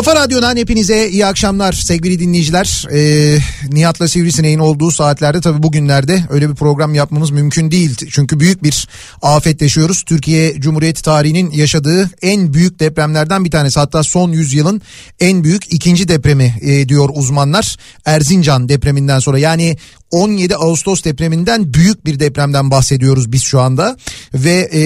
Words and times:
Kafa 0.00 0.16
Radyo'dan 0.16 0.56
hepinize 0.56 1.08
iyi 1.08 1.26
akşamlar 1.26 1.72
sevgili 1.72 2.18
dinleyiciler. 2.18 2.86
Ee, 2.92 3.38
Nihat'la 3.72 4.08
Sivrisineğin 4.08 4.58
olduğu 4.58 4.90
saatlerde 4.90 5.40
tabii 5.40 5.62
bugünlerde 5.62 6.24
öyle 6.30 6.50
bir 6.50 6.54
program 6.54 6.94
yapmamız 6.94 7.30
mümkün 7.30 7.70
değil. 7.70 7.96
Çünkü 8.10 8.40
büyük 8.40 8.62
bir 8.62 8.88
afet 9.22 9.62
yaşıyoruz. 9.62 10.02
Türkiye 10.02 10.60
Cumhuriyeti 10.60 11.02
tarihinin 11.02 11.50
yaşadığı 11.50 12.10
en 12.22 12.54
büyük 12.54 12.80
depremlerden 12.80 13.44
bir 13.44 13.50
tanesi. 13.50 13.80
Hatta 13.80 14.02
son 14.02 14.32
yüzyılın 14.32 14.82
en 15.20 15.44
büyük 15.44 15.72
ikinci 15.72 16.08
depremi 16.08 16.54
e, 16.60 16.88
diyor 16.88 17.10
uzmanlar. 17.12 17.76
Erzincan 18.04 18.68
depreminden 18.68 19.18
sonra 19.18 19.38
yani 19.38 19.76
17 20.10 20.56
Ağustos 20.56 21.04
depreminden 21.04 21.74
büyük 21.74 22.06
bir 22.06 22.20
depremden 22.20 22.70
bahsediyoruz 22.70 23.32
biz 23.32 23.42
şu 23.42 23.60
anda 23.60 23.96
ve 24.34 24.68
e, 24.72 24.80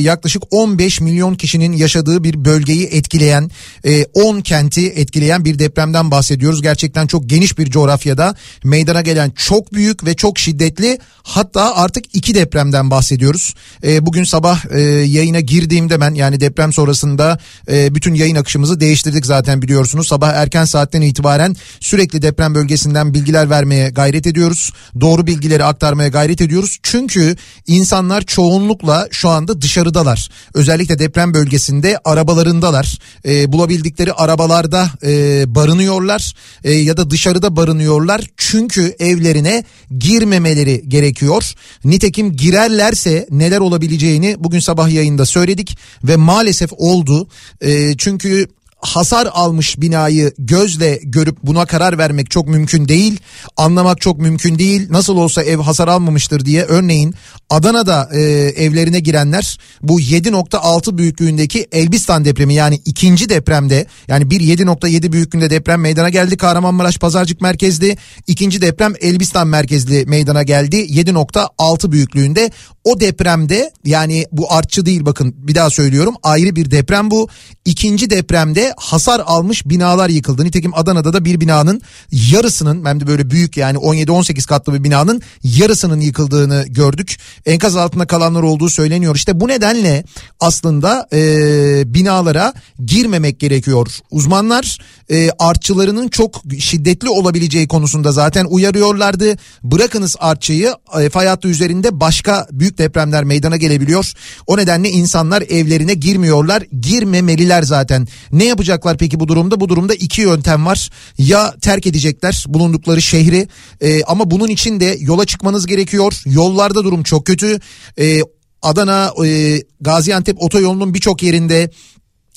yaklaşık 0.00 0.42
15 0.50 1.00
milyon 1.00 1.34
kişinin 1.34 1.72
yaşadığı 1.72 2.24
bir 2.24 2.44
bölgeyi 2.44 2.86
etkileyen 2.86 3.50
e, 3.84 4.04
10 4.04 4.40
kenti 4.40 4.86
etkileyen 4.86 5.44
bir 5.44 5.58
depremden 5.58 6.10
bahsediyoruz. 6.10 6.62
Gerçekten 6.62 7.06
çok 7.06 7.28
geniş 7.28 7.58
bir 7.58 7.70
coğrafyada 7.70 8.34
meydana 8.64 9.00
gelen 9.00 9.30
çok 9.30 9.72
büyük 9.72 10.04
ve 10.04 10.14
çok 10.14 10.38
şiddetli 10.38 10.98
hatta 11.22 11.76
artık 11.76 12.04
iki 12.12 12.34
depremden 12.34 12.90
bahsediyoruz. 12.90 13.54
E, 13.84 14.06
bugün 14.06 14.24
sabah 14.24 14.64
e, 14.70 14.80
yayına 14.80 15.40
girdiğimde 15.40 16.00
ben 16.00 16.14
yani 16.14 16.40
deprem 16.40 16.72
sonrasında 16.72 17.38
e, 17.70 17.94
bütün 17.94 18.14
yayın 18.14 18.36
akışımızı 18.36 18.80
değiştirdik 18.80 19.26
zaten 19.26 19.62
biliyorsunuz. 19.62 20.08
Sabah 20.08 20.28
erken 20.34 20.64
saatten 20.64 21.02
itibaren 21.02 21.56
sürekli 21.80 22.22
deprem 22.22 22.54
bölgesinden 22.54 23.14
bilgiler 23.14 23.50
vermeye 23.50 23.90
gayret 23.90 24.26
ediyoruz. 24.26 24.69
Doğru 25.00 25.26
bilgileri 25.26 25.64
aktarmaya 25.64 26.08
gayret 26.08 26.40
ediyoruz. 26.40 26.78
Çünkü 26.82 27.36
insanlar 27.66 28.22
çoğunlukla 28.22 29.08
şu 29.10 29.28
anda 29.28 29.62
dışarıdalar. 29.62 30.28
Özellikle 30.54 30.98
deprem 30.98 31.34
bölgesinde 31.34 31.98
arabalarındalar. 32.04 32.98
E, 33.24 33.52
bulabildikleri 33.52 34.12
arabalarda 34.12 34.90
e, 35.02 35.44
barınıyorlar 35.54 36.34
e, 36.64 36.72
ya 36.72 36.96
da 36.96 37.10
dışarıda 37.10 37.56
barınıyorlar. 37.56 38.26
Çünkü 38.36 38.96
evlerine 38.98 39.64
girmemeleri 39.98 40.84
gerekiyor. 40.88 41.52
Nitekim 41.84 42.36
girerlerse 42.36 43.26
neler 43.30 43.58
olabileceğini 43.58 44.36
bugün 44.38 44.60
sabah 44.60 44.90
yayında 44.90 45.26
söyledik 45.26 45.78
ve 46.04 46.16
maalesef 46.16 46.72
oldu. 46.72 47.28
E, 47.60 47.96
çünkü 47.96 48.48
hasar 48.80 49.28
almış 49.32 49.80
binayı 49.80 50.32
gözle 50.38 51.00
görüp 51.02 51.36
buna 51.42 51.66
karar 51.66 51.98
vermek 51.98 52.30
çok 52.30 52.48
mümkün 52.48 52.88
değil. 52.88 53.20
Anlamak 53.56 54.00
çok 54.00 54.18
mümkün 54.18 54.58
değil. 54.58 54.86
Nasıl 54.90 55.16
olsa 55.16 55.42
ev 55.42 55.58
hasar 55.58 55.88
almamıştır 55.88 56.44
diye 56.44 56.62
örneğin 56.62 57.14
Adana'da 57.50 58.08
e, 58.12 58.20
evlerine 58.56 59.00
girenler 59.00 59.58
bu 59.82 60.00
7.6 60.00 60.98
büyüklüğündeki 60.98 61.66
Elbistan 61.72 62.24
depremi 62.24 62.54
yani 62.54 62.80
ikinci 62.84 63.28
depremde 63.28 63.86
yani 64.08 64.30
bir 64.30 64.40
7.7 64.40 65.12
büyüklüğünde 65.12 65.50
deprem 65.50 65.80
meydana 65.80 66.08
geldi. 66.08 66.36
Kahramanmaraş 66.36 66.98
Pazarcık 66.98 67.40
merkezli. 67.40 67.96
ikinci 68.26 68.62
deprem 68.62 68.92
Elbistan 69.00 69.48
merkezli 69.48 70.06
meydana 70.06 70.42
geldi. 70.42 70.76
7.6 70.76 71.92
büyüklüğünde 71.92 72.50
o 72.84 73.00
depremde 73.00 73.72
yani 73.84 74.26
bu 74.32 74.52
artçı 74.52 74.86
değil 74.86 75.04
bakın 75.04 75.34
bir 75.38 75.54
daha 75.54 75.70
söylüyorum 75.70 76.14
ayrı 76.22 76.56
bir 76.56 76.70
deprem 76.70 77.10
bu. 77.10 77.28
İkinci 77.64 78.10
depremde 78.10 78.69
hasar 78.76 79.22
almış 79.26 79.66
binalar 79.66 80.08
yıkıldı. 80.08 80.44
Nitekim 80.44 80.74
Adana'da 80.74 81.12
da 81.12 81.24
bir 81.24 81.40
binanın 81.40 81.82
yarısının 82.12 82.84
hem 82.84 83.00
de 83.00 83.06
böyle 83.06 83.30
büyük 83.30 83.56
yani 83.56 83.78
17-18 83.78 84.46
katlı 84.46 84.74
bir 84.74 84.84
binanın 84.84 85.22
yarısının 85.42 86.00
yıkıldığını 86.00 86.64
gördük. 86.68 87.16
Enkaz 87.46 87.76
altında 87.76 88.06
kalanlar 88.06 88.42
olduğu 88.42 88.70
söyleniyor. 88.70 89.16
İşte 89.16 89.40
bu 89.40 89.48
nedenle 89.48 90.04
aslında 90.40 91.08
e, 91.12 91.94
binalara 91.94 92.54
girmemek 92.86 93.40
gerekiyor. 93.40 93.98
Uzmanlar 94.10 94.78
e, 95.10 95.30
artçılarının 95.38 96.08
çok 96.08 96.42
şiddetli 96.58 97.08
olabileceği 97.08 97.68
konusunda 97.68 98.12
zaten 98.12 98.44
uyarıyorlardı. 98.44 99.36
Bırakınız 99.62 100.16
artçıyı 100.18 100.74
e, 101.00 101.08
fay 101.08 101.26
hattı 101.26 101.48
üzerinde 101.48 102.00
başka 102.00 102.46
büyük 102.52 102.78
depremler 102.78 103.24
meydana 103.24 103.56
gelebiliyor. 103.56 104.12
O 104.46 104.56
nedenle 104.56 104.90
insanlar 104.90 105.42
evlerine 105.42 105.94
girmiyorlar. 105.94 106.62
Girmemeliler 106.80 107.62
zaten. 107.62 108.08
Ne 108.32 108.44
yapacaklar 108.44 108.98
peki 108.98 109.20
bu 109.20 109.28
durumda? 109.28 109.60
Bu 109.60 109.68
durumda 109.68 109.94
iki 109.94 110.20
yöntem 110.20 110.66
var. 110.66 110.90
Ya 111.18 111.54
terk 111.60 111.86
edecekler 111.86 112.44
bulundukları 112.48 113.02
şehri 113.02 113.48
e, 113.80 114.02
ama 114.02 114.30
bunun 114.30 114.48
için 114.48 114.80
de 114.80 114.96
yola 115.00 115.24
çıkmanız 115.24 115.66
gerekiyor. 115.66 116.22
Yollarda 116.26 116.84
durum 116.84 117.02
çok 117.02 117.26
kötü. 117.26 117.60
E, 117.98 118.20
Adana 118.62 119.12
e, 119.26 119.58
Gaziantep 119.80 120.42
otoyolunun 120.42 120.94
birçok 120.94 121.22
yerinde 121.22 121.70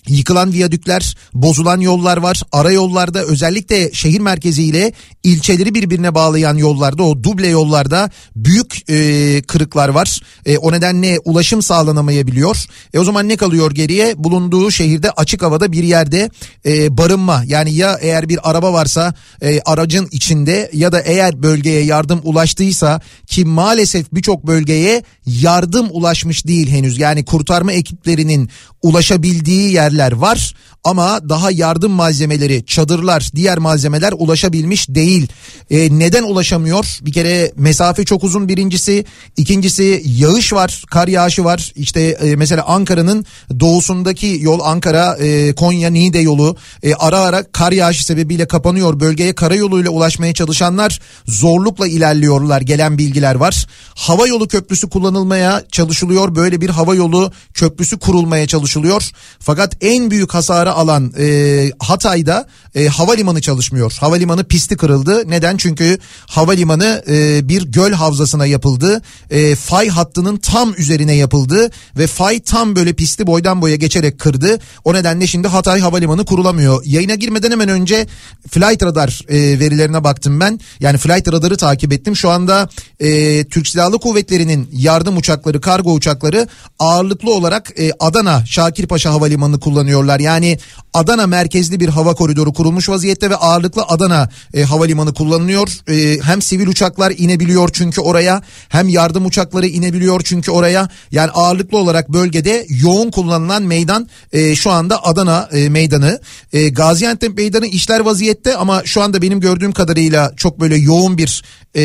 Yıkılan 0.07 0.53
viyadükler, 0.53 1.15
bozulan 1.33 1.79
yollar 1.79 2.17
var. 2.17 2.41
Ara 2.51 2.71
yollarda 2.71 3.23
özellikle 3.23 3.93
şehir 3.93 4.19
merkeziyle 4.19 4.93
ilçeleri 5.23 5.75
birbirine 5.75 6.15
bağlayan 6.15 6.57
yollarda 6.57 7.03
o 7.03 7.23
duble 7.23 7.47
yollarda 7.47 8.09
büyük 8.35 8.89
e, 8.89 9.41
kırıklar 9.41 9.89
var. 9.89 10.19
E, 10.45 10.57
o 10.57 10.71
nedenle 10.71 11.19
ulaşım 11.25 11.61
sağlanamayabiliyor. 11.61 12.65
E, 12.93 12.99
o 12.99 13.03
zaman 13.03 13.29
ne 13.29 13.37
kalıyor 13.37 13.71
geriye? 13.71 14.23
Bulunduğu 14.23 14.71
şehirde 14.71 15.11
açık 15.11 15.41
havada 15.41 15.71
bir 15.71 15.83
yerde 15.83 16.29
e, 16.65 16.97
barınma. 16.97 17.43
Yani 17.47 17.73
ya 17.73 17.97
eğer 18.01 18.29
bir 18.29 18.49
araba 18.49 18.73
varsa 18.73 19.13
e, 19.41 19.61
aracın 19.61 20.07
içinde 20.11 20.69
ya 20.73 20.91
da 20.91 20.99
eğer 21.01 21.43
bölgeye 21.43 21.83
yardım 21.83 22.19
ulaştıysa 22.23 23.01
ki 23.27 23.45
maalesef 23.45 24.13
birçok 24.13 24.47
bölgeye 24.47 25.03
yardım 25.25 25.87
ulaşmış 25.91 26.47
değil 26.47 26.69
henüz. 26.69 26.99
Yani 26.99 27.25
kurtarma 27.25 27.71
ekiplerinin 27.71 28.49
ulaşabildiği 28.81 29.71
yerler 29.93 30.11
var 30.11 30.53
ama 30.83 31.29
daha 31.29 31.51
yardım 31.51 31.91
malzemeleri, 31.91 32.65
çadırlar, 32.65 33.29
diğer 33.35 33.57
malzemeler 33.57 34.13
ulaşabilmiş 34.17 34.89
değil. 34.89 35.27
E, 35.69 35.99
neden 35.99 36.23
ulaşamıyor? 36.23 36.97
Bir 37.01 37.13
kere 37.13 37.51
mesafe 37.55 38.05
çok 38.05 38.23
uzun 38.23 38.49
birincisi, 38.49 39.05
ikincisi 39.37 40.01
yağış 40.05 40.53
var, 40.53 40.83
kar 40.91 41.07
yağışı 41.07 41.43
var. 41.43 41.71
İşte 41.75 42.01
e, 42.01 42.35
mesela 42.35 42.63
Ankara'nın 42.67 43.25
doğusundaki 43.59 44.37
yol 44.41 44.59
Ankara 44.59 45.17
e, 45.17 45.55
Konya 45.55 45.89
Niğde 45.89 46.19
yolu 46.19 46.55
e, 46.83 46.93
ara 46.93 47.19
ara 47.19 47.51
kar 47.51 47.71
yağışı 47.71 48.05
sebebiyle 48.05 48.47
kapanıyor. 48.47 48.99
Bölgeye 48.99 49.35
karayoluyla 49.35 49.91
ulaşmaya 49.91 50.33
çalışanlar 50.33 50.99
zorlukla 51.25 51.87
ilerliyorlar. 51.87 52.61
Gelen 52.61 52.97
bilgiler 52.97 53.35
var. 53.35 53.67
Hava 53.95 54.27
yolu 54.27 54.47
köprüsü 54.47 54.89
kullanılmaya 54.89 55.63
çalışılıyor. 55.71 56.35
Böyle 56.35 56.61
bir 56.61 56.69
hava 56.69 56.95
yolu 56.95 57.31
köprüsü 57.53 57.99
kurulmaya 57.99 58.47
çalışılıyor. 58.47 59.11
Fakat 59.39 59.77
en 59.81 60.11
büyük 60.11 60.33
hasarı 60.33 60.72
alan 60.73 61.13
e, 61.17 61.71
Hatay'da 61.79 62.45
e, 62.75 62.87
havalimanı 62.87 63.41
çalışmıyor. 63.41 63.97
Havalimanı 63.99 64.43
pisti 64.43 64.77
kırıldı. 64.77 65.23
Neden? 65.29 65.57
Çünkü 65.57 65.97
havalimanı 66.27 67.03
e, 67.07 67.49
bir 67.49 67.61
göl 67.61 67.91
havzasına 67.91 68.45
yapıldı. 68.45 69.01
E, 69.29 69.55
fay 69.55 69.89
hattının 69.89 70.37
tam 70.37 70.73
üzerine 70.77 71.15
yapıldı 71.15 71.69
ve 71.97 72.07
fay 72.07 72.39
tam 72.39 72.75
böyle 72.75 72.93
pisti 72.93 73.27
boydan 73.27 73.61
boya 73.61 73.75
geçerek 73.75 74.19
kırdı. 74.19 74.59
O 74.83 74.93
nedenle 74.93 75.27
şimdi 75.27 75.47
Hatay 75.47 75.79
Havalimanı 75.79 76.25
kurulamıyor. 76.25 76.81
Yayına 76.85 77.15
girmeden 77.15 77.51
hemen 77.51 77.69
önce 77.69 78.07
Flight 78.49 78.83
Radar 78.83 79.21
e, 79.29 79.59
verilerine 79.59 80.03
baktım 80.03 80.39
ben. 80.39 80.59
Yani 80.79 80.97
Flight 80.97 81.27
Radar'ı 81.27 81.57
takip 81.57 81.93
ettim. 81.93 82.15
Şu 82.15 82.29
anda 82.29 82.69
e, 82.99 83.43
Türk 83.43 83.67
Silahlı 83.67 83.99
Kuvvetleri'nin 83.99 84.69
yardım 84.71 85.17
uçakları, 85.17 85.61
kargo 85.61 85.93
uçakları 85.93 86.47
ağırlıklı 86.79 87.33
olarak 87.33 87.79
e, 87.79 87.91
Adana 87.99 88.45
Şakirpaşa 88.45 89.11
Havalimanı 89.11 89.59
kullanıyorlar. 89.59 90.19
Yani 90.19 90.57
Adana 90.93 91.27
merkezli 91.27 91.79
bir 91.79 91.89
hava 91.89 92.13
koridoru 92.13 92.53
kurulmuş 92.63 92.89
vaziyette 92.89 93.29
ve 93.29 93.35
ağırlıklı 93.35 93.83
Adana 93.87 94.29
e, 94.53 94.63
havalimanı 94.63 95.13
kullanılıyor. 95.13 95.67
E, 95.89 96.19
hem 96.21 96.41
sivil 96.41 96.67
uçaklar 96.67 97.13
inebiliyor 97.17 97.69
çünkü 97.73 98.01
oraya 98.01 98.41
hem 98.69 98.89
yardım 98.89 99.25
uçakları 99.25 99.67
inebiliyor 99.67 100.21
çünkü 100.23 100.51
oraya. 100.51 100.89
Yani 101.11 101.31
ağırlıklı 101.31 101.77
olarak 101.77 102.09
bölgede 102.09 102.65
yoğun 102.69 103.11
kullanılan 103.11 103.63
meydan 103.63 104.09
e, 104.33 104.55
şu 104.55 104.71
anda 104.71 105.05
Adana 105.05 105.49
e, 105.51 105.69
meydanı. 105.69 106.19
E, 106.53 106.69
Gaziantep 106.69 107.37
meydanı 107.37 107.67
işler 107.67 107.99
vaziyette 107.99 108.55
ama 108.55 108.81
şu 108.85 109.01
anda 109.01 109.21
benim 109.21 109.39
gördüğüm 109.39 109.71
kadarıyla 109.71 110.31
çok 110.37 110.59
böyle 110.59 110.75
yoğun 110.75 111.17
bir 111.17 111.43
e, 111.75 111.81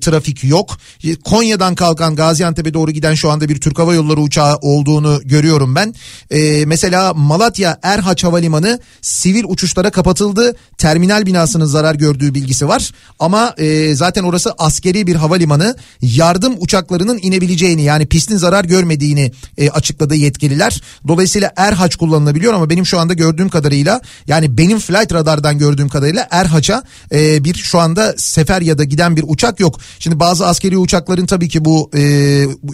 trafik 0.00 0.44
yok. 0.44 0.78
Konya'dan 1.24 1.74
kalkan 1.74 2.16
Gaziantep'e 2.16 2.74
doğru 2.74 2.90
giden 2.90 3.14
şu 3.14 3.30
anda 3.30 3.48
bir 3.48 3.60
Türk 3.60 3.78
Hava 3.78 3.94
Yolları 3.94 4.20
uçağı 4.20 4.56
olduğunu 4.56 5.20
görüyorum 5.24 5.74
ben. 5.74 5.94
E, 6.30 6.64
mesela 6.66 7.14
Malatya 7.14 7.78
Erhaç 7.82 8.24
Havalimanı 8.24 8.80
sivil 9.02 9.44
uçuşlara 9.48 9.90
kapatıldı. 10.18 10.56
Terminal 10.78 11.26
binasının 11.26 11.64
zarar 11.64 11.94
gördüğü 11.94 12.34
bilgisi 12.34 12.68
var. 12.68 12.92
Ama 13.18 13.54
e, 13.58 13.94
zaten 13.94 14.22
orası 14.22 14.54
askeri 14.58 15.06
bir 15.06 15.14
havalimanı. 15.14 15.76
Yardım 16.02 16.54
uçaklarının 16.58 17.18
inebileceğini 17.22 17.82
yani 17.82 18.06
pistin 18.06 18.36
zarar 18.36 18.64
görmediğini 18.64 19.32
e, 19.58 19.70
açıkladı 19.70 20.14
yetkililer. 20.14 20.82
Dolayısıyla 21.08 21.52
Erhaç 21.56 21.96
kullanılabiliyor 21.96 22.54
ama 22.54 22.70
benim 22.70 22.86
şu 22.86 22.98
anda 22.98 23.14
gördüğüm 23.14 23.48
kadarıyla 23.48 24.00
yani 24.26 24.58
benim 24.58 24.78
flight 24.78 25.12
radardan 25.12 25.58
gördüğüm 25.58 25.88
kadarıyla 25.88 26.26
Erhaç'a 26.30 26.82
e, 27.12 27.44
bir 27.44 27.54
şu 27.54 27.78
anda 27.78 28.14
sefer 28.16 28.62
ya 28.62 28.78
da 28.78 28.84
giden 28.84 29.16
bir 29.16 29.24
uçak 29.26 29.60
yok. 29.60 29.80
Şimdi 29.98 30.20
bazı 30.20 30.46
askeri 30.46 30.78
uçakların 30.78 31.26
tabii 31.26 31.48
ki 31.48 31.64
bu 31.64 31.90
e, 31.96 32.02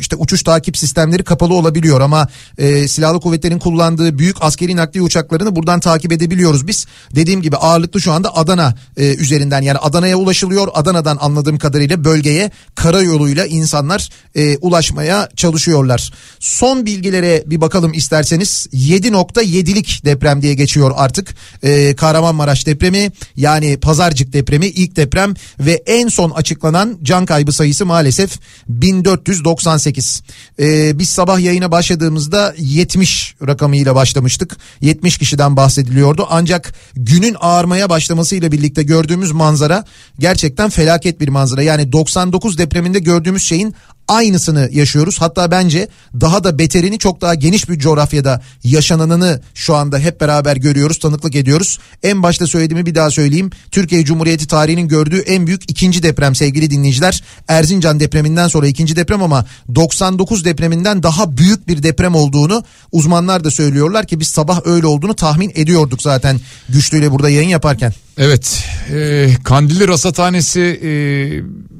işte 0.01 0.17
uçuş 0.17 0.43
takip 0.43 0.79
sistemleri 0.79 1.25
kapalı 1.25 1.55
olabiliyor 1.55 2.01
ama 2.01 2.29
e, 2.59 2.89
silahlı 2.89 3.21
kuvvetlerin 3.21 3.59
kullandığı 3.59 4.19
büyük 4.19 4.37
askeri 4.41 4.77
nakliye 4.77 5.03
uçaklarını 5.05 5.57
buradan 5.57 5.81
takip 5.81 6.13
edebiliyoruz 6.13 6.67
biz. 6.67 6.87
Dediğim 7.15 7.34
gibi 7.43 7.57
ağırlıklı 7.57 8.01
şu 8.01 8.13
anda 8.13 8.37
Adana 8.37 8.75
e, 8.97 9.15
üzerinden 9.15 9.63
yani 9.63 9.79
Adana'ya 9.79 10.17
ulaşılıyor. 10.17 10.69
Adana'dan 10.75 11.19
anladığım 11.21 11.59
kadarıyla 11.59 12.05
bölgeye 12.05 12.51
karayoluyla 12.75 13.47
insanlar 13.47 14.11
e, 14.35 14.57
ulaşmaya 14.57 15.29
çalışıyorlar. 15.37 16.13
Son 16.41 16.87
bilgilere 16.87 17.43
bir 17.47 17.61
bakalım 17.61 17.93
isterseniz 17.93 18.67
7.7'lik 18.73 20.05
deprem 20.05 20.43
diye 20.43 20.55
geçiyor 20.55 20.93
artık. 20.97 21.35
E, 21.63 21.95
Kahramanmaraş 21.97 22.67
depremi 22.67 23.13
yani 23.37 23.77
Pazarcık 23.77 24.33
depremi 24.33 24.67
ilk 24.67 24.97
deprem 24.97 25.35
ve 25.61 25.83
en 25.87 26.09
son 26.09 26.31
açıklanan 26.31 26.99
can 27.03 27.27
kaybı 27.27 27.53
sayısı 27.53 27.87
maalesef 27.87 28.39
1498. 28.69 30.23
E, 30.61 30.99
biz 30.99 31.09
sabah 31.09 31.41
yayına 31.41 31.73
başladığımızda 31.73 32.55
70 32.59 33.35
rakamıyla 33.47 33.95
başlamıştık. 33.95 34.57
70 34.81 35.19
kişiden 35.19 35.57
bahsediliyordu 35.57 36.27
ancak 36.31 36.75
günün 37.25 37.37
ağarmaya 37.41 37.91
başlamasıyla 37.91 38.53
birlikte 38.53 38.83
gördüğümüz 38.83 39.33
manzara 39.33 39.85
gerçekten 40.19 40.71
felaket 40.71 41.21
bir 41.21 41.29
manzara. 41.29 41.63
Yani 41.63 41.93
99 41.93 42.59
depreminde 42.59 42.99
gördüğümüz 42.99 43.43
şeyin 43.43 43.75
aynısını 44.09 44.69
yaşıyoruz. 44.73 45.21
Hatta 45.21 45.51
bence 45.51 45.89
daha 46.21 46.45
da 46.45 46.59
beterini 46.59 46.99
çok 46.99 47.21
daha 47.21 47.35
geniş 47.35 47.69
bir 47.69 47.79
coğrafyada 47.79 48.43
yaşananını 48.65 49.41
şu 49.55 49.75
anda 49.75 49.99
hep 49.99 50.21
beraber 50.21 50.57
görüyoruz, 50.57 50.99
tanıklık 50.99 51.37
ediyoruz. 51.37 51.79
En 52.03 52.23
başta 52.23 52.47
söylediğimi 52.47 52.87
bir 52.87 52.95
daha 52.95 53.11
söyleyeyim. 53.11 53.51
Türkiye 53.71 54.05
Cumhuriyeti 54.05 54.47
tarihinin 54.47 54.89
gördüğü 54.89 55.19
en 55.19 55.47
büyük 55.47 55.71
ikinci 55.71 56.03
deprem 56.03 56.35
sevgili 56.35 56.71
dinleyiciler. 56.71 57.23
Erzincan 57.49 58.01
depreminden 58.01 58.49
sonra 58.49 58.67
ikinci 58.67 58.97
deprem 58.97 59.23
ama 59.23 59.47
99 59.75 60.45
depreminden 60.45 61.03
daha 61.03 61.37
büyük 61.37 61.69
bir 61.69 61.83
deprem 61.83 62.15
olduğunu 62.15 62.65
uzmanlar 62.93 63.45
da 63.45 63.51
söylüyorlar 63.51 64.07
ki 64.07 64.21
biz 64.21 64.29
sabah 64.29 64.61
öyle 64.65 64.87
olduğunu 64.87 65.15
tahmin 65.15 65.53
ediyorduk 65.55 66.03
zaten 66.03 66.41
güçlüyle 66.69 67.11
burada 67.11 67.31
yayın 67.31 67.49
yaparken. 67.49 67.93
Evet, 68.19 68.65
e, 68.91 69.29
Kandilli 69.45 69.89
Rasathanesi 69.89 70.61
e, 70.61 70.91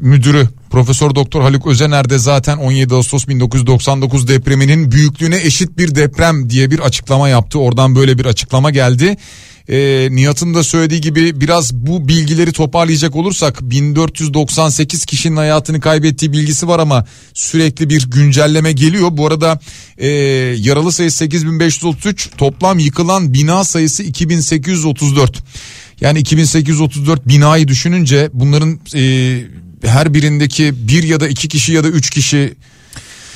müdürü 0.01 0.49
Profesör 0.75 1.15
Doktor 1.15 1.43
Haluk 1.43 1.67
Özener 1.67 2.11
de 2.11 2.19
zaten 2.19 2.57
17 2.57 2.95
Ağustos 2.95 3.29
1999 3.29 4.29
depreminin 4.29 4.93
büyüklüğüne 4.93 5.37
eşit 5.37 5.79
bir 5.79 5.95
deprem 5.95 6.51
diye 6.51 6.71
bir 6.71 6.79
açıklama 6.79 7.29
yaptı. 7.29 7.59
Oradan 7.59 7.97
böyle 7.97 8.19
bir 8.19 8.25
açıklama 8.25 8.71
geldi. 8.71 9.17
E, 9.69 10.09
Nihat'ın 10.11 10.55
da 10.55 10.63
söylediği 10.65 11.01
gibi 11.01 11.41
biraz 11.41 11.75
bu 11.75 12.09
bilgileri 12.09 12.53
toparlayacak 12.53 13.17
olursak 13.17 13.61
1498 13.63 15.05
kişinin 15.05 15.37
hayatını 15.37 15.81
kaybettiği 15.81 16.33
bilgisi 16.33 16.69
var 16.69 16.79
ama 16.79 17.07
sürekli 17.35 17.91
bir 17.91 18.11
güncelleme 18.11 18.73
geliyor. 18.73 19.09
Bu 19.13 19.27
arada 19.27 19.61
e, 19.99 20.09
yaralı 20.59 20.93
sayısı 20.93 21.17
8533 21.17 22.31
toplam 22.39 22.79
yıkılan 22.79 23.35
bina 23.35 23.65
sayısı 23.65 24.03
2834. 24.03 25.45
Yani 26.01 26.19
2834 26.19 27.29
binayı 27.29 27.69
düşününce 27.69 28.31
bunların 28.33 28.81
e, 28.95 29.64
her 29.85 30.15
birindeki 30.15 30.89
bir 30.89 31.03
ya 31.03 31.21
da 31.21 31.29
iki 31.29 31.49
kişi 31.49 31.73
ya 31.73 31.85
da 31.85 31.89
üç 31.89 32.11
kişi 32.11 32.55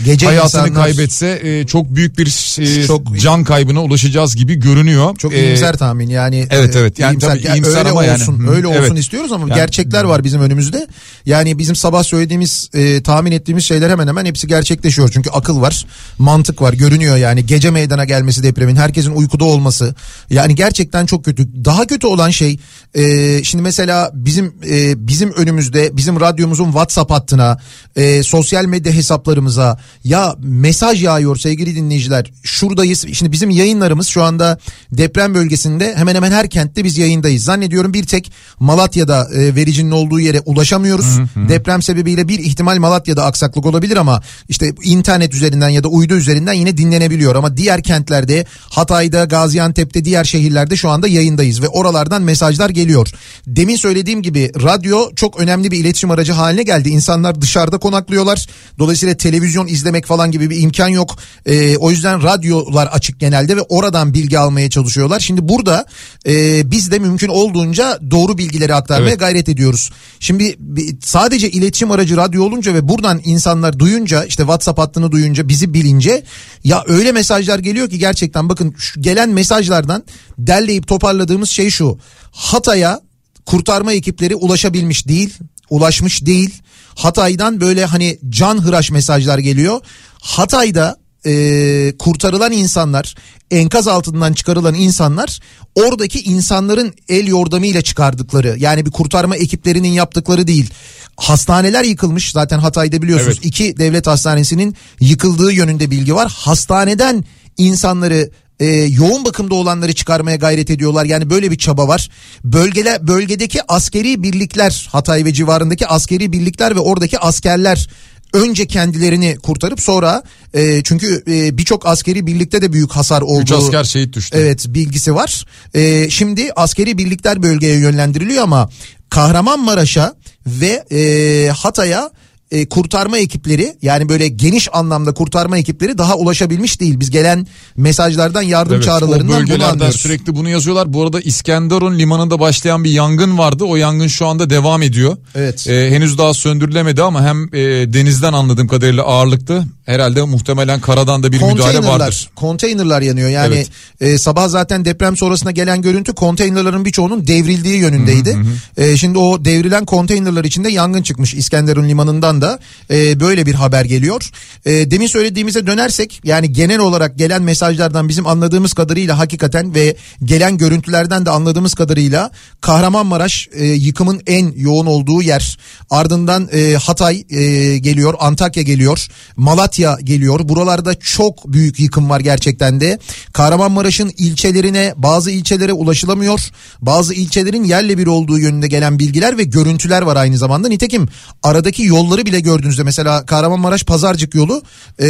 Gece 0.05 0.27
hayatını 0.27 0.69
insanlar, 0.69 0.85
kaybetse 0.85 1.41
e, 1.43 1.67
çok 1.67 1.95
büyük 1.95 2.19
bir 2.19 2.57
e, 2.61 2.87
çok 2.87 3.19
can 3.19 3.45
kaybına 3.45 3.83
ulaşacağız 3.83 4.37
gibi 4.37 4.55
görünüyor. 4.55 5.17
Çok 5.17 5.35
ee, 5.35 5.45
iyimser 5.45 5.77
tahmin 5.77 6.09
yani. 6.09 6.47
Evet 6.51 6.77
evet. 6.77 6.99
Yani 6.99 7.13
iyimser, 7.13 7.29
tabii 7.29 7.55
iyimser 7.55 7.79
öyle 7.79 7.91
ama 7.91 8.01
olsun, 8.01 8.41
yani. 8.41 8.51
Öyle 8.51 8.67
olsun 8.67 8.81
evet. 8.81 8.99
istiyoruz 8.99 9.33
ama 9.33 9.49
yani, 9.49 9.55
gerçekler 9.55 10.05
var 10.05 10.25
bizim 10.25 10.41
önümüzde. 10.41 10.87
Yani 11.27 11.59
bizim 11.59 11.77
sabah 11.77 12.03
söylediğimiz 12.03 12.71
e, 12.75 13.03
tahmin 13.03 13.33
ettiğimiz 13.33 13.65
şeyler 13.65 13.91
hemen 13.91 14.09
hemen 14.09 14.25
hepsi 14.25 14.47
gerçekleşiyor. 14.47 15.11
Çünkü 15.13 15.31
akıl 15.31 15.61
var, 15.61 15.87
mantık 16.19 16.63
var, 16.63 16.73
görünüyor 16.73 17.17
yani. 17.17 17.47
Gece 17.47 17.71
meydana 17.71 18.05
gelmesi 18.05 18.43
depremin, 18.43 18.77
herkesin 18.77 19.11
uykuda 19.11 19.45
olması. 19.45 19.95
Yani 20.31 20.55
gerçekten 20.55 21.07
çok 21.07 21.25
kötü. 21.25 21.65
Daha 21.65 21.87
kötü 21.87 22.07
olan 22.07 22.31
şey 22.31 22.59
e, 22.95 23.45
şimdi 23.45 23.63
mesela 23.63 24.11
bizim 24.15 24.55
e, 24.71 25.09
bizim 25.09 25.33
önümüzde 25.33 25.97
bizim 25.97 26.21
radyomuzun 26.21 26.65
WhatsApp 26.65 27.11
hattına, 27.11 27.59
e, 27.97 28.23
sosyal 28.23 28.65
medya 28.65 28.93
hesaplarımıza 28.93 29.79
ya 30.05 30.37
mesaj 30.39 31.05
yağıyor 31.05 31.37
sevgili 31.37 31.77
dinleyiciler. 31.77 32.33
Şuradayız. 32.43 33.07
Şimdi 33.13 33.33
bizim 33.33 33.51
yayınlarımız 33.51 34.07
şu 34.07 34.23
anda 34.23 34.59
deprem 34.93 35.35
bölgesinde 35.35 35.95
hemen 35.97 36.15
hemen 36.15 36.33
her 36.33 36.51
kentte 36.51 36.85
biz 36.85 36.99
yayındayız. 36.99 37.45
Zannediyorum 37.45 37.95
bir 37.95 38.05
tek 38.05 38.33
Malatya'da 38.61 39.29
e, 39.35 39.55
vericinin 39.55 39.91
olduğu 39.91 40.21
yere 40.21 40.41
ulaşamıyoruz. 40.41 41.19
Hı 41.19 41.23
hı. 41.23 41.49
Deprem 41.49 41.83
sebebiyle 41.83 42.29
bir 42.29 42.39
ihtimal 42.39 42.79
Malatya'da 42.79 43.25
aksaklık 43.25 43.67
olabilir 43.67 43.97
ama 43.97 44.23
işte 44.49 44.73
internet 44.83 45.35
üzerinden 45.35 45.69
ya 45.69 45.85
da 45.85 45.89
uydu 45.89 46.15
üzerinden 46.15 46.53
yine 46.53 46.77
dinlenebiliyor. 46.77 47.35
Ama 47.35 47.57
diğer 47.57 47.83
kentlerde 47.83 48.47
Hatay'da, 48.61 49.25
Gaziantep'te, 49.25 50.05
diğer 50.05 50.25
şehirlerde 50.25 50.77
şu 50.77 50.91
anda 50.91 51.09
yayındayız 51.09 51.63
ve 51.63 51.69
oralardan 51.69 52.23
mesajlar 52.23 52.71
geliyor. 52.79 53.09
Demin 53.47 53.77
söylediğim 53.77 54.23
gibi 54.23 54.53
radyo 54.63 55.15
çok 55.17 55.41
önemli 55.41 55.71
bir 55.71 55.79
iletişim 55.79 56.11
aracı 56.11 56.33
haline 56.33 56.63
geldi. 56.63 56.89
İnsanlar 56.89 57.41
dışarıda 57.41 57.79
konaklıyorlar. 57.79 58.47
Dolayısıyla 58.79 59.15
televizyon 59.15 59.67
izlemek 59.67 60.07
falan 60.07 60.31
gibi 60.31 60.51
bir 60.51 60.63
imkan 60.63 60.89
yok. 60.89 61.17
E, 61.47 61.77
o 61.77 61.91
yüzden 61.91 62.23
radyolar 62.23 62.87
açık 62.87 63.21
genelde 63.21 63.57
ve 63.57 63.63
oradan 63.63 64.15
bilgi 64.15 64.39
almaya 64.39 64.71
çalışıyorlar. 64.71 65.21
Şimdi 65.21 65.49
burada 65.49 65.87
e, 66.27 66.63
biz 66.71 66.91
de 66.91 66.99
mümkün 66.99 67.29
olduğunca 67.29 67.99
doğru 68.11 68.39
bilgileri 68.39 68.75
aktarmaya 68.75 69.09
evet. 69.09 69.21
gayret 69.21 69.49
ediyoruz. 69.49 69.91
Şimdi 70.21 70.57
sadece 71.03 71.51
iletişim 71.51 71.91
aracı 71.91 72.17
radyo 72.17 72.45
olunca 72.45 72.75
ve 72.75 72.89
buradan 72.89 73.21
insanlar 73.25 73.79
duyunca 73.79 74.25
işte 74.25 74.43
WhatsApp 74.43 74.79
hattını 74.79 75.13
duyunca 75.13 75.49
bizi 75.49 75.75
bilince 75.75 76.23
ya 76.65 76.85
öyle 76.87 77.13
mesajlar 77.13 77.59
geliyor 77.59 77.91
ki 77.91 77.99
gerçekten 77.99 78.49
bakın 78.49 78.75
gelen 79.01 79.29
mesajlardan 79.29 80.05
derleyip 80.39 80.87
toparladığımız 80.87 81.51
şey 81.51 81.71
şu. 81.71 81.99
Hatay'a 82.39 83.01
kurtarma 83.47 83.93
ekipleri 83.93 84.35
ulaşabilmiş 84.35 85.09
değil, 85.09 85.39
ulaşmış 85.71 86.27
değil. 86.27 86.63
Hatay'dan 86.95 87.61
böyle 87.61 87.85
hani 87.85 88.19
can 88.29 88.63
hıraş 88.63 88.91
mesajlar 88.91 89.39
geliyor. 89.39 89.81
Hatay'da 90.21 90.97
e, 91.27 91.95
kurtarılan 91.99 92.53
insanlar 92.53 93.15
enkaz 93.51 93.89
altından 93.89 94.33
çıkarılan 94.33 94.75
insanlar 94.75 95.41
oradaki 95.75 96.21
insanların 96.21 96.95
el 97.09 97.27
yordamıyla 97.27 97.83
çıkardıkları 97.83 98.57
yani 98.59 98.87
bir 98.87 98.91
kurtarma 98.91 99.37
ekiplerinin 99.37 99.93
yaptıkları 99.93 100.47
değil. 100.47 100.71
Hastaneler 101.17 101.85
yıkılmış 101.85 102.33
zaten 102.33 102.59
Hatay'da 102.59 103.03
biliyorsunuz 103.03 103.39
evet. 103.43 103.47
iki 103.47 103.79
devlet 103.79 104.07
hastanesinin 104.07 104.77
yıkıldığı 105.01 105.53
yönünde 105.53 105.91
bilgi 105.91 106.15
var. 106.15 106.33
Hastaneden 106.37 107.25
insanları 107.57 108.31
e, 108.61 108.67
yoğun 108.67 109.25
bakımda 109.25 109.55
olanları 109.55 109.93
çıkarmaya 109.93 110.37
gayret 110.37 110.71
ediyorlar. 110.71 111.05
Yani 111.05 111.31
böyle 111.31 111.51
bir 111.51 111.59
çaba 111.59 111.89
var. 111.89 112.11
Bölgele, 112.45 112.99
bölgedeki 113.03 113.61
askeri 113.69 114.23
birlikler 114.23 114.89
Hatay 114.93 115.25
ve 115.25 115.33
civarındaki 115.33 115.87
askeri 115.87 116.33
birlikler 116.33 116.77
ve 116.77 116.81
oradaki 116.81 117.19
askerler 117.19 117.89
önce 118.33 118.67
kendilerini 118.67 119.37
kurtarıp 119.43 119.81
sonra 119.81 120.23
e, 120.55 120.83
çünkü 120.83 121.23
e, 121.29 121.59
birçok 121.59 121.87
askeri 121.87 122.27
birlikte 122.27 122.63
de 122.63 122.73
büyük 122.73 122.91
hasar 122.91 123.23
oldu. 123.23 123.43
Üç 123.43 123.53
asker 123.53 123.85
şehit 123.85 124.13
düştü. 124.13 124.39
Evet 124.41 124.67
bilgisi 124.69 125.15
var. 125.15 125.47
E, 125.75 126.11
şimdi 126.11 126.53
askeri 126.57 126.99
birlikler 126.99 127.43
bölgeye 127.43 127.79
yönlendiriliyor 127.79 128.43
ama 128.43 128.71
Kahramanmaraş'a 129.11 130.15
ve 130.47 130.85
e, 130.91 131.51
Hatay'a 131.51 132.11
e, 132.51 132.69
kurtarma 132.69 133.19
ekipleri 133.19 133.77
yani 133.83 134.09
böyle 134.09 134.29
geniş 134.29 134.69
anlamda 134.73 135.15
kurtarma 135.15 135.59
ekipleri 135.59 135.99
daha 135.99 136.17
ulaşabilmiş 136.17 136.81
değil. 136.81 137.01
Biz 137.01 137.11
gelen 137.11 137.47
mesajlardan 137.77 138.43
yardım 138.43 138.75
evet, 138.75 138.85
çağrılarından 138.85 139.47
bunu 139.47 139.65
anlıyoruz. 139.65 140.01
sürekli 140.01 140.37
bunu 140.37 140.49
yazıyorlar. 140.49 140.93
Bu 140.93 141.03
arada 141.03 141.21
İskenderun 141.21 141.99
limanında 141.99 142.41
başlayan 142.41 142.85
bir 142.85 142.91
yangın 142.91 143.39
vardı. 143.39 143.65
O 143.65 143.77
yangın 143.77 144.07
şu 144.07 144.27
anda 144.27 144.51
devam 144.51 144.83
ediyor. 144.83 145.17
Evet. 145.35 145.67
E, 145.69 145.91
henüz 145.91 146.19
daha 146.19 146.35
söndürülemedi 146.35 147.03
ama 147.03 147.23
hem 147.23 147.45
e, 147.55 147.93
denizden 147.93 148.33
anladığım 148.33 148.69
kadarıyla 148.69 149.03
ağırlıklı 149.03 149.65
herhalde 149.89 150.23
muhtemelen 150.23 150.81
karadan 150.81 151.23
da 151.23 151.33
bir 151.33 151.43
müdahale 151.43 151.87
vardır. 151.87 152.31
Konteynerlar 152.37 153.03
yanıyor. 153.03 153.29
Yani 153.29 153.55
evet. 153.55 154.15
e, 154.15 154.19
sabah 154.19 154.49
zaten 154.49 154.85
deprem 154.85 155.17
sonrasında 155.17 155.51
gelen 155.51 155.83
görüntü 155.83 156.15
konteynerların 156.15 156.85
birçoğunun 156.85 157.27
devrildiği 157.27 157.79
yönündeydi. 157.79 158.35
Hı 158.35 158.39
hı 158.39 158.83
hı. 158.83 158.85
E, 158.85 158.97
şimdi 158.97 159.19
o 159.19 159.45
devrilen 159.45 159.85
konteynerlar 159.85 160.45
içinde 160.45 160.71
yangın 160.71 161.03
çıkmış 161.03 161.35
İskenderun 161.35 161.89
limanından 161.89 162.39
anda 162.39 162.59
e, 162.91 163.21
böyle 163.21 163.47
bir 163.47 163.55
haber 163.55 163.85
geliyor. 163.85 164.31
E, 164.67 164.91
demin 164.91 165.07
söylediğimize 165.07 165.67
dönersek 165.67 166.21
yani 166.25 166.53
genel 166.53 166.79
olarak 166.79 167.19
gelen 167.19 167.43
mesajlardan 167.43 168.09
bizim 168.09 168.27
anladığımız 168.27 168.73
kadarıyla 168.73 169.19
hakikaten 169.19 169.75
ve 169.75 169.97
gelen 170.25 170.59
görüntülerden 170.59 171.27
de 171.27 171.31
anladığımız 171.31 171.75
kadarıyla 171.75 172.31
Kahramanmaraş 172.61 173.49
e, 173.53 173.67
yıkımın 173.67 174.23
en 174.27 174.53
yoğun 174.57 174.87
olduğu 174.87 175.23
yer. 175.23 175.59
Ardından 175.91 176.49
e, 176.53 176.75
Hatay 176.75 177.25
e, 177.31 177.79
geliyor, 177.79 178.15
Antakya 178.19 178.63
geliyor, 178.63 179.07
Malatya 179.37 179.78
Malatya 179.79 180.05
geliyor. 180.05 180.49
Buralarda 180.49 180.95
çok 180.95 181.53
büyük 181.53 181.81
yıkım 181.81 182.11
var 182.11 182.21
gerçekten 182.21 182.81
de. 182.81 182.99
Kahramanmaraş'ın 183.33 184.13
ilçelerine 184.19 184.95
bazı 184.97 185.31
ilçelere 185.31 185.73
ulaşılamıyor. 185.73 186.41
Bazı 186.81 187.15
ilçelerin 187.15 187.65
yerle 187.65 187.99
bir 187.99 188.07
olduğu 188.07 188.39
yönünde 188.39 188.69
gelen 188.69 188.99
bilgiler 188.99 189.39
ve 189.39 189.45
görüntüler 189.45 190.03
var 190.03 190.17
aynı 190.17 190.39
zamanda. 190.39 190.69
Nitekim 190.69 191.09
aradaki 191.43 191.85
yolları 191.85 192.27
bile 192.27 192.41
gördüğünüzde 192.41 192.83
mesela 192.83 193.27
Kahramanmaraş 193.27 193.85
Pazarcık 193.85 194.35
yolu 194.35 194.63
e, 195.01 195.07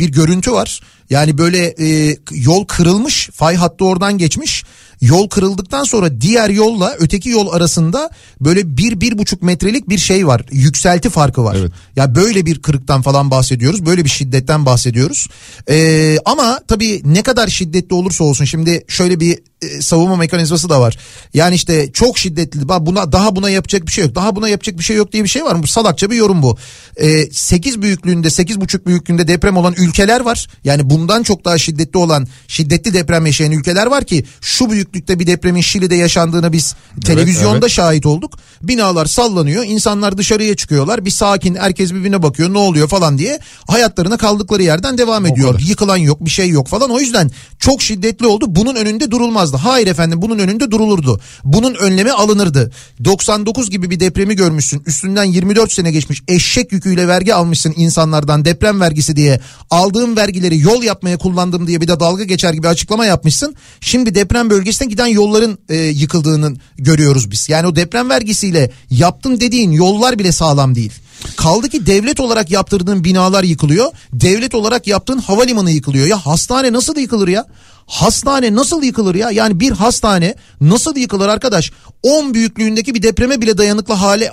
bir 0.00 0.08
görüntü 0.12 0.52
var. 0.52 0.80
Yani 1.10 1.38
böyle 1.38 1.74
e, 1.78 2.16
yol 2.30 2.64
kırılmış 2.64 3.30
fay 3.32 3.56
hattı 3.56 3.84
oradan 3.84 4.18
geçmiş 4.18 4.64
yol 5.02 5.28
kırıldıktan 5.28 5.84
sonra 5.84 6.20
diğer 6.20 6.50
yolla 6.50 6.94
öteki 6.98 7.28
yol 7.28 7.52
arasında 7.52 8.10
böyle 8.40 8.76
bir 8.76 9.00
bir 9.00 9.18
buçuk 9.18 9.42
metrelik 9.42 9.88
bir 9.88 9.98
şey 9.98 10.26
var 10.26 10.44
yükselti 10.50 11.10
farkı 11.10 11.44
var. 11.44 11.56
Evet. 11.60 11.72
Ya 11.96 12.14
böyle 12.14 12.46
bir 12.46 12.62
kırıktan 12.62 13.02
falan 13.02 13.30
bahsediyoruz 13.30 13.86
böyle 13.86 14.04
bir 14.04 14.10
şiddetten 14.10 14.66
bahsediyoruz. 14.66 15.28
Ee, 15.70 16.16
ama 16.24 16.60
tabii 16.68 17.02
ne 17.04 17.22
kadar 17.22 17.48
şiddetli 17.48 17.94
olursa 17.94 18.24
olsun 18.24 18.44
şimdi 18.44 18.84
şöyle 18.88 19.20
bir 19.20 19.38
savunma 19.80 20.16
mekanizması 20.16 20.68
da 20.68 20.80
var. 20.80 20.98
Yani 21.34 21.54
işte 21.54 21.92
çok 21.92 22.18
şiddetli 22.18 22.68
buna 22.68 23.12
daha 23.12 23.36
buna 23.36 23.50
yapacak 23.50 23.86
bir 23.86 23.92
şey 23.92 24.04
yok. 24.04 24.14
Daha 24.14 24.36
buna 24.36 24.48
yapacak 24.48 24.78
bir 24.78 24.84
şey 24.84 24.96
yok 24.96 25.12
diye 25.12 25.24
bir 25.24 25.28
şey 25.28 25.44
var 25.44 25.54
mı? 25.54 25.62
Bu 25.62 25.66
salakça 25.66 26.10
bir 26.10 26.16
yorum 26.16 26.42
bu. 26.42 26.56
Ee, 26.96 27.26
8 27.32 27.82
büyüklüğünde 27.82 28.28
8,5 28.28 28.86
büyüklüğünde 28.86 29.28
deprem 29.28 29.56
olan 29.56 29.74
ülkeler 29.78 30.20
var. 30.20 30.48
Yani 30.64 30.90
bundan 30.90 31.22
çok 31.22 31.44
daha 31.44 31.58
şiddetli 31.58 31.98
olan 31.98 32.26
şiddetli 32.48 32.94
deprem 32.94 33.26
yaşayan 33.26 33.52
ülkeler 33.52 33.86
var 33.86 34.04
ki 34.04 34.24
şu 34.40 34.70
büyüklükte 34.70 35.18
bir 35.18 35.26
depremin 35.26 35.60
Şili'de 35.60 35.94
yaşandığını 35.94 36.52
biz 36.52 36.74
televizyonda 37.04 37.52
evet, 37.52 37.62
evet. 37.62 37.72
şahit 37.72 38.06
olduk. 38.06 38.38
Binalar 38.62 39.06
sallanıyor. 39.06 39.64
insanlar 39.64 40.18
dışarıya 40.18 40.56
çıkıyorlar. 40.56 41.04
Bir 41.04 41.10
sakin 41.10 41.54
herkes 41.54 41.92
birbirine 41.92 42.22
bakıyor 42.22 42.52
ne 42.52 42.58
oluyor 42.58 42.88
falan 42.88 43.18
diye 43.18 43.38
hayatlarına 43.66 44.16
kaldıkları 44.16 44.62
yerden 44.62 44.98
devam 44.98 45.26
ediyor. 45.26 45.60
Yıkılan 45.60 45.96
yok 45.96 46.24
bir 46.24 46.30
şey 46.30 46.48
yok 46.48 46.68
falan. 46.68 46.90
O 46.90 47.00
yüzden 47.00 47.30
çok 47.58 47.82
şiddetli 47.82 48.26
oldu. 48.26 48.44
Bunun 48.48 48.74
önünde 48.74 49.10
durulmaz 49.10 49.51
olmazdı. 49.52 49.68
Hayır 49.68 49.86
efendim 49.86 50.22
bunun 50.22 50.38
önünde 50.38 50.70
durulurdu. 50.70 51.20
Bunun 51.44 51.74
önlemi 51.74 52.12
alınırdı. 52.12 52.70
99 53.04 53.70
gibi 53.70 53.90
bir 53.90 54.00
depremi 54.00 54.36
görmüşsün. 54.36 54.82
Üstünden 54.86 55.24
24 55.24 55.72
sene 55.72 55.90
geçmiş. 55.90 56.22
Eşek 56.28 56.72
yüküyle 56.72 57.08
vergi 57.08 57.34
almışsın 57.34 57.74
insanlardan 57.76 58.44
deprem 58.44 58.80
vergisi 58.80 59.16
diye. 59.16 59.40
Aldığım 59.70 60.16
vergileri 60.16 60.58
yol 60.58 60.82
yapmaya 60.82 61.18
kullandım 61.18 61.66
diye 61.66 61.80
bir 61.80 61.88
de 61.88 62.00
dalga 62.00 62.24
geçer 62.24 62.52
gibi 62.52 62.68
açıklama 62.68 63.06
yapmışsın. 63.06 63.54
Şimdi 63.80 64.14
deprem 64.14 64.50
bölgesine 64.50 64.88
giden 64.88 65.06
yolların 65.06 65.58
e, 65.68 65.76
yıkıldığını 65.76 66.56
görüyoruz 66.78 67.30
biz. 67.30 67.48
Yani 67.48 67.66
o 67.66 67.76
deprem 67.76 68.10
vergisiyle 68.10 68.70
yaptım 68.90 69.40
dediğin 69.40 69.72
yollar 69.72 70.18
bile 70.18 70.32
sağlam 70.32 70.74
değil. 70.74 70.92
Kaldı 71.36 71.68
ki 71.68 71.86
devlet 71.86 72.20
olarak 72.20 72.50
yaptırdığın 72.50 73.04
binalar 73.04 73.44
yıkılıyor. 73.44 73.92
Devlet 74.12 74.54
olarak 74.54 74.86
yaptığın 74.86 75.18
havalimanı 75.18 75.70
yıkılıyor. 75.70 76.06
Ya 76.06 76.26
hastane 76.26 76.72
nasıl 76.72 76.96
yıkılır 76.96 77.28
ya? 77.28 77.46
Hastane 77.92 78.54
nasıl 78.54 78.82
yıkılır 78.82 79.14
ya? 79.14 79.30
Yani 79.30 79.60
bir 79.60 79.70
hastane 79.70 80.34
nasıl 80.60 80.96
yıkılır 80.96 81.28
arkadaş? 81.28 81.72
10 82.02 82.34
büyüklüğündeki 82.34 82.94
bir 82.94 83.02
depreme 83.02 83.40
bile 83.40 83.58
dayanıklı 83.58 83.94
hale 83.94 84.24
e, 84.24 84.30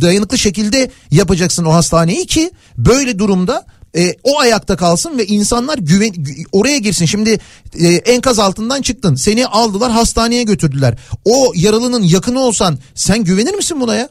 dayanıklı 0.00 0.38
şekilde 0.38 0.90
yapacaksın 1.10 1.64
o 1.64 1.72
hastaneyi 1.72 2.26
ki 2.26 2.50
böyle 2.78 3.18
durumda 3.18 3.66
e, 3.96 4.14
o 4.24 4.40
ayakta 4.40 4.76
kalsın 4.76 5.18
ve 5.18 5.26
insanlar 5.26 5.78
güven 5.78 6.14
oraya 6.52 6.78
girsin. 6.78 7.06
Şimdi 7.06 7.40
e, 7.78 7.88
enkaz 7.88 8.38
altından 8.38 8.82
çıktın. 8.82 9.14
Seni 9.14 9.46
aldılar 9.46 9.92
hastaneye 9.92 10.42
götürdüler. 10.42 10.98
O 11.24 11.52
yaralının 11.54 12.02
yakını 12.02 12.40
olsan 12.40 12.78
sen 12.94 13.24
güvenir 13.24 13.54
misin 13.54 13.80
buna 13.80 13.94
ya? 13.94 14.08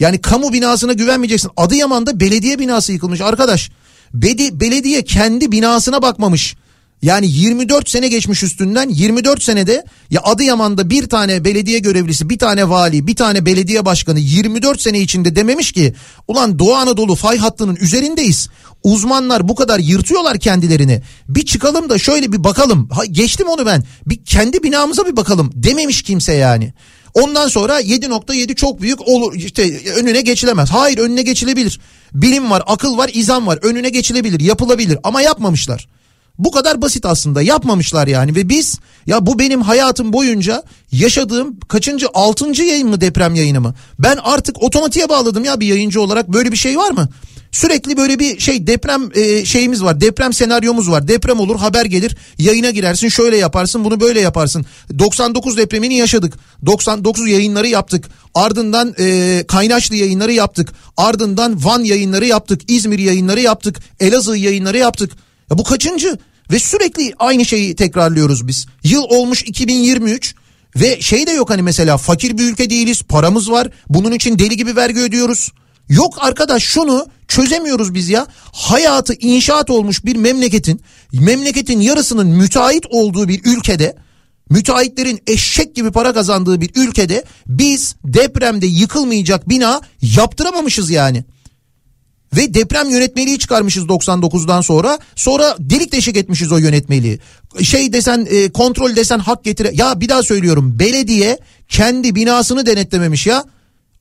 Yani 0.00 0.20
kamu 0.20 0.52
binasına 0.52 0.92
güvenmeyeceksin. 0.92 1.50
Adıyaman'da 1.56 2.20
belediye 2.20 2.58
binası 2.58 2.92
yıkılmış 2.92 3.20
arkadaş. 3.20 3.70
Bedi, 4.14 4.60
belediye 4.60 5.04
kendi 5.04 5.52
binasına 5.52 6.02
bakmamış. 6.02 6.56
Yani 7.02 7.26
24 7.26 7.88
sene 7.88 8.08
geçmiş 8.08 8.42
üstünden 8.42 8.88
24 8.88 9.42
senede 9.42 9.84
ya 10.10 10.20
Adıyaman'da 10.24 10.90
bir 10.90 11.08
tane 11.08 11.44
belediye 11.44 11.78
görevlisi, 11.78 12.30
bir 12.30 12.38
tane 12.38 12.68
vali, 12.68 13.06
bir 13.06 13.16
tane 13.16 13.46
belediye 13.46 13.84
başkanı 13.84 14.18
24 14.18 14.80
sene 14.80 15.00
içinde 15.00 15.36
dememiş 15.36 15.72
ki 15.72 15.94
ulan 16.28 16.58
Doğu 16.58 16.74
Anadolu 16.74 17.14
fay 17.14 17.38
hattının 17.38 17.76
üzerindeyiz. 17.76 18.48
Uzmanlar 18.82 19.48
bu 19.48 19.54
kadar 19.54 19.78
yırtıyorlar 19.78 20.38
kendilerini. 20.38 21.02
Bir 21.28 21.46
çıkalım 21.46 21.90
da 21.90 21.98
şöyle 21.98 22.32
bir 22.32 22.44
bakalım. 22.44 22.88
Ha, 22.90 23.04
geçtim 23.04 23.48
onu 23.48 23.66
ben. 23.66 23.84
Bir 24.06 24.24
kendi 24.24 24.62
binamıza 24.62 25.06
bir 25.06 25.16
bakalım 25.16 25.50
dememiş 25.54 26.02
kimse 26.02 26.32
yani. 26.32 26.72
Ondan 27.14 27.48
sonra 27.48 27.80
7.7 27.80 28.54
çok 28.54 28.80
büyük 28.80 29.08
olur 29.08 29.34
işte 29.34 29.80
önüne 29.96 30.20
geçilemez. 30.20 30.70
Hayır 30.70 30.98
önüne 30.98 31.22
geçilebilir. 31.22 31.80
Bilim 32.14 32.50
var, 32.50 32.62
akıl 32.66 32.96
var, 32.96 33.10
izan 33.12 33.46
var. 33.46 33.58
Önüne 33.62 33.88
geçilebilir, 33.88 34.40
yapılabilir 34.40 34.98
ama 35.02 35.22
yapmamışlar. 35.22 35.88
Bu 36.38 36.50
kadar 36.50 36.82
basit 36.82 37.06
aslında 37.06 37.42
yapmamışlar 37.42 38.06
yani 38.06 38.34
ve 38.34 38.48
biz 38.48 38.78
ya 39.06 39.26
bu 39.26 39.38
benim 39.38 39.62
hayatım 39.62 40.12
boyunca 40.12 40.62
yaşadığım 40.92 41.60
kaçıncı 41.60 42.06
altıncı 42.14 42.62
yayın 42.62 42.88
mı 42.88 43.00
deprem 43.00 43.34
yayını 43.34 43.60
mı? 43.60 43.74
Ben 43.98 44.18
artık 44.22 44.62
otomatiğe 44.62 45.08
bağladım 45.08 45.44
ya 45.44 45.60
bir 45.60 45.66
yayıncı 45.66 46.02
olarak 46.02 46.28
böyle 46.28 46.52
bir 46.52 46.56
şey 46.56 46.76
var 46.76 46.90
mı? 46.90 47.08
Sürekli 47.52 47.96
böyle 47.96 48.18
bir 48.18 48.38
şey 48.38 48.66
deprem 48.66 49.10
e, 49.14 49.44
şeyimiz 49.44 49.84
var. 49.84 50.00
Deprem 50.00 50.32
senaryomuz 50.32 50.90
var. 50.90 51.08
Deprem 51.08 51.40
olur 51.40 51.56
haber 51.56 51.84
gelir. 51.84 52.16
Yayına 52.38 52.70
girersin 52.70 53.08
şöyle 53.08 53.36
yaparsın 53.36 53.84
bunu 53.84 54.00
böyle 54.00 54.20
yaparsın. 54.20 54.66
99 54.98 55.56
depremini 55.56 55.94
yaşadık. 55.94 56.34
99 56.66 57.28
yayınları 57.28 57.68
yaptık. 57.68 58.04
Ardından 58.34 58.94
e, 58.98 59.44
Kaynaşlı 59.48 59.96
yayınları 59.96 60.32
yaptık. 60.32 60.72
Ardından 60.96 61.64
Van 61.64 61.84
yayınları 61.84 62.26
yaptık. 62.26 62.60
İzmir 62.68 62.98
yayınları 62.98 63.40
yaptık. 63.40 63.76
Elazığ 64.00 64.36
yayınları 64.36 64.78
yaptık. 64.78 65.12
Ya 65.52 65.58
bu 65.58 65.64
kaçıncı? 65.64 66.18
Ve 66.52 66.58
sürekli 66.58 67.12
aynı 67.18 67.44
şeyi 67.44 67.76
tekrarlıyoruz 67.76 68.48
biz. 68.48 68.66
Yıl 68.84 69.02
olmuş 69.02 69.42
2023 69.42 70.34
ve 70.76 71.00
şey 71.00 71.26
de 71.26 71.30
yok 71.30 71.50
hani 71.50 71.62
mesela 71.62 71.96
fakir 71.96 72.38
bir 72.38 72.52
ülke 72.52 72.70
değiliz 72.70 73.02
paramız 73.02 73.50
var 73.50 73.68
bunun 73.88 74.12
için 74.12 74.38
deli 74.38 74.56
gibi 74.56 74.76
vergi 74.76 75.00
ödüyoruz. 75.00 75.50
Yok 75.88 76.14
arkadaş 76.20 76.62
şunu 76.62 77.06
çözemiyoruz 77.28 77.94
biz 77.94 78.08
ya. 78.08 78.26
Hayatı 78.52 79.14
inşaat 79.14 79.70
olmuş 79.70 80.04
bir 80.04 80.16
memleketin, 80.16 80.80
memleketin 81.12 81.80
yarısının 81.80 82.26
müteahhit 82.26 82.86
olduğu 82.90 83.28
bir 83.28 83.40
ülkede, 83.44 83.96
müteahhitlerin 84.50 85.20
eşek 85.26 85.74
gibi 85.74 85.92
para 85.92 86.12
kazandığı 86.12 86.60
bir 86.60 86.70
ülkede 86.76 87.24
biz 87.46 87.96
depremde 88.04 88.66
yıkılmayacak 88.66 89.48
bina 89.48 89.80
yaptıramamışız 90.02 90.90
yani. 90.90 91.24
Ve 92.36 92.54
deprem 92.54 92.90
yönetmeliği 92.90 93.38
çıkarmışız 93.38 93.84
99'dan 93.84 94.60
sonra. 94.60 94.98
Sonra 95.16 95.56
delik 95.58 95.92
deşik 95.92 96.16
etmişiz 96.16 96.52
o 96.52 96.58
yönetmeliği. 96.58 97.18
Şey 97.62 97.92
desen 97.92 98.26
e, 98.30 98.52
kontrol 98.52 98.96
desen 98.96 99.18
hak 99.18 99.44
getire. 99.44 99.70
Ya 99.74 100.00
bir 100.00 100.08
daha 100.08 100.22
söylüyorum 100.22 100.78
belediye 100.78 101.38
kendi 101.68 102.14
binasını 102.14 102.66
denetlememiş 102.66 103.26
ya. 103.26 103.44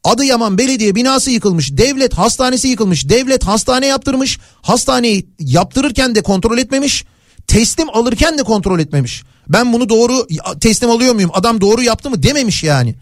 Adıyaman 0.04 0.58
Belediye 0.58 0.96
binası 0.96 1.32
yıkılmış. 1.32 1.78
Devlet 1.78 2.14
hastanesi 2.14 2.68
yıkılmış. 2.68 3.10
Devlet 3.10 3.44
hastane 3.44 3.86
yaptırmış. 3.88 4.40
Hastaneyi 4.62 5.28
yaptırırken 5.40 6.16
de 6.16 6.22
kontrol 6.22 6.58
etmemiş. 6.58 7.06
Teslim 7.48 7.90
alırken 7.90 8.38
de 8.38 8.44
kontrol 8.44 8.80
etmemiş. 8.80 9.24
Ben 9.50 9.74
bunu 9.74 9.90
doğru 9.90 10.28
teslim 10.62 10.90
alıyor 10.90 11.14
muyum? 11.16 11.32
Adam 11.34 11.62
doğru 11.62 11.84
yaptı 11.84 12.10
mı 12.10 12.24
dememiş 12.24 12.64
yani. 12.64 12.96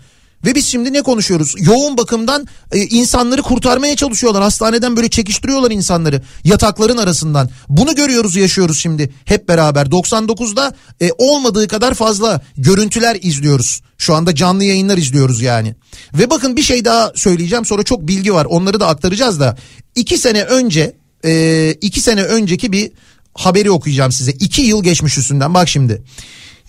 Ve 0.45 0.55
biz 0.55 0.67
şimdi 0.67 0.93
ne 0.93 1.01
konuşuyoruz? 1.01 1.55
Yoğun 1.59 1.97
bakımdan 1.97 2.47
e, 2.71 2.79
insanları 2.79 3.41
kurtarmaya 3.41 3.95
çalışıyorlar. 3.95 4.43
Hastaneden 4.43 4.97
böyle 4.97 5.09
çekiştiriyorlar 5.09 5.71
insanları 5.71 6.21
yatakların 6.43 6.97
arasından. 6.97 7.49
Bunu 7.69 7.95
görüyoruz, 7.95 8.35
yaşıyoruz 8.35 8.79
şimdi 8.79 9.13
hep 9.25 9.47
beraber. 9.47 9.85
99'da 9.85 10.75
e, 11.01 11.09
olmadığı 11.17 11.67
kadar 11.67 11.93
fazla 11.93 12.41
görüntüler 12.57 13.17
izliyoruz. 13.21 13.81
Şu 13.97 14.13
anda 14.13 14.35
canlı 14.35 14.63
yayınlar 14.63 14.97
izliyoruz 14.97 15.41
yani. 15.41 15.75
Ve 16.13 16.29
bakın 16.29 16.57
bir 16.57 16.63
şey 16.63 16.85
daha 16.85 17.11
söyleyeceğim 17.15 17.65
sonra 17.65 17.83
çok 17.83 18.07
bilgi 18.07 18.33
var. 18.33 18.45
Onları 18.45 18.79
da 18.79 18.87
aktaracağız 18.87 19.39
da. 19.39 19.57
iki 19.95 20.17
sene 20.17 20.43
önce, 20.43 20.95
e, 21.25 21.71
iki 21.81 22.01
sene 22.01 22.23
önceki 22.23 22.71
bir 22.71 22.91
haberi 23.33 23.71
okuyacağım 23.71 24.11
size. 24.11 24.31
İki 24.31 24.61
yıl 24.61 24.83
geçmiş 24.83 25.17
üstünden 25.17 25.53
bak 25.53 25.69
şimdi. 25.69 26.03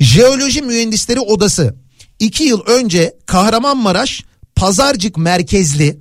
Jeoloji 0.00 0.62
Mühendisleri 0.62 1.20
Odası 1.20 1.74
2 2.20 2.44
yıl 2.44 2.60
önce 2.60 3.16
Kahramanmaraş 3.26 4.24
Pazarcık 4.56 5.16
merkezli 5.16 6.00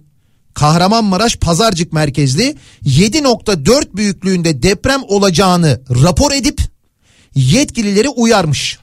Kahramanmaraş 0.54 1.36
Pazarcık 1.36 1.94
merkezli 1.94 2.56
7.4 2.86 3.96
büyüklüğünde 3.96 4.64
deprem 4.64 5.02
olacağını 5.04 5.82
rapor 5.90 6.32
edip 6.32 6.62
yetkilileri 7.36 8.10
uyarmış. 8.10 8.80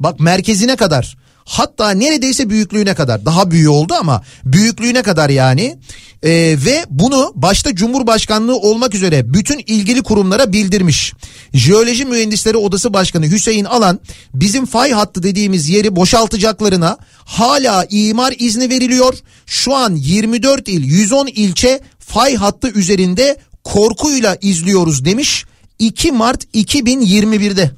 Bak 0.00 0.20
merkezine 0.20 0.76
kadar 0.76 1.16
hatta 1.44 1.90
neredeyse 1.90 2.50
büyüklüğüne 2.50 2.94
kadar 2.94 3.26
daha 3.26 3.50
büyüğü 3.50 3.68
oldu 3.68 3.94
ama 4.00 4.22
büyüklüğüne 4.44 5.02
kadar 5.02 5.30
yani 5.30 5.78
ee, 6.24 6.56
ve 6.66 6.84
bunu 6.90 7.32
başta 7.34 7.74
Cumhurbaşkanlığı 7.74 8.56
olmak 8.56 8.94
üzere 8.94 9.34
bütün 9.34 9.58
ilgili 9.66 10.02
kurumlara 10.02 10.52
bildirmiş. 10.52 11.12
Jeoloji 11.54 12.04
Mühendisleri 12.04 12.56
Odası 12.56 12.92
Başkanı 12.92 13.26
Hüseyin 13.26 13.64
Alan 13.64 14.00
bizim 14.34 14.66
fay 14.66 14.92
hattı 14.92 15.22
dediğimiz 15.22 15.68
yeri 15.68 15.96
boşaltacaklarına 15.96 16.96
hala 17.24 17.86
imar 17.90 18.34
izni 18.38 18.70
veriliyor. 18.70 19.14
Şu 19.46 19.74
an 19.74 19.94
24 19.94 20.68
il 20.68 20.84
110 20.84 21.26
ilçe 21.26 21.80
fay 21.98 22.36
hattı 22.36 22.68
üzerinde 22.68 23.36
korkuyla 23.64 24.36
izliyoruz 24.40 25.04
demiş 25.04 25.44
2 25.78 26.12
Mart 26.12 26.44
2021'de. 26.54 27.70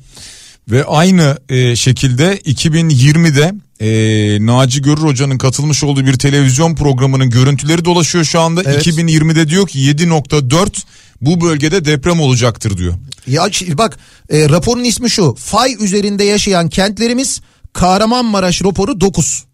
Ve 0.70 0.84
aynı 0.84 1.38
e, 1.48 1.76
şekilde 1.76 2.36
2020'de 2.36 3.54
e, 3.80 4.46
Naci 4.46 4.82
Görür 4.82 5.02
Hoca'nın 5.02 5.38
katılmış 5.38 5.84
olduğu 5.84 6.06
bir 6.06 6.18
televizyon 6.18 6.74
programının 6.74 7.30
görüntüleri 7.30 7.84
dolaşıyor 7.84 8.24
şu 8.24 8.40
anda. 8.40 8.62
Evet. 8.64 8.86
2020'de 8.86 9.48
diyor 9.48 9.68
ki 9.68 9.78
7.4 9.78 10.82
bu 11.20 11.40
bölgede 11.40 11.84
deprem 11.84 12.20
olacaktır 12.20 12.78
diyor. 12.78 12.94
Ya 13.26 13.48
bak 13.72 13.98
e, 14.30 14.48
raporun 14.48 14.84
ismi 14.84 15.10
şu. 15.10 15.34
Fay 15.38 15.76
üzerinde 15.80 16.24
yaşayan 16.24 16.68
kentlerimiz 16.68 17.40
Kahramanmaraş 17.72 18.64
raporu 18.64 19.00
9. 19.00 19.44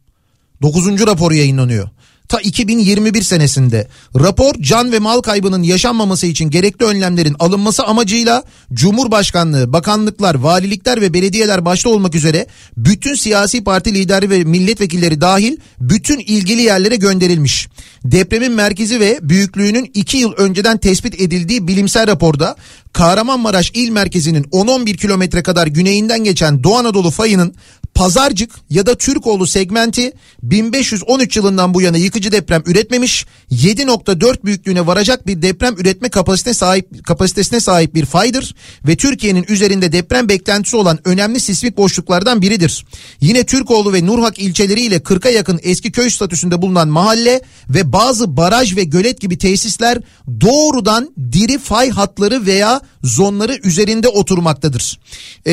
9. 0.62 1.06
raporu 1.06 1.34
yayınlanıyor. 1.34 1.88
Ta 2.32 2.40
2021 2.40 3.22
senesinde 3.22 3.88
rapor 4.20 4.54
can 4.60 4.92
ve 4.92 4.98
mal 4.98 5.20
kaybının 5.20 5.62
yaşanmaması 5.62 6.26
için 6.26 6.50
gerekli 6.50 6.84
önlemlerin 6.86 7.36
alınması 7.38 7.84
amacıyla 7.84 8.42
Cumhurbaşkanlığı, 8.72 9.72
bakanlıklar, 9.72 10.34
valilikler 10.34 11.00
ve 11.00 11.14
belediyeler 11.14 11.64
başta 11.64 11.88
olmak 11.88 12.14
üzere 12.14 12.46
bütün 12.76 13.14
siyasi 13.14 13.64
parti 13.64 13.94
lideri 13.94 14.30
ve 14.30 14.44
milletvekilleri 14.44 15.20
dahil 15.20 15.56
bütün 15.80 16.18
ilgili 16.18 16.62
yerlere 16.62 16.96
gönderilmiş. 16.96 17.68
Depremin 18.04 18.52
merkezi 18.52 19.00
ve 19.00 19.18
büyüklüğünün 19.22 19.90
2 19.94 20.16
yıl 20.16 20.32
önceden 20.32 20.78
tespit 20.78 21.20
edildiği 21.20 21.68
bilimsel 21.68 22.06
raporda 22.06 22.56
Kahramanmaraş 22.92 23.70
il 23.74 23.90
merkezinin 23.90 24.42
10-11 24.42 24.96
kilometre 24.96 25.42
kadar 25.42 25.66
güneyinden 25.66 26.24
geçen 26.24 26.64
Doğu 26.64 26.76
Anadolu 26.76 27.10
fayının 27.10 27.54
Pazarcık 27.94 28.50
ya 28.70 28.86
da 28.86 28.94
Türkoğlu 28.94 29.46
segmenti 29.46 30.12
1513 30.42 31.36
yılından 31.36 31.74
bu 31.74 31.82
yana 31.82 31.96
yıkıcı 31.96 32.32
deprem 32.32 32.62
üretmemiş 32.66 33.26
7.4 33.50 34.44
büyüklüğüne 34.44 34.86
varacak 34.86 35.26
bir 35.26 35.42
deprem 35.42 35.74
üretme 35.78 36.08
kapasite 36.08 36.54
sahip 36.54 37.04
kapasitesine 37.04 37.60
sahip 37.60 37.94
bir 37.94 38.04
faydır 38.04 38.54
ve 38.86 38.96
Türkiye'nin 38.96 39.44
üzerinde 39.48 39.92
deprem 39.92 40.28
beklentisi 40.28 40.76
olan 40.76 40.98
önemli 41.04 41.40
sismik 41.40 41.76
boşluklardan 41.76 42.42
biridir. 42.42 42.86
Yine 43.20 43.46
Türkoğlu 43.46 43.92
ve 43.92 44.06
Nurhak 44.06 44.38
ilçeleriyle 44.38 44.96
40'a 44.96 45.30
yakın 45.30 45.60
eski 45.62 45.92
köy 45.92 46.10
statüsünde 46.10 46.62
bulunan 46.62 46.88
mahalle 46.88 47.40
ve 47.68 47.92
bazı 47.92 48.36
baraj 48.36 48.76
ve 48.76 48.84
gölet 48.84 49.20
gibi 49.20 49.38
tesisler 49.38 49.98
doğrudan 50.40 51.14
diri 51.32 51.58
fay 51.58 51.90
hatları 51.90 52.46
veya 52.46 52.80
zonları 53.02 53.58
üzerinde 53.64 54.08
oturmaktadır. 54.08 55.00
Ee, 55.46 55.52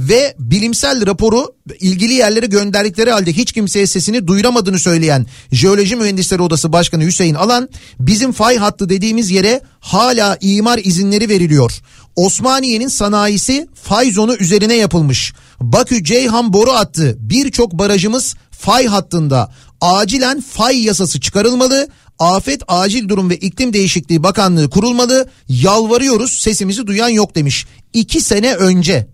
ve 0.00 0.34
bilimsel 0.38 1.06
raporu 1.06 1.54
ilgili 1.80 2.12
yerlere 2.12 2.46
gönderdikleri 2.46 3.10
halde 3.10 3.32
hiç 3.32 3.52
kimseye 3.52 3.86
sesini 3.86 4.26
duyuramadığını 4.26 4.78
söyleyen 4.78 5.26
Jeoloji 5.52 5.96
Mühendisleri 5.96 6.42
Odası 6.42 6.72
Başkanı 6.72 7.04
Hüseyin 7.04 7.34
Alan 7.34 7.68
bizim 8.00 8.32
fay 8.32 8.56
hattı 8.56 8.88
dediğimiz 8.88 9.30
yere 9.30 9.60
hala 9.80 10.38
imar 10.40 10.78
izinleri 10.78 11.28
veriliyor. 11.28 11.80
Osmaniye'nin 12.16 12.88
sanayisi 12.88 13.68
fay 13.74 14.10
zonu 14.10 14.34
üzerine 14.34 14.74
yapılmış. 14.74 15.32
Bakü 15.60 16.04
Ceyhan 16.04 16.52
boru 16.52 16.72
hattı 16.72 17.16
birçok 17.18 17.72
barajımız 17.72 18.34
fay 18.50 18.86
hattında. 18.86 19.52
Acilen 19.80 20.40
fay 20.40 20.84
yasası 20.84 21.20
çıkarılmalı. 21.20 21.88
Afet 22.18 22.62
Acil 22.68 23.08
Durum 23.08 23.30
ve 23.30 23.36
İklim 23.36 23.72
Değişikliği 23.72 24.22
Bakanlığı 24.22 24.70
kurulmalı. 24.70 25.28
Yalvarıyoruz 25.48 26.32
sesimizi 26.32 26.86
duyan 26.86 27.08
yok 27.08 27.34
demiş. 27.34 27.66
İki 27.92 28.20
sene 28.20 28.54
önce 28.54 29.06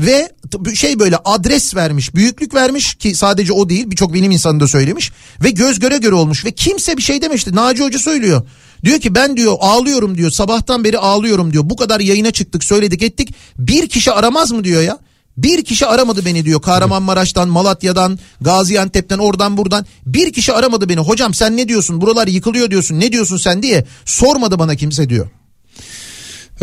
ve 0.00 0.32
şey 0.74 0.98
böyle 0.98 1.16
adres 1.24 1.76
vermiş, 1.76 2.14
büyüklük 2.14 2.54
vermiş 2.54 2.94
ki 2.94 3.14
sadece 3.14 3.52
o 3.52 3.68
değil 3.68 3.90
birçok 3.90 4.14
bilim 4.14 4.30
insanı 4.30 4.60
da 4.60 4.68
söylemiş 4.68 5.12
ve 5.44 5.50
göz 5.50 5.78
göre 5.78 5.96
göre 5.96 6.14
olmuş 6.14 6.44
ve 6.44 6.50
kimse 6.52 6.96
bir 6.96 7.02
şey 7.02 7.22
demişti. 7.22 7.54
Naci 7.54 7.84
Hoca 7.84 7.98
söylüyor. 7.98 8.42
Diyor 8.84 9.00
ki 9.00 9.14
ben 9.14 9.36
diyor 9.36 9.56
ağlıyorum 9.60 10.16
diyor 10.16 10.30
sabahtan 10.30 10.84
beri 10.84 10.98
ağlıyorum 10.98 11.52
diyor. 11.52 11.70
Bu 11.70 11.76
kadar 11.76 12.00
yayına 12.00 12.30
çıktık 12.30 12.64
söyledik 12.64 13.02
ettik 13.02 13.34
bir 13.58 13.88
kişi 13.88 14.12
aramaz 14.12 14.52
mı 14.52 14.64
diyor 14.64 14.82
ya. 14.82 14.98
Bir 15.36 15.64
kişi 15.64 15.86
aramadı 15.86 16.24
beni 16.24 16.44
diyor 16.44 16.62
Kahramanmaraş'tan, 16.62 17.48
Malatya'dan, 17.48 18.18
Gaziantep'ten, 18.40 19.18
oradan 19.18 19.56
buradan. 19.56 19.86
Bir 20.06 20.32
kişi 20.32 20.52
aramadı 20.52 20.88
beni. 20.88 21.00
Hocam 21.00 21.34
sen 21.34 21.56
ne 21.56 21.68
diyorsun? 21.68 22.00
Buralar 22.00 22.26
yıkılıyor 22.26 22.70
diyorsun. 22.70 23.00
Ne 23.00 23.12
diyorsun 23.12 23.36
sen 23.36 23.62
diye 23.62 23.86
sormadı 24.04 24.58
bana 24.58 24.76
kimse 24.76 25.08
diyor. 25.08 25.30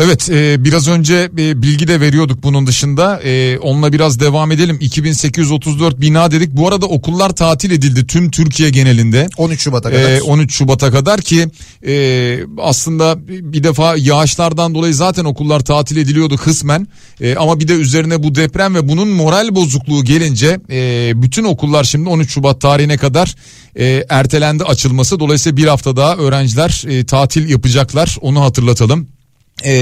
Evet 0.02 0.30
e, 0.30 0.64
biraz 0.64 0.88
önce 0.88 1.30
e, 1.38 1.62
bilgi 1.62 1.88
de 1.88 2.00
veriyorduk 2.00 2.42
bunun 2.42 2.66
dışında. 2.66 3.20
E, 3.22 3.58
onunla 3.58 3.92
biraz 3.92 4.20
devam 4.20 4.52
edelim. 4.52 4.78
2834 4.80 6.00
bina 6.00 6.30
dedik. 6.30 6.56
Bu 6.56 6.68
arada 6.68 6.86
okullar 6.86 7.30
tatil 7.30 7.70
edildi 7.70 8.06
tüm 8.06 8.30
Türkiye 8.30 8.70
genelinde. 8.70 9.28
13 9.36 9.60
Şubat'a 9.60 9.90
kadar. 9.90 10.10
E, 10.10 10.22
13 10.22 10.54
Şubat'a 10.54 10.90
kadar 10.90 11.20
ki 11.20 11.48
e, 11.86 12.38
aslında 12.58 13.28
bir 13.28 13.64
defa 13.64 13.96
yağışlardan 13.96 14.74
dolayı 14.74 14.94
zaten 14.94 15.24
okullar 15.24 15.60
tatil 15.60 15.96
ediliyordu 15.96 16.36
kısmen. 16.36 16.86
E, 17.20 17.36
ama 17.36 17.60
bir 17.60 17.68
de 17.68 17.72
üzerine 17.72 18.22
bu 18.22 18.34
deprem 18.34 18.74
ve 18.74 18.88
bunun 18.88 19.08
moral 19.08 19.54
bozukluğu 19.54 20.04
gelince 20.04 20.60
e, 20.70 21.12
bütün 21.14 21.44
okullar 21.44 21.84
şimdi 21.84 22.08
13 22.08 22.30
Şubat 22.30 22.60
tarihine 22.60 22.96
kadar 22.96 23.34
e, 23.76 24.04
ertelendi 24.08 24.64
açılması. 24.64 25.20
Dolayısıyla 25.20 25.56
bir 25.56 25.66
hafta 25.66 25.96
daha 25.96 26.16
öğrenciler 26.16 26.84
e, 26.88 27.06
tatil 27.06 27.48
yapacaklar. 27.48 28.16
Onu 28.20 28.40
hatırlatalım. 28.40 29.19
Ee, 29.64 29.72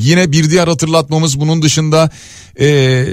yine 0.00 0.32
bir 0.32 0.50
diğer 0.50 0.68
hatırlatmamız 0.68 1.40
bunun 1.40 1.62
dışında 1.62 2.10
e, 2.60 3.04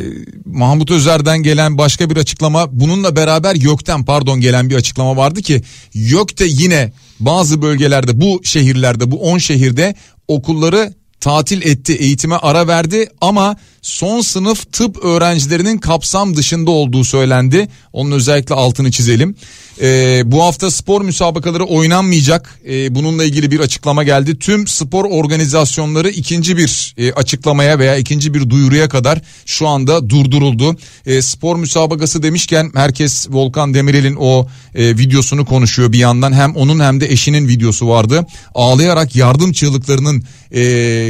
Mahmut 0.46 0.92
Özer'den 0.92 1.44
gelen 1.44 1.78
başka 1.78 2.10
bir 2.10 2.18
açıklama 2.18 2.80
bununla 2.80 3.16
beraber 3.16 3.56
YÖK'ten 3.56 4.06
pardon 4.06 4.42
gelen 4.42 4.70
bir 4.70 4.76
açıklama 4.76 5.18
vardı 5.18 5.42
ki 5.42 5.62
YÖK 5.94 6.40
de 6.40 6.46
yine 6.48 6.92
bazı 7.20 7.62
bölgelerde 7.62 8.22
bu 8.22 8.42
şehirlerde 8.44 9.12
bu 9.12 9.22
10 9.22 9.38
şehirde 9.38 9.96
okulları 10.28 10.94
tatil 11.20 11.62
etti 11.62 11.94
eğitime 11.94 12.36
ara 12.36 12.68
verdi 12.68 13.10
ama 13.22 13.56
son 13.86 14.22
sınıf 14.22 14.72
tıp 14.72 15.04
öğrencilerinin 15.04 15.78
kapsam 15.78 16.36
dışında 16.36 16.72
olduğu 16.72 17.04
söylendi. 17.04 17.68
Onun 17.94 18.12
özellikle 18.12 18.56
altını 18.56 18.92
çizelim. 18.92 19.36
Ee, 19.82 20.22
bu 20.26 20.44
hafta 20.44 20.72
spor 20.72 21.02
müsabakaları 21.02 21.64
oynanmayacak. 21.64 22.60
Ee, 22.70 22.96
bununla 22.96 23.24
ilgili 23.24 23.52
bir 23.52 23.60
açıklama 23.60 24.04
geldi. 24.04 24.40
Tüm 24.40 24.68
spor 24.68 25.06
organizasyonları 25.06 26.10
ikinci 26.10 26.58
bir 26.58 26.96
e, 26.98 27.12
açıklamaya 27.12 27.80
veya 27.80 27.96
ikinci 27.96 28.34
bir 28.34 28.50
duyuruya 28.50 28.90
kadar 28.90 29.22
şu 29.46 29.68
anda 29.68 30.10
durduruldu. 30.10 30.78
Ee, 31.06 31.22
spor 31.22 31.56
müsabakası 31.56 32.24
demişken 32.24 32.72
herkes 32.76 33.28
Volkan 33.30 33.74
Demirel'in 33.74 34.16
o 34.20 34.48
e, 34.76 34.98
videosunu 34.98 35.46
konuşuyor 35.46 35.92
bir 35.92 36.00
yandan. 36.00 36.34
Hem 36.34 36.56
onun 36.56 36.80
hem 36.80 37.02
de 37.02 37.12
eşinin 37.12 37.48
videosu 37.48 37.88
vardı. 37.88 38.26
Ağlayarak 38.56 39.16
yardım 39.16 39.52
çığlıklarının 39.52 40.24
e, 40.52 40.62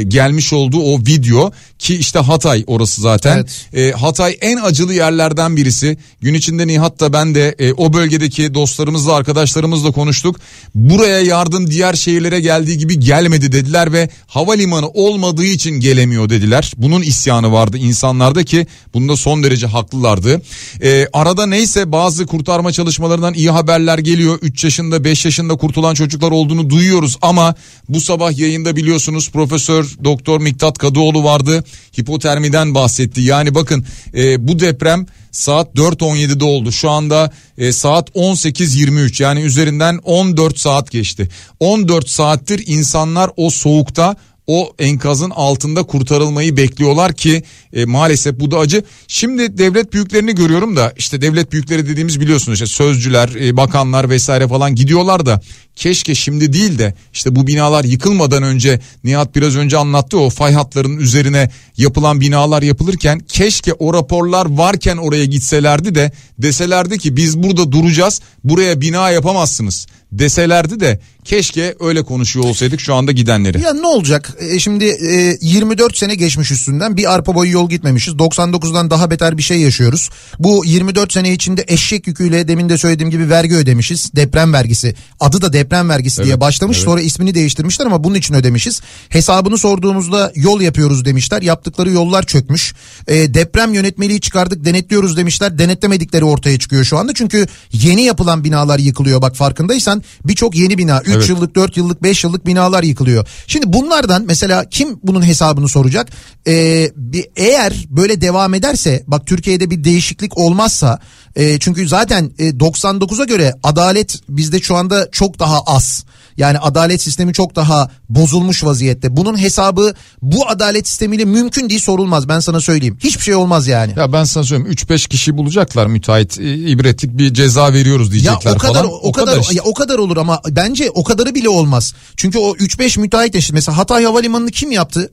gelmiş 0.08 0.52
olduğu 0.52 0.80
o 0.80 0.98
video 0.98 1.52
ki 1.78 1.96
işte 1.96 2.18
Hatay 2.18 2.64
orası 2.66 3.00
zaten. 3.00 3.36
Evet. 3.36 3.66
E, 3.74 3.98
Hatay 3.98 4.38
en 4.40 4.56
acılı 4.56 4.94
yerlerden 4.94 5.56
birisi. 5.56 5.98
Gün 6.20 6.34
içinde 6.34 6.66
Nihat 6.66 7.00
da 7.00 7.12
ben 7.12 7.34
de 7.34 7.54
e, 7.58 7.72
o 7.72 7.92
bölgedeki 7.92 8.54
dostlarımızla 8.54 9.14
arkadaşlarımızla 9.14 9.90
konuştuk. 9.90 10.36
Buraya 10.74 11.20
yardım 11.20 11.70
diğer 11.70 11.94
şehirlere 11.94 12.40
geldiği 12.40 12.78
gibi 12.78 13.00
gelmedi 13.00 13.52
dediler 13.52 13.92
ve 13.92 14.08
havalimanı 14.26 14.88
olmadığı 14.88 15.44
için 15.44 15.70
gelemiyor 15.70 16.28
dediler. 16.28 16.72
Bunun 16.76 17.02
isyanı 17.02 17.52
vardı 17.52 17.78
insanlarda 17.78 18.44
ki 18.44 18.66
bunda 18.94 19.16
son 19.16 19.42
derece 19.42 19.66
haklılardı. 19.66 20.42
E, 20.82 21.06
arada 21.12 21.46
neyse 21.46 21.92
bazı 21.92 22.26
kurtarma 22.26 22.72
çalışmalarından 22.72 23.34
iyi 23.34 23.50
haberler 23.50 23.98
geliyor. 23.98 24.38
3 24.42 24.64
yaşında 24.64 25.04
5 25.04 25.24
yaşında 25.24 25.56
kurtulan 25.56 25.94
çocuklar 25.94 26.30
olduğunu 26.30 26.70
duyuyoruz 26.70 27.16
ama 27.22 27.54
bu 27.88 28.00
sabah 28.00 28.38
yayında 28.38 28.76
biliyorsunuz 28.76 29.30
Profesör 29.30 29.96
Doktor 30.04 30.40
Miktat 30.40 30.78
Kadıoğlu 30.78 31.24
vardı. 31.24 31.64
Hipotermiden 32.00 32.55
bahsetti. 32.64 33.20
Yani 33.20 33.54
bakın 33.54 33.84
e, 34.14 34.48
bu 34.48 34.60
deprem 34.60 35.06
saat 35.30 35.74
4.17'de 35.74 36.44
oldu. 36.44 36.72
Şu 36.72 36.90
anda 36.90 37.30
e, 37.58 37.72
saat 37.72 38.10
18.23 38.10 39.22
yani 39.22 39.40
üzerinden 39.40 39.98
14 40.04 40.58
saat 40.58 40.90
geçti. 40.90 41.28
14 41.60 42.08
saattir 42.08 42.62
insanlar 42.66 43.30
o 43.36 43.50
soğukta 43.50 44.16
o 44.46 44.72
enkazın 44.78 45.30
altında 45.30 45.82
kurtarılmayı 45.82 46.56
bekliyorlar 46.56 47.12
ki 47.12 47.42
e, 47.72 47.84
maalesef 47.84 48.40
bu 48.40 48.50
da 48.50 48.58
acı. 48.58 48.84
Şimdi 49.08 49.58
devlet 49.58 49.92
büyüklerini 49.92 50.34
görüyorum 50.34 50.76
da 50.76 50.92
işte 50.96 51.20
devlet 51.20 51.52
büyükleri 51.52 51.88
dediğimiz 51.88 52.20
biliyorsunuz 52.20 52.62
işte 52.62 52.74
sözcüler, 52.74 53.28
e, 53.28 53.56
bakanlar 53.56 54.10
vesaire 54.10 54.48
falan 54.48 54.74
gidiyorlar 54.74 55.26
da 55.26 55.40
keşke 55.76 56.14
şimdi 56.14 56.52
değil 56.52 56.78
de 56.78 56.94
işte 57.12 57.36
bu 57.36 57.46
binalar 57.46 57.84
yıkılmadan 57.84 58.42
önce 58.42 58.80
Nihat 59.04 59.36
biraz 59.36 59.56
önce 59.56 59.76
anlattı 59.76 60.18
o 60.18 60.30
fay 60.30 60.52
hatlarının 60.52 60.98
üzerine 60.98 61.50
yapılan 61.76 62.20
binalar 62.20 62.62
yapılırken 62.62 63.18
keşke 63.18 63.72
o 63.72 63.94
raporlar 63.94 64.46
varken 64.46 64.96
oraya 64.96 65.24
gitselerdi 65.24 65.94
de 65.94 66.12
deselerdi 66.38 66.98
ki 66.98 67.16
biz 67.16 67.42
burada 67.42 67.72
duracağız 67.72 68.20
buraya 68.44 68.80
bina 68.80 69.10
yapamazsınız. 69.10 69.86
Deselerdi 70.12 70.80
de 70.80 71.00
keşke 71.24 71.74
öyle 71.80 72.02
konuşuyor 72.02 72.46
olsaydık 72.46 72.80
şu 72.80 72.94
anda 72.94 73.12
gidenleri. 73.12 73.60
Ya 73.62 73.72
ne 73.74 73.86
olacak? 73.86 74.32
E, 74.38 74.58
şimdi 74.58 74.84
e, 74.84 75.38
24 75.40 75.96
sene 75.96 76.14
geçmiş 76.14 76.50
üstünden 76.50 76.96
bir 76.96 77.14
arpa 77.14 77.34
boyu 77.34 77.52
yol 77.52 77.68
gitmemişiz. 77.70 78.14
99'dan 78.14 78.90
daha 78.90 79.10
beter 79.10 79.38
bir 79.38 79.42
şey 79.42 79.60
yaşıyoruz. 79.60 80.10
Bu 80.38 80.64
24 80.66 81.12
sene 81.12 81.32
içinde 81.32 81.64
eşek 81.68 82.06
yüküyle 82.06 82.48
demin 82.48 82.68
de 82.68 82.78
söylediğim 82.78 83.10
gibi 83.10 83.30
vergi 83.30 83.54
ödemişiz. 83.54 84.10
Deprem 84.16 84.52
vergisi. 84.52 84.94
Adı 85.20 85.42
da 85.42 85.52
deprem 85.52 85.88
vergisi 85.88 86.20
Evet, 86.20 86.26
diye 86.26 86.40
başlamış. 86.40 86.76
evet. 86.76 86.84
Sonra 86.84 87.00
ismini 87.00 87.34
değiştirmişler 87.34 87.86
ama 87.86 88.04
bunun 88.04 88.14
için 88.14 88.34
ödemişiz. 88.34 88.80
Hesabını 89.08 89.58
sorduğumuzda 89.58 90.32
yol 90.34 90.60
yapıyoruz 90.60 91.04
demişler. 91.04 91.42
Yaptıkları 91.42 91.90
yollar 91.90 92.22
çökmüş. 92.22 92.74
E, 93.08 93.34
deprem 93.34 93.74
yönetmeliği 93.74 94.20
çıkardık 94.20 94.64
denetliyoruz 94.64 95.16
demişler. 95.16 95.58
Denetlemedikleri 95.58 96.24
ortaya 96.24 96.58
çıkıyor 96.58 96.84
şu 96.84 96.98
anda. 96.98 97.14
Çünkü 97.14 97.46
yeni 97.72 98.02
yapılan 98.02 98.44
binalar 98.44 98.78
yıkılıyor. 98.78 99.22
Bak 99.22 99.36
farkındaysan 99.36 99.95
birçok 100.24 100.56
yeni 100.56 100.78
bina 100.78 101.00
3 101.00 101.08
Evet. 101.08 101.28
yıllık 101.28 101.54
4 101.54 101.76
yıllık 101.76 102.02
5 102.02 102.24
yıllık 102.24 102.46
binalar 102.46 102.82
yıkılıyor. 102.82 103.28
Şimdi 103.46 103.72
bunlardan 103.72 104.24
mesela 104.26 104.68
kim 104.68 104.98
bunun 105.02 105.22
hesabını 105.22 105.68
soracak? 105.68 106.08
Ee, 106.46 106.90
bir, 106.96 107.26
eğer 107.36 107.86
böyle 107.90 108.20
devam 108.20 108.54
ederse 108.54 109.04
bak 109.06 109.26
Türkiye'de 109.26 109.70
bir 109.70 109.84
değişiklik 109.84 110.38
olmazsa 110.38 110.98
e, 111.36 111.58
çünkü 111.58 111.88
zaten 111.88 112.30
e, 112.38 112.48
99'a 112.48 113.24
göre 113.24 113.54
adalet 113.62 114.20
bizde 114.28 114.60
şu 114.60 114.76
anda 114.76 115.08
çok 115.12 115.38
daha 115.38 115.60
az. 115.60 116.04
Yani 116.36 116.58
adalet 116.58 117.02
sistemi 117.02 117.32
çok 117.32 117.56
daha 117.56 117.90
bozulmuş 118.08 118.64
vaziyette. 118.64 119.16
Bunun 119.16 119.38
hesabı 119.38 119.94
bu 120.22 120.48
adalet 120.48 120.88
sistemiyle 120.88 121.24
mümkün 121.24 121.68
değil 121.70 121.80
sorulmaz 121.80 122.28
ben 122.28 122.40
sana 122.40 122.60
söyleyeyim. 122.60 122.98
Hiçbir 123.04 123.22
şey 123.22 123.34
olmaz 123.34 123.68
yani. 123.68 123.92
Ya 123.96 124.12
ben 124.12 124.24
sana 124.24 124.44
söyleyeyim 124.44 124.72
3-5 124.72 125.08
kişi 125.08 125.36
bulacaklar 125.36 125.86
müteahhit 125.86 126.38
e, 126.40 126.54
ibretlik 126.54 127.18
bir 127.18 127.34
ceza 127.34 127.72
veriyoruz 127.72 128.06
Ya 128.06 128.12
diyecekler 128.12 128.54
o 128.54 128.58
kadar 128.58 128.74
falan. 128.74 128.90
o, 129.02 129.12
kadar 129.12 129.40
işte. 129.40 129.54
ya 129.54 129.62
o 129.62 129.74
kadar 129.74 129.98
olur 129.98 130.16
ama 130.16 130.40
bence 130.50 130.90
o 130.90 131.04
kadarı 131.04 131.34
bile 131.34 131.48
olmaz. 131.48 131.94
Çünkü 132.16 132.38
o 132.38 132.56
3-5 132.56 133.00
müteahhit 133.00 133.34
eşit. 133.34 133.52
Mesela 133.52 133.78
Hatay 133.78 134.04
Havalimanı'nı 134.04 134.50
kim 134.50 134.72
yaptı? 134.72 135.10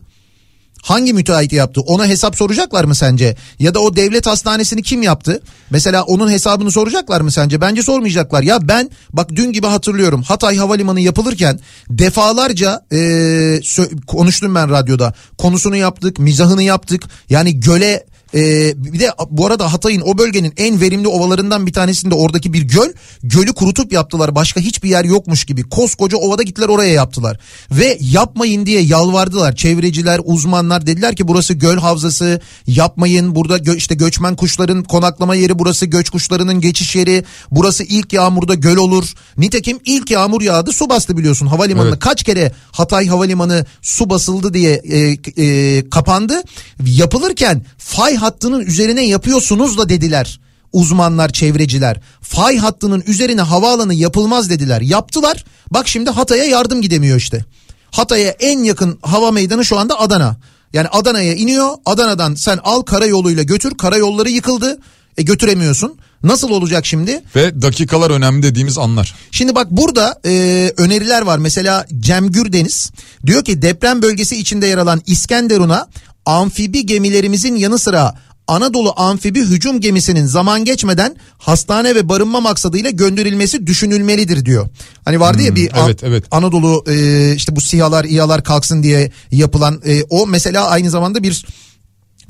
Hangi 0.81 1.13
müteahhit 1.13 1.53
yaptı? 1.53 1.81
Ona 1.81 2.07
hesap 2.07 2.35
soracaklar 2.35 2.83
mı 2.83 2.95
sence? 2.95 3.35
Ya 3.59 3.73
da 3.73 3.79
o 3.79 3.95
devlet 3.95 4.27
hastanesini 4.27 4.83
kim 4.83 5.01
yaptı? 5.01 5.41
Mesela 5.69 6.03
onun 6.03 6.31
hesabını 6.31 6.71
soracaklar 6.71 7.21
mı 7.21 7.31
sence? 7.31 7.61
Bence 7.61 7.83
sormayacaklar. 7.83 8.41
Ya 8.43 8.67
ben 8.67 8.89
bak 9.13 9.29
dün 9.35 9.51
gibi 9.51 9.67
hatırlıyorum. 9.67 10.23
Hatay 10.23 10.57
Havalimanı 10.57 10.99
yapılırken 10.99 11.59
defalarca 11.89 12.85
e, 12.93 13.59
konuştum 14.07 14.55
ben 14.55 14.69
radyoda. 14.69 15.13
Konusunu 15.37 15.75
yaptık, 15.75 16.19
mizahını 16.19 16.63
yaptık. 16.63 17.03
Yani 17.29 17.59
göle 17.59 18.05
ee, 18.35 18.73
bir 18.75 18.99
de 18.99 19.11
bu 19.29 19.45
arada 19.45 19.73
Hatay'ın 19.73 20.01
o 20.05 20.17
bölgenin 20.17 20.53
en 20.57 20.81
verimli 20.81 21.07
ovalarından 21.07 21.67
bir 21.67 21.73
tanesinde 21.73 22.15
oradaki 22.15 22.53
bir 22.53 22.61
göl. 22.61 22.89
Gölü 23.23 23.53
kurutup 23.53 23.93
yaptılar. 23.93 24.35
Başka 24.35 24.59
hiçbir 24.59 24.89
yer 24.89 25.05
yokmuş 25.05 25.45
gibi. 25.45 25.63
Koskoca 25.63 26.17
ovada 26.17 26.43
gittiler 26.43 26.67
oraya 26.67 26.93
yaptılar. 26.93 27.39
Ve 27.71 27.97
yapmayın 28.01 28.65
diye 28.65 28.81
yalvardılar. 28.81 29.55
Çevreciler, 29.55 30.19
uzmanlar 30.23 30.87
dediler 30.87 31.15
ki 31.15 31.27
burası 31.27 31.53
göl 31.53 31.77
havzası. 31.77 32.41
Yapmayın. 32.67 33.35
Burada 33.35 33.57
gö- 33.57 33.77
işte 33.77 33.95
göçmen 33.95 34.35
kuşların 34.35 34.83
konaklama 34.83 35.35
yeri 35.35 35.59
burası. 35.59 35.85
Göç 35.85 36.09
kuşlarının 36.09 36.61
geçiş 36.61 36.95
yeri. 36.95 37.23
Burası 37.51 37.83
ilk 37.83 38.13
yağmurda 38.13 38.53
göl 38.53 38.77
olur. 38.77 39.13
Nitekim 39.37 39.79
ilk 39.85 40.11
yağmur 40.11 40.41
yağdı 40.41 40.71
su 40.71 40.89
bastı 40.89 41.17
biliyorsun 41.17 41.47
havalimanına. 41.47 41.89
Evet. 41.89 41.99
Kaç 41.99 42.23
kere 42.23 42.51
Hatay 42.71 43.07
Havalimanı 43.07 43.65
su 43.81 44.09
basıldı 44.09 44.53
diye 44.53 44.73
e, 44.73 45.17
e, 45.43 45.89
kapandı. 45.89 46.41
Yapılırken 46.85 47.65
fay 47.77 48.15
hattının 48.23 48.61
üzerine 48.61 49.05
yapıyorsunuz 49.05 49.77
da 49.77 49.89
dediler 49.89 50.39
uzmanlar, 50.73 51.29
çevreciler. 51.29 51.99
Fay 52.21 52.57
hattının 52.57 53.03
üzerine 53.07 53.41
havaalanı 53.41 53.93
yapılmaz 53.93 54.49
dediler. 54.49 54.81
Yaptılar. 54.81 55.45
Bak 55.71 55.87
şimdi 55.87 56.09
Hatay'a 56.09 56.43
yardım 56.43 56.81
gidemiyor 56.81 57.17
işte. 57.17 57.45
Hatay'a 57.91 58.29
en 58.29 58.63
yakın 58.63 58.99
hava 59.01 59.31
meydanı 59.31 59.65
şu 59.65 59.77
anda 59.79 59.99
Adana. 59.99 60.37
Yani 60.73 60.87
Adana'ya 60.87 61.33
iniyor. 61.33 61.69
Adana'dan 61.85 62.35
sen 62.35 62.59
al 62.63 62.81
karayoluyla 62.81 63.43
götür. 63.43 63.77
Karayolları 63.77 64.29
yıkıldı. 64.29 64.79
E 65.17 65.23
götüremiyorsun. 65.23 65.97
Nasıl 66.23 66.49
olacak 66.49 66.85
şimdi? 66.85 67.23
Ve 67.35 67.61
dakikalar 67.61 68.11
önemli 68.11 68.43
dediğimiz 68.43 68.77
anlar. 68.77 69.15
Şimdi 69.31 69.55
bak 69.55 69.71
burada 69.71 70.19
e, 70.25 70.71
öneriler 70.77 71.21
var. 71.21 71.37
Mesela 71.37 71.85
Cem 71.99 72.31
Gürdeniz 72.31 72.91
diyor 73.25 73.43
ki 73.43 73.61
deprem 73.61 74.01
bölgesi 74.01 74.35
içinde 74.37 74.67
yer 74.67 74.77
alan 74.77 75.01
İskenderun'a 75.05 75.87
amfibi 76.25 76.85
gemilerimizin 76.85 77.55
yanı 77.55 77.79
sıra 77.79 78.15
Anadolu 78.47 78.93
amfibi 78.95 79.41
hücum 79.41 79.79
gemisinin 79.79 80.25
zaman 80.25 80.65
geçmeden 80.65 81.15
hastane 81.37 81.95
ve 81.95 82.09
barınma 82.09 82.41
maksadıyla 82.41 82.89
gönderilmesi 82.89 83.67
düşünülmelidir 83.67 84.45
diyor. 84.45 84.69
Hani 85.05 85.19
vardı 85.19 85.41
ya 85.41 85.55
bir 85.55 85.79
An- 85.79 85.85
evet, 85.85 86.03
evet. 86.03 86.23
Anadolu 86.31 86.83
e, 86.87 87.35
işte 87.35 87.55
bu 87.55 87.61
sihalar 87.61 88.05
İHA'lar 88.05 88.43
kalksın 88.43 88.83
diye 88.83 89.11
yapılan 89.31 89.81
e, 89.85 90.03
o 90.03 90.27
mesela 90.27 90.67
aynı 90.67 90.89
zamanda 90.89 91.23
bir 91.23 91.45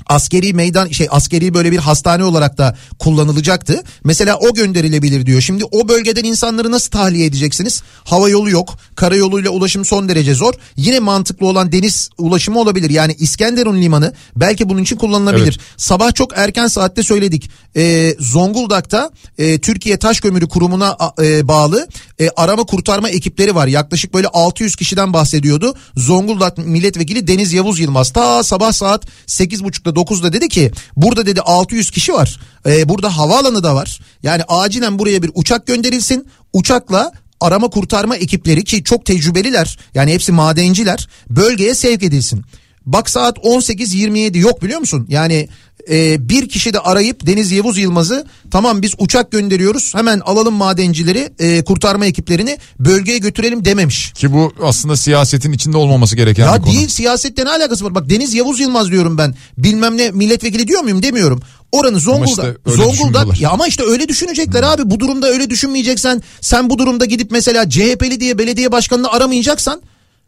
askeri 0.06 0.52
meydan 0.52 0.88
şey 0.88 1.06
askeri 1.10 1.54
böyle 1.54 1.72
bir 1.72 1.78
hastane 1.78 2.24
olarak 2.24 2.58
da 2.58 2.76
kullanılacaktı. 2.98 3.82
Mesela 4.04 4.38
o 4.38 4.54
gönderilebilir 4.54 5.26
diyor. 5.26 5.40
Şimdi 5.40 5.64
o 5.64 5.88
bölgeden 5.88 6.24
insanları 6.24 6.70
nasıl 6.70 6.90
tahliye 6.90 7.26
edeceksiniz? 7.26 7.82
Hava 8.04 8.28
yolu 8.28 8.50
yok. 8.50 8.78
Karayoluyla 8.96 9.50
ulaşım 9.50 9.84
son 9.84 10.08
derece 10.08 10.34
zor. 10.34 10.54
Yine 10.76 11.00
mantıklı 11.00 11.46
olan 11.46 11.72
deniz 11.72 12.10
ulaşımı 12.18 12.60
olabilir. 12.60 12.90
Yani 12.90 13.16
İskenderun 13.18 13.82
limanı 13.82 14.12
belki 14.36 14.68
bunun 14.68 14.82
için 14.82 14.96
kullanılabilir. 14.96 15.58
Evet. 15.58 15.76
Sabah 15.76 16.14
çok 16.14 16.38
erken 16.38 16.66
saatte 16.66 17.02
söyledik. 17.02 17.50
Ee, 17.76 18.16
Zonguldak'ta 18.20 19.10
e, 19.38 19.58
Türkiye 19.58 19.96
Taş 19.96 20.20
Kömürü 20.20 20.48
Kurumu'na 20.48 20.96
e, 21.22 21.48
bağlı 21.48 21.88
e, 22.20 22.28
arama 22.36 22.64
kurtarma 22.64 23.08
ekipleri 23.08 23.54
var. 23.54 23.66
Yaklaşık 23.66 24.14
böyle 24.14 24.28
600 24.28 24.76
kişiden 24.76 25.12
bahsediyordu. 25.12 25.74
Zonguldak 25.96 26.58
milletvekili 26.58 27.26
Deniz 27.26 27.52
Yavuz 27.52 27.80
Yılmaz 27.80 28.12
ta 28.12 28.42
sabah 28.42 28.72
saat 28.72 29.06
8.30'da 29.26 29.93
9'da 29.94 30.32
dedi 30.32 30.48
ki 30.48 30.70
burada 30.96 31.26
dedi 31.26 31.40
600 31.40 31.90
kişi 31.90 32.12
var. 32.12 32.40
E, 32.66 32.88
burada 32.88 33.16
havaalanı 33.16 33.62
da 33.62 33.74
var. 33.74 34.00
Yani 34.22 34.42
acilen 34.48 34.98
buraya 34.98 35.22
bir 35.22 35.30
uçak 35.34 35.66
gönderilsin. 35.66 36.28
Uçakla 36.52 37.12
arama 37.40 37.70
kurtarma 37.70 38.16
ekipleri 38.16 38.64
ki 38.64 38.84
çok 38.84 39.06
tecrübeliler 39.06 39.78
yani 39.94 40.12
hepsi 40.12 40.32
madenciler 40.32 41.08
bölgeye 41.30 41.74
sevk 41.74 42.02
edilsin. 42.02 42.44
Bak 42.86 43.10
saat 43.10 43.38
18.27 43.38 44.38
yok 44.38 44.62
biliyor 44.62 44.80
musun? 44.80 45.06
Yani 45.08 45.48
e, 45.90 46.28
bir 46.28 46.48
kişi 46.48 46.72
de 46.74 46.78
arayıp 46.80 47.26
Deniz 47.26 47.52
Yavuz 47.52 47.78
Yılmaz'ı 47.78 48.26
tamam 48.50 48.82
biz 48.82 48.92
uçak 48.98 49.30
gönderiyoruz 49.32 49.94
hemen 49.94 50.20
alalım 50.20 50.54
madencileri 50.54 51.28
e, 51.38 51.64
kurtarma 51.64 52.06
ekiplerini 52.06 52.58
bölgeye 52.80 53.18
götürelim 53.18 53.64
dememiş. 53.64 54.12
Ki 54.12 54.32
bu 54.32 54.52
aslında 54.62 54.96
siyasetin 54.96 55.52
içinde 55.52 55.76
olmaması 55.76 56.16
gereken 56.16 56.46
bir 56.46 56.52
Ya 56.52 56.62
konu. 56.62 56.72
değil 56.72 56.88
siyasette 56.88 57.44
ne 57.44 57.50
alakası 57.50 57.84
var? 57.84 57.94
Bak 57.94 58.10
Deniz 58.10 58.34
Yavuz 58.34 58.60
Yılmaz 58.60 58.90
diyorum 58.90 59.18
ben. 59.18 59.34
Bilmem 59.58 59.96
ne 59.96 60.10
milletvekili 60.10 60.68
diyor 60.68 60.80
muyum 60.82 61.02
demiyorum. 61.02 61.42
Oranı 61.72 62.00
Zonguldak. 62.00 62.28
işte 62.28 62.42
öyle 62.66 62.76
Zonguldak 62.96 63.40
ya 63.40 63.50
ama 63.50 63.66
işte 63.66 63.82
öyle 63.82 64.08
düşünecekler 64.08 64.62
abi. 64.62 64.90
Bu 64.90 65.00
durumda 65.00 65.28
öyle 65.28 65.50
düşünmeyeceksen 65.50 66.22
sen 66.40 66.70
bu 66.70 66.78
durumda 66.78 67.04
gidip 67.04 67.30
mesela 67.30 67.70
CHP'li 67.70 68.20
diye 68.20 68.38
belediye 68.38 68.72
başkanını 68.72 69.08
aramayacaksan 69.10 69.82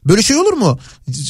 Böyle 0.09 0.23
şey 0.23 0.37
olur 0.37 0.53
mu? 0.53 0.79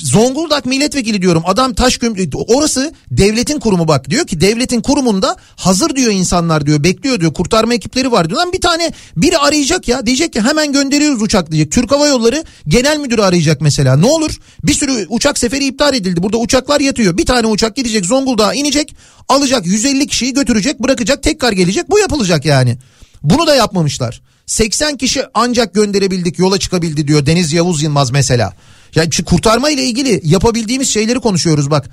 Zonguldak 0.05 0.67
milletvekili 0.67 1.23
diyorum. 1.23 1.43
Adam 1.47 1.75
taş 1.75 2.01
orası 2.49 2.93
devletin 3.11 3.61
kurumu 3.61 3.89
bak. 3.89 4.11
Diyor 4.11 4.27
ki 4.27 4.41
devletin 4.41 4.81
kurumunda 4.81 5.37
hazır 5.57 5.97
diyor 5.97 6.13
insanlar 6.13 6.67
diyor. 6.67 6.85
Bekliyor 6.85 7.21
diyor. 7.21 7.35
Kurtarma 7.35 7.75
ekipleri 7.75 8.13
var 8.13 8.29
diyor. 8.29 8.41
Lan 8.41 8.53
bir 8.53 8.61
tane 8.61 8.93
biri 9.17 9.39
arayacak 9.39 9.89
ya. 9.89 10.07
Diyecek 10.07 10.33
ki 10.33 10.41
hemen 10.41 10.73
gönderiyoruz 10.73 11.23
uçak 11.23 11.51
diyecek. 11.51 11.73
Türk 11.73 11.93
Hava 11.93 12.07
Yolları 12.07 12.45
genel 12.69 12.99
müdürü 12.99 13.23
arayacak 13.23 13.61
mesela. 13.61 13.97
Ne 13.97 14.07
olur? 14.07 14.37
Bir 14.65 14.75
sürü 14.75 15.07
uçak 15.09 15.39
seferi 15.39 15.67
iptal 15.67 15.95
edildi. 15.95 16.23
Burada 16.23 16.37
uçaklar 16.37 16.81
yatıyor. 16.81 17.17
Bir 17.19 17.27
tane 17.27 17.47
uçak 17.47 17.77
gidecek 17.77 18.07
Zonguldak'a 18.07 18.55
inecek. 18.55 18.97
Alacak 19.29 19.67
150 19.67 20.07
kişiyi 20.07 20.35
götürecek 20.35 20.83
bırakacak 20.83 21.23
tekrar 21.23 21.53
gelecek. 21.53 21.91
Bu 21.91 21.99
yapılacak 21.99 22.45
yani. 22.45 22.79
Bunu 23.23 23.47
da 23.47 23.55
yapmamışlar. 23.55 24.21
80 24.47 24.97
kişi 24.97 25.23
ancak 25.35 25.75
gönderebildik 25.75 26.39
yola 26.39 26.59
çıkabildi 26.59 27.09
diyor 27.09 27.27
Deniz 27.27 27.53
Yavuz 27.53 27.83
Yılmaz 27.83 28.11
mesela. 28.11 28.53
Yani 28.95 29.11
kurtarma 29.27 29.71
ile 29.71 29.85
ilgili 29.85 30.21
yapabildiğimiz 30.25 30.89
şeyleri 30.89 31.21
konuşuyoruz 31.21 31.71
bak. 31.71 31.91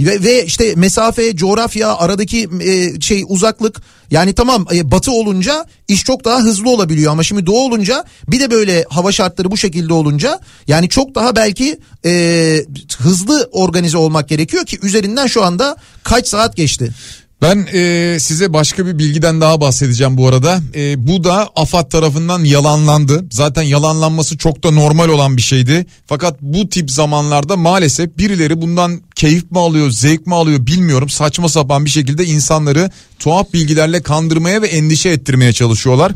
Ve, 0.00 0.22
ve 0.22 0.44
işte 0.44 0.74
mesafe, 0.74 1.36
coğrafya, 1.36 1.96
aradaki 1.96 2.48
e, 2.60 3.00
şey 3.00 3.24
uzaklık 3.28 3.80
yani 4.10 4.32
tamam 4.32 4.66
e, 4.72 4.90
batı 4.90 5.12
olunca 5.12 5.66
iş 5.88 6.04
çok 6.04 6.24
daha 6.24 6.40
hızlı 6.40 6.70
olabiliyor 6.70 7.12
ama 7.12 7.22
şimdi 7.22 7.46
doğu 7.46 7.66
olunca 7.66 8.04
bir 8.28 8.40
de 8.40 8.50
böyle 8.50 8.84
hava 8.88 9.12
şartları 9.12 9.50
bu 9.50 9.56
şekilde 9.56 9.92
olunca 9.92 10.40
yani 10.68 10.88
çok 10.88 11.14
daha 11.14 11.36
belki 11.36 11.78
e, 12.04 12.64
hızlı 12.98 13.48
organize 13.52 13.98
olmak 13.98 14.28
gerekiyor 14.28 14.66
ki 14.66 14.78
üzerinden 14.82 15.26
şu 15.26 15.44
anda 15.44 15.76
kaç 16.02 16.28
saat 16.28 16.56
geçti? 16.56 16.92
Ben 17.42 17.68
e, 17.72 18.16
size 18.20 18.52
başka 18.52 18.86
bir 18.86 18.98
bilgiden 18.98 19.40
daha 19.40 19.60
bahsedeceğim 19.60 20.16
bu 20.16 20.28
arada. 20.28 20.60
E, 20.74 21.06
bu 21.06 21.24
da 21.24 21.48
AFAD 21.56 21.90
tarafından 21.90 22.44
yalanlandı. 22.44 23.26
Zaten 23.30 23.62
yalanlanması 23.62 24.38
çok 24.38 24.62
da 24.62 24.70
normal 24.70 25.08
olan 25.08 25.36
bir 25.36 25.42
şeydi. 25.42 25.86
Fakat 26.06 26.42
bu 26.42 26.68
tip 26.68 26.90
zamanlarda 26.90 27.56
maalesef 27.56 28.18
birileri 28.18 28.60
bundan 28.62 29.00
keyif 29.14 29.50
mi 29.50 29.58
alıyor, 29.58 29.90
zevk 29.90 30.26
mi 30.26 30.34
alıyor 30.34 30.66
bilmiyorum. 30.66 31.08
Saçma 31.08 31.48
sapan 31.48 31.84
bir 31.84 31.90
şekilde 31.90 32.24
insanları 32.24 32.90
tuhaf 33.18 33.52
bilgilerle 33.52 34.02
kandırmaya 34.02 34.62
ve 34.62 34.66
endişe 34.66 35.08
ettirmeye 35.08 35.52
çalışıyorlar. 35.52 36.12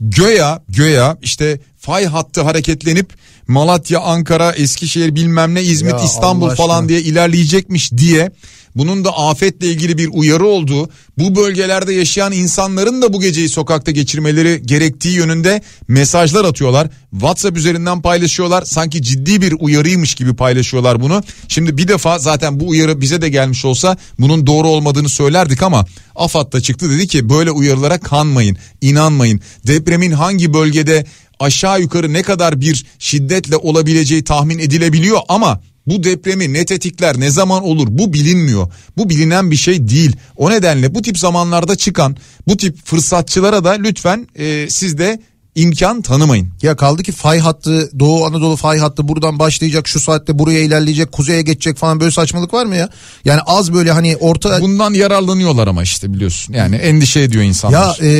göya 0.00 0.62
göya 0.68 1.18
işte 1.22 1.60
fay 1.78 2.06
hattı 2.06 2.42
hareketlenip 2.42 3.12
Malatya, 3.48 4.00
Ankara, 4.00 4.52
Eskişehir 4.52 5.14
bilmem 5.14 5.54
ne 5.54 5.62
İzmit, 5.62 5.92
Ya 5.92 6.04
İstanbul 6.04 6.50
falan 6.50 6.88
diye 6.88 7.00
ilerleyecekmiş 7.00 7.92
diye 7.92 8.30
bunun 8.76 9.04
da 9.04 9.18
afetle 9.18 9.66
ilgili 9.66 9.98
bir 9.98 10.08
uyarı 10.12 10.46
olduğu, 10.46 10.88
bu 11.18 11.36
bölgelerde 11.36 11.92
yaşayan 11.92 12.32
insanların 12.32 13.02
da 13.02 13.12
bu 13.12 13.20
geceyi 13.20 13.48
sokakta 13.48 13.90
geçirmeleri 13.90 14.62
gerektiği 14.64 15.16
yönünde 15.16 15.62
mesajlar 15.88 16.44
atıyorlar. 16.44 16.88
WhatsApp 17.10 17.56
üzerinden 17.56 18.02
paylaşıyorlar. 18.02 18.62
Sanki 18.62 19.02
ciddi 19.02 19.40
bir 19.40 19.54
uyarıymış 19.60 20.14
gibi 20.14 20.36
paylaşıyorlar 20.36 21.00
bunu. 21.00 21.22
Şimdi 21.48 21.76
bir 21.76 21.88
defa 21.88 22.18
zaten 22.18 22.60
bu 22.60 22.68
uyarı 22.68 23.00
bize 23.00 23.22
de 23.22 23.28
gelmiş 23.28 23.64
olsa 23.64 23.96
bunun 24.18 24.46
doğru 24.46 24.68
olmadığını 24.68 25.08
söylerdik 25.08 25.62
ama 25.62 25.86
AFAD 26.14 26.52
da 26.52 26.60
çıktı 26.60 26.90
dedi 26.90 27.06
ki 27.08 27.28
böyle 27.28 27.50
uyarılara 27.50 27.98
kanmayın, 27.98 28.56
inanmayın. 28.80 29.40
Depremin 29.66 30.12
hangi 30.12 30.54
bölgede 30.54 31.04
aşağı 31.40 31.80
yukarı 31.80 32.12
ne 32.12 32.22
kadar 32.22 32.60
bir 32.60 32.86
şiddetle 32.98 33.56
olabileceği 33.56 34.24
tahmin 34.24 34.58
edilebiliyor 34.58 35.20
ama 35.28 35.60
bu 35.86 36.04
depremi 36.04 36.52
ne 36.52 36.64
tetikler 36.64 37.20
ne 37.20 37.30
zaman 37.30 37.62
olur 37.62 37.86
bu 37.90 38.12
bilinmiyor. 38.12 38.72
Bu 38.96 39.10
bilinen 39.10 39.50
bir 39.50 39.56
şey 39.56 39.88
değil. 39.88 40.16
O 40.36 40.50
nedenle 40.50 40.94
bu 40.94 41.02
tip 41.02 41.18
zamanlarda 41.18 41.76
çıkan 41.76 42.16
bu 42.48 42.56
tip 42.56 42.86
fırsatçılara 42.86 43.64
da 43.64 43.70
lütfen 43.70 44.28
e, 44.36 44.66
siz 44.70 44.98
de 44.98 45.20
imkan 45.54 46.02
tanımayın. 46.02 46.48
Ya 46.62 46.76
kaldı 46.76 47.02
ki 47.02 47.12
fay 47.12 47.38
hattı 47.38 47.90
Doğu 47.98 48.24
Anadolu 48.24 48.56
fay 48.56 48.78
hattı 48.78 49.08
buradan 49.08 49.38
başlayacak 49.38 49.88
şu 49.88 50.00
saatte 50.00 50.38
buraya 50.38 50.60
ilerleyecek 50.60 51.12
kuzeye 51.12 51.42
geçecek 51.42 51.76
falan 51.76 52.00
böyle 52.00 52.10
saçmalık 52.10 52.54
var 52.54 52.66
mı 52.66 52.76
ya? 52.76 52.88
Yani 53.24 53.40
az 53.46 53.74
böyle 53.74 53.92
hani 53.92 54.16
orta 54.16 54.60
Bundan 54.60 54.94
yararlanıyorlar 54.94 55.66
ama 55.68 55.82
işte 55.82 56.12
biliyorsun. 56.12 56.54
Yani 56.54 56.76
endişe 56.76 57.20
ediyor 57.20 57.44
insanlar. 57.44 57.98
ya 58.00 58.06
e, 58.08 58.12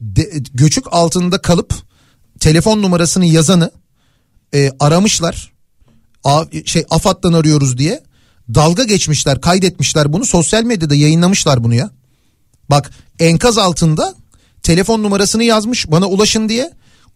de- 0.00 0.30
göçük 0.54 0.84
altında 0.90 1.38
kalıp 1.38 1.74
telefon 2.42 2.82
numarasını 2.82 3.26
yazanı 3.26 3.70
e, 4.54 4.70
aramışlar. 4.80 5.52
A, 6.24 6.44
şey 6.64 6.84
AFAD'dan 6.90 7.32
arıyoruz 7.32 7.78
diye 7.78 8.02
dalga 8.54 8.84
geçmişler 8.84 9.40
kaydetmişler 9.40 10.12
bunu 10.12 10.24
sosyal 10.24 10.62
medyada 10.62 10.94
yayınlamışlar 10.94 11.64
bunu 11.64 11.74
ya. 11.74 11.90
Bak 12.70 12.90
enkaz 13.18 13.58
altında 13.58 14.14
telefon 14.62 15.02
numarasını 15.02 15.44
yazmış 15.44 15.90
bana 15.90 16.06
ulaşın 16.06 16.48
diye. 16.48 16.70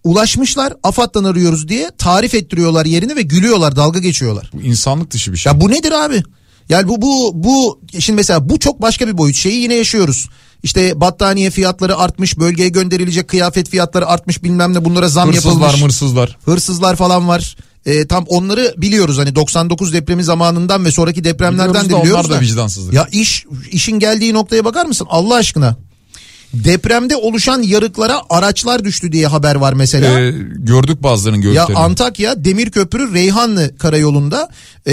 Ulaşmışlar 0.05 0.73
AFAD'dan 0.83 1.25
arıyoruz 1.25 1.69
diye 1.69 1.91
tarif 1.99 2.35
ettiriyorlar 2.35 2.87
yerini 2.87 3.17
ve 3.17 3.23
gülüyorlar 3.23 3.77
dalga 3.77 3.99
geçiyorlar. 3.99 4.51
Bu 4.53 4.63
insanlık 4.63 5.11
dışı 5.11 5.33
bir 5.33 5.37
şey. 5.37 5.53
Ya 5.53 5.61
bu 5.61 5.71
nedir 5.71 5.93
abi? 5.93 6.23
Yani 6.69 6.89
bu 6.89 7.03
bu 7.03 7.33
bu 7.35 7.81
şimdi 7.99 8.17
mesela 8.17 8.49
bu 8.49 8.59
çok 8.59 8.83
başka 8.83 9.09
bir 9.09 9.19
boyut. 9.19 9.37
Şeyi 9.37 9.63
yine 9.63 9.75
yaşıyoruz. 9.75 10.29
İşte 10.63 11.01
battaniye 11.01 11.51
fiyatları 11.51 11.97
artmış, 11.97 12.39
bölgeye 12.39 12.69
gönderilecek 12.69 13.29
kıyafet 13.29 13.69
fiyatları 13.71 14.07
artmış 14.07 14.43
bilmem 14.45 14.75
ne 14.75 14.85
bunlara 14.85 15.09
zam 15.09 15.29
Hırsızlar 15.29 15.53
yapılmış. 15.67 15.83
mırsızlar. 15.83 16.39
Hırsızlar 16.45 16.97
falan 16.97 17.29
var. 17.29 17.57
E, 17.87 18.07
tam 18.07 18.25
onları 18.29 18.75
biliyoruz 18.79 19.19
hani 19.19 19.35
99 19.35 19.93
depremi 19.93 20.25
zamanından 20.25 20.85
ve 20.85 20.91
sonraki 20.91 21.25
depremlerden 21.25 21.69
Biliyoruz 21.69 21.91
de 21.91 21.95
da 21.95 22.03
biliyoruz 22.03 22.27
onlar 22.27 22.39
da 22.39 22.43
vicdansızlık. 22.45 22.95
Ya 22.95 23.09
iş 23.13 23.45
işin 23.71 23.99
geldiği 23.99 24.35
noktaya 24.35 24.65
bakar 24.65 24.87
mısın 24.87 25.07
Allah 25.11 25.35
aşkına? 25.35 25.77
Depremde 26.55 27.17
oluşan 27.17 27.63
yarıklara 27.63 28.21
araçlar 28.31 28.85
düştü 28.85 29.13
diye 29.13 29.27
haber 29.27 29.55
var 29.55 29.73
mesela. 29.73 30.21
Ee, 30.21 30.31
gördük 30.57 31.03
bazılarının 31.03 31.39
Ya 31.43 31.43
görüntülerini. 31.53 31.79
Antakya 31.79 32.45
Demirköprü 32.45 33.15
Reyhanlı 33.15 33.79
karayolunda 33.79 34.49
e, 34.87 34.93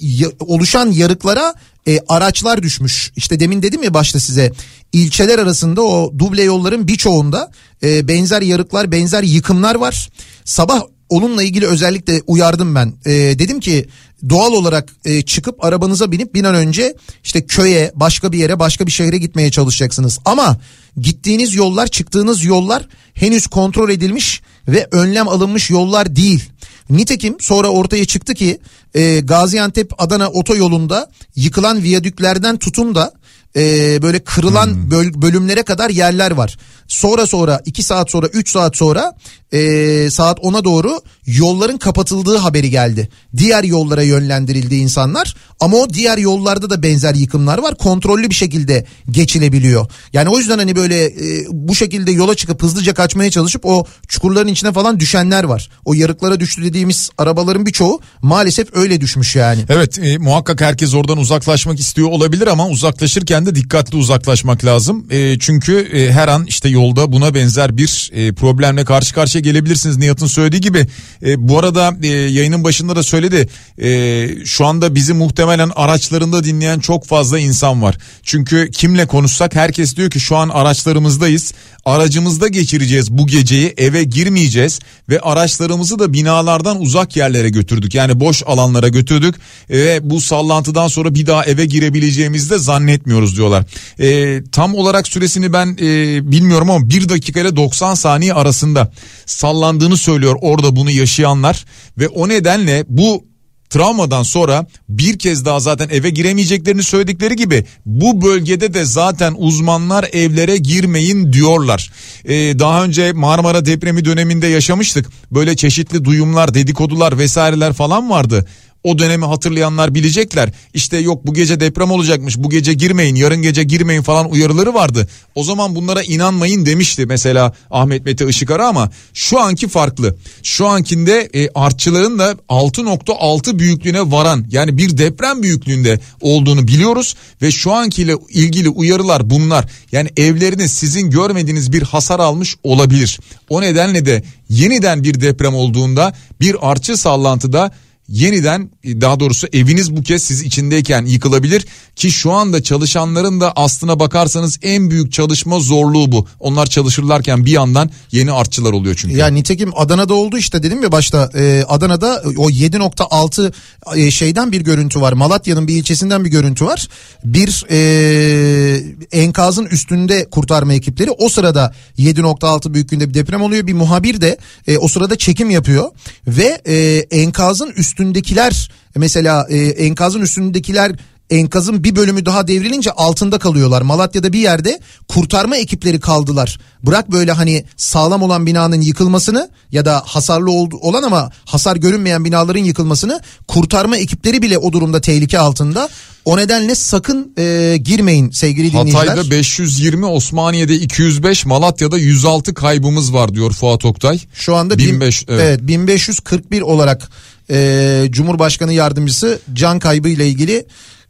ya- 0.00 0.28
oluşan 0.40 0.90
yarıklara 0.90 1.54
e, 1.88 1.98
araçlar 2.08 2.62
düşmüş. 2.62 3.12
İşte 3.16 3.40
demin 3.40 3.62
dedim 3.62 3.82
ya 3.82 3.94
başta 3.94 4.20
size 4.20 4.52
ilçeler 4.94 5.38
arasında 5.38 5.82
o 5.82 6.12
duble 6.18 6.42
yolların 6.42 6.88
birçoğunda 6.88 7.50
e, 7.82 8.08
benzer 8.08 8.42
yarıklar 8.42 8.92
benzer 8.92 9.22
yıkımlar 9.22 9.74
var. 9.74 10.08
Sabah 10.44 10.82
onunla 11.08 11.42
ilgili 11.42 11.66
özellikle 11.66 12.22
uyardım 12.26 12.74
ben. 12.74 12.92
E, 13.06 13.12
dedim 13.12 13.60
ki 13.60 13.88
doğal 14.28 14.52
olarak 14.52 14.92
e, 15.04 15.22
çıkıp 15.22 15.64
arabanıza 15.64 16.12
binip 16.12 16.34
bir 16.34 16.44
an 16.44 16.54
önce 16.54 16.94
işte 17.24 17.46
köye 17.46 17.92
başka 17.94 18.32
bir 18.32 18.38
yere 18.38 18.58
başka 18.58 18.86
bir 18.86 18.92
şehre 18.92 19.18
gitmeye 19.18 19.50
çalışacaksınız. 19.50 20.18
Ama 20.24 20.56
gittiğiniz 21.00 21.54
yollar 21.54 21.86
çıktığınız 21.86 22.44
yollar 22.44 22.88
henüz 23.14 23.46
kontrol 23.46 23.90
edilmiş 23.90 24.42
ve 24.68 24.88
önlem 24.90 25.28
alınmış 25.28 25.70
yollar 25.70 26.16
değil. 26.16 26.50
Nitekim 26.90 27.36
sonra 27.40 27.68
ortaya 27.68 28.04
çıktı 28.04 28.34
ki 28.34 28.58
e, 28.94 29.20
Gaziantep 29.20 30.02
Adana 30.02 30.28
otoyolunda 30.28 31.10
yıkılan 31.36 31.82
viyadüklerden 31.82 32.56
tutun 32.56 32.94
da 32.94 33.12
e, 33.56 34.02
böyle 34.02 34.24
kırılan 34.24 34.90
böl- 34.90 35.22
bölümlere 35.22 35.62
kadar 35.62 35.90
yerler 35.90 36.30
var. 36.30 36.56
Sonra 36.88 37.26
sonra 37.26 37.60
2 37.64 37.82
saat 37.82 38.10
sonra 38.10 38.26
3 38.26 38.50
saat 38.50 38.76
sonra 38.76 39.14
e, 39.52 40.10
saat 40.10 40.38
10'a 40.38 40.64
doğru 40.64 41.00
yolların 41.26 41.78
kapatıldığı 41.78 42.36
haberi 42.36 42.70
geldi. 42.70 43.08
Diğer 43.36 43.64
yollara 43.64 44.02
yönlendirildi 44.02 44.74
insanlar 44.74 45.34
ama 45.60 45.76
o 45.76 45.90
diğer 45.90 46.18
yollarda 46.18 46.70
da 46.70 46.82
benzer 46.82 47.14
yıkımlar 47.14 47.58
var. 47.58 47.74
Kontrollü 47.74 48.30
bir 48.30 48.34
şekilde 48.34 48.86
geçilebiliyor. 49.10 49.86
Yani 50.12 50.28
o 50.28 50.38
yüzden 50.38 50.58
hani 50.58 50.76
böyle 50.76 51.04
e, 51.04 51.46
bu 51.50 51.74
şekilde 51.74 52.12
yola 52.12 52.34
çıkıp 52.34 52.62
hızlıca 52.62 52.94
kaçmaya 52.94 53.30
çalışıp 53.30 53.66
o 53.66 53.84
çukurların 54.08 54.48
içine 54.48 54.72
falan 54.72 55.00
düşenler 55.00 55.44
var. 55.44 55.70
O 55.84 55.94
yarıklara 55.94 56.40
düştü 56.40 56.64
dediğimiz 56.64 57.10
arabaların 57.18 57.66
birçoğu 57.66 58.00
maalesef 58.22 58.76
öyle 58.76 59.00
düşmüş 59.00 59.36
yani. 59.36 59.64
Evet 59.68 59.98
e, 59.98 60.18
muhakkak 60.18 60.60
herkes 60.60 60.94
oradan 60.94 61.18
uzaklaşmak 61.18 61.80
istiyor 61.80 62.08
olabilir 62.08 62.46
ama 62.46 62.68
uzaklaşırken 62.68 63.46
de 63.46 63.54
dikkatli 63.54 63.96
uzaklaşmak 63.96 64.64
lazım. 64.64 65.06
E, 65.10 65.38
çünkü 65.38 65.88
e, 65.92 66.12
her 66.12 66.28
an 66.28 66.44
işte 66.46 66.68
yolda 66.68 67.12
buna 67.12 67.34
benzer 67.34 67.76
bir 67.76 68.10
e, 68.12 68.32
problemle 68.32 68.84
karşı 68.84 69.14
karşıya 69.14 69.42
gelebilirsiniz. 69.42 69.96
Nihat'ın 69.96 70.26
söylediği 70.26 70.60
gibi 70.60 70.86
e, 71.24 71.48
bu 71.48 71.58
arada 71.58 71.96
e, 72.02 72.08
yayının 72.08 72.64
başında 72.64 72.96
da 72.96 73.02
söyledi. 73.02 73.48
E, 73.82 74.28
şu 74.44 74.66
anda 74.66 74.94
bizi 74.94 75.12
muhtemelen 75.12 75.70
araçlarında 75.76 76.44
dinleyen 76.44 76.78
çok 76.78 77.06
fazla 77.06 77.38
insan 77.38 77.82
var. 77.82 77.98
Çünkü 78.22 78.70
kimle 78.70 79.06
konuşsak 79.06 79.54
herkes 79.54 79.96
diyor 79.96 80.10
ki 80.10 80.20
şu 80.20 80.36
an 80.36 80.48
araçlarımızdayız. 80.48 81.52
Aracımızda 81.84 82.48
geçireceğiz 82.48 83.10
bu 83.10 83.26
geceyi 83.26 83.74
eve 83.76 84.04
girmeyeceğiz 84.04 84.80
ve 85.08 85.20
araçlarımızı 85.20 85.98
da 85.98 86.12
binalardan 86.12 86.80
uzak 86.80 87.16
yerlere 87.16 87.48
götürdük. 87.48 87.94
Yani 87.94 88.20
boş 88.20 88.42
alanlara 88.46 88.88
götürdük 88.88 89.34
ve 89.70 90.10
bu 90.10 90.20
sallantıdan 90.20 90.88
sonra 90.88 91.14
bir 91.14 91.26
daha 91.26 91.44
eve 91.44 91.64
girebileceğimizi 91.64 92.50
de 92.50 92.58
zannetmiyoruz 92.58 93.36
diyorlar. 93.36 93.64
E, 94.00 94.42
tam 94.52 94.74
olarak 94.74 95.08
süresini 95.08 95.52
ben 95.52 95.76
e, 95.80 95.86
bilmiyorum 96.32 96.70
ama 96.70 96.90
1 96.90 97.08
dakika 97.08 97.40
ile 97.40 97.56
90 97.56 97.94
saniye 97.94 98.34
arasında 98.34 98.92
sallandığını 99.26 99.96
söylüyor 99.96 100.36
orada 100.40 100.76
bunu 100.76 100.90
yaşayanlar 100.90 101.64
ve 101.98 102.08
o 102.08 102.28
nedenle 102.28 102.84
bu 102.88 103.33
travmadan 103.70 104.22
sonra 104.22 104.66
bir 104.88 105.18
kez 105.18 105.44
daha 105.44 105.60
zaten 105.60 105.88
eve 105.88 106.10
giremeyeceklerini 106.10 106.82
söyledikleri 106.82 107.36
gibi 107.36 107.64
bu 107.86 108.22
bölgede 108.22 108.74
de 108.74 108.84
zaten 108.84 109.34
uzmanlar 109.38 110.06
evlere 110.12 110.56
girmeyin 110.56 111.32
diyorlar. 111.32 111.92
Ee, 112.24 112.58
daha 112.58 112.84
önce 112.84 113.12
Marmara 113.12 113.66
depremi 113.66 114.04
döneminde 114.04 114.46
yaşamıştık. 114.46 115.06
Böyle 115.30 115.56
çeşitli 115.56 116.04
duyumlar, 116.04 116.54
dedikodular 116.54 117.18
vesaireler 117.18 117.72
falan 117.72 118.10
vardı. 118.10 118.46
O 118.84 118.98
dönemi 118.98 119.24
hatırlayanlar 119.24 119.94
bilecekler. 119.94 120.50
İşte 120.74 120.98
yok 120.98 121.26
bu 121.26 121.34
gece 121.34 121.60
deprem 121.60 121.90
olacakmış. 121.90 122.38
Bu 122.38 122.50
gece 122.50 122.72
girmeyin, 122.72 123.14
yarın 123.14 123.42
gece 123.42 123.62
girmeyin 123.62 124.02
falan 124.02 124.30
uyarıları 124.30 124.74
vardı. 124.74 125.08
O 125.34 125.44
zaman 125.44 125.74
bunlara 125.74 126.02
inanmayın 126.02 126.66
demişti 126.66 127.06
mesela 127.06 127.54
Ahmet 127.70 128.04
Mete 128.04 128.28
Işıkara 128.28 128.68
ama 128.68 128.90
şu 129.14 129.40
anki 129.40 129.68
farklı. 129.68 130.16
Şu 130.42 130.66
ankinde 130.66 131.30
e, 131.34 131.48
artçıların 131.54 132.18
da 132.18 132.36
6.6 132.48 133.58
büyüklüğüne 133.58 134.10
varan 134.10 134.46
yani 134.50 134.78
bir 134.78 134.98
deprem 134.98 135.42
büyüklüğünde 135.42 136.00
olduğunu 136.20 136.68
biliyoruz 136.68 137.14
ve 137.42 137.50
şu 137.50 137.72
ankiyle 137.72 138.14
ilgili 138.28 138.68
uyarılar 138.68 139.30
bunlar. 139.30 139.64
Yani 139.92 140.08
evleriniz 140.16 140.74
sizin 140.74 141.10
görmediğiniz 141.10 141.72
bir 141.72 141.82
hasar 141.82 142.20
almış 142.20 142.56
olabilir. 142.62 143.20
O 143.48 143.62
nedenle 143.62 144.06
de 144.06 144.22
yeniden 144.48 145.02
bir 145.02 145.20
deprem 145.20 145.54
olduğunda 145.54 146.14
bir 146.40 146.70
artçı 146.70 146.96
sallantıda 146.96 147.70
yeniden 148.08 148.70
daha 148.84 149.20
doğrusu 149.20 149.46
eviniz 149.52 149.96
bu 149.96 150.02
kez 150.02 150.22
siz 150.22 150.42
içindeyken 150.42 151.06
yıkılabilir 151.06 151.66
ki 151.96 152.10
şu 152.10 152.32
anda 152.32 152.62
çalışanların 152.62 153.40
da 153.40 153.52
aslına 153.56 154.00
bakarsanız 154.00 154.58
en 154.62 154.90
büyük 154.90 155.12
çalışma 155.12 155.58
zorluğu 155.58 156.12
bu. 156.12 156.26
Onlar 156.40 156.66
çalışırlarken 156.66 157.44
bir 157.44 157.50
yandan 157.50 157.90
yeni 158.12 158.32
artçılar 158.32 158.72
oluyor 158.72 158.94
çünkü. 158.98 159.16
Ya 159.16 159.26
nitekim 159.26 159.70
Adana'da 159.76 160.14
oldu 160.14 160.38
işte 160.38 160.62
dedim 160.62 160.82
ya 160.82 160.92
başta 160.92 161.30
e, 161.34 161.64
Adana'da 161.68 162.22
o 162.36 162.50
7.6 162.50 163.52
e, 163.96 164.10
şeyden 164.10 164.52
bir 164.52 164.60
görüntü 164.60 165.00
var. 165.00 165.12
Malatya'nın 165.12 165.68
bir 165.68 165.74
ilçesinden 165.74 166.24
bir 166.24 166.30
görüntü 166.30 166.64
var. 166.64 166.88
Bir 167.24 167.64
e, 167.70 168.82
enkazın 169.12 169.64
üstünde 169.66 170.30
kurtarma 170.30 170.74
ekipleri 170.74 171.10
o 171.10 171.28
sırada 171.28 171.74
7.6 171.98 172.74
büyüklüğünde 172.74 173.08
bir 173.08 173.14
deprem 173.14 173.42
oluyor. 173.42 173.66
Bir 173.66 173.72
muhabir 173.72 174.20
de 174.20 174.38
e, 174.66 174.78
o 174.78 174.88
sırada 174.88 175.16
çekim 175.16 175.50
yapıyor 175.50 175.90
ve 176.26 176.60
e, 176.66 177.06
enkazın 177.10 177.72
üstündekiler 177.94 178.70
mesela 178.96 179.46
e, 179.50 179.58
enkazın 179.58 180.20
üstündekiler 180.20 180.92
enkazın 181.30 181.84
bir 181.84 181.96
bölümü 181.96 182.26
daha 182.26 182.48
devrilince 182.48 182.90
altında 182.90 183.38
kalıyorlar. 183.38 183.82
Malatya'da 183.82 184.32
bir 184.32 184.38
yerde 184.38 184.80
kurtarma 185.08 185.56
ekipleri 185.56 186.00
kaldılar. 186.00 186.58
Bırak 186.82 187.12
böyle 187.12 187.32
hani 187.32 187.64
sağlam 187.76 188.22
olan 188.22 188.46
binanın 188.46 188.80
yıkılmasını 188.80 189.50
ya 189.72 189.84
da 189.84 190.02
hasarlı 190.06 190.50
olan 190.50 191.02
ama 191.02 191.30
hasar 191.44 191.76
görünmeyen 191.76 192.24
binaların 192.24 192.64
yıkılmasını 192.64 193.20
kurtarma 193.48 193.96
ekipleri 193.96 194.42
bile 194.42 194.58
o 194.58 194.72
durumda 194.72 195.00
tehlike 195.00 195.38
altında. 195.38 195.88
O 196.24 196.36
nedenle 196.36 196.74
sakın 196.74 197.32
e, 197.38 197.76
girmeyin 197.76 198.30
sevgili 198.30 198.72
dinleyiciler. 198.72 199.06
Hatay'da 199.06 199.30
520, 199.30 200.06
Osmaniye'de 200.06 200.76
205, 200.76 201.46
Malatya'da 201.46 201.98
106 201.98 202.54
kaybımız 202.54 203.14
var 203.14 203.34
diyor 203.34 203.52
Fuat 203.52 203.84
Oktay. 203.84 204.20
Şu 204.34 204.54
anda 204.54 204.78
1500, 204.78 205.26
evet. 205.28 205.40
evet 205.44 205.60
1541 205.62 206.60
olarak 206.60 207.10
e, 207.50 208.06
Cumhurbaşkanı 208.10 208.72
yardımcısı 208.72 209.38
can 209.52 209.78
kaybı 209.78 210.08
ile 210.08 210.28
ilgili 210.28 210.66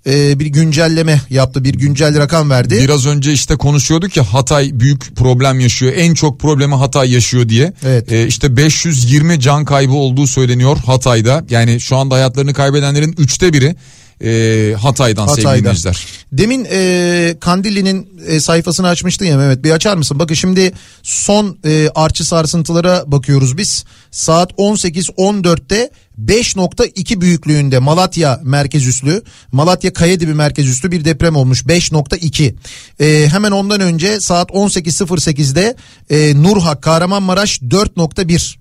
e, 0.06 0.38
bir 0.38 0.46
güncelleme 0.46 1.20
yaptı. 1.30 1.64
Bir 1.64 1.74
güncel 1.74 2.18
rakam 2.18 2.50
verdi. 2.50 2.78
Biraz 2.84 3.06
önce 3.06 3.32
işte 3.32 3.56
konuşuyorduk 3.56 4.16
ya 4.16 4.24
Hatay 4.34 4.70
büyük 4.72 5.16
problem 5.16 5.60
yaşıyor. 5.60 5.92
En 5.96 6.14
çok 6.14 6.40
problemi 6.40 6.74
Hatay 6.74 7.12
yaşıyor 7.12 7.48
diye. 7.48 7.72
Evet. 7.84 8.12
E, 8.12 8.26
işte 8.26 8.56
520 8.56 9.40
can 9.40 9.64
kaybı 9.64 9.92
olduğu 9.92 10.26
söyleniyor 10.26 10.76
Hatay'da. 10.86 11.44
Yani 11.50 11.80
şu 11.80 11.96
anda 11.96 12.14
hayatlarını 12.14 12.54
kaybedenlerin 12.54 13.14
üçte 13.18 13.52
biri 13.52 13.76
e, 14.24 14.74
Hatay'dan, 14.78 15.26
Hatay'dan 15.26 15.50
sevgili 15.50 15.64
dinleyiciler. 15.64 16.06
Demin 16.32 16.66
e, 16.70 17.36
Kandilli'nin 17.40 18.08
e, 18.26 18.40
sayfasını 18.40 18.88
açmıştın 18.88 19.26
ya 19.26 19.36
Mehmet 19.36 19.64
bir 19.64 19.70
açar 19.70 19.96
mısın? 19.96 20.18
Bakın 20.18 20.34
şimdi 20.34 20.72
son 21.02 21.58
e, 21.64 21.88
artçı 21.94 22.24
sarsıntılara 22.24 23.04
bakıyoruz 23.06 23.58
biz. 23.58 23.84
Saat 24.14 24.52
18.14'te 24.52 25.90
5.2 26.24 27.20
büyüklüğünde 27.20 27.78
Malatya 27.78 28.40
merkez 28.42 28.86
üslü, 28.86 29.22
Malatya 29.52 29.92
Kayadibi 29.92 30.34
merkez 30.34 30.68
üslü 30.68 30.90
bir 30.90 31.04
deprem 31.04 31.36
olmuş 31.36 31.62
5.2. 31.62 32.54
Ee, 33.00 33.28
hemen 33.28 33.50
ondan 33.50 33.80
önce 33.80 34.20
saat 34.20 34.50
18.08'de 34.50 35.76
e, 36.10 36.42
Nurhak 36.42 36.82
Kahramanmaraş 36.82 37.58
4.1. 37.58 38.56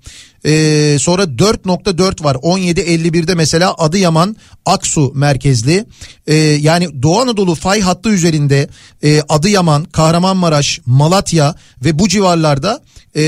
Ee, 0.45 0.99
sonra 0.99 1.23
4.4 1.23 2.23
var 2.23 2.35
17.51'de 2.35 3.35
mesela 3.35 3.75
Adıyaman 3.77 4.35
Aksu 4.65 5.11
merkezli 5.15 5.85
ee, 6.27 6.35
yani 6.35 7.03
Doğu 7.03 7.19
Anadolu 7.19 7.55
fay 7.55 7.81
hattı 7.81 8.09
üzerinde 8.09 8.69
e, 9.03 9.21
Adıyaman 9.29 9.83
Kahramanmaraş 9.83 10.79
Malatya 10.85 11.55
ve 11.85 11.99
bu 11.99 12.07
civarlarda 12.07 12.81
e, 13.15 13.21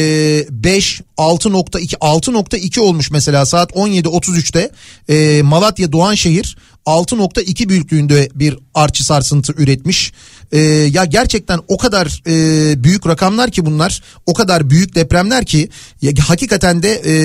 5 0.50 1.02
6.2 1.18 1.96
6.2 1.96 2.80
olmuş 2.80 3.12
mesela 3.12 3.46
saat 3.46 3.72
17.33'te 3.72 4.70
e, 5.10 5.42
Malatya 5.42 5.92
Doğanşehir 5.92 6.58
6.2 6.86 7.70
büyüklüğünde 7.70 8.30
bir 8.36 8.58
artçı 8.74 9.06
sarsıntı 9.06 9.54
üretmiş. 9.58 10.14
Ee, 10.52 10.60
ya 10.60 11.06
gerçekten 11.06 11.60
o 11.68 11.78
kadar 11.78 12.24
e, 12.28 12.84
büyük 12.84 13.08
rakamlar 13.08 13.52
ki 13.52 13.66
bunlar 13.66 14.04
o 14.26 14.34
kadar 14.34 14.70
büyük 14.70 14.96
depremler 14.96 15.46
ki 15.46 15.70
ya, 16.02 16.12
hakikaten 16.28 16.84
de 16.84 17.02
e, 17.06 17.16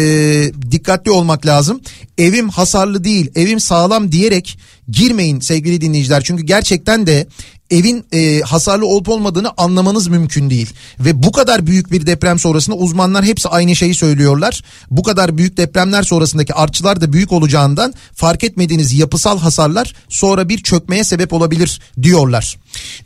dikkatli 0.70 1.10
olmak 1.10 1.46
lazım. 1.46 1.80
Evim 2.18 2.48
hasarlı 2.48 3.04
değil 3.04 3.30
evim 3.34 3.60
sağlam 3.60 4.12
diyerek 4.12 4.58
girmeyin 4.88 5.40
sevgili 5.40 5.80
dinleyiciler. 5.80 6.22
Çünkü 6.24 6.42
gerçekten 6.42 7.06
de 7.06 7.26
evin 7.70 8.04
e, 8.12 8.40
hasarlı 8.40 8.86
olup 8.86 9.08
olmadığını 9.08 9.52
anlamanız 9.56 10.08
mümkün 10.08 10.50
değil. 10.50 10.70
Ve 11.00 11.22
bu 11.22 11.32
kadar 11.32 11.66
büyük 11.66 11.92
bir 11.92 12.06
deprem 12.06 12.38
sonrasında 12.38 12.76
uzmanlar 12.76 13.24
hepsi 13.24 13.48
aynı 13.48 13.76
şeyi 13.76 13.94
söylüyorlar. 13.94 14.62
Bu 14.90 15.02
kadar 15.02 15.38
büyük 15.38 15.56
depremler 15.56 16.02
sonrasındaki 16.02 16.54
artçılar 16.54 17.00
da 17.00 17.12
büyük 17.12 17.32
olacağından 17.32 17.94
fark 18.14 18.44
etmediğiniz 18.44 18.92
yapısal 18.92 19.38
hasarlar 19.38 19.94
sonra 20.08 20.48
bir 20.48 20.62
çökmeye 20.62 21.04
sebep 21.04 21.32
olabilir 21.32 21.80
diyorlar. 22.02 22.56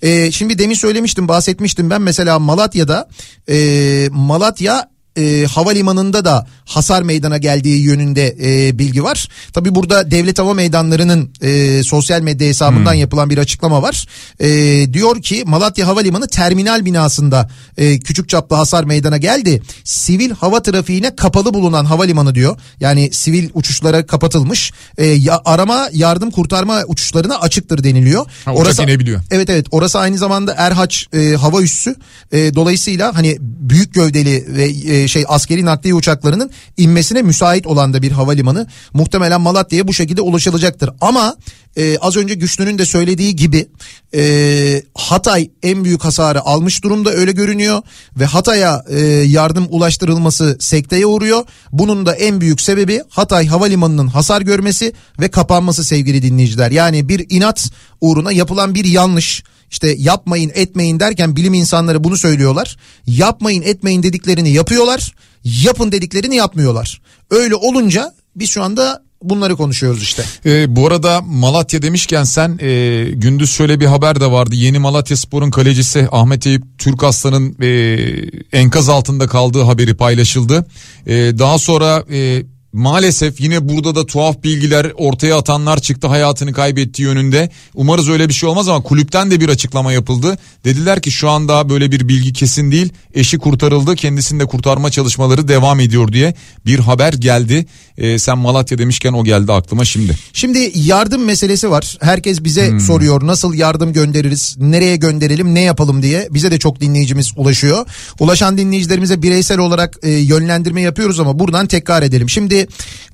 E, 0.02 0.30
şimdi 0.30 0.58
demin 0.58 0.74
söylemiştim 0.74 1.28
bahsetmiştim 1.28 1.90
ben 1.90 2.02
mesela 2.02 2.38
Malatya'da 2.38 3.08
e, 3.48 4.08
Malatya 4.12 4.93
e, 5.16 5.46
havalimanında 5.50 6.24
da 6.24 6.46
hasar 6.64 7.02
meydana 7.02 7.38
geldiği 7.38 7.82
yönünde 7.82 8.36
e, 8.42 8.78
bilgi 8.78 9.04
var. 9.04 9.28
Tabi 9.52 9.74
burada 9.74 10.10
devlet 10.10 10.38
hava 10.38 10.54
meydanlarının 10.54 11.30
e, 11.42 11.82
sosyal 11.82 12.20
medya 12.20 12.48
hesabından 12.48 12.92
hmm. 12.92 13.00
yapılan 13.00 13.30
bir 13.30 13.38
açıklama 13.38 13.82
var. 13.82 14.06
E, 14.40 14.48
diyor 14.92 15.22
ki 15.22 15.42
Malatya 15.46 15.86
Havalimanı 15.86 16.28
terminal 16.28 16.84
binasında 16.84 17.50
e, 17.76 17.98
küçük 17.98 18.28
çaplı 18.28 18.56
hasar 18.56 18.84
meydana 18.84 19.16
geldi. 19.16 19.62
Sivil 19.84 20.30
hava 20.30 20.62
trafiğine 20.62 21.16
kapalı 21.16 21.54
bulunan 21.54 21.84
havalimanı 21.84 22.34
diyor. 22.34 22.56
Yani 22.80 23.10
sivil 23.12 23.48
uçuşlara 23.54 24.06
kapatılmış. 24.06 24.72
E, 24.98 25.06
ya, 25.06 25.40
arama 25.44 25.88
yardım 25.92 26.30
kurtarma 26.30 26.82
uçuşlarına 26.86 27.38
açıktır 27.38 27.84
deniliyor. 27.84 28.26
Ha, 28.44 28.52
orası 28.52 28.82
inebiliyor. 28.82 29.20
Evet 29.30 29.50
evet 29.50 29.66
orası 29.70 29.98
aynı 29.98 30.18
zamanda 30.18 30.54
Erhaç 30.58 31.06
e, 31.12 31.34
hava 31.34 31.62
üssü. 31.62 31.94
E, 32.32 32.54
dolayısıyla 32.54 33.14
hani 33.14 33.36
büyük 33.40 33.94
gövdeli 33.94 34.44
ve 34.48 34.64
e, 34.64 35.03
şey 35.08 35.24
askeri 35.28 35.64
nakliye 35.64 35.94
uçaklarının 35.94 36.50
inmesine 36.76 37.22
müsait 37.22 37.66
olan 37.66 37.94
da 37.94 38.02
bir 38.02 38.12
havalimanı. 38.12 38.66
Muhtemelen 38.92 39.40
Malatya'ya 39.40 39.88
bu 39.88 39.94
şekilde 39.94 40.20
ulaşılacaktır. 40.20 40.90
Ama 41.00 41.36
e, 41.76 41.98
az 41.98 42.16
önce 42.16 42.34
Güçlü'nün 42.34 42.78
de 42.78 42.84
söylediği 42.84 43.36
gibi 43.36 43.68
e, 44.14 44.82
Hatay 44.94 45.50
en 45.62 45.84
büyük 45.84 46.04
hasarı 46.04 46.40
almış 46.40 46.84
durumda 46.84 47.10
öyle 47.10 47.32
görünüyor 47.32 47.82
ve 48.16 48.24
Hatay'a 48.24 48.84
e, 48.88 49.00
yardım 49.06 49.66
ulaştırılması 49.70 50.56
sekteye 50.60 51.06
uğruyor. 51.06 51.44
Bunun 51.72 52.06
da 52.06 52.14
en 52.14 52.40
büyük 52.40 52.60
sebebi 52.60 53.00
Hatay 53.08 53.46
Havalimanı'nın 53.46 54.06
hasar 54.06 54.42
görmesi 54.42 54.92
ve 55.20 55.30
kapanması 55.30 55.84
sevgili 55.84 56.22
dinleyiciler. 56.22 56.70
Yani 56.70 57.08
bir 57.08 57.26
inat 57.28 57.70
uğruna 58.00 58.32
yapılan 58.32 58.74
bir 58.74 58.84
yanlış 58.84 59.42
işte 59.70 59.94
yapmayın 59.98 60.52
etmeyin 60.54 61.00
derken 61.00 61.36
bilim 61.36 61.54
insanları 61.54 62.04
bunu 62.04 62.16
söylüyorlar. 62.16 62.76
Yapmayın 63.06 63.62
etmeyin 63.62 64.02
dediklerini 64.02 64.50
yapıyorlar. 64.50 65.14
Yapın 65.44 65.92
dediklerini 65.92 66.36
yapmıyorlar. 66.36 67.00
Öyle 67.30 67.54
olunca 67.54 68.14
biz 68.36 68.50
şu 68.50 68.62
anda 68.62 69.04
bunları 69.24 69.56
konuşuyoruz 69.56 70.02
işte. 70.02 70.24
Ee, 70.46 70.76
bu 70.76 70.86
arada 70.86 71.20
Malatya 71.20 71.82
demişken 71.82 72.24
sen 72.24 72.58
e, 72.62 73.04
gündüz 73.12 73.50
şöyle 73.50 73.80
bir 73.80 73.86
haber 73.86 74.20
de 74.20 74.30
vardı. 74.30 74.54
Yeni 74.54 74.78
Malatya 74.78 75.16
Spor'un 75.16 75.50
kalecisi 75.50 76.08
Ahmet 76.12 76.46
Eyüp 76.46 76.62
Türk 76.78 77.04
Aslan'ın 77.04 77.56
e, 77.62 78.58
enkaz 78.58 78.88
altında 78.88 79.26
kaldığı 79.26 79.62
haberi 79.62 79.96
paylaşıldı. 79.96 80.66
E, 81.06 81.14
daha 81.14 81.58
sonra 81.58 82.04
e, 82.12 82.42
maalesef 82.74 83.40
yine 83.40 83.68
burada 83.68 83.94
da 83.94 84.06
tuhaf 84.06 84.42
bilgiler 84.42 84.92
ortaya 84.96 85.38
atanlar 85.38 85.80
çıktı 85.80 86.06
hayatını 86.06 86.52
kaybettiği 86.52 87.08
yönünde. 87.08 87.50
Umarız 87.74 88.08
öyle 88.08 88.28
bir 88.28 88.34
şey 88.34 88.48
olmaz 88.48 88.68
ama 88.68 88.82
kulüpten 88.82 89.30
de 89.30 89.40
bir 89.40 89.48
açıklama 89.48 89.92
yapıldı. 89.92 90.38
Dediler 90.64 91.02
ki 91.02 91.10
şu 91.10 91.30
anda 91.30 91.68
böyle 91.68 91.92
bir 91.92 92.08
bilgi 92.08 92.32
kesin 92.32 92.70
değil. 92.70 92.92
Eşi 93.14 93.38
kurtarıldı 93.38 93.96
kendisini 93.96 94.40
de 94.40 94.46
kurtarma 94.46 94.90
çalışmaları 94.90 95.48
devam 95.48 95.80
ediyor 95.80 96.12
diye 96.12 96.34
bir 96.66 96.78
haber 96.78 97.12
geldi. 97.12 97.66
Ee, 97.98 98.18
sen 98.18 98.38
Malatya 98.38 98.78
demişken 98.78 99.12
o 99.12 99.24
geldi 99.24 99.52
aklıma 99.52 99.84
şimdi. 99.84 100.18
Şimdi 100.32 100.72
yardım 100.74 101.24
meselesi 101.24 101.70
var. 101.70 101.98
Herkes 102.00 102.44
bize 102.44 102.70
hmm. 102.70 102.80
soruyor 102.80 103.26
nasıl 103.26 103.54
yardım 103.54 103.92
göndeririz, 103.92 104.56
nereye 104.58 104.96
gönderelim, 104.96 105.54
ne 105.54 105.60
yapalım 105.60 106.02
diye. 106.02 106.28
Bize 106.30 106.50
de 106.50 106.58
çok 106.58 106.80
dinleyicimiz 106.80 107.32
ulaşıyor. 107.36 107.86
Ulaşan 108.20 108.58
dinleyicilerimize 108.58 109.22
bireysel 109.22 109.58
olarak 109.58 109.98
e, 110.02 110.10
yönlendirme 110.10 110.80
yapıyoruz 110.80 111.20
ama 111.20 111.38
buradan 111.38 111.66
tekrar 111.66 112.02
edelim. 112.02 112.30
Şimdi 112.30 112.63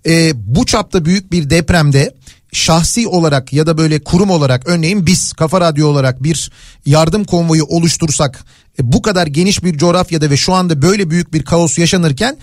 e, 0.06 0.32
bu 0.34 0.66
çapta 0.66 1.04
büyük 1.04 1.32
bir 1.32 1.50
depremde 1.50 2.14
şahsi 2.52 3.08
olarak 3.08 3.52
ya 3.52 3.66
da 3.66 3.78
böyle 3.78 3.98
kurum 3.98 4.30
olarak 4.30 4.68
örneğin 4.68 5.06
biz 5.06 5.32
Kafa 5.32 5.60
Radyo 5.60 5.88
olarak 5.88 6.22
bir 6.22 6.50
yardım 6.86 7.24
konvoyu 7.24 7.64
oluştursak 7.64 8.44
e, 8.80 8.92
bu 8.92 9.02
kadar 9.02 9.26
geniş 9.26 9.64
bir 9.64 9.78
coğrafyada 9.78 10.30
ve 10.30 10.36
şu 10.36 10.52
anda 10.52 10.82
böyle 10.82 11.10
büyük 11.10 11.32
bir 11.32 11.42
kaos 11.42 11.78
yaşanırken 11.78 12.38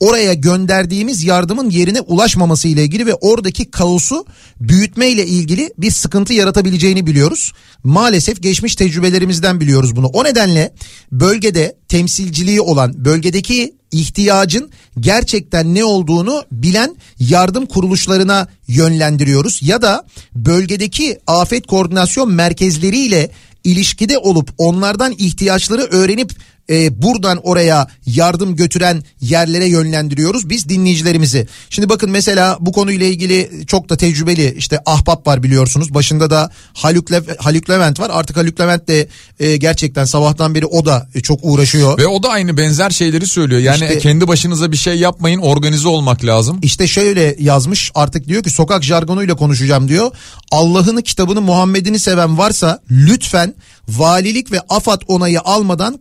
oraya 0.00 0.34
gönderdiğimiz 0.34 1.24
yardımın 1.24 1.70
yerine 1.70 2.00
ulaşmaması 2.00 2.68
ile 2.68 2.84
ilgili 2.84 3.06
ve 3.06 3.14
oradaki 3.14 3.70
kaosu 3.70 4.26
büyütme 4.60 5.08
ile 5.08 5.26
ilgili 5.26 5.70
bir 5.78 5.90
sıkıntı 5.90 6.32
yaratabileceğini 6.32 7.06
biliyoruz. 7.06 7.52
Maalesef 7.84 8.42
geçmiş 8.42 8.76
tecrübelerimizden 8.76 9.60
biliyoruz 9.60 9.96
bunu. 9.96 10.06
O 10.06 10.24
nedenle 10.24 10.74
bölgede 11.12 11.76
temsilciliği 11.88 12.60
olan 12.60 13.04
bölgedeki 13.04 13.74
ihtiyacın 13.92 14.70
gerçekten 15.00 15.74
ne 15.74 15.84
olduğunu 15.84 16.44
bilen 16.52 16.96
yardım 17.18 17.66
kuruluşlarına 17.66 18.48
yönlendiriyoruz. 18.68 19.60
Ya 19.62 19.82
da 19.82 20.06
bölgedeki 20.34 21.18
afet 21.26 21.66
koordinasyon 21.66 22.32
merkezleriyle 22.32 23.30
ilişkide 23.64 24.18
olup 24.18 24.50
onlardan 24.58 25.14
ihtiyaçları 25.18 25.82
öğrenip 25.82 26.30
e, 26.70 27.02
buradan 27.02 27.40
oraya 27.42 27.86
yardım 28.06 28.56
götüren 28.56 29.02
yerlere 29.20 29.66
yönlendiriyoruz 29.68 30.50
biz 30.50 30.68
dinleyicilerimizi. 30.68 31.48
Şimdi 31.70 31.88
bakın 31.88 32.10
mesela 32.10 32.56
bu 32.60 32.72
konuyla 32.72 33.06
ilgili 33.06 33.50
çok 33.66 33.88
da 33.88 33.96
tecrübeli 33.96 34.54
işte 34.58 34.80
ahbap 34.86 35.26
var 35.26 35.42
biliyorsunuz. 35.42 35.94
Başında 35.94 36.30
da 36.30 36.50
Haluk, 36.74 37.12
Le- 37.12 37.22
Haluk 37.38 37.70
Levent 37.70 38.00
var. 38.00 38.10
Artık 38.14 38.36
Haluk 38.36 38.60
Levent 38.60 38.88
de 38.88 39.08
e, 39.40 39.56
gerçekten 39.56 40.04
sabahtan 40.04 40.54
beri 40.54 40.66
o 40.66 40.84
da 40.86 41.08
çok 41.22 41.38
uğraşıyor. 41.42 41.98
Ve 41.98 42.06
o 42.06 42.22
da 42.22 42.28
aynı 42.28 42.56
benzer 42.56 42.90
şeyleri 42.90 43.26
söylüyor. 43.26 43.60
Yani 43.60 43.74
İşte- 43.84 43.98
kendi 43.98 44.28
başınıza 44.28 44.72
bir 44.72 44.76
şey 44.76 44.94
yapmayın 44.98 45.38
organize 45.38 45.88
olmak 45.88 46.24
lazım. 46.24 46.58
İşte 46.62 46.86
şöyle 46.86 47.36
yazmış 47.38 47.90
artık 47.94 48.28
diyor 48.28 48.42
ki 48.42 48.50
sokak 48.50 48.84
jargonuyla 48.84 49.34
konuşacağım 49.36 49.88
diyor. 49.88 50.10
Allah'ını 50.50 51.02
kitabını 51.02 51.40
Muhammed'ini 51.40 51.98
seven 51.98 52.38
varsa 52.38 52.78
lütfen 52.90 53.54
valilik 53.88 54.52
ve 54.52 54.60
AFAD 54.68 55.02
onayı 55.08 55.40
almadan 55.40 56.00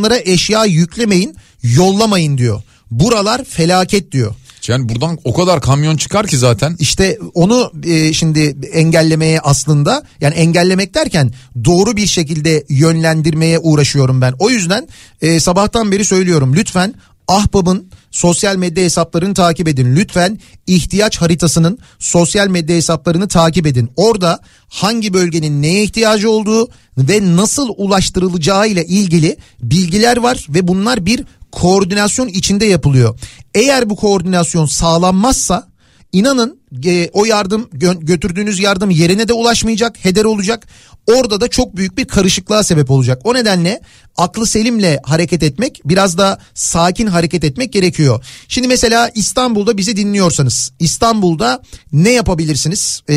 kamyonlara 0.00 0.20
eşya 0.24 0.64
yüklemeyin 0.64 1.36
yollamayın 1.62 2.38
diyor. 2.38 2.62
Buralar 2.90 3.44
felaket 3.44 4.12
diyor. 4.12 4.34
Yani 4.68 4.88
buradan 4.88 5.18
o 5.24 5.32
kadar 5.32 5.60
kamyon 5.60 5.96
çıkar 5.96 6.26
ki 6.26 6.38
zaten. 6.38 6.76
İşte 6.78 7.18
onu 7.34 7.72
e, 7.84 8.12
şimdi 8.12 8.56
engellemeye 8.72 9.40
aslında 9.40 10.02
yani 10.20 10.34
engellemek 10.34 10.94
derken 10.94 11.32
doğru 11.64 11.96
bir 11.96 12.06
şekilde 12.06 12.64
yönlendirmeye 12.68 13.58
uğraşıyorum 13.58 14.20
ben. 14.20 14.34
O 14.38 14.50
yüzden 14.50 14.88
e, 15.22 15.40
sabahtan 15.40 15.92
beri 15.92 16.04
söylüyorum 16.04 16.54
lütfen 16.56 16.94
Ahbab'ın 17.28 17.90
sosyal 18.10 18.56
medya 18.56 18.84
hesaplarını 18.84 19.34
takip 19.34 19.68
edin. 19.68 19.96
Lütfen 19.96 20.38
ihtiyaç 20.66 21.20
haritasının 21.20 21.78
sosyal 21.98 22.48
medya 22.48 22.76
hesaplarını 22.76 23.28
takip 23.28 23.66
edin. 23.66 23.90
Orada 23.96 24.40
hangi 24.68 25.12
bölgenin 25.12 25.62
neye 25.62 25.82
ihtiyacı 25.82 26.30
olduğu 26.30 26.68
ve 26.98 27.36
nasıl 27.36 27.68
ulaştırılacağı 27.76 28.68
ile 28.68 28.84
ilgili 28.86 29.36
bilgiler 29.62 30.16
var 30.16 30.46
ve 30.48 30.68
bunlar 30.68 31.06
bir 31.06 31.24
koordinasyon 31.52 32.28
içinde 32.28 32.64
yapılıyor. 32.64 33.18
Eğer 33.54 33.90
bu 33.90 33.96
koordinasyon 33.96 34.66
sağlanmazsa 34.66 35.69
İnanın 36.12 36.60
e, 36.84 37.10
o 37.12 37.24
yardım 37.24 37.68
gö- 37.74 38.04
götürdüğünüz 38.04 38.60
yardım 38.60 38.90
yerine 38.90 39.28
de 39.28 39.32
ulaşmayacak, 39.32 40.04
heder 40.04 40.24
olacak. 40.24 40.66
Orada 41.06 41.40
da 41.40 41.48
çok 41.48 41.76
büyük 41.76 41.98
bir 41.98 42.04
karışıklığa 42.04 42.62
sebep 42.62 42.90
olacak. 42.90 43.20
O 43.24 43.34
nedenle 43.34 43.80
aklı 44.16 44.46
selimle 44.46 45.00
hareket 45.02 45.42
etmek, 45.42 45.80
biraz 45.84 46.18
da 46.18 46.38
sakin 46.54 47.06
hareket 47.06 47.44
etmek 47.44 47.72
gerekiyor. 47.72 48.24
Şimdi 48.48 48.68
mesela 48.68 49.10
İstanbul'da 49.14 49.76
bizi 49.76 49.96
dinliyorsanız, 49.96 50.72
İstanbul'da 50.78 51.62
ne 51.92 52.10
yapabilirsiniz? 52.10 53.02
Ee, 53.08 53.14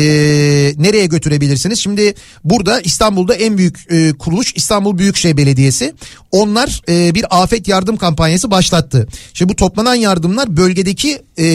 nereye 0.76 1.06
götürebilirsiniz? 1.06 1.78
Şimdi 1.78 2.14
burada 2.44 2.80
İstanbul'da 2.80 3.34
en 3.34 3.58
büyük 3.58 3.92
e, 3.92 4.12
kuruluş 4.12 4.52
İstanbul 4.56 4.98
Büyükşehir 4.98 5.36
Belediyesi. 5.36 5.94
Onlar 6.30 6.82
e, 6.88 7.14
bir 7.14 7.42
afet 7.42 7.68
yardım 7.68 7.96
kampanyası 7.96 8.50
başlattı. 8.50 9.08
Şimdi 9.34 9.52
bu 9.52 9.56
toplanan 9.56 9.94
yardımlar 9.94 10.56
bölgedeki 10.56 11.22
e, 11.38 11.46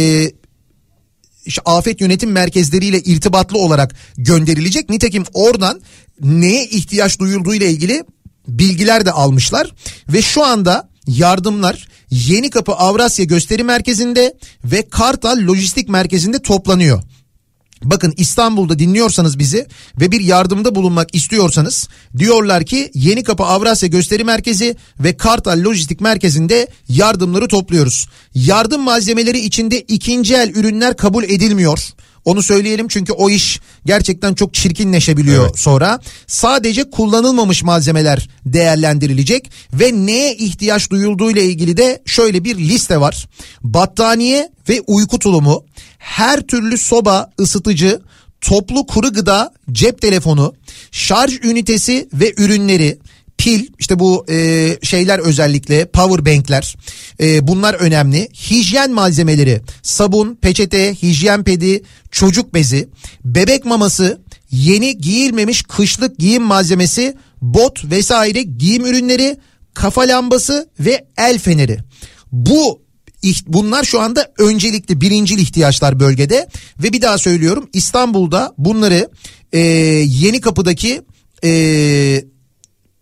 işte 1.50 1.62
afet 1.66 2.02
yönetim 2.02 2.32
merkezleriyle 2.32 3.00
irtibatlı 3.00 3.58
olarak 3.58 3.96
gönderilecek. 4.18 4.90
Nitekim 4.90 5.24
oradan 5.34 5.82
neye 6.22 6.66
ihtiyaç 6.66 7.20
duyulduğu 7.20 7.56
ile 7.56 7.70
ilgili 7.70 8.04
bilgiler 8.48 9.06
de 9.06 9.12
almışlar 9.12 9.72
ve 10.10 10.22
şu 10.22 10.46
anda 10.46 10.90
yardımlar 11.08 11.88
Yeni 12.12 12.50
Kapı 12.50 12.72
Avrasya 12.72 13.26
Gösteri 13.26 13.64
Merkezi'nde 13.64 14.38
ve 14.64 14.90
Kartal 14.90 15.38
Lojistik 15.48 15.90
Merkezi'nde 15.90 16.40
toplanıyor. 16.42 17.04
Bakın 17.84 18.14
İstanbul'da 18.18 18.80
dinliyorsanız 18.80 19.40
bizi 19.40 19.68
ve 20.02 20.12
bir 20.12 20.22
yardımda 20.22 20.76
bulunmak 20.76 21.16
istiyorsanız 21.16 21.90
diyorlar 22.18 22.66
ki 22.66 22.92
Yeni 22.94 23.24
Kapı 23.24 23.44
Avrasya 23.44 23.90
Gösteri 23.90 24.24
Merkezi 24.24 24.76
ve 25.00 25.18
Kartal 25.18 25.64
Lojistik 25.64 26.02
Merkezi'nde 26.02 26.68
yardımları 26.90 27.48
topluyoruz. 27.48 28.08
Yardım 28.36 28.82
malzemeleri 28.82 29.40
içinde 29.40 29.82
ikinci 29.82 30.36
el 30.36 30.50
ürünler 30.50 30.98
kabul 30.98 31.24
edilmiyor. 31.24 31.94
Onu 32.26 32.44
söyleyelim 32.44 32.88
çünkü 32.88 33.14
o 33.14 33.30
iş 33.30 33.60
gerçekten 33.86 34.34
çok 34.34 34.54
çirkinleşebiliyor 34.54 35.44
Evet. 35.44 35.60
sonra. 35.60 36.00
Sadece 36.28 36.90
kullanılmamış 36.90 37.64
malzemeler 37.64 38.30
değerlendirilecek 38.46 39.52
ve 39.74 39.92
neye 39.94 40.36
ihtiyaç 40.36 40.90
duyulduğu 40.92 41.32
ile 41.32 41.44
ilgili 41.46 41.78
de 41.78 42.02
şöyle 42.06 42.44
bir 42.44 42.58
liste 42.58 43.00
var. 43.00 43.28
Battaniye 43.62 44.50
ve 44.70 44.82
uyku 44.88 45.20
tulumu, 45.20 45.64
her 45.98 46.42
türlü 46.42 46.78
soba, 46.78 47.30
ısıtıcı, 47.40 48.02
toplu 48.42 48.86
kuru 48.86 49.14
gıda, 49.14 49.54
cep 49.72 50.02
telefonu, 50.02 50.54
şarj 50.92 51.34
ünitesi 51.44 52.10
ve 52.14 52.34
ürünleri, 52.38 53.00
pil 53.40 53.68
işte 53.80 54.00
bu 54.00 54.26
e, 54.30 54.78
şeyler 54.82 55.20
özellikle 55.20 55.86
power 55.86 56.26
bankler 56.26 56.76
e, 57.22 57.48
bunlar 57.48 57.74
önemli. 57.74 58.30
Hijyen 58.50 58.92
malzemeleri 58.92 59.62
sabun, 59.84 60.36
peçete, 60.36 60.96
hijyen 61.02 61.44
pedi, 61.44 61.82
çocuk 62.12 62.54
bezi, 62.54 62.90
bebek 63.26 63.66
maması, 63.66 64.22
yeni 64.52 64.98
giyilmemiş 64.98 65.64
kışlık 65.64 66.18
giyim 66.18 66.44
malzemesi, 66.44 67.18
bot 67.42 67.86
vesaire 67.86 68.42
giyim 68.42 68.86
ürünleri, 68.86 69.38
kafa 69.74 70.02
lambası 70.02 70.70
ve 70.80 71.06
el 71.18 71.40
feneri. 71.40 71.78
Bu 72.32 72.82
Bunlar 73.48 73.84
şu 73.84 74.02
anda 74.02 74.32
öncelikli 74.38 75.02
birincil 75.02 75.40
ihtiyaçlar 75.40 76.00
bölgede 76.00 76.48
ve 76.84 76.94
bir 76.94 77.02
daha 77.02 77.18
söylüyorum 77.18 77.70
İstanbul'da 77.74 78.54
bunları 78.58 79.10
e, 79.54 79.60
yeni 79.60 80.42
kapıdaki 80.42 81.02
e, 81.44 81.50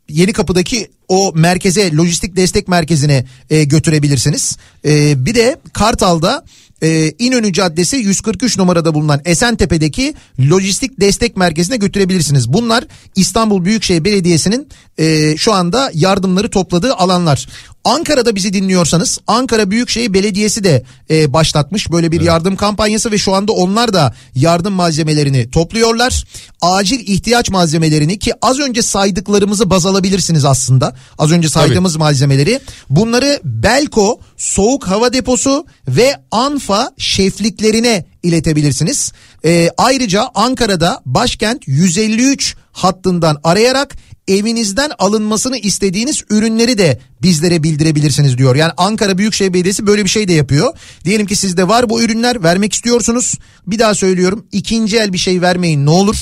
Yeni 0.09 0.33
Kapı'daki 0.33 0.91
o 1.07 1.31
merkeze 1.35 1.95
lojistik 1.95 2.35
destek 2.35 2.67
merkezine 2.67 3.25
e, 3.49 3.63
götürebilirsiniz. 3.63 4.57
E, 4.85 5.25
bir 5.25 5.35
de 5.35 5.59
Kartal'da 5.73 6.45
e, 6.83 7.11
İnönü 7.19 7.53
Caddesi 7.53 7.95
143 7.95 8.57
numarada 8.57 8.93
bulunan 8.93 9.21
Esentepe'deki 9.25 10.13
lojistik 10.49 10.99
destek 10.99 11.37
merkezine 11.37 11.77
götürebilirsiniz. 11.77 12.53
Bunlar 12.53 12.83
İstanbul 13.15 13.65
Büyükşehir 13.65 14.05
Belediyesi'nin 14.05 14.67
e, 14.97 15.37
şu 15.37 15.53
anda 15.53 15.91
yardımları 15.93 16.49
topladığı 16.49 16.93
alanlar. 16.93 17.47
Ankara'da 17.87 18.35
bizi 18.35 18.53
dinliyorsanız 18.53 19.19
Ankara 19.27 19.71
Büyükşehir 19.71 20.13
Belediyesi 20.13 20.63
de 20.63 20.83
e, 21.09 21.33
başlatmış 21.33 21.91
böyle 21.91 22.11
bir 22.11 22.21
yardım 22.21 22.55
kampanyası 22.55 23.11
ve 23.11 23.17
şu 23.17 23.33
anda 23.33 23.51
onlar 23.51 23.93
da 23.93 24.15
yardım 24.35 24.73
malzemelerini 24.73 25.51
topluyorlar. 25.51 26.23
Acil 26.61 26.99
ihtiyaç 26.99 27.49
malzemelerini 27.49 28.19
ki 28.19 28.33
az 28.41 28.59
önce 28.59 28.81
saydıklarımızı 28.81 29.69
baz 29.69 29.85
alabilirsiniz 29.85 30.45
aslında. 30.45 30.95
Az 31.17 31.31
önce 31.31 31.49
saydığımız 31.49 31.95
malzemeleri. 31.95 32.59
Bunları 32.89 33.39
Belko 33.43 34.19
Soğuk 34.37 34.87
Hava 34.87 35.13
Deposu 35.13 35.65
ve 35.87 36.15
Anfa 36.31 36.91
şefliklerine 36.97 38.05
iletebilirsiniz. 38.23 39.13
E, 39.45 39.69
ayrıca 39.77 40.29
Ankara'da 40.35 41.01
başkent 41.05 41.67
153 41.67 42.55
hattından 42.71 43.39
arayarak 43.43 43.95
evinizden 44.27 44.91
alınmasını 44.99 45.57
istediğiniz 45.57 46.23
ürünleri 46.29 46.77
de 46.77 46.99
bizlere 47.21 47.63
bildirebilirsiniz 47.63 48.37
diyor. 48.37 48.55
Yani 48.55 48.71
Ankara 48.77 49.17
Büyükşehir 49.17 49.53
Belediyesi 49.53 49.87
böyle 49.87 50.03
bir 50.03 50.09
şey 50.09 50.27
de 50.27 50.33
yapıyor. 50.33 50.73
Diyelim 51.05 51.27
ki 51.27 51.35
sizde 51.35 51.67
var 51.67 51.89
bu 51.89 52.01
ürünler 52.01 52.43
vermek 52.43 52.73
istiyorsunuz. 52.73 53.35
Bir 53.67 53.79
daha 53.79 53.95
söylüyorum 53.95 54.45
ikinci 54.51 54.97
el 54.97 55.13
bir 55.13 55.17
şey 55.17 55.41
vermeyin 55.41 55.85
ne 55.85 55.89
olur. 55.89 56.17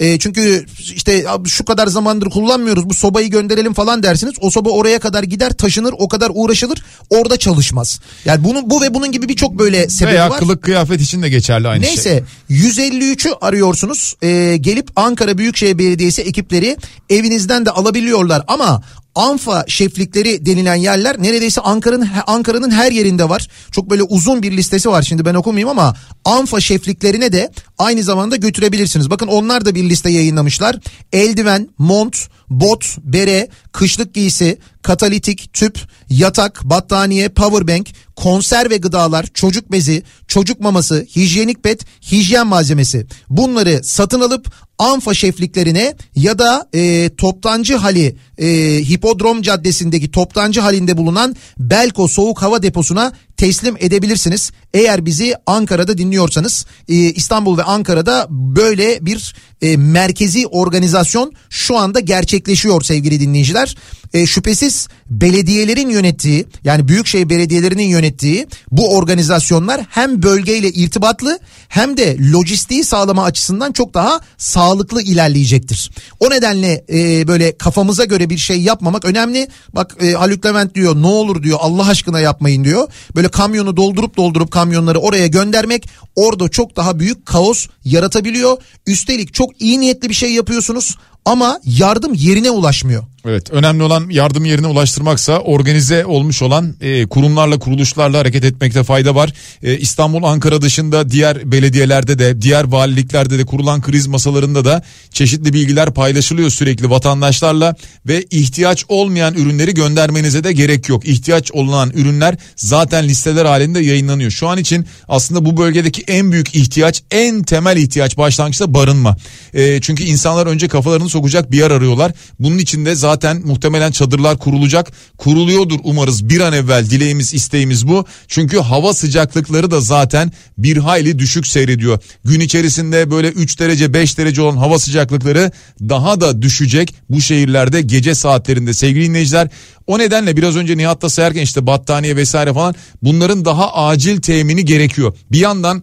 E, 0.00 0.18
çünkü 0.18 0.66
işte 0.78 1.24
şu 1.46 1.64
kadar 1.64 1.86
zamandır 1.86 2.30
kullanmıyoruz 2.30 2.88
bu 2.88 2.94
sobayı 2.94 3.30
gönderelim 3.30 3.74
falan 3.74 4.02
dersiniz. 4.02 4.34
O 4.40 4.50
soba 4.50 4.70
oraya 4.70 4.98
kadar 4.98 5.22
gider 5.22 5.52
taşınır 5.52 5.94
o 5.98 6.08
kadar 6.08 6.30
uğraşılır 6.34 6.84
orada 7.10 7.36
çalışmaz. 7.36 8.00
Yani 8.24 8.44
bunun 8.44 8.70
bu 8.70 8.82
ve 8.82 8.94
bunun 8.94 9.12
gibi 9.12 9.28
birçok 9.28 9.58
böyle 9.58 9.88
sebebi 9.88 10.14
Veya 10.14 10.30
var. 10.30 10.38
kılık 10.38 10.62
kıyafet 10.62 11.00
için 11.00 11.22
de 11.22 11.28
geçerli 11.28 11.68
aynı 11.68 11.84
şey. 11.84 11.94
Neyse 11.94 12.24
153'ü 12.50 13.32
arıyorsunuz 13.40 14.14
Ee, 14.22 14.56
gelip 14.60 14.90
Ankara 14.96 15.38
Büyükşehir 15.38 15.78
Belediyesi 15.78 16.22
ekipleri 16.22 16.76
evinizden 17.10 17.66
de 17.66 17.70
alabiliyorlar 17.70 18.42
ama 18.48 18.82
Anfa 19.14 19.64
şeflikleri 19.68 20.46
denilen 20.46 20.74
yerler 20.74 21.22
neredeyse 21.22 21.60
Ankara'nın 21.60 22.08
Ankara'nın 22.26 22.70
her 22.70 22.92
yerinde 22.92 23.28
var. 23.28 23.48
Çok 23.70 23.90
böyle 23.90 24.02
uzun 24.02 24.42
bir 24.42 24.56
listesi 24.56 24.90
var 24.90 25.02
şimdi 25.02 25.24
ben 25.24 25.34
okumayayım 25.34 25.68
ama 25.68 25.94
Anfa 26.24 26.60
şefliklerine 26.60 27.32
de 27.32 27.50
aynı 27.78 28.02
zamanda 28.02 28.36
götürebilirsiniz. 28.36 29.10
Bakın 29.10 29.26
onlar 29.26 29.64
da 29.64 29.74
bir 29.74 29.88
liste 29.88 30.10
yayınlamışlar. 30.10 30.76
Eldiven, 31.12 31.68
mont, 31.78 32.16
bot, 32.50 32.96
bere, 33.02 33.48
kışlık 33.72 34.14
giysi, 34.14 34.58
katalitik, 34.82 35.52
tüp, 35.52 35.78
yatak, 36.10 36.64
battaniye, 36.64 37.28
powerbank, 37.28 37.88
konserve 38.16 38.76
gıdalar, 38.76 39.26
çocuk 39.34 39.72
bezi, 39.72 40.02
çocuk 40.28 40.60
maması, 40.60 41.06
hijyenik 41.16 41.62
pet, 41.62 41.84
hijyen 42.12 42.46
malzemesi. 42.46 43.06
Bunları 43.30 43.80
satın 43.84 44.20
alıp 44.20 44.52
Anfa 44.78 45.14
şefliklerine 45.14 45.94
ya 46.16 46.38
da 46.38 46.68
e, 46.74 47.10
Toptancı 47.16 47.76
Hali 47.76 48.16
e, 48.38 48.48
Hipodrom 48.78 49.42
Caddesi'ndeki 49.42 50.10
Toptancı 50.10 50.60
Hali'nde 50.60 50.96
bulunan 50.96 51.36
Belko 51.58 52.08
Soğuk 52.08 52.42
Hava 52.42 52.62
Deposu'na 52.62 53.12
teslim 53.36 53.76
edebilirsiniz. 53.80 54.50
Eğer 54.74 55.06
bizi 55.06 55.34
Ankara'da 55.46 55.98
dinliyorsanız 55.98 56.66
e, 56.88 56.94
İstanbul 56.94 57.58
ve 57.58 57.62
Ankara'da 57.62 58.26
böyle 58.30 59.06
bir 59.06 59.34
e, 59.62 59.76
merkezi 59.76 60.46
organizasyon 60.46 61.32
şu 61.50 61.78
anda 61.78 62.00
gerçekleşiyor 62.00 62.82
sevgili 62.82 63.20
dinleyiciler. 63.20 63.76
E, 64.14 64.26
şüphesiz 64.26 64.88
belediyelerin 65.10 65.88
yönettiği 65.88 66.46
yani 66.64 66.88
büyükşehir 66.88 67.28
belediyelerinin 67.28 67.86
yönettiği 67.86 68.46
bu 68.70 68.96
organizasyonlar 68.96 69.80
hem 69.90 70.22
bölgeyle 70.22 70.68
irtibatlı 70.68 71.38
hem 71.68 71.96
de 71.96 72.16
lojistiği 72.32 72.84
sağlama 72.84 73.24
açısından 73.24 73.72
çok 73.72 73.94
daha 73.94 74.20
sağlıklı 74.38 75.02
ilerleyecektir. 75.02 75.90
O 76.20 76.30
nedenle 76.30 76.84
e, 76.92 77.28
böyle 77.28 77.58
kafamıza 77.58 78.04
göre 78.04 78.30
bir 78.30 78.38
şey 78.38 78.62
yapmamak 78.62 79.04
önemli. 79.04 79.48
Bak 79.74 79.96
e, 80.00 80.12
Haluk 80.12 80.46
Levent 80.46 80.74
diyor 80.74 81.02
ne 81.02 81.06
olur 81.06 81.42
diyor 81.42 81.58
Allah 81.60 81.88
aşkına 81.88 82.20
yapmayın 82.20 82.64
diyor. 82.64 82.88
Böyle 83.16 83.23
kamyonu 83.28 83.76
doldurup 83.76 84.16
doldurup 84.16 84.50
kamyonları 84.50 84.98
oraya 84.98 85.26
göndermek 85.26 85.88
orada 86.16 86.48
çok 86.48 86.76
daha 86.76 86.98
büyük 86.98 87.26
kaos 87.26 87.66
yaratabiliyor. 87.84 88.56
Üstelik 88.86 89.34
çok 89.34 89.60
iyi 89.62 89.80
niyetli 89.80 90.08
bir 90.08 90.14
şey 90.14 90.32
yapıyorsunuz 90.32 90.96
ama 91.24 91.60
yardım 91.64 92.14
yerine 92.14 92.50
ulaşmıyor. 92.50 93.04
Evet 93.26 93.50
önemli 93.50 93.82
olan 93.82 94.10
yardım 94.10 94.44
yerine 94.44 94.66
ulaştırmaksa 94.66 95.38
organize 95.38 96.06
olmuş 96.06 96.42
olan 96.42 96.74
e, 96.80 97.06
kurumlarla 97.06 97.58
kuruluşlarla 97.58 98.18
hareket 98.18 98.44
etmekte 98.44 98.84
fayda 98.84 99.14
var. 99.14 99.32
E, 99.62 99.78
İstanbul 99.78 100.22
Ankara 100.22 100.62
dışında 100.62 101.10
diğer 101.10 101.52
belediyelerde 101.52 102.18
de 102.18 102.42
diğer 102.42 102.64
valiliklerde 102.64 103.38
de 103.38 103.44
kurulan 103.44 103.82
kriz 103.82 104.06
masalarında 104.06 104.64
da 104.64 104.82
çeşitli 105.10 105.52
bilgiler 105.52 105.94
paylaşılıyor 105.94 106.50
sürekli 106.50 106.90
vatandaşlarla 106.90 107.74
ve 108.06 108.24
ihtiyaç 108.30 108.84
olmayan 108.88 109.34
ürünleri 109.34 109.74
göndermenize 109.74 110.44
de 110.44 110.52
gerek 110.52 110.88
yok. 110.88 111.08
İhtiyaç 111.08 111.52
olunan 111.52 111.90
ürünler 111.90 112.36
zaten 112.56 113.08
listeler 113.08 113.44
halinde 113.44 113.80
yayınlanıyor. 113.80 114.30
Şu 114.30 114.48
an 114.48 114.58
için 114.58 114.86
aslında 115.08 115.44
bu 115.44 115.56
bölgedeki 115.56 116.04
en 116.06 116.32
büyük 116.32 116.54
ihtiyaç 116.54 117.02
en 117.10 117.42
temel 117.42 117.76
ihtiyaç 117.76 118.16
başlangıçta 118.16 118.74
barınma. 118.74 119.16
E, 119.54 119.80
çünkü 119.80 120.04
insanlar 120.04 120.46
önce 120.46 120.68
kafalarını 120.68 121.08
sokacak 121.08 121.52
bir 121.52 121.58
yer 121.58 121.70
arıyorlar. 121.70 122.12
Bunun 122.40 122.58
için 122.58 122.86
de 122.86 122.94
zaten 122.94 123.13
muhtemelen 123.44 123.90
çadırlar 123.90 124.38
kurulacak. 124.38 124.92
Kuruluyordur 125.18 125.78
umarız 125.84 126.28
bir 126.28 126.40
an 126.40 126.52
evvel 126.52 126.90
dileğimiz 126.90 127.34
isteğimiz 127.34 127.88
bu. 127.88 128.04
Çünkü 128.28 128.58
hava 128.58 128.94
sıcaklıkları 128.94 129.70
da 129.70 129.80
zaten 129.80 130.32
bir 130.58 130.76
hayli 130.76 131.18
düşük 131.18 131.46
seyrediyor. 131.46 131.98
Gün 132.24 132.40
içerisinde 132.40 133.10
böyle 133.10 133.28
3 133.28 133.60
derece 133.60 133.94
5 133.94 134.18
derece 134.18 134.42
olan 134.42 134.56
hava 134.56 134.78
sıcaklıkları 134.78 135.50
daha 135.80 136.20
da 136.20 136.42
düşecek 136.42 136.94
bu 137.10 137.20
şehirlerde 137.20 137.82
gece 137.82 138.14
saatlerinde 138.14 138.74
sevgili 138.74 139.08
dinleyiciler. 139.08 139.48
O 139.86 139.98
nedenle 139.98 140.36
biraz 140.36 140.56
önce 140.56 140.76
Nihat'ta 140.76 141.10
sayarken 141.10 141.42
işte 141.42 141.66
battaniye 141.66 142.16
vesaire 142.16 142.52
falan 142.52 142.74
bunların 143.02 143.44
daha 143.44 143.72
acil 143.72 144.20
temini 144.20 144.64
gerekiyor. 144.64 145.16
Bir 145.32 145.38
yandan 145.38 145.82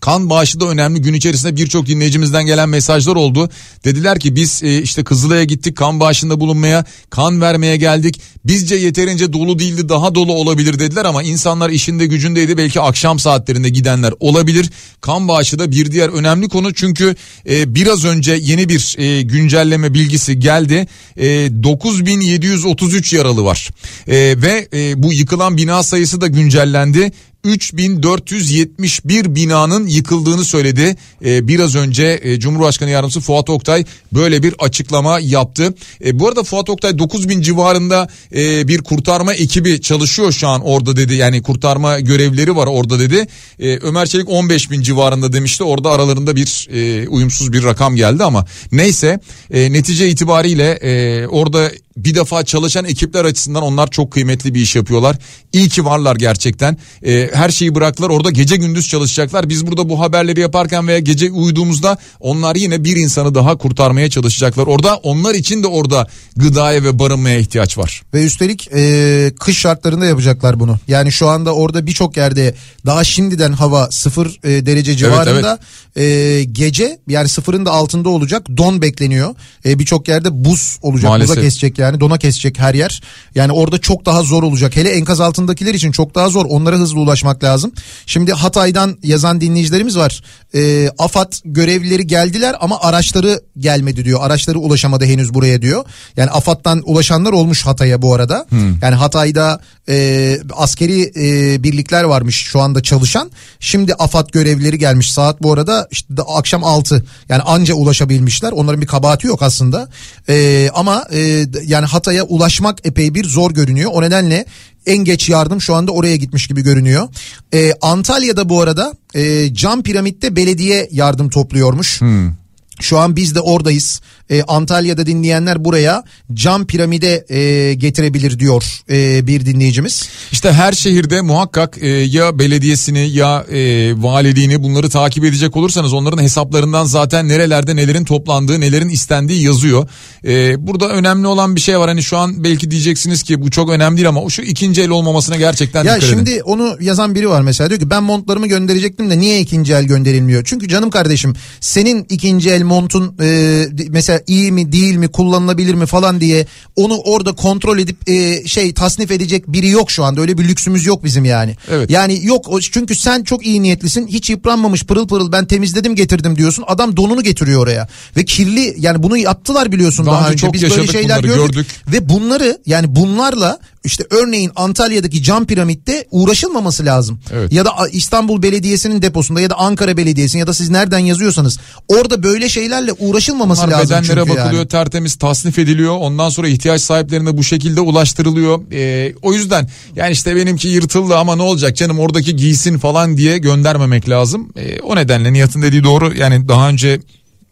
Kan 0.00 0.30
bağışı 0.30 0.60
da 0.60 0.66
önemli. 0.68 1.02
Gün 1.02 1.14
içerisinde 1.14 1.56
birçok 1.56 1.86
dinleyicimizden 1.86 2.46
gelen 2.46 2.68
mesajlar 2.68 3.16
oldu. 3.16 3.50
Dediler 3.84 4.20
ki 4.20 4.36
biz 4.36 4.62
e, 4.62 4.82
işte 4.82 5.04
Kızılay'a 5.04 5.44
gittik 5.44 5.76
kan 5.76 6.00
bağışında 6.00 6.40
bulunmaya, 6.40 6.84
kan 7.10 7.40
vermeye 7.40 7.76
geldik. 7.76 8.20
Bizce 8.44 8.76
yeterince 8.76 9.32
dolu 9.32 9.58
değildi 9.58 9.88
daha 9.88 10.14
dolu 10.14 10.32
olabilir 10.32 10.78
dediler 10.78 11.04
ama 11.04 11.22
insanlar 11.22 11.70
işinde 11.70 12.06
gücündeydi. 12.06 12.56
Belki 12.56 12.80
akşam 12.80 13.18
saatlerinde 13.18 13.68
gidenler 13.68 14.14
olabilir. 14.20 14.70
Kan 15.00 15.28
bağışı 15.28 15.58
da 15.58 15.70
bir 15.70 15.92
diğer 15.92 16.08
önemli 16.08 16.48
konu 16.48 16.74
çünkü 16.74 17.16
e, 17.50 17.74
biraz 17.74 18.04
önce 18.04 18.38
yeni 18.40 18.68
bir 18.68 18.96
e, 18.98 19.22
güncelleme 19.22 19.94
bilgisi 19.94 20.38
geldi. 20.38 20.86
E, 21.16 21.26
9733 21.62 23.12
yaralı 23.12 23.44
var 23.44 23.68
e, 24.08 24.14
ve 24.16 24.68
e, 24.72 25.02
bu 25.02 25.12
yıkılan 25.12 25.56
bina 25.56 25.82
sayısı 25.82 26.20
da 26.20 26.26
güncellendi. 26.26 27.12
3471 27.44 29.34
binanın 29.34 29.86
yıkıldığını 29.86 30.44
söyledi. 30.44 30.96
Ee, 31.24 31.48
biraz 31.48 31.74
önce 31.74 32.20
e, 32.22 32.40
Cumhurbaşkanı 32.40 32.90
Yardımcısı 32.90 33.20
Fuat 33.20 33.50
Oktay 33.50 33.84
böyle 34.12 34.42
bir 34.42 34.54
açıklama 34.58 35.20
yaptı. 35.20 35.74
E, 36.04 36.18
bu 36.18 36.28
arada 36.28 36.42
Fuat 36.42 36.70
Oktay 36.70 36.98
9000 36.98 37.40
civarında 37.40 38.08
e, 38.34 38.68
bir 38.68 38.78
kurtarma 38.78 39.34
ekibi 39.34 39.80
çalışıyor 39.80 40.32
şu 40.32 40.48
an 40.48 40.60
orada 40.64 40.96
dedi. 40.96 41.14
Yani 41.14 41.42
kurtarma 41.42 42.00
görevleri 42.00 42.56
var 42.56 42.66
orada 42.66 43.00
dedi. 43.00 43.26
E, 43.58 43.78
Ömer 43.78 44.06
Çelik 44.06 44.28
15 44.28 44.70
bin 44.70 44.82
civarında 44.82 45.32
demişti. 45.32 45.64
Orada 45.64 45.90
aralarında 45.90 46.36
bir 46.36 46.68
e, 46.72 47.08
uyumsuz 47.08 47.52
bir 47.52 47.64
rakam 47.64 47.96
geldi 47.96 48.24
ama 48.24 48.46
neyse 48.72 49.20
e, 49.50 49.72
netice 49.72 50.08
itibariyle 50.08 50.70
e, 50.70 51.26
orada 51.26 51.70
bir 52.04 52.14
defa 52.14 52.44
çalışan 52.44 52.84
ekipler 52.84 53.24
açısından 53.24 53.62
onlar 53.62 53.90
çok 53.90 54.12
kıymetli 54.12 54.54
bir 54.54 54.60
iş 54.60 54.76
yapıyorlar. 54.76 55.16
İyi 55.52 55.68
ki 55.68 55.84
varlar 55.84 56.16
gerçekten. 56.16 56.76
E, 57.06 57.30
her 57.32 57.50
şeyi 57.50 57.74
bıraktılar 57.74 58.10
orada 58.10 58.30
gece 58.30 58.56
gündüz 58.56 58.88
çalışacaklar. 58.88 59.48
Biz 59.48 59.66
burada 59.66 59.88
bu 59.88 60.00
haberleri 60.00 60.40
yaparken 60.40 60.88
veya 60.88 60.98
gece 60.98 61.30
uyuduğumuzda 61.30 61.98
onlar 62.20 62.56
yine 62.56 62.84
bir 62.84 62.96
insanı 62.96 63.34
daha 63.34 63.56
kurtarmaya 63.56 64.10
çalışacaklar. 64.10 64.66
Orada 64.66 64.96
onlar 64.96 65.34
için 65.34 65.62
de 65.62 65.66
orada 65.66 66.06
gıdaya 66.36 66.84
ve 66.84 66.98
barınmaya 66.98 67.38
ihtiyaç 67.38 67.78
var. 67.78 68.02
Ve 68.14 68.24
üstelik 68.24 68.68
e, 68.74 69.32
kış 69.40 69.58
şartlarında 69.58 70.06
yapacaklar 70.06 70.60
bunu. 70.60 70.78
Yani 70.88 71.12
şu 71.12 71.28
anda 71.28 71.54
orada 71.54 71.86
birçok 71.86 72.16
yerde 72.16 72.54
daha 72.86 73.04
şimdiden 73.04 73.52
hava 73.52 73.90
sıfır 73.90 74.40
e, 74.44 74.66
derece 74.66 74.96
civarında. 74.96 75.30
Evet, 75.30 75.60
evet. 75.96 76.40
E, 76.40 76.44
gece 76.44 76.98
yani 77.08 77.28
sıfırın 77.28 77.66
da 77.66 77.70
altında 77.70 78.08
olacak 78.08 78.46
don 78.56 78.82
bekleniyor. 78.82 79.34
E, 79.64 79.78
birçok 79.78 80.08
yerde 80.08 80.44
buz 80.44 80.78
olacak. 80.82 81.08
Maalesef. 81.08 81.36
Buza 81.36 81.40
kesecek 81.40 81.78
yani 81.90 82.00
dona 82.00 82.18
kesecek 82.18 82.58
her 82.58 82.74
yer. 82.74 83.02
Yani 83.34 83.52
orada 83.52 83.78
çok 83.78 84.06
daha 84.06 84.22
zor 84.22 84.42
olacak. 84.42 84.76
Hele 84.76 84.90
enkaz 84.90 85.20
altındakiler 85.20 85.74
için 85.74 85.92
çok 85.92 86.14
daha 86.14 86.28
zor. 86.28 86.46
Onlara 86.48 86.76
hızlı 86.76 87.00
ulaşmak 87.00 87.44
lazım. 87.44 87.72
Şimdi 88.06 88.32
Hatay'dan 88.32 88.98
yazan 89.02 89.40
dinleyicilerimiz 89.40 89.96
var. 89.96 90.22
E, 90.54 90.90
AFAD 90.98 91.32
görevlileri 91.44 92.06
geldiler 92.06 92.56
ama 92.60 92.80
araçları 92.80 93.40
gelmedi 93.58 94.04
diyor. 94.04 94.20
Araçları 94.22 94.58
ulaşamadı 94.58 95.04
henüz 95.04 95.34
buraya 95.34 95.62
diyor. 95.62 95.84
Yani 96.16 96.30
AFAD'dan 96.30 96.82
ulaşanlar 96.84 97.32
olmuş 97.32 97.66
Hatay'a 97.66 98.02
bu 98.02 98.14
arada. 98.14 98.46
Hmm. 98.48 98.78
Yani 98.82 98.94
Hatay'da 98.94 99.60
e, 99.88 100.38
askeri 100.56 101.12
e, 101.16 101.62
birlikler 101.62 102.04
varmış 102.04 102.36
şu 102.36 102.60
anda 102.60 102.82
çalışan. 102.82 103.30
Şimdi 103.60 103.94
AFAD 103.94 104.28
görevlileri 104.32 104.78
gelmiş. 104.78 105.12
Saat 105.12 105.42
bu 105.42 105.52
arada 105.52 105.88
işte 105.90 106.14
akşam 106.36 106.64
6. 106.64 107.04
Yani 107.28 107.42
anca 107.42 107.74
ulaşabilmişler. 107.74 108.52
Onların 108.52 108.80
bir 108.80 108.86
kabahati 108.86 109.26
yok 109.26 109.42
aslında. 109.42 109.88
E, 110.28 110.68
ama 110.74 111.04
e, 111.12 111.46
yani 111.64 111.79
Hatay'a 111.86 112.24
ulaşmak 112.24 112.86
epey 112.86 113.14
bir 113.14 113.24
zor 113.24 113.50
görünüyor. 113.50 113.90
O 113.94 114.02
nedenle 114.02 114.44
en 114.86 114.98
geç 114.98 115.28
yardım 115.28 115.60
şu 115.60 115.74
anda 115.74 115.92
oraya 115.92 116.16
gitmiş 116.16 116.46
gibi 116.46 116.62
görünüyor. 116.62 117.08
Ee, 117.54 117.72
Antalya'da 117.82 118.48
bu 118.48 118.60
arada 118.60 118.92
e, 119.14 119.54
cam 119.54 119.82
piramitte 119.82 120.36
belediye 120.36 120.88
yardım 120.92 121.30
topluyormuş. 121.30 122.00
Hmm. 122.00 122.32
Şu 122.80 122.98
an 122.98 123.16
biz 123.16 123.34
de 123.34 123.40
oradayız. 123.40 124.00
Ee, 124.30 124.42
Antalya'da 124.42 125.06
dinleyenler 125.06 125.64
buraya 125.64 126.04
cam 126.34 126.66
piramide 126.66 127.24
e, 127.28 127.74
getirebilir 127.74 128.38
diyor 128.38 128.64
e, 128.90 129.26
bir 129.26 129.46
dinleyicimiz. 129.46 130.08
İşte 130.32 130.52
her 130.52 130.72
şehirde 130.72 131.20
muhakkak 131.20 131.78
e, 131.80 131.88
ya 131.88 132.38
belediyesini 132.38 133.10
ya 133.10 133.44
e, 133.50 133.58
valiliğini 134.02 134.62
bunları 134.62 134.90
takip 134.90 135.24
edecek 135.24 135.56
olursanız 135.56 135.92
onların 135.92 136.22
hesaplarından 136.22 136.84
zaten 136.84 137.28
nerelerde 137.28 137.76
nelerin 137.76 138.04
toplandığı 138.04 138.60
nelerin 138.60 138.88
istendiği 138.88 139.42
yazıyor. 139.42 139.88
E, 140.24 140.66
burada 140.66 140.88
önemli 140.88 141.26
olan 141.26 141.56
bir 141.56 141.60
şey 141.60 141.78
var 141.78 141.88
hani 141.88 142.02
şu 142.02 142.16
an 142.18 142.44
belki 142.44 142.70
diyeceksiniz 142.70 143.22
ki 143.22 143.42
bu 143.42 143.50
çok 143.50 143.70
önemli 143.70 143.96
değil 143.96 144.08
ama 144.08 144.30
şu 144.30 144.42
ikinci 144.42 144.82
el 144.82 144.88
olmamasına 144.88 145.36
gerçekten 145.36 145.84
ya 145.84 145.96
dikkat 145.96 146.10
şimdi 146.10 146.30
edin. 146.30 146.40
onu 146.40 146.76
yazan 146.80 147.14
biri 147.14 147.28
var 147.28 147.42
mesela 147.42 147.70
diyor 147.70 147.80
ki 147.80 147.90
ben 147.90 148.02
montlarımı 148.02 148.46
gönderecektim 148.46 149.10
de 149.10 149.18
niye 149.18 149.40
ikinci 149.40 149.72
el 149.72 149.84
gönderilmiyor? 149.84 150.44
Çünkü 150.44 150.68
canım 150.68 150.90
kardeşim 150.90 151.34
senin 151.60 152.06
ikinci 152.08 152.50
el 152.50 152.62
montun 152.62 153.16
e, 153.22 153.66
mesela 153.88 154.19
iyi 154.26 154.52
mi 154.52 154.72
değil 154.72 154.96
mi 154.96 155.08
kullanılabilir 155.08 155.74
mi 155.74 155.86
falan 155.86 156.20
diye 156.20 156.46
onu 156.76 156.98
orada 156.98 157.32
kontrol 157.32 157.78
edip 157.78 158.08
e, 158.08 158.48
şey 158.48 158.74
tasnif 158.74 159.10
edecek 159.10 159.48
biri 159.48 159.68
yok 159.68 159.90
şu 159.90 160.04
anda 160.04 160.20
öyle 160.20 160.38
bir 160.38 160.48
lüksümüz 160.48 160.86
yok 160.86 161.04
bizim 161.04 161.24
yani. 161.24 161.56
Evet. 161.70 161.90
Yani 161.90 162.26
yok 162.26 162.62
çünkü 162.62 162.94
sen 162.94 163.22
çok 163.22 163.46
iyi 163.46 163.62
niyetlisin 163.62 164.06
hiç 164.06 164.30
yıpranmamış 164.30 164.84
pırıl 164.84 165.08
pırıl 165.08 165.32
ben 165.32 165.46
temizledim 165.46 165.94
getirdim 165.94 166.36
diyorsun 166.36 166.64
adam 166.66 166.96
donunu 166.96 167.22
getiriyor 167.22 167.62
oraya 167.62 167.88
ve 168.16 168.24
kirli 168.24 168.74
yani 168.78 169.02
bunu 169.02 169.16
yaptılar 169.16 169.72
biliyorsun 169.72 170.06
daha, 170.06 170.20
daha 170.20 170.30
önce, 170.30 170.46
önce. 170.46 170.52
biz 170.52 170.76
böyle 170.76 170.86
şeyler 170.86 171.20
gördük. 171.20 171.36
gördük 171.36 171.66
ve 171.92 172.08
bunları 172.08 172.58
yani 172.66 172.96
bunlarla 172.96 173.58
işte 173.84 174.04
örneğin 174.10 174.50
Antalya'daki 174.56 175.22
cam 175.22 175.46
piramitte 175.46 176.06
uğraşılmaması 176.10 176.84
lazım. 176.84 177.20
Evet. 177.32 177.52
Ya 177.52 177.64
da 177.64 177.70
İstanbul 177.92 178.42
Belediyesi'nin 178.42 179.02
deposunda 179.02 179.40
ya 179.40 179.50
da 179.50 179.54
Ankara 179.54 179.96
Belediyesi'nin 179.96 180.40
ya 180.40 180.46
da 180.46 180.54
siz 180.54 180.70
nereden 180.70 180.98
yazıyorsanız 180.98 181.58
orada 181.88 182.22
böyle 182.22 182.48
şeylerle 182.48 182.92
uğraşılmaması 182.92 183.66
Bunlar 183.66 183.78
lazım. 183.78 183.96
Bedenlere 183.96 184.20
bakılıyor 184.20 184.52
yani. 184.52 184.68
tertemiz 184.68 185.14
tasnif 185.16 185.58
ediliyor 185.58 185.96
ondan 186.00 186.28
sonra 186.28 186.48
ihtiyaç 186.48 186.80
sahiplerine 186.80 187.36
bu 187.36 187.44
şekilde 187.44 187.80
ulaştırılıyor. 187.80 188.60
Ee, 188.72 189.14
o 189.22 189.32
yüzden 189.32 189.68
yani 189.96 190.12
işte 190.12 190.36
benimki 190.36 190.68
yırtıldı 190.68 191.16
ama 191.16 191.36
ne 191.36 191.42
olacak 191.42 191.76
canım 191.76 191.98
oradaki 191.98 192.36
giysin 192.36 192.78
falan 192.78 193.16
diye 193.16 193.38
göndermemek 193.38 194.08
lazım. 194.08 194.52
Ee, 194.56 194.80
o 194.80 194.96
nedenle 194.96 195.32
Nihat'ın 195.32 195.62
dediği 195.62 195.84
doğru 195.84 196.14
yani 196.16 196.48
daha 196.48 196.68
önce 196.68 197.00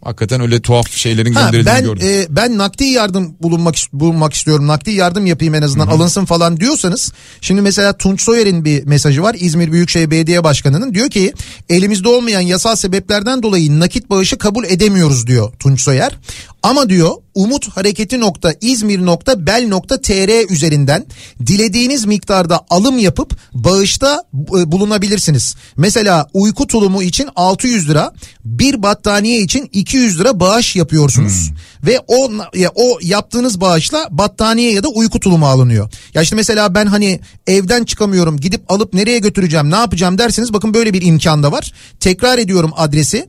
Hakikaten 0.05 0.41
öyle 0.41 0.61
tuhaf 0.63 0.91
şeylerin 0.91 1.33
Ha, 1.35 1.41
gönderildiğini 1.51 1.77
ben 1.77 1.85
gördüm. 1.85 2.09
e, 2.09 2.27
ben 2.37 2.59
nakdi 2.59 2.85
yardım 2.85 3.35
bulunmak 3.43 3.75
bulunmak 3.93 4.35
istiyorum. 4.35 4.67
Nakdi 4.67 4.91
yardım 4.91 5.27
yapayım 5.27 5.55
en 5.55 5.63
azından 5.63 5.87
alınsın 5.87 6.25
falan 6.25 6.57
diyorsanız. 6.61 7.13
Şimdi 7.41 7.61
mesela 7.61 7.93
Tunç 7.97 8.23
Soyer'in 8.23 8.65
bir 8.65 8.85
mesajı 8.87 9.23
var. 9.23 9.37
İzmir 9.39 9.73
Büyükşehir 9.73 10.11
Belediye 10.11 10.45
Başkanı'nın 10.45 10.95
diyor 10.95 11.11
ki 11.11 11.33
elimizde 11.69 12.09
olmayan 12.09 12.41
yasal 12.41 12.77
sebeplerden 12.77 13.43
dolayı 13.43 13.81
nakit 13.81 14.11
bağışı 14.11 14.39
kabul 14.39 14.65
edemiyoruz 14.65 15.27
diyor 15.27 15.53
Tunç 15.59 15.81
Soyer. 15.81 16.19
Ama 16.63 16.89
diyor 16.89 17.11
Umut 17.35 17.69
Hareketi 17.69 18.21
nokta 18.21 18.55
İzmir 18.61 19.07
nokta 19.07 19.47
bel 19.47 19.69
nokta 19.69 20.01
tr 20.01 20.53
üzerinden 20.53 21.07
dilediğiniz 21.47 22.05
miktarda 22.05 22.61
alım 22.71 22.99
yapıp 22.99 23.39
bağışta 23.53 24.25
e, 24.35 24.73
bulunabilirsiniz. 24.73 25.57
Mesela 25.77 26.27
uyku 26.35 26.67
tulumu 26.67 27.03
için 27.03 27.29
600 27.37 27.89
lira, 27.89 28.13
bir 28.45 28.83
battaniye 28.83 29.41
için 29.41 29.69
200 29.73 30.21
lira 30.21 30.41
bağış 30.41 30.77
yapıyorsunuz 30.77 31.51
ve 31.87 32.01
o 32.07 32.31
o 32.75 32.99
yaptığınız 33.03 33.61
bağışla 33.61 34.09
battaniye 34.11 34.73
ya 34.73 34.83
da 34.83 34.89
uyku 34.89 35.21
tulumu 35.21 35.47
alınıyor. 35.47 35.91
Ya 36.15 36.23
işte 36.23 36.37
mesela 36.37 36.75
ben 36.75 36.87
hani 36.87 37.21
evden 37.47 37.85
çıkamıyorum 37.85 38.37
gidip 38.37 38.73
alıp 38.73 38.95
nereye 38.95 39.19
götüreceğim 39.19 39.71
ne 39.71 39.77
yapacağım 39.77 40.19
derseniz 40.19 40.53
bakın 40.53 40.75
böyle 40.75 40.93
bir 40.93 41.03
imkan 41.03 41.43
da 41.43 41.53
var. 41.53 41.73
Tekrar 42.01 42.39
ediyorum 42.39 42.73
adresi 42.77 43.29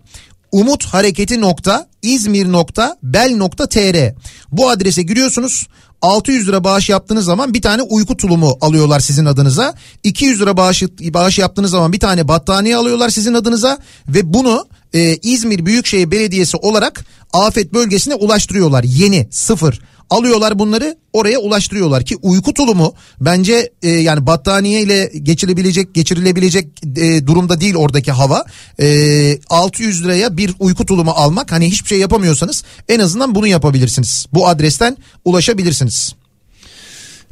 Umut 0.52 0.86
Hareketi 0.86 1.42
nokta 1.42 1.88
İzmir 2.02 2.52
nokta 2.52 2.98
bel 3.04 3.36
nokta 3.38 3.70
tr 3.70 4.14
bu 4.52 4.70
adrese 4.70 5.02
giriyorsunuz. 5.02 5.68
600 6.02 6.48
lira 6.48 6.64
bağış 6.64 6.90
yaptığınız 6.90 7.26
zaman 7.26 7.54
bir 7.54 7.62
tane 7.62 7.82
uyku 7.82 8.18
tulumu 8.18 8.58
alıyorlar 8.62 9.00
sizin 9.00 9.26
adınıza. 9.26 9.74
200 10.04 10.42
lira 10.42 10.58
bağış, 10.58 10.84
bağış 11.02 11.40
yaptığınız 11.40 11.72
zaman 11.72 11.94
bir 11.94 12.00
tane 12.00 12.28
battaniye 12.28 12.76
alıyorlar 12.76 13.10
sizin 13.10 13.34
adınıza. 13.34 13.78
Ve 14.08 14.34
bunu 14.34 14.68
e, 14.94 15.16
İzmir 15.16 15.66
Büyükşehir 15.66 16.12
Belediyesi 16.12 16.58
olarak 16.58 17.06
afet 17.34 17.74
bölgesine 17.74 18.16
ulaştırıyorlar. 18.16 18.84
Yeni 18.84 19.28
sıfır 19.32 19.80
alıyorlar 20.10 20.60
bunları 20.60 20.98
oraya 21.14 21.40
ulaştırıyorlar 21.40 22.04
ki 22.04 22.18
uyku 22.22 22.54
tulumu 22.54 22.94
bence 23.22 23.72
e, 23.82 23.90
yani 23.90 24.26
battaniye 24.26 24.82
ile 24.82 25.12
geçilebilecek 25.24 25.94
geçirilebilecek 25.94 26.68
e, 26.98 27.28
durumda 27.28 27.62
değil 27.62 27.76
oradaki 27.76 28.12
hava. 28.12 28.46
E, 28.80 29.40
600 29.50 30.04
liraya 30.04 30.38
bir 30.38 30.54
uyku 30.60 30.86
tulumu 30.86 31.12
almak 31.12 31.52
hani 31.52 31.68
hiçbir 31.72 31.88
şey 31.88 32.00
yapamıyorsanız 32.00 32.64
en 32.90 33.00
azından 33.00 33.36
bunu 33.36 33.48
yapabilirsiniz. 33.48 34.26
Bu 34.34 34.48
adresten 34.48 34.98
ulaşabilirsiniz. 35.26 36.19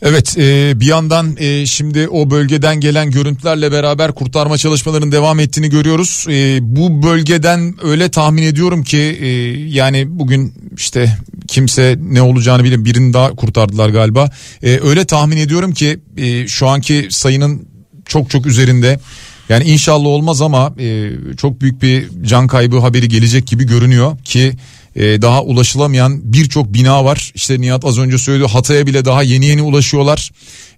Evet 0.02 0.38
e, 0.38 0.80
bir 0.80 0.86
yandan 0.86 1.36
e, 1.38 1.66
şimdi 1.66 2.08
o 2.08 2.30
bölgeden 2.30 2.80
gelen 2.80 3.12
görüntülerle 3.12 3.72
beraber 3.72 4.12
kurtarma 4.12 4.58
çalışmalarının 4.58 5.12
devam 5.12 5.40
ettiğini 5.40 5.70
görüyoruz. 5.70 6.26
E, 6.30 6.60
bu 6.62 7.04
bölgeden 7.04 7.76
öyle 7.84 8.10
tahmin 8.10 8.44
ediyorum 8.44 8.84
ki 8.84 8.98
yani 9.68 10.20
bugün 10.20 10.54
işte 10.78 11.18
kimse 11.48 11.98
ne 12.02 12.22
olacağını 12.22 12.64
bilir 12.64 12.86
birini 12.86 13.14
daha 13.14 13.30
kurtardılar 13.30 13.90
galiba. 13.90 14.30
Öyle 14.64 15.06
tahmin 15.06 15.38
ediyorum 15.38 15.74
ki 15.74 16.00
şu 16.48 16.68
anki 16.68 17.08
sayının 17.10 17.68
çok 18.06 18.30
çok 18.30 18.46
üzerinde. 18.46 19.00
Yani 19.50 19.64
inşallah 19.64 20.08
olmaz 20.08 20.42
ama 20.42 20.76
çok 21.38 21.62
büyük 21.62 21.82
bir 21.82 22.10
can 22.24 22.48
kaybı 22.48 22.80
haberi 22.80 23.10
gelecek 23.10 23.48
gibi 23.48 23.64
görünüyor 23.66 24.18
ki 24.18 24.54
e, 24.98 25.22
daha 25.22 25.44
ulaşılamayan 25.44 26.34
birçok 26.34 26.74
bina 26.74 27.06
var. 27.06 27.32
İşte 27.36 27.62
Nihat 27.62 27.86
az 27.86 27.98
önce 27.98 28.18
söyledi 28.18 28.48
Hatay'a 28.48 28.88
bile 28.88 29.06
daha 29.06 29.24
yeni 29.24 29.46
yeni 29.46 29.62
ulaşıyorlar. 29.62 30.32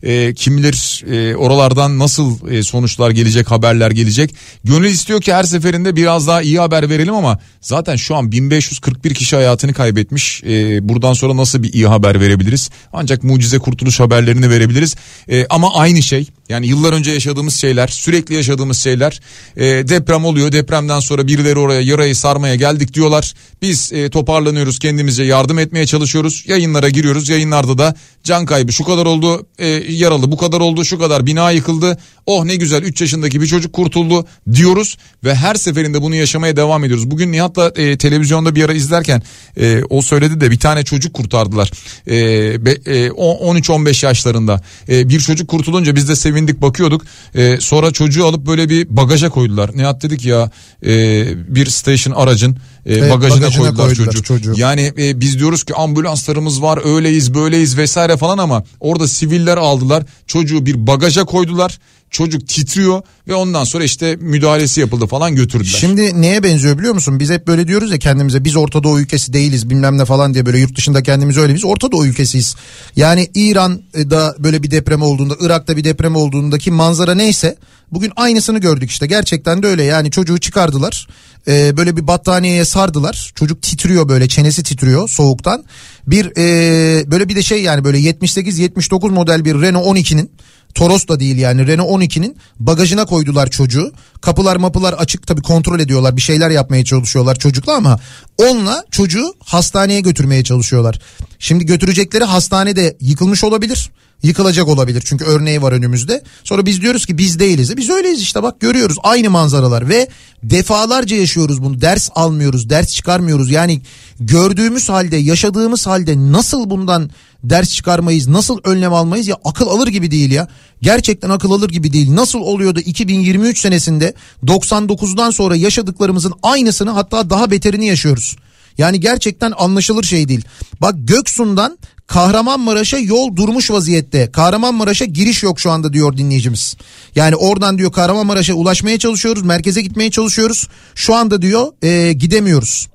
E, 0.04 0.34
kim 0.34 0.58
bilir 0.58 1.04
e, 1.12 1.36
oralardan 1.36 2.00
nasıl 2.00 2.52
e, 2.52 2.64
sonuçlar 2.64 3.10
gelecek 3.10 3.52
haberler 3.52 3.92
gelecek. 3.92 4.36
Gönül 4.64 4.88
istiyor 4.90 5.22
ki 5.22 5.34
her 5.34 5.44
seferinde 5.44 5.96
biraz 5.96 6.28
daha 6.28 6.42
iyi 6.42 6.60
haber 6.60 6.90
verelim 6.90 7.14
ama 7.14 7.40
zaten 7.62 7.96
şu 7.96 8.16
an 8.16 8.32
1541 8.32 9.14
kişi 9.14 9.36
hayatını 9.36 9.74
kaybetmiş. 9.74 10.44
E, 10.44 10.90
buradan 10.90 11.14
sonra 11.14 11.38
nasıl 11.38 11.64
bir 11.64 11.74
iyi 11.74 11.88
haber 11.88 12.20
verebiliriz? 12.20 12.70
Ancak 12.94 13.24
mucize 13.24 13.60
kurtuluş 13.60 14.00
haberlerini 14.00 14.50
verebiliriz. 14.50 14.96
E, 15.30 15.46
ama 15.50 15.76
aynı 15.76 16.02
şey 16.04 16.28
yani 16.50 16.68
yıllar 16.68 16.94
önce 16.94 17.12
yaşadığımız 17.12 17.56
şeyler 17.56 17.88
sürekli 17.88 18.36
yaşadığımız 18.36 18.78
şeyler 18.78 19.20
e, 19.58 19.66
deprem 19.66 20.26
oluyor 20.26 20.52
depremden 20.52 21.00
sonra 21.00 21.28
birileri 21.28 21.60
oraya 21.60 21.82
yarayı 21.82 22.16
sarmaya 22.16 22.56
geldik 22.56 22.94
diyorlar. 22.94 23.34
Biz 23.62 23.94
e, 23.94 24.09
toparlanıyoruz 24.10 24.80
kendimize 24.80 25.24
yardım 25.24 25.60
etmeye 25.60 25.86
çalışıyoruz. 25.86 26.44
Yayınlara 26.48 26.90
giriyoruz. 26.90 27.30
Yayınlarda 27.30 27.78
da 27.78 27.96
can 28.24 28.46
kaybı 28.46 28.74
şu 28.74 28.84
kadar 28.84 29.06
oldu 29.06 29.48
e, 29.60 29.68
yaralı 29.90 30.32
bu 30.32 30.38
kadar 30.38 30.60
oldu 30.60 30.86
şu 30.86 31.00
kadar 31.00 31.26
bina 31.26 31.52
yıkıldı. 31.52 31.98
Oh 32.26 32.46
ne 32.46 32.56
güzel 32.56 32.84
3 32.84 33.02
yaşındaki 33.02 33.42
bir 33.42 33.48
çocuk 33.48 33.74
kurtuldu 33.74 34.26
diyoruz 34.54 34.98
ve 35.24 35.36
her 35.36 35.56
seferinde 35.56 36.02
bunu 36.02 36.16
yaşamaya 36.16 36.56
devam 36.56 36.84
ediyoruz. 36.84 37.12
Bugün 37.12 37.32
Nihat'la 37.32 37.72
e, 37.76 37.98
televizyonda 37.98 38.56
bir 38.56 38.66
ara 38.66 38.74
izlerken 38.74 39.22
e, 39.58 39.82
o 39.90 40.02
söyledi 40.02 40.42
de 40.42 40.52
bir 40.52 40.60
tane 40.60 40.84
çocuk 40.84 41.14
kurtardılar. 41.14 41.72
E, 42.08 42.16
e, 42.16 43.08
13-15 43.08 44.06
yaşlarında. 44.06 44.62
E, 44.90 45.10
bir 45.10 45.20
çocuk 45.20 45.48
kurtulunca 45.48 45.96
biz 45.96 46.10
de 46.10 46.16
sevindik 46.16 46.62
bakıyorduk. 46.62 47.06
E, 47.36 47.58
sonra 47.60 47.92
çocuğu 47.92 48.26
alıp 48.26 48.46
böyle 48.48 48.70
bir 48.70 48.88
bagaja 48.90 49.30
koydular. 49.30 49.72
Nihat 49.76 50.04
dedik 50.04 50.26
ya 50.26 50.52
e, 50.86 51.26
bir 51.56 51.66
station 51.66 52.14
aracın 52.14 52.58
e, 52.90 53.10
bagajına, 53.10 53.16
bagajına 53.16 53.58
koydular, 53.58 53.86
koydular 53.88 54.06
çocuğu. 54.06 54.24
çocuğu. 54.24 54.54
Yani 54.58 54.94
e, 54.98 55.22
biz 55.22 55.40
diyoruz 55.40 55.64
ki 55.64 55.76
ambulanslarımız 55.76 56.62
var 56.62 56.96
öyleyiz 56.96 57.34
böyleyiz 57.34 57.78
vesaire 57.78 58.18
falan 58.18 58.38
ama 58.38 58.64
orada 58.80 59.08
siviller 59.08 59.58
aldılar 59.58 60.04
çocuğu 60.28 60.66
bir 60.66 60.88
bagaja 60.88 61.24
koydular 61.24 61.80
çocuk 62.12 62.48
titriyor 62.48 63.02
ve 63.28 63.36
ondan 63.36 63.64
sonra 63.64 63.84
işte 63.84 64.16
müdahalesi 64.16 64.80
yapıldı 64.80 65.08
falan 65.08 65.36
götürdüler. 65.36 65.78
Şimdi 65.80 66.22
neye 66.22 66.44
benziyor 66.44 66.78
biliyor 66.78 66.94
musun? 66.94 67.20
Biz 67.20 67.30
hep 67.30 67.48
böyle 67.48 67.68
diyoruz 67.68 67.92
ya 67.92 68.00
kendimize 68.00 68.44
biz 68.44 68.56
Orta 68.56 68.84
Doğu 68.84 69.00
ülkesi 69.00 69.34
değiliz 69.34 69.70
bilmem 69.70 69.98
ne 69.98 70.06
falan 70.06 70.34
diye 70.34 70.46
böyle 70.46 70.60
yurt 70.60 70.78
dışında 70.78 71.04
kendimizi 71.04 71.40
öyle 71.40 71.56
biz 71.56 71.66
Orta 71.66 71.92
Doğu 71.92 72.06
ülkesiyiz. 72.06 72.56
Yani 72.96 73.28
İran'da 73.34 74.36
böyle 74.40 74.64
bir 74.64 74.72
deprem 74.72 75.02
olduğunda 75.02 75.36
Irak'ta 75.40 75.78
bir 75.78 75.84
deprem 75.84 76.16
olduğundaki 76.16 76.72
manzara 76.72 77.16
neyse 77.16 77.56
bugün 77.92 78.12
aynısını 78.16 78.60
gördük 78.60 78.90
işte 78.90 79.08
gerçekten 79.08 79.64
de 79.64 79.68
öyle 79.68 79.84
yani 79.84 80.12
çocuğu 80.12 80.38
çıkardılar 80.38 81.08
Ee, 81.48 81.78
böyle 81.78 81.98
bir 81.98 82.08
battaniyeye 82.08 82.66
sardılar 82.66 83.32
çocuk 83.36 83.62
titriyor 83.62 84.10
böyle 84.10 84.28
çenesi 84.28 84.64
titriyor 84.64 85.10
soğuktan 85.10 85.64
bir 86.08 86.32
e, 86.38 87.12
böyle 87.12 87.30
bir 87.30 87.36
de 87.36 87.44
şey 87.44 87.64
yani 87.64 87.84
böyle 87.84 87.98
78-79 87.98 89.12
model 89.12 89.46
bir 89.46 89.62
Renault 89.62 89.86
12'nin 89.86 90.32
Toros 90.74 91.08
da 91.08 91.20
değil 91.20 91.38
yani 91.38 91.68
Renault 91.68 91.90
12'nin 91.90 92.38
bagajına 92.60 93.06
koydular 93.06 93.50
çocuğu. 93.50 93.94
Kapılar 94.22 94.56
mapılar 94.56 94.94
açık 94.94 95.28
tabii 95.28 95.42
kontrol 95.42 95.80
ediyorlar 95.80 96.16
bir 96.16 96.22
şeyler 96.22 96.50
yapmaya 96.50 96.86
çalışıyorlar 96.86 97.36
çocukla 97.36 97.76
ama 97.76 98.00
onunla 98.38 98.86
çocuğu 98.92 99.34
hastaneye 99.46 100.00
götürmeye 100.00 100.44
çalışıyorlar. 100.44 101.00
Şimdi 101.40 101.66
götürecekleri 101.66 102.24
hastanede 102.24 102.98
yıkılmış 103.02 103.44
olabilir. 103.44 103.92
Yıkılacak 104.24 104.68
olabilir 104.68 105.04
çünkü 105.06 105.26
örneği 105.26 105.62
var 105.62 105.72
önümüzde. 105.72 106.24
Sonra 106.44 106.66
biz 106.66 106.82
diyoruz 106.82 107.06
ki 107.06 107.18
biz 107.18 107.40
değiliz. 107.40 107.72
E 107.72 107.78
Biz 107.78 107.90
öyleyiz 107.90 108.22
işte 108.22 108.44
bak 108.44 108.60
görüyoruz 108.60 108.98
aynı 109.04 109.30
manzaralar 109.30 109.90
ve 109.90 110.08
defalarca 110.44 111.16
yaşıyoruz 111.16 111.64
bunu. 111.64 111.82
Ders 111.82 112.10
almıyoruz, 112.16 112.70
ders 112.70 112.94
çıkarmıyoruz. 112.94 113.52
Yani 113.52 113.82
gördüğümüz 114.20 114.90
halde, 114.90 115.18
yaşadığımız 115.18 115.88
halde 115.88 116.32
nasıl 116.32 116.70
bundan 116.70 117.10
ders 117.44 117.70
çıkarmayız, 117.70 118.28
nasıl 118.28 118.60
önlem 118.64 118.94
almayız 118.94 119.28
ya 119.28 119.38
akıl 119.46 119.68
alır 119.68 119.88
gibi 119.88 120.12
değil 120.12 120.32
ya. 120.32 120.48
Gerçekten 120.82 121.30
akıl 121.30 121.52
alır 121.52 121.70
gibi 121.70 121.94
değil. 121.94 122.16
Nasıl 122.16 122.40
oluyordu 122.40 122.80
2023 122.80 123.60
senesinde 123.60 124.14
99'dan 124.46 125.32
sonra 125.32 125.56
yaşadıklarımızın 125.56 126.34
aynısını 126.44 126.90
hatta 126.90 127.30
daha 127.30 127.52
beterini 127.52 127.88
yaşıyoruz. 127.88 128.36
Yani 128.78 129.00
gerçekten 129.00 129.54
anlaşılır 129.58 130.04
şey 130.04 130.28
değil. 130.28 130.46
Bak 130.82 130.96
Göksun'dan 130.98 131.78
Kahramanmaraş'a 132.10 132.98
yol 132.98 133.36
durmuş 133.36 133.72
vaziyette. 133.72 134.32
Kahramanmaraş'a 134.32 135.06
giriş 135.06 135.44
yok 135.44 135.60
şu 135.60 135.72
anda 135.72 135.94
diyor 135.94 136.18
dinleyicimiz. 136.18 136.78
Yani 137.16 137.36
oradan 137.36 137.78
diyor 137.78 137.92
Kahramanmaraş'a 137.92 138.54
ulaşmaya 138.54 139.00
çalışıyoruz. 139.00 139.44
Merkeze 139.44 139.82
gitmeye 139.82 140.12
çalışıyoruz. 140.12 140.68
Şu 140.96 141.16
anda 141.16 141.42
diyor 141.42 141.68
e, 141.84 142.14
gidemiyoruz. 142.14 142.88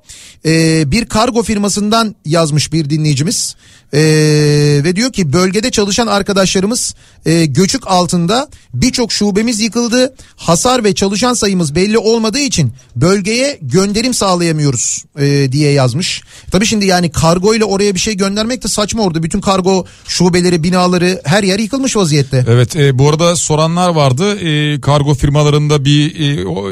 E, 0.47 0.91
bir 0.91 1.05
kargo 1.05 1.43
firmasından 1.43 2.15
yazmış 2.25 2.73
bir 2.73 2.91
dinleyicimiz. 2.91 3.57
E, 3.95 4.01
ve 4.85 4.97
diyor 4.97 5.13
ki 5.13 5.33
bölgede 5.33 5.71
çalışan 5.71 6.07
arkadaşlarımız 6.07 6.95
e, 7.27 7.45
göçük 7.45 7.83
altında 7.87 8.49
birçok 8.75 9.13
şubemiz 9.13 9.61
yıkıldı. 9.61 10.15
Hasar 10.37 10.85
ve 10.85 10.95
çalışan 10.95 11.35
sayımız 11.35 11.75
belli 11.75 11.99
olmadığı 11.99 12.39
için 12.39 12.73
bölgeye 12.97 13.59
gönderim 13.63 14.15
sağlayamıyoruz 14.15 15.05
e, 15.19 15.53
diye 15.53 15.73
yazmış. 15.73 16.23
Tabii 16.51 16.67
şimdi 16.67 16.87
yani 16.87 17.11
kargo 17.11 17.55
ile 17.55 17.65
oraya 17.65 17.95
bir 17.95 18.01
şey 18.01 18.17
göndermek 18.17 18.65
de 18.65 18.69
saçma 18.69 19.03
orada. 19.03 19.23
Bütün 19.23 19.41
kargo 19.41 19.87
şubeleri, 20.09 20.63
binaları 20.63 21.21
her 21.25 21.43
yer 21.43 21.59
yıkılmış 21.59 21.97
vaziyette. 21.97 22.45
Evet 22.49 22.77
e, 22.77 22.99
bu 22.99 23.09
arada 23.09 23.37
soranlar 23.37 23.89
vardı 23.89 24.39
e, 24.39 24.81
kargo 24.81 25.15
firmalarında 25.15 25.85
bir 25.85 26.15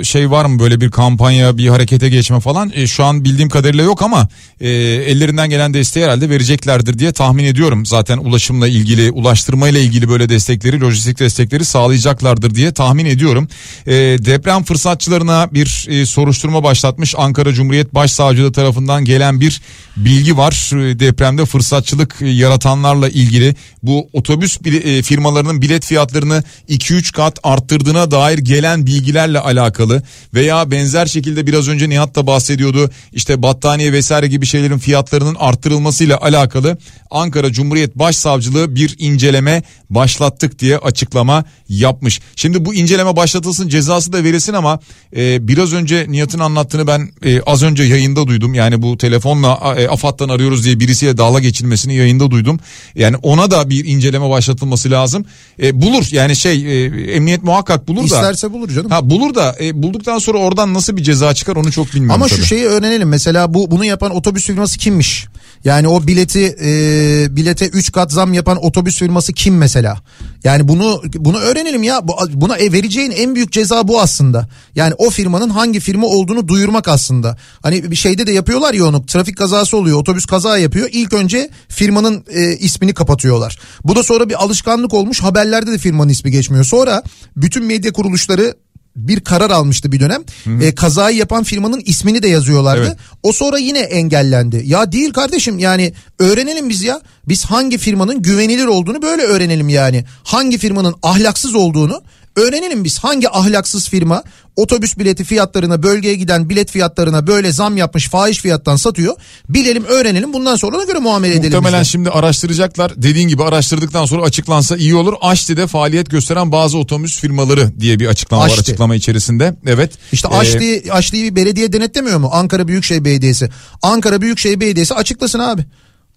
e, 0.00 0.04
şey 0.04 0.30
var 0.30 0.44
mı 0.44 0.58
böyle 0.58 0.80
bir 0.80 0.90
kampanya 0.90 1.58
bir 1.58 1.68
harekete 1.68 2.08
geçme 2.08 2.40
falan 2.40 2.72
E, 2.74 2.86
şu 2.86 3.04
an 3.04 3.24
bildiğim 3.24 3.48
kadarıyla 3.48 3.84
yok 3.84 4.02
ama 4.02 4.28
e, 4.60 4.68
ellerinden 4.70 5.50
gelen 5.50 5.74
desteği 5.74 6.04
herhalde 6.04 6.30
vereceklerdir 6.30 6.98
diye 6.98 7.11
tahmin 7.12 7.44
ediyorum 7.44 7.86
zaten 7.86 8.18
ulaşımla 8.18 8.68
ilgili 8.68 9.10
ulaştırmayla 9.10 9.80
ilgili 9.80 10.08
böyle 10.08 10.28
destekleri 10.28 10.80
lojistik 10.80 11.18
destekleri 11.18 11.64
sağlayacaklardır 11.64 12.54
diye 12.54 12.72
tahmin 12.72 13.06
ediyorum. 13.06 13.48
E, 13.86 13.92
deprem 13.94 14.62
fırsatçılarına 14.64 15.48
bir 15.52 15.86
e, 15.88 16.06
soruşturma 16.06 16.64
başlatmış 16.64 17.14
Ankara 17.18 17.52
Cumhuriyet 17.52 17.94
Başsavcılığı 17.94 18.52
tarafından 18.52 19.04
gelen 19.04 19.40
bir 19.40 19.60
bilgi 19.96 20.36
var. 20.36 20.72
E, 20.72 21.00
depremde 21.00 21.44
fırsatçılık 21.44 22.16
yaratanlarla 22.20 23.08
ilgili 23.08 23.54
bu 23.82 24.08
otobüs 24.12 24.58
e, 24.66 25.02
firmalarının 25.02 25.62
bilet 25.62 25.84
fiyatlarını 25.84 26.44
2-3 26.68 27.12
kat 27.12 27.38
arttırdığına 27.42 28.10
dair 28.10 28.38
gelen 28.38 28.86
bilgilerle 28.86 29.38
alakalı 29.38 30.02
veya 30.34 30.70
benzer 30.70 31.06
şekilde 31.06 31.46
biraz 31.46 31.68
önce 31.68 31.88
Nihat 31.88 32.16
da 32.16 32.26
bahsediyordu 32.26 32.90
işte 33.12 33.42
battaniye 33.42 33.92
vesaire 33.92 34.26
gibi 34.28 34.46
şeylerin 34.46 34.78
fiyatlarının 34.78 35.36
arttırılmasıyla 35.38 36.18
alakalı 36.20 36.78
Ankara 37.12 37.52
Cumhuriyet 37.52 37.98
Başsavcılığı 37.98 38.74
bir 38.74 38.96
inceleme 38.98 39.62
başlattık 39.90 40.58
diye 40.58 40.78
açıklama 40.78 41.44
yapmış. 41.68 42.20
Şimdi 42.36 42.64
bu 42.64 42.74
inceleme 42.74 43.16
başlatılsın 43.16 43.68
cezası 43.68 44.12
da 44.12 44.24
verilsin 44.24 44.52
ama 44.52 44.80
e, 45.16 45.48
biraz 45.48 45.72
önce 45.72 46.06
Nihat'ın 46.08 46.38
anlattığını 46.38 46.86
ben 46.86 47.08
e, 47.24 47.40
az 47.40 47.62
önce 47.62 47.82
yayında 47.82 48.26
duydum. 48.26 48.54
Yani 48.54 48.82
bu 48.82 48.98
telefonla 48.98 49.74
e, 49.78 49.88
AFAD'dan 49.88 50.28
arıyoruz 50.28 50.64
diye 50.64 50.80
birisiyle 50.80 51.16
dağla 51.16 51.40
geçilmesini 51.40 51.94
yayında 51.94 52.30
duydum. 52.30 52.60
Yani 52.94 53.16
ona 53.16 53.50
da 53.50 53.70
bir 53.70 53.84
inceleme 53.84 54.30
başlatılması 54.30 54.90
lazım. 54.90 55.24
E, 55.62 55.82
bulur 55.82 56.04
yani 56.10 56.36
şey 56.36 56.84
e, 56.84 56.86
emniyet 57.12 57.42
muhakkak 57.42 57.88
bulur 57.88 58.04
İsterse 58.04 58.22
da. 58.22 58.32
İsterse 58.32 58.52
bulur 58.52 58.68
canım. 58.68 58.90
Ha 58.90 59.10
bulur 59.10 59.34
da 59.34 59.56
e, 59.60 59.82
bulduktan 59.82 60.18
sonra 60.18 60.38
oradan 60.38 60.74
nasıl 60.74 60.96
bir 60.96 61.02
ceza 61.02 61.34
çıkar 61.34 61.56
onu 61.56 61.72
çok 61.72 61.94
bilmiyorum. 61.94 62.14
Ama 62.14 62.26
tabii. 62.26 62.40
şu 62.40 62.46
şeyi 62.46 62.64
öğrenelim 62.64 63.08
mesela 63.08 63.54
bu 63.54 63.70
bunu 63.70 63.84
yapan 63.84 64.10
otobüs 64.10 64.46
firması 64.46 64.78
kimmiş? 64.78 65.26
Yani 65.64 65.88
o 65.88 66.06
bileti 66.06 66.56
e, 66.60 67.36
bilete 67.36 67.68
3 67.68 67.92
kat 67.92 68.12
zam 68.12 68.34
yapan 68.34 68.64
otobüs 68.64 68.98
firması 68.98 69.32
kim 69.32 69.56
mesela? 69.56 69.96
Yani 70.44 70.68
bunu 70.68 71.02
bunu 71.14 71.38
öğrenelim 71.38 71.82
ya. 71.82 72.08
Bu, 72.08 72.12
buna 72.32 72.56
e, 72.56 72.72
vereceğin 72.72 73.10
en 73.10 73.34
büyük 73.34 73.52
ceza 73.52 73.88
bu 73.88 74.00
aslında. 74.00 74.48
Yani 74.74 74.94
o 74.98 75.10
firmanın 75.10 75.50
hangi 75.50 75.80
firma 75.80 76.06
olduğunu 76.06 76.48
duyurmak 76.48 76.88
aslında. 76.88 77.36
Hani 77.62 77.90
bir 77.90 77.96
şeyde 77.96 78.26
de 78.26 78.32
yapıyorlar 78.32 78.74
ya 78.74 78.86
onu. 78.86 79.06
Trafik 79.06 79.36
kazası 79.36 79.76
oluyor. 79.76 79.98
Otobüs 79.98 80.26
kaza 80.26 80.58
yapıyor. 80.58 80.88
İlk 80.92 81.12
önce 81.12 81.50
firmanın 81.68 82.24
e, 82.34 82.56
ismini 82.56 82.94
kapatıyorlar. 82.94 83.58
Bu 83.84 83.96
da 83.96 84.02
sonra 84.02 84.28
bir 84.28 84.42
alışkanlık 84.42 84.94
olmuş. 84.94 85.22
Haberlerde 85.22 85.72
de 85.72 85.78
firmanın 85.78 86.08
ismi 86.08 86.30
geçmiyor. 86.30 86.64
Sonra 86.64 87.02
bütün 87.36 87.64
medya 87.64 87.92
kuruluşları 87.92 88.54
bir 88.97 89.20
karar 89.20 89.51
almıştı 89.51 89.93
bir 89.93 90.01
dönem. 90.01 90.22
E, 90.61 90.74
kazayı 90.74 91.16
yapan 91.16 91.45
firmanın 91.45 91.82
ismini 91.84 92.22
de 92.22 92.28
yazıyorlardı. 92.28 92.86
Evet. 92.86 92.97
O 93.22 93.32
sonra 93.32 93.59
yine 93.59 93.78
engellendi. 93.78 94.62
Ya 94.64 94.93
değil 94.93 95.12
kardeşim 95.12 95.59
yani 95.59 95.93
öğrenelim 96.18 96.68
biz 96.68 96.82
ya. 96.82 97.01
Biz 97.28 97.45
hangi 97.45 97.78
firmanın 97.78 98.22
güvenilir 98.22 98.66
olduğunu 98.66 99.03
böyle 99.03 99.22
öğrenelim 99.22 99.68
yani. 99.68 100.05
Hangi 100.24 100.59
firmanın 100.59 100.95
ahlaksız 101.03 101.55
olduğunu 101.55 102.03
Öğrenelim 102.36 102.84
biz 102.84 102.99
hangi 102.99 103.28
ahlaksız 103.28 103.88
firma 103.88 104.22
otobüs 104.57 104.98
bileti 104.98 105.24
fiyatlarına 105.24 105.82
bölgeye 105.82 106.14
giden 106.14 106.48
bilet 106.48 106.70
fiyatlarına 106.70 107.26
böyle 107.26 107.53
zam 107.53 107.76
yapmış 107.76 108.09
fahiş 108.09 108.38
fiyattan 108.38 108.76
satıyor. 108.76 109.14
Bilelim 109.48 109.84
öğrenelim 109.84 110.32
bundan 110.32 110.57
sonra 110.57 110.76
ona 110.76 110.84
göre 110.84 110.98
muamele 110.98 111.34
edelim. 111.34 111.59
Muhtemelen 111.59 111.82
şimdi 111.82 112.11
araştıracaklar 112.11 113.03
dediğin 113.03 113.28
gibi 113.28 113.44
araştırdıktan 113.44 114.07
sonra 114.07 114.22
açıklansa 114.22 114.76
iyi 114.76 114.94
olur. 114.94 115.14
Aşti'de 115.20 115.66
faaliyet 115.66 116.11
gösteren 116.11 116.53
bazı 116.53 116.78
otobüs 116.78 117.20
firmaları 117.20 117.80
diye 117.80 117.98
bir 118.00 118.07
açıklama 118.07 118.44
Aşti. 118.44 118.57
var 118.57 118.61
açıklama 118.61 118.94
içerisinde. 118.94 119.55
Evet. 119.66 119.92
İşte 120.12 120.28
ee... 120.32 120.36
Aşti, 120.36 120.92
Aşti'yi 120.92 121.36
belediye 121.36 121.72
denetlemiyor 121.72 122.18
mu? 122.18 122.30
Ankara 122.32 122.68
Büyükşehir 122.68 123.05
Belediyesi. 123.05 123.50
Ankara 123.82 124.20
Büyükşehir 124.20 124.61
Belediyesi 124.61 124.94
açıklasın 124.94 125.38
abi 125.38 125.64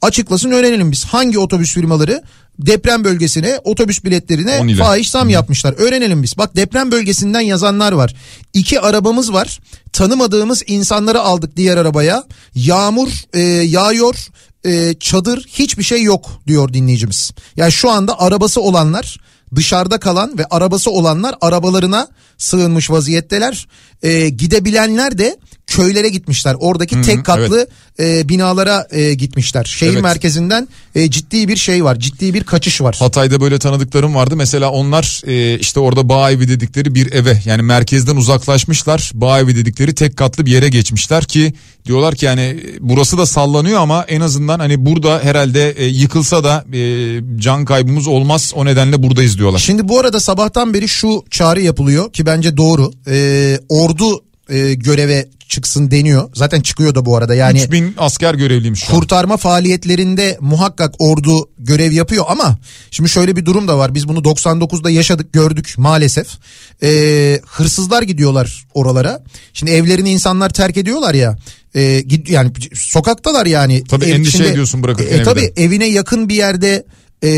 açıklasın 0.02 0.52
öğrenelim 0.52 0.92
biz 0.92 1.06
hangi 1.06 1.40
otobüs 1.40 1.74
firmaları 1.74 2.24
deprem 2.60 3.04
bölgesine 3.04 3.60
otobüs 3.64 4.04
biletlerine 4.04 4.76
fahiş 4.76 5.10
zam 5.10 5.30
yapmışlar. 5.30 5.74
Öğrenelim 5.78 6.24
biz. 6.24 6.38
Bak 6.38 6.56
deprem 6.56 6.92
bölgesinden 6.92 7.42
yazanlar 7.42 7.92
var. 7.92 8.16
İki 8.54 8.82
arabamız 8.82 9.34
var. 9.34 9.60
Tanımadığımız 9.94 10.64
insanları 10.68 11.22
aldık 11.22 11.58
diğer 11.58 11.78
arabaya. 11.78 12.24
Yağmur 12.56 13.10
e, 13.34 13.40
yağıyor. 13.42 14.16
E, 14.66 14.94
çadır 15.00 15.46
hiçbir 15.48 15.84
şey 15.84 16.04
yok 16.04 16.42
diyor 16.48 16.74
dinleyicimiz. 16.74 17.32
Yani 17.56 17.72
şu 17.72 17.90
anda 17.90 18.20
arabası 18.20 18.62
olanlar 18.62 19.18
dışarıda 19.56 20.00
kalan 20.00 20.38
ve 20.38 20.46
arabası 20.46 20.92
olanlar 20.92 21.36
arabalarına 21.42 22.08
sığınmış 22.38 22.92
vaziyetteler. 22.92 23.68
E, 24.04 24.30
gidebilenler 24.30 25.18
de 25.18 25.38
köylere 25.68 26.10
gitmişler. 26.10 26.56
Oradaki 26.60 26.96
Hı-hı, 26.96 27.04
tek 27.04 27.26
katlı 27.26 27.68
evet. 28.00 28.26
e, 28.26 28.30
binalara 28.30 28.88
e, 28.92 29.14
gitmişler. 29.14 29.64
Şehir 29.64 29.94
evet. 29.94 30.02
merkezinden 30.02 30.68
e, 30.96 31.10
ciddi 31.10 31.48
bir 31.48 31.56
şey 31.56 31.84
var. 31.84 32.00
Ciddi 32.00 32.34
bir 32.34 32.44
kaçış 32.44 32.82
var. 32.82 32.96
Hatay'da 33.00 33.42
böyle 33.42 33.60
tanıdıklarım 33.60 34.16
vardı. 34.16 34.36
Mesela 34.36 34.70
onlar 34.70 35.22
e, 35.28 35.60
işte 35.60 35.80
orada 35.80 36.10
bağ 36.10 36.32
evi 36.32 36.48
dedikleri 36.48 36.96
bir 36.96 37.12
eve 37.14 37.42
yani 37.46 37.62
merkezden 37.62 38.16
uzaklaşmışlar. 38.16 39.12
Bağ 39.14 39.40
evi 39.40 39.56
dedikleri 39.56 39.96
tek 39.96 40.18
katlı 40.18 40.46
bir 40.46 40.52
yere 40.52 40.70
geçmişler 40.70 41.26
ki 41.26 41.54
diyorlar 41.86 42.16
ki 42.16 42.26
yani 42.26 42.60
burası 42.80 43.18
da 43.18 43.26
sallanıyor 43.26 43.80
ama 43.80 44.06
en 44.08 44.22
azından 44.22 44.60
hani 44.60 44.86
burada 44.86 45.20
herhalde 45.24 45.72
e, 45.72 45.86
yıkılsa 45.86 46.44
da 46.44 46.66
e, 46.74 47.22
can 47.38 47.66
kaybımız 47.66 48.08
olmaz. 48.08 48.54
O 48.56 48.66
nedenle 48.66 49.04
buradayız 49.04 49.38
diyorlar. 49.38 49.60
Şimdi 49.60 49.88
bu 49.88 50.00
arada 50.00 50.20
sabahtan 50.20 50.74
beri 50.74 50.88
şu 50.88 51.24
çağrı 51.32 51.62
yapılıyor 51.62 52.14
ki 52.14 52.25
bence 52.26 52.58
doğru. 52.58 52.92
E, 53.08 53.60
ordu 53.70 54.24
e, 54.50 54.74
göreve 54.74 55.28
çıksın 55.50 55.92
deniyor. 55.92 56.30
Zaten 56.34 56.62
çıkıyor 56.62 56.96
da 56.96 57.06
bu 57.06 57.18
arada 57.18 57.36
yani. 57.36 57.60
3000 57.60 57.96
asker 57.98 58.34
görevliymiş 58.34 58.84
Kurtarma 58.84 59.34
an. 59.34 59.38
faaliyetlerinde 59.38 60.38
muhakkak 60.42 60.96
ordu 61.00 61.50
görev 61.60 61.92
yapıyor 61.92 62.26
ama 62.28 62.58
şimdi 62.92 63.10
şöyle 63.10 63.36
bir 63.36 63.46
durum 63.46 63.68
da 63.68 63.78
var. 63.78 63.96
Biz 63.96 64.08
bunu 64.08 64.20
99'da 64.20 64.90
yaşadık 64.90 65.34
gördük 65.34 65.74
maalesef. 65.78 66.28
Ee, 66.84 67.40
hırsızlar 67.48 68.04
gidiyorlar 68.04 68.66
oralara. 68.74 69.24
Şimdi 69.54 69.72
evlerini 69.72 70.10
insanlar 70.10 70.50
terk 70.50 70.78
ediyorlar 70.78 71.14
ya. 71.14 71.38
E, 71.76 72.04
yani 72.28 72.52
sokaktalar 72.74 73.46
yani. 73.46 73.84
Tabii 73.84 74.06
Ev, 74.06 74.16
endişe 74.16 74.38
şimdi, 74.38 74.50
ediyorsun 74.50 74.84
bırakırken 74.84 75.20
e, 75.20 75.24
Tabii 75.24 75.54
evine 75.56 75.86
yakın 75.86 76.30
bir 76.30 76.36
yerde 76.36 76.86
e, 77.22 77.30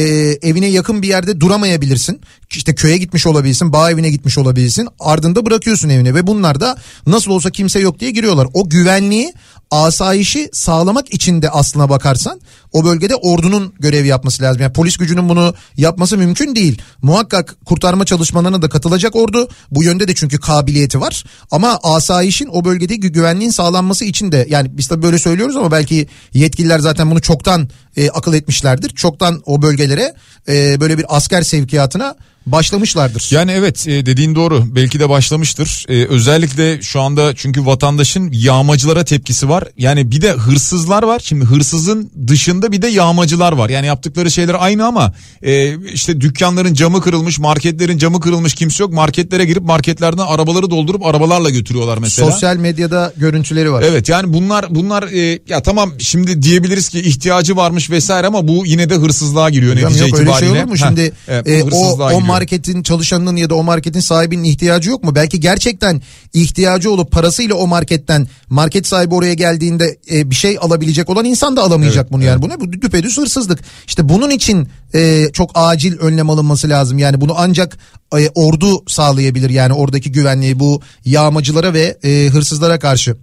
evine 0.42 0.68
yakın 0.68 1.02
bir 1.02 1.08
yerde 1.08 1.40
duramayabilirsin. 1.42 2.22
İşte 2.52 2.76
köye 2.76 2.98
gitmiş 2.98 3.28
olabilirsin, 3.28 3.74
bağ 3.74 3.92
evine 3.92 4.10
gitmiş 4.10 4.38
olabilirsin. 4.38 4.88
Ardında 5.00 5.46
bırakıyorsun 5.46 5.90
evine 5.90 6.16
ve 6.16 6.28
bunlar 6.28 6.60
da 6.60 6.78
nasıl 7.08 7.32
olsa 7.32 7.50
kimse 7.50 7.80
yok 7.80 8.00
diye 8.00 8.12
giriyorlar. 8.12 8.48
O 8.54 8.70
güvenliği 8.70 9.34
asayişi 9.72 10.50
sağlamak 10.54 11.14
için 11.14 11.42
de 11.42 11.50
aslına 11.50 11.90
bakarsan 11.90 12.42
o 12.74 12.86
bölgede 12.86 13.16
ordunun 13.16 13.74
görev 13.80 14.06
yapması 14.06 14.44
lazım. 14.44 14.62
Yani 14.62 14.74
polis 14.74 14.98
gücünün 14.98 15.30
bunu 15.30 15.54
yapması 15.78 16.18
mümkün 16.18 16.56
değil. 16.56 16.82
Muhakkak 17.02 17.58
kurtarma 17.66 18.06
çalışmalarına 18.06 18.62
da 18.62 18.70
katılacak 18.70 19.16
ordu. 19.16 19.48
Bu 19.72 19.84
yönde 19.84 20.08
de 20.08 20.16
çünkü 20.16 20.40
kabiliyeti 20.40 21.02
var. 21.02 21.24
Ama 21.52 21.80
asayişin 21.84 22.50
o 22.52 22.66
bölgedeki 22.66 23.12
güvenliğin 23.12 23.52
sağlanması 23.52 24.06
için 24.06 24.32
de 24.32 24.48
yani 24.50 24.78
biz 24.78 24.88
tabii 24.88 25.04
böyle 25.04 25.20
söylüyoruz 25.20 25.56
ama 25.56 25.72
belki 25.72 26.08
yetkililer 26.34 26.80
zaten 26.80 27.12
bunu 27.12 27.22
çoktan 27.22 27.70
e, 27.98 28.10
akıl 28.10 28.34
etmişlerdir. 28.34 28.90
Çoktan 28.90 29.42
o 29.46 29.62
bölgelere 29.62 30.14
e, 30.48 30.80
böyle 30.80 30.98
bir 30.98 31.06
asker 31.10 31.42
sevkiyatına 31.42 32.16
başlamışlardır. 32.52 33.28
Yani 33.32 33.52
evet 33.52 33.88
e, 33.88 34.06
dediğin 34.06 34.36
doğru 34.36 34.64
belki 34.76 35.00
de 35.00 35.10
başlamıştır. 35.10 35.86
Ee, 35.90 36.06
özellikle 36.06 36.82
şu 36.82 37.02
anda 37.02 37.36
çünkü 37.36 37.66
vatandaşın 37.66 38.32
yağmacılara 38.32 39.06
tepkisi 39.06 39.50
var. 39.50 39.64
Yani 39.78 40.12
bir 40.12 40.22
de 40.22 40.32
hırsızlar 40.32 41.04
var. 41.04 41.22
Şimdi 41.24 41.46
hırsızın 41.46 42.12
dışında 42.28 42.72
bir 42.72 42.82
de 42.82 42.88
yağmacılar 42.88 43.54
var. 43.54 43.70
Yani 43.70 43.88
yaptıkları 43.88 44.32
şeyler 44.32 44.56
aynı 44.60 44.86
ama 44.86 45.14
e, 45.42 45.78
işte 45.94 46.22
dükkanların 46.22 46.74
camı 46.74 47.02
kırılmış, 47.02 47.40
marketlerin 47.40 47.98
camı 47.98 48.20
kırılmış 48.20 48.54
kimse 48.54 48.84
yok. 48.84 48.94
Marketlere 48.94 49.46
girip 49.46 49.64
marketlerden 49.64 50.24
arabaları 50.24 50.70
doldurup 50.70 51.06
arabalarla 51.06 51.50
götürüyorlar 51.50 51.98
mesela. 51.98 52.32
Sosyal 52.32 52.58
medyada 52.58 53.14
görüntüleri 53.18 53.72
var. 53.72 53.84
Evet 53.88 54.10
yani 54.10 54.34
bunlar 54.34 54.66
bunlar 54.70 55.04
e, 55.04 55.40
ya 55.50 55.62
tamam 55.64 55.92
şimdi 56.00 56.42
diyebiliriz 56.42 56.90
ki 56.90 57.00
ihtiyacı 57.00 57.56
varmış 57.56 57.90
vesaire 57.90 58.28
ama 58.28 58.48
bu 58.48 58.66
yine 58.66 58.90
de 58.90 58.96
hırsızlığa 58.96 59.50
giriyor 59.50 59.76
Hocam 59.76 59.92
netice 59.92 60.06
yok, 60.06 60.20
itibariyle. 60.20 60.50
Öyle 60.50 60.56
şey 60.56 60.64
olur 60.64 60.72
mu? 60.72 60.78
Şimdi 60.78 61.14
Heh, 61.26 61.60
e, 61.60 61.64
o, 61.64 62.14
o 62.14 62.20
marketin 62.38 62.84
çalışanının 62.84 63.36
ya 63.36 63.50
da 63.50 63.56
o 63.56 63.64
marketin 63.64 64.00
sahibinin 64.00 64.44
ihtiyacı 64.44 64.90
yok 64.90 65.04
mu? 65.04 65.16
Belki 65.16 65.40
gerçekten 65.40 66.02
ihtiyacı 66.34 66.92
olup 66.92 67.12
parasıyla 67.12 67.56
o 67.56 67.68
marketten 67.68 68.28
market 68.50 68.88
sahibi 68.88 69.16
oraya 69.16 69.34
geldiğinde 69.34 69.98
e, 70.12 70.30
bir 70.30 70.36
şey 70.36 70.58
alabilecek 70.62 71.10
olan 71.10 71.26
insan 71.26 71.58
da 71.58 71.64
alamayacak 71.64 72.04
evet, 72.04 72.12
bunu 72.12 72.24
yani. 72.24 72.42
Bu 72.42 72.50
ne? 72.50 72.60
Bu 72.60 72.72
düpedüz 72.72 73.18
hırsızlık. 73.18 73.60
İşte 73.88 74.10
bunun 74.10 74.30
için 74.30 74.68
e, 74.96 75.30
çok 75.34 75.52
acil 75.56 75.98
önlem 75.98 76.30
alınması 76.30 76.70
lazım. 76.70 77.00
Yani 77.00 77.22
bunu 77.22 77.34
ancak 77.38 77.78
e, 78.18 78.30
ordu 78.30 78.84
sağlayabilir 78.88 79.50
yani 79.50 79.74
oradaki 79.74 80.12
güvenliği 80.12 80.60
bu 80.60 80.82
yağmacılara 81.06 81.74
ve 81.74 81.98
e, 82.04 82.30
hırsızlara 82.30 82.80
karşı. 82.80 83.18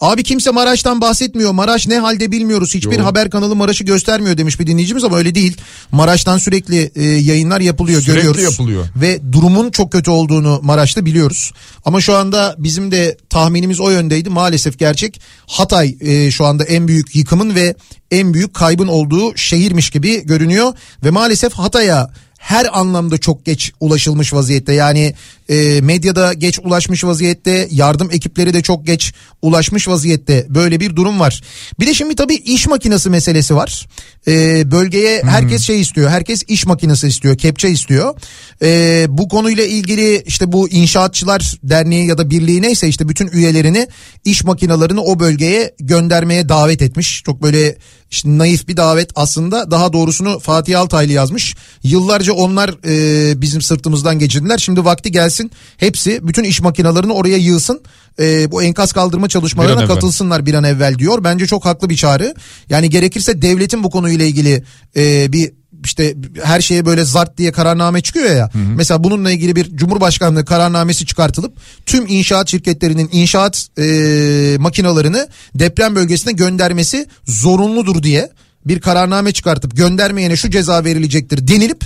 Abi 0.00 0.22
kimse 0.22 0.50
Maraş'tan 0.50 1.00
bahsetmiyor. 1.00 1.52
Maraş 1.52 1.88
ne 1.88 1.98
halde 1.98 2.32
bilmiyoruz. 2.32 2.74
Hiçbir 2.74 2.98
Yo. 2.98 3.04
haber 3.04 3.30
kanalı 3.30 3.56
Maraş'ı 3.56 3.84
göstermiyor 3.84 4.36
demiş 4.38 4.60
bir 4.60 4.66
dinleyicimiz 4.66 5.04
ama 5.04 5.16
öyle 5.16 5.34
değil. 5.34 5.56
Maraş'tan 5.92 6.38
sürekli 6.38 6.90
e, 6.96 7.04
yayınlar 7.04 7.60
yapılıyor 7.60 8.00
Sürekli 8.00 8.16
görüyoruz. 8.26 8.42
yapılıyor. 8.42 8.84
Ve 8.96 9.20
durumun 9.32 9.70
çok 9.70 9.92
kötü 9.92 10.10
olduğunu 10.10 10.60
Maraş'ta 10.62 11.04
biliyoruz. 11.06 11.52
Ama 11.84 12.00
şu 12.00 12.16
anda 12.16 12.54
bizim 12.58 12.90
de 12.90 13.16
tahminimiz 13.30 13.80
o 13.80 13.90
yöndeydi. 13.90 14.30
Maalesef 14.30 14.78
gerçek 14.78 15.20
Hatay 15.46 15.96
e, 16.00 16.30
şu 16.30 16.44
anda 16.46 16.64
en 16.64 16.88
büyük 16.88 17.16
yıkımın 17.16 17.54
ve 17.54 17.74
en 18.10 18.34
büyük 18.34 18.54
kaybın 18.54 18.88
olduğu 18.88 19.36
şehirmiş 19.36 19.90
gibi 19.90 20.26
görünüyor. 20.26 20.72
Ve 21.04 21.10
maalesef 21.10 21.52
Hatay'a 21.52 22.10
her 22.38 22.78
anlamda 22.80 23.18
çok 23.18 23.44
geç 23.44 23.72
ulaşılmış 23.80 24.32
vaziyette. 24.32 24.72
Yani 24.72 25.14
e, 25.48 25.80
medyada 25.80 26.32
geç 26.32 26.58
ulaşmış 26.64 27.04
vaziyette, 27.04 27.68
yardım 27.70 28.08
ekipleri 28.12 28.54
de 28.54 28.62
çok 28.62 28.86
geç 28.86 29.12
ulaşmış 29.42 29.88
vaziyette. 29.88 30.46
Böyle 30.48 30.80
bir 30.80 30.96
durum 30.96 31.20
var. 31.20 31.42
Bir 31.80 31.86
de 31.86 31.94
şimdi 31.94 32.14
tabii 32.14 32.34
iş 32.34 32.66
makinesi 32.66 33.10
meselesi 33.10 33.56
var. 33.56 33.86
E, 34.28 34.62
bölgeye 34.70 35.22
herkes 35.22 35.62
şey 35.62 35.80
istiyor. 35.80 36.10
Herkes 36.10 36.42
iş 36.48 36.66
makinesi 36.66 37.08
istiyor, 37.08 37.38
kepçe 37.38 37.70
istiyor. 37.70 38.14
E, 38.62 39.06
bu 39.08 39.28
konuyla 39.28 39.64
ilgili 39.64 40.22
işte 40.26 40.52
bu 40.52 40.68
inşaatçılar 40.68 41.54
derneği 41.62 42.06
ya 42.06 42.18
da 42.18 42.30
birliği 42.30 42.62
neyse 42.62 42.88
işte 42.88 43.08
bütün 43.08 43.28
üyelerini 43.28 43.88
iş 44.24 44.44
makinalarını 44.44 45.02
o 45.02 45.18
bölgeye 45.18 45.74
göndermeye 45.80 46.48
davet 46.48 46.82
etmiş. 46.82 47.22
Çok 47.26 47.42
böyle 47.42 47.76
işte 48.10 48.38
naif 48.38 48.68
bir 48.68 48.76
davet 48.76 49.10
aslında 49.14 49.70
daha 49.70 49.92
doğrusunu 49.92 50.38
Fatih 50.38 50.80
Altaylı 50.80 51.12
yazmış. 51.12 51.56
Yıllarca 51.82 52.32
onlar 52.32 52.74
e, 52.86 53.40
bizim 53.40 53.62
sırtımızdan 53.62 54.18
geçirdiler. 54.18 54.58
Şimdi 54.58 54.84
vakti 54.84 55.12
gelsin 55.12 55.35
hepsi 55.76 56.28
bütün 56.28 56.44
iş 56.44 56.60
makinalarını 56.60 57.14
oraya 57.14 57.36
yığsın. 57.36 57.80
E, 58.18 58.50
bu 58.50 58.62
enkaz 58.62 58.92
kaldırma 58.92 59.28
çalışmalarına 59.28 59.86
katılsınlar 59.86 60.46
bir 60.46 60.54
an 60.54 60.64
evvel 60.64 60.98
diyor. 60.98 61.24
Bence 61.24 61.46
çok 61.46 61.64
haklı 61.64 61.90
bir 61.90 61.96
çağrı. 61.96 62.34
Yani 62.68 62.90
gerekirse 62.90 63.42
devletin 63.42 63.84
bu 63.84 63.90
konuyla 63.90 64.24
ilgili 64.24 64.64
e, 64.96 65.32
bir 65.32 65.52
işte 65.84 66.14
her 66.42 66.60
şeye 66.60 66.86
böyle 66.86 67.04
zart 67.04 67.38
diye 67.38 67.52
kararname 67.52 68.00
çıkıyor 68.00 68.36
ya. 68.36 68.50
Mesela 68.76 69.04
bununla 69.04 69.30
ilgili 69.30 69.56
bir 69.56 69.76
Cumhurbaşkanlığı 69.76 70.44
kararnamesi 70.44 71.06
çıkartılıp 71.06 71.56
tüm 71.86 72.06
inşaat 72.08 72.48
şirketlerinin 72.48 73.08
inşaat 73.12 73.68
e, 73.78 74.56
makinalarını 74.58 75.28
deprem 75.54 75.96
bölgesine 75.96 76.32
göndermesi 76.32 77.06
zorunludur 77.26 78.02
diye 78.02 78.30
bir 78.66 78.80
kararname 78.80 79.32
çıkartıp 79.32 79.76
göndermeyene 79.76 80.36
şu 80.36 80.50
ceza 80.50 80.84
verilecektir 80.84 81.48
denilip 81.48 81.84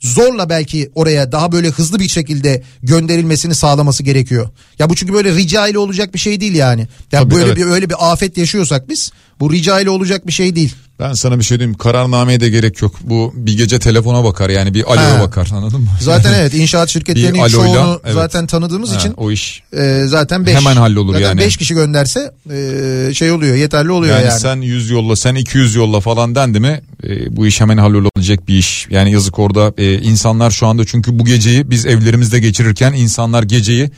zorla 0.00 0.48
belki 0.48 0.90
oraya 0.94 1.32
daha 1.32 1.52
böyle 1.52 1.68
hızlı 1.68 1.98
bir 1.98 2.08
şekilde 2.08 2.62
gönderilmesini 2.82 3.54
sağlaması 3.54 4.02
gerekiyor. 4.02 4.48
Ya 4.78 4.90
bu 4.90 4.94
çünkü 4.94 5.12
böyle 5.12 5.34
rica 5.34 5.68
ile 5.68 5.78
olacak 5.78 6.14
bir 6.14 6.18
şey 6.18 6.40
değil 6.40 6.54
yani. 6.54 6.80
Ya 7.12 7.20
Tabii, 7.20 7.34
böyle 7.34 7.46
evet. 7.46 7.56
bir 7.56 7.64
öyle 7.64 7.90
bir 7.90 8.12
afet 8.12 8.38
yaşıyorsak 8.38 8.88
biz 8.88 9.12
bu 9.44 9.52
rica 9.52 9.80
ile 9.80 9.90
olacak 9.90 10.26
bir 10.26 10.32
şey 10.32 10.56
değil. 10.56 10.74
Ben 11.00 11.12
sana 11.12 11.38
bir 11.38 11.44
şey 11.44 11.58
diyeyim 11.58 11.78
kararnameye 11.78 12.40
de 12.40 12.48
gerek 12.48 12.82
yok. 12.82 12.94
Bu 13.02 13.32
bir 13.36 13.56
gece 13.56 13.78
telefona 13.78 14.24
bakar 14.24 14.50
yani 14.50 14.74
bir 14.74 14.92
aloya 14.92 15.20
bakar 15.20 15.48
anladın 15.52 15.80
mı? 15.80 15.88
Zaten 16.00 16.32
evet 16.40 16.54
inşaat 16.54 16.88
şirketlerinin 16.88 17.38
aloyla, 17.38 17.56
çoğunu 17.56 18.00
evet. 18.04 18.14
zaten 18.14 18.46
tanıdığımız 18.46 18.92
Ha, 18.92 18.96
için 18.96 19.14
o 19.16 19.30
iş. 19.30 19.62
e, 19.76 20.02
zaten 20.06 20.46
5 20.46 20.54
Hemen 20.54 20.76
hallolur 20.76 21.18
yani. 21.18 21.40
5 21.40 21.56
kişi 21.56 21.74
gönderse 21.74 22.32
e, 22.50 23.14
şey 23.14 23.30
oluyor 23.32 23.56
yeterli 23.56 23.90
oluyor 23.90 24.16
Yani, 24.16 24.26
yani. 24.28 24.40
sen 24.40 24.56
100 24.60 24.90
yolla 24.90 25.16
sen 25.16 25.34
200 25.34 25.74
yolla 25.74 26.00
falan 26.00 26.34
dendi 26.34 26.60
mi 26.60 26.80
e, 27.04 27.36
bu 27.36 27.46
iş 27.46 27.60
hemen 27.60 27.78
hallolabilecek 27.78 28.48
bir 28.48 28.58
iş. 28.58 28.86
Yani 28.90 29.12
yazık 29.12 29.38
orada 29.38 29.72
e, 29.78 29.94
insanlar 29.94 30.50
şu 30.50 30.66
anda 30.66 30.84
çünkü 30.86 31.18
bu 31.18 31.24
geceyi 31.24 31.70
biz 31.70 31.86
evlerimizde 31.86 32.38
geçirirken 32.38 32.92
insanlar 32.92 33.42
geceyi 33.42 33.90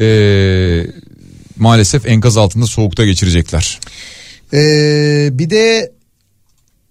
e, 0.00 0.06
maalesef 1.56 2.06
enkaz 2.06 2.36
altında 2.36 2.66
soğukta 2.66 3.04
geçirecekler. 3.04 3.80
E, 4.52 4.58
bir 5.32 5.50
de 5.50 5.92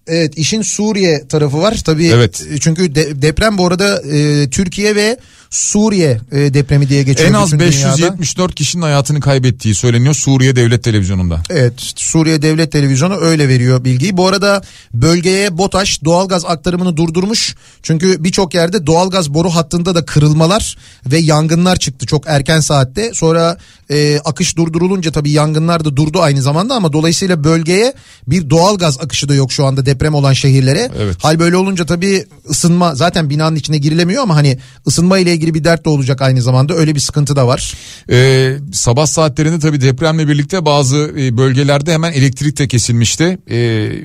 evet 0.10 0.38
işin 0.38 0.62
Suriye 0.62 1.28
tarafı 1.28 1.62
var 1.62 1.82
tabii. 1.86 2.08
Evet. 2.08 2.42
e, 2.52 2.58
Çünkü 2.60 2.96
de- 2.96 3.22
deprem 3.22 3.58
bu 3.58 3.68
arada 3.68 4.02
e, 4.02 4.50
Türkiye 4.50 4.96
ve 4.96 5.18
Suriye 5.50 6.20
e, 6.32 6.54
depremi 6.54 6.90
diye 6.90 7.04
geçiyor. 7.04 7.30
En 7.30 7.34
az 7.34 7.54
bütün 7.54 7.72
dünyada. 7.72 7.98
574 7.98 8.56
kişinin 8.56 8.82
hayatını 8.82 9.20
kaybettiği 9.20 9.76
söyleniyor 9.76 10.14
Suriye 10.14 10.56
Devlet 10.56 10.84
Televizyonu'nda. 10.84 11.44
Evet 11.50 11.74
Suriye 11.96 12.42
Devlet 12.42 12.72
Televizyonu 12.72 13.16
öyle 13.16 13.48
veriyor 13.48 13.84
bilgiyi. 13.84 14.18
Bu 14.18 14.28
arada 14.28 14.62
bölgeye 14.94 15.58
BOTAŞ 15.58 16.04
doğalgaz 16.06 16.46
aktarımını 16.46 16.98
durdurmuş. 16.98 17.56
Çünkü 17.84 18.24
birçok 18.24 18.54
yerde 18.54 18.88
doğalgaz 18.88 19.34
boru 19.34 19.50
hattında 19.50 19.96
da 19.96 20.06
kırılmalar 20.06 20.78
ve 21.06 21.18
yangınlar 21.18 21.76
çıktı 21.76 22.06
çok 22.06 22.24
erken 22.28 22.60
saatte. 22.60 23.12
Sonra 23.14 23.58
e, 23.92 24.20
akış 24.26 24.58
durdurulunca 24.58 25.12
tabii 25.12 25.32
yangınlar 25.32 25.86
da 25.86 25.96
durdu 25.96 26.22
aynı 26.22 26.42
zamanda 26.42 26.76
ama 26.76 26.94
dolayısıyla 26.94 27.44
bölgeye 27.44 27.94
bir 28.28 28.50
doğalgaz 28.50 28.98
akışı 29.00 29.30
da 29.30 29.36
yok 29.36 29.52
şu 29.52 29.66
anda 29.66 29.86
deprem 29.86 29.99
olan 30.08 30.34
şehirlere. 30.34 30.92
Evet. 31.00 31.16
Hal 31.20 31.40
böyle 31.40 31.58
olunca 31.58 31.86
tabii 31.86 32.26
ısınma 32.50 32.96
zaten 32.96 33.30
binanın 33.30 33.56
içine 33.56 33.78
girilemiyor 33.78 34.24
ama 34.24 34.36
hani 34.36 34.58
ısınma 34.88 35.18
ile 35.18 35.34
ilgili 35.34 35.54
bir 35.54 35.64
dert 35.64 35.86
de 35.86 35.90
olacak 35.90 36.22
aynı 36.22 36.42
zamanda 36.42 36.74
öyle 36.74 36.96
bir 36.96 37.00
sıkıntı 37.00 37.36
da 37.36 37.48
var. 37.48 37.74
Ee, 38.12 38.58
sabah 38.74 39.06
saatlerinde 39.06 39.60
tabii 39.60 39.82
depremle 39.82 40.28
birlikte 40.28 40.66
bazı 40.66 40.98
e, 41.18 41.38
bölgelerde 41.38 41.94
hemen 41.94 42.12
elektrik 42.12 42.58
de 42.58 42.68
kesilmişti. 42.68 43.40
Ee, 43.48 43.58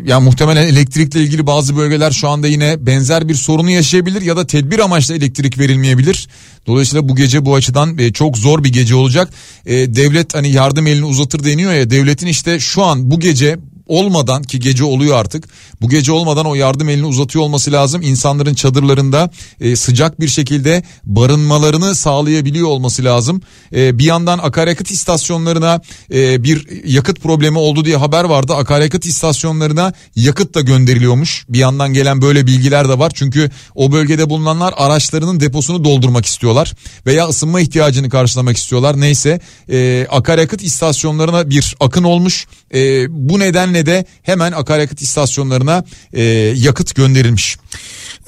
yani 0.04 0.24
muhtemelen 0.24 0.66
elektrikle 0.66 1.20
ilgili 1.20 1.46
bazı 1.46 1.76
bölgeler 1.76 2.10
şu 2.10 2.28
anda 2.28 2.46
yine 2.46 2.86
benzer 2.86 3.28
bir 3.28 3.34
sorunu 3.34 3.70
yaşayabilir 3.70 4.22
ya 4.22 4.36
da 4.36 4.46
tedbir 4.46 4.78
amaçlı 4.78 5.16
elektrik 5.16 5.58
verilmeyebilir. 5.58 6.28
Dolayısıyla 6.66 7.08
bu 7.08 7.16
gece 7.16 7.44
bu 7.44 7.54
açıdan 7.54 7.98
e, 7.98 8.12
çok 8.12 8.38
zor 8.38 8.64
bir 8.64 8.72
gece 8.72 8.94
olacak. 8.94 9.28
E, 9.66 9.94
devlet 9.94 10.34
hani 10.34 10.50
yardım 10.50 10.86
elini 10.86 11.04
uzatır 11.04 11.44
deniyor 11.44 11.72
ya 11.72 11.90
devletin 11.90 12.26
işte 12.26 12.60
şu 12.60 12.82
an 12.82 13.10
bu 13.10 13.20
gece 13.20 13.58
olmadan 13.86 14.42
ki 14.42 14.60
gece 14.60 14.84
oluyor 14.84 15.16
artık 15.16 15.48
bu 15.80 15.88
gece 15.88 16.12
olmadan 16.12 16.46
o 16.46 16.54
yardım 16.54 16.88
elini 16.88 17.06
uzatıyor 17.06 17.44
olması 17.44 17.72
lazım. 17.72 18.02
İnsanların 18.02 18.54
çadırlarında 18.54 19.30
e, 19.60 19.76
sıcak 19.76 20.20
bir 20.20 20.28
şekilde 20.28 20.82
barınmalarını 21.04 21.94
sağlayabiliyor 21.94 22.68
olması 22.68 23.04
lazım. 23.04 23.42
E, 23.74 23.98
bir 23.98 24.04
yandan 24.04 24.38
akaryakıt 24.38 24.90
istasyonlarına 24.90 25.80
e, 26.14 26.44
bir 26.44 26.84
yakıt 26.84 27.20
problemi 27.20 27.58
oldu 27.58 27.84
diye 27.84 27.96
haber 27.96 28.24
vardı. 28.24 28.54
Akaryakıt 28.54 29.06
istasyonlarına 29.06 29.92
yakıt 30.16 30.54
da 30.54 30.60
gönderiliyormuş. 30.60 31.44
Bir 31.48 31.58
yandan 31.58 31.92
gelen 31.92 32.22
böyle 32.22 32.46
bilgiler 32.46 32.88
de 32.88 32.98
var. 32.98 33.12
Çünkü 33.14 33.50
o 33.74 33.92
bölgede 33.92 34.30
bulunanlar 34.30 34.74
araçlarının 34.76 35.40
deposunu 35.40 35.84
doldurmak 35.84 36.26
istiyorlar 36.26 36.72
veya 37.06 37.28
ısınma 37.28 37.60
ihtiyacını 37.60 38.08
karşılamak 38.08 38.56
istiyorlar. 38.56 39.00
Neyse 39.00 39.40
e, 39.70 40.06
akaryakıt 40.10 40.62
istasyonlarına 40.62 41.50
bir 41.50 41.76
akın 41.80 42.04
olmuş. 42.04 42.46
E, 42.74 43.06
bu 43.28 43.40
nedenle 43.40 43.73
de 43.74 44.04
hemen 44.22 44.52
akaryakıt 44.52 45.02
istasyonlarına 45.02 45.84
e, 46.12 46.22
yakıt 46.56 46.94
gönderilmiş. 46.94 47.56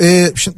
Ee, 0.01 0.32
şimdi, 0.34 0.57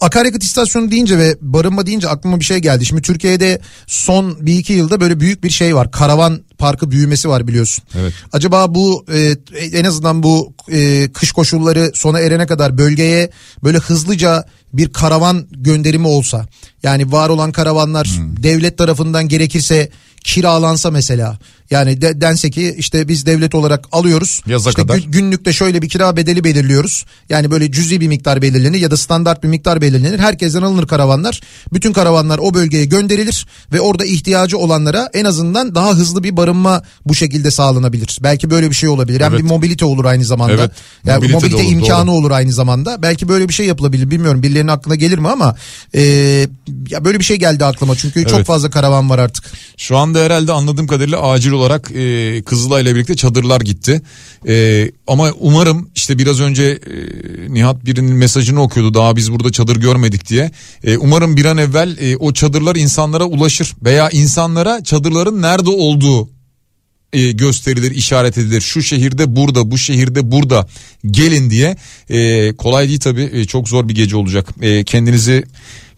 akaryakıt 0.00 0.42
istasyonu 0.42 0.90
deyince 0.90 1.18
ve 1.18 1.36
barınma 1.40 1.86
deyince 1.86 2.08
aklıma 2.08 2.40
bir 2.40 2.44
şey 2.44 2.58
geldi. 2.58 2.86
Şimdi 2.86 3.02
Türkiye'de 3.02 3.60
son 3.86 4.46
bir 4.46 4.58
iki 4.58 4.72
yılda 4.72 5.00
böyle 5.00 5.20
büyük 5.20 5.44
bir 5.44 5.50
şey 5.50 5.76
var. 5.76 5.90
Karavan 5.90 6.40
parkı 6.58 6.90
büyümesi 6.90 7.28
var 7.28 7.48
biliyorsun. 7.48 7.84
Evet. 8.00 8.12
Acaba 8.32 8.74
bu 8.74 9.04
e, 9.14 9.34
en 9.72 9.84
azından 9.84 10.22
bu 10.22 10.54
e, 10.72 11.08
kış 11.12 11.32
koşulları 11.32 11.90
sona 11.94 12.20
erene 12.20 12.46
kadar 12.46 12.78
bölgeye 12.78 13.30
böyle 13.64 13.78
hızlıca 13.78 14.44
bir 14.72 14.92
karavan 14.92 15.46
gönderimi 15.50 16.06
olsa. 16.06 16.46
Yani 16.82 17.12
var 17.12 17.28
olan 17.28 17.52
karavanlar 17.52 18.06
Hmm. 18.06 18.42
devlet 18.42 18.78
tarafından 18.78 19.28
gerekirse 19.28 19.90
kiralansa 20.24 20.90
mesela. 20.90 21.38
Yani 21.72 22.00
de, 22.02 22.20
dense 22.20 22.50
ki 22.50 22.74
işte 22.78 23.08
biz 23.08 23.26
devlet 23.26 23.54
olarak 23.54 23.84
alıyoruz. 23.92 24.40
Yaza 24.46 24.70
İşte 24.70 24.82
kadar. 24.82 24.96
gün- 24.98 25.10
günlükte 25.12 25.52
şöyle 25.52 25.82
bir 25.82 25.88
kira 25.88 26.16
bedeli 26.16 26.44
belirliyoruz. 26.44 27.04
Yani 27.28 27.50
böyle 27.50 27.72
cüzi 27.72 28.00
bir 28.00 28.08
miktar 28.08 28.42
belirlenir 28.42 28.78
ya 28.78 28.90
da 28.90 28.96
standart 28.96 29.42
bir 29.42 29.48
miktar 29.48 29.80
belirlenir. 29.80 30.18
Herkesten 30.18 30.62
alınır 30.62 30.86
karavanlar. 30.86 31.40
Bütün 31.72 31.92
karavanlar 31.92 32.38
o 32.38 32.54
bölgeye 32.54 32.84
gönderilir 32.84 33.46
ve 33.72 33.80
orada 33.80 34.04
ihtiyacı 34.04 34.58
olanlara 34.58 35.10
en 35.14 35.24
azından 35.24 35.74
daha 35.74 35.90
hızlı 35.94 36.22
bir 36.24 36.36
barınma 36.36 36.82
bu 37.06 37.14
şekilde 37.14 37.50
sağlanabilir. 37.50 38.18
Belki 38.22 38.50
böyle 38.50 38.70
bir 38.70 38.74
şey 38.74 38.88
olabilir. 38.88 39.20
Hem 39.20 39.32
Evet. 39.32 39.44
bir 39.44 39.48
mobilite 39.48 39.84
olur 39.84 40.04
aynı 40.04 40.24
zamanda. 40.24 40.52
Evet, 40.54 40.70
Yani 41.04 41.16
mobilite 41.16 41.34
mobilite, 41.36 41.56
olur, 41.56 41.72
imkanı 41.72 42.06
doğru. 42.06 42.14
olur 42.14 42.30
aynı 42.30 42.52
zamanda. 42.52 43.02
Belki 43.02 43.28
böyle 43.28 43.48
bir 43.48 43.54
şey 43.54 43.66
yapılabilir. 43.66 44.10
Bilmiyorum 44.10 44.42
birilerinin 44.42 44.68
aklına 44.68 44.94
gelir 44.94 45.18
mi 45.18 45.28
ama 45.28 45.56
e, 45.94 46.00
ya 46.90 47.04
böyle 47.04 47.18
bir 47.18 47.24
şey 47.24 47.36
geldi 47.36 47.64
aklıma. 47.64 47.96
Çünkü 47.96 48.24
çok 48.24 48.34
Evet. 48.34 48.46
fazla 48.46 48.70
karavan 48.70 49.10
var 49.10 49.18
artık. 49.18 49.44
Şu 49.76 49.96
anda 49.96 50.18
herhalde 50.18 50.52
anladığım 50.52 50.86
kadarıyla 50.86 51.22
acil 51.30 51.52
olarak 51.62 51.90
e, 51.90 52.42
Kızılay 52.42 52.82
ile 52.82 52.94
birlikte 52.94 53.16
çadırlar 53.16 53.60
gitti. 53.60 54.02
E, 54.48 54.90
ama 55.06 55.30
umarım 55.40 55.90
işte 55.94 56.18
biraz 56.18 56.40
önce 56.40 56.64
e, 56.64 57.54
Nihat 57.54 57.84
birinin 57.84 58.14
mesajını 58.14 58.62
okuyordu 58.62 58.94
daha 58.94 59.16
biz 59.16 59.32
burada 59.32 59.52
çadır 59.52 59.76
görmedik 59.76 60.28
diye. 60.28 60.50
E, 60.84 60.96
umarım 60.96 61.36
bir 61.36 61.44
an 61.44 61.58
evvel 61.58 61.96
e, 62.00 62.16
o 62.16 62.32
çadırlar 62.32 62.76
insanlara 62.76 63.24
ulaşır 63.24 63.72
veya 63.84 64.10
insanlara 64.10 64.84
çadırların 64.84 65.42
nerede 65.42 65.70
olduğu 65.70 66.28
e, 67.12 67.32
gösterilir, 67.32 67.90
işaret 67.90 68.38
edilir. 68.38 68.60
Şu 68.60 68.82
şehirde 68.82 69.36
burada, 69.36 69.70
bu 69.70 69.78
şehirde 69.78 70.32
burada 70.32 70.66
gelin 71.06 71.50
diye. 71.50 71.76
E, 72.08 72.52
kolay 72.56 72.88
değil 72.88 73.00
tabii. 73.00 73.30
E, 73.32 73.44
çok 73.44 73.68
zor 73.68 73.88
bir 73.88 73.94
gece 73.94 74.16
olacak. 74.16 74.48
E, 74.60 74.84
kendinizi 74.84 75.44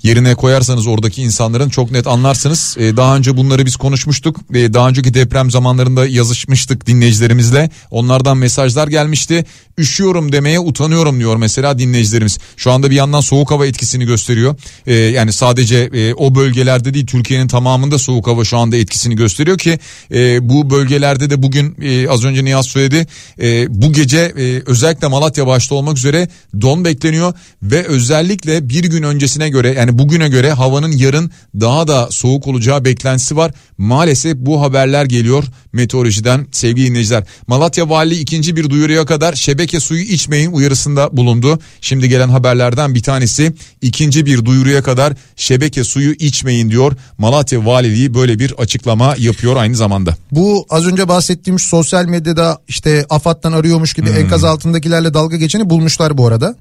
yerine 0.05 0.34
koyarsanız 0.34 0.86
oradaki 0.86 1.22
insanların 1.22 1.68
çok 1.68 1.90
net 1.90 2.07
anlarsınız. 2.07 2.76
E, 2.78 2.96
daha 2.96 3.16
önce 3.16 3.36
bunları 3.36 3.66
biz 3.66 3.76
konuşmuştuk. 3.76 4.40
E, 4.55 4.74
daha 4.74 4.88
önceki 4.88 5.14
deprem 5.14 5.50
zamanlarında 5.50 6.07
yazışmıştık 6.07 6.86
dinleyicilerimizle. 6.86 7.70
Onlardan 7.90 8.36
mesajlar 8.36 8.88
gelmişti. 8.88 9.44
Üşüyorum 9.78 10.32
demeye 10.32 10.61
utanıyorum 10.61 11.18
diyor 11.18 11.36
mesela 11.36 11.78
dinleyicilerimiz. 11.78 12.38
Şu 12.57 12.72
anda 12.72 12.90
bir 12.90 12.96
yandan 12.96 13.20
soğuk 13.20 13.50
hava 13.50 13.66
etkisini 13.66 14.05
gösteriyor. 14.05 14.57
E, 14.86 14.94
yani 14.94 15.32
sadece 15.32 15.76
e, 15.76 16.14
o 16.14 16.34
bölgelerde 16.34 16.94
değil 16.94 17.07
Türkiye'nin 17.07 17.48
tamamında 17.48 17.98
soğuk 17.98 18.26
hava 18.26 18.44
şu 18.44 18.59
anda 18.59 18.76
etkisini 18.76 19.16
gösteriyor 19.16 19.59
ki 19.59 19.78
e, 20.14 20.48
bu 20.48 20.70
bölgelerde 20.70 21.30
de 21.30 21.42
bugün 21.42 21.76
e, 21.82 22.09
az 22.09 22.24
önce 22.24 22.44
Niyaz 22.44 22.66
söyledi. 22.66 23.07
E, 23.42 23.82
bu 23.82 23.92
gece 23.92 24.18
e, 24.18 24.62
özellikle 24.66 25.09
Malatya 25.09 25.46
başta 25.46 25.74
olmak 25.74 25.98
üzere 25.98 26.28
don 26.61 26.84
bekleniyor 26.84 27.34
ve 27.62 27.84
özellikle 27.84 28.68
bir 28.68 28.84
gün 28.84 29.02
öncesine 29.02 29.48
göre 29.48 29.74
yani 29.78 29.93
bugüne 29.99 30.28
göre 30.28 30.53
havanın 30.53 30.92
yarın 30.92 31.30
daha 31.61 31.88
da 31.88 32.09
soğuk 32.11 32.47
olacağı 32.47 32.84
beklentisi 32.84 33.36
var. 33.36 33.53
Maalesef 33.78 34.36
bu 34.36 34.62
haberler 34.62 35.05
geliyor 35.05 35.45
meteorolojiden 35.72 36.47
sevgili 36.53 36.86
dinleyiciler. 36.86 37.24
Malatya 37.47 37.90
Vali 37.90 38.14
ikinci 38.14 38.57
bir 38.57 38.70
duyuruya 38.70 39.07
kadar 39.07 39.34
şebeke 39.34 39.80
suyu 39.80 40.03
içmeyin 40.03 40.53
uyarısında 40.53 41.16
bulundu. 41.16 41.59
Şimdi 41.80 42.09
gelen 42.09 42.28
haberlerden 42.28 42.95
bir 42.95 43.03
tanesi 43.03 43.53
ikinci 43.82 44.26
bir 44.26 44.45
duyuruya 44.45 44.82
kadar 44.82 45.12
şebeke 45.36 45.84
suyu 45.84 46.12
içmeyin 46.12 46.70
diyor. 46.70 46.92
Malatya 47.18 47.66
Valiliği 47.66 48.14
böyle 48.14 48.38
bir 48.38 48.53
açıklama 48.53 49.14
yapıyor 49.18 49.57
aynı 49.57 49.76
zamanda. 49.76 50.16
Bu 50.32 50.66
az 50.70 50.86
önce 50.86 51.09
bahsettiğimiz 51.09 51.62
sosyal 51.62 52.05
medyada 52.05 52.59
işte 52.68 53.07
AFAD'dan 53.11 53.53
arıyormuş 53.53 53.95
gibi 53.95 54.11
hmm. 54.11 54.16
enkaz 54.16 54.45
altındakilerle 54.45 55.14
dalga 55.14 55.36
geçeni 55.36 55.70
bulmuşlar 55.70 56.18
bu 56.18 56.26
arada 56.26 56.57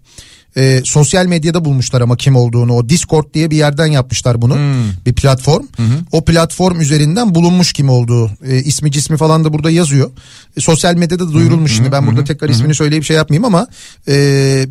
e, 0.57 0.81
sosyal 0.83 1.25
medyada 1.25 1.65
bulmuşlar 1.65 2.01
ama 2.01 2.17
kim 2.17 2.35
olduğunu 2.35 2.73
o 2.73 2.89
Discord 2.89 3.33
diye 3.33 3.51
bir 3.51 3.57
yerden 3.57 3.85
yapmışlar 3.85 4.41
bunu 4.41 4.55
hmm. 4.55 4.91
bir 5.05 5.13
platform 5.13 5.63
hmm. 5.75 5.85
o 6.11 6.25
platform 6.25 6.81
üzerinden 6.81 7.35
bulunmuş 7.35 7.73
kim 7.73 7.89
olduğu 7.89 8.31
e, 8.47 8.57
ismi 8.57 8.91
cismi 8.91 9.17
falan 9.17 9.45
da 9.45 9.53
burada 9.53 9.71
yazıyor 9.71 10.11
e, 10.57 10.61
sosyal 10.61 10.95
medyada 10.95 11.29
da 11.29 11.33
duyurulmuş 11.33 11.71
hmm. 11.71 11.75
şimdi 11.75 11.91
ben 11.91 12.07
burada 12.07 12.23
tekrar 12.23 12.49
hmm. 12.49 12.55
ismini 12.55 12.75
söyleyip 12.75 13.03
şey 13.03 13.17
yapmayayım 13.17 13.45
ama 13.45 13.67
e, 14.07 14.13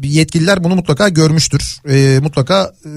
yetkililer 0.02 0.64
bunu 0.64 0.74
mutlaka 0.74 1.08
görmüştür 1.08 1.80
e, 1.88 2.18
mutlaka 2.22 2.72
e, 2.84 2.90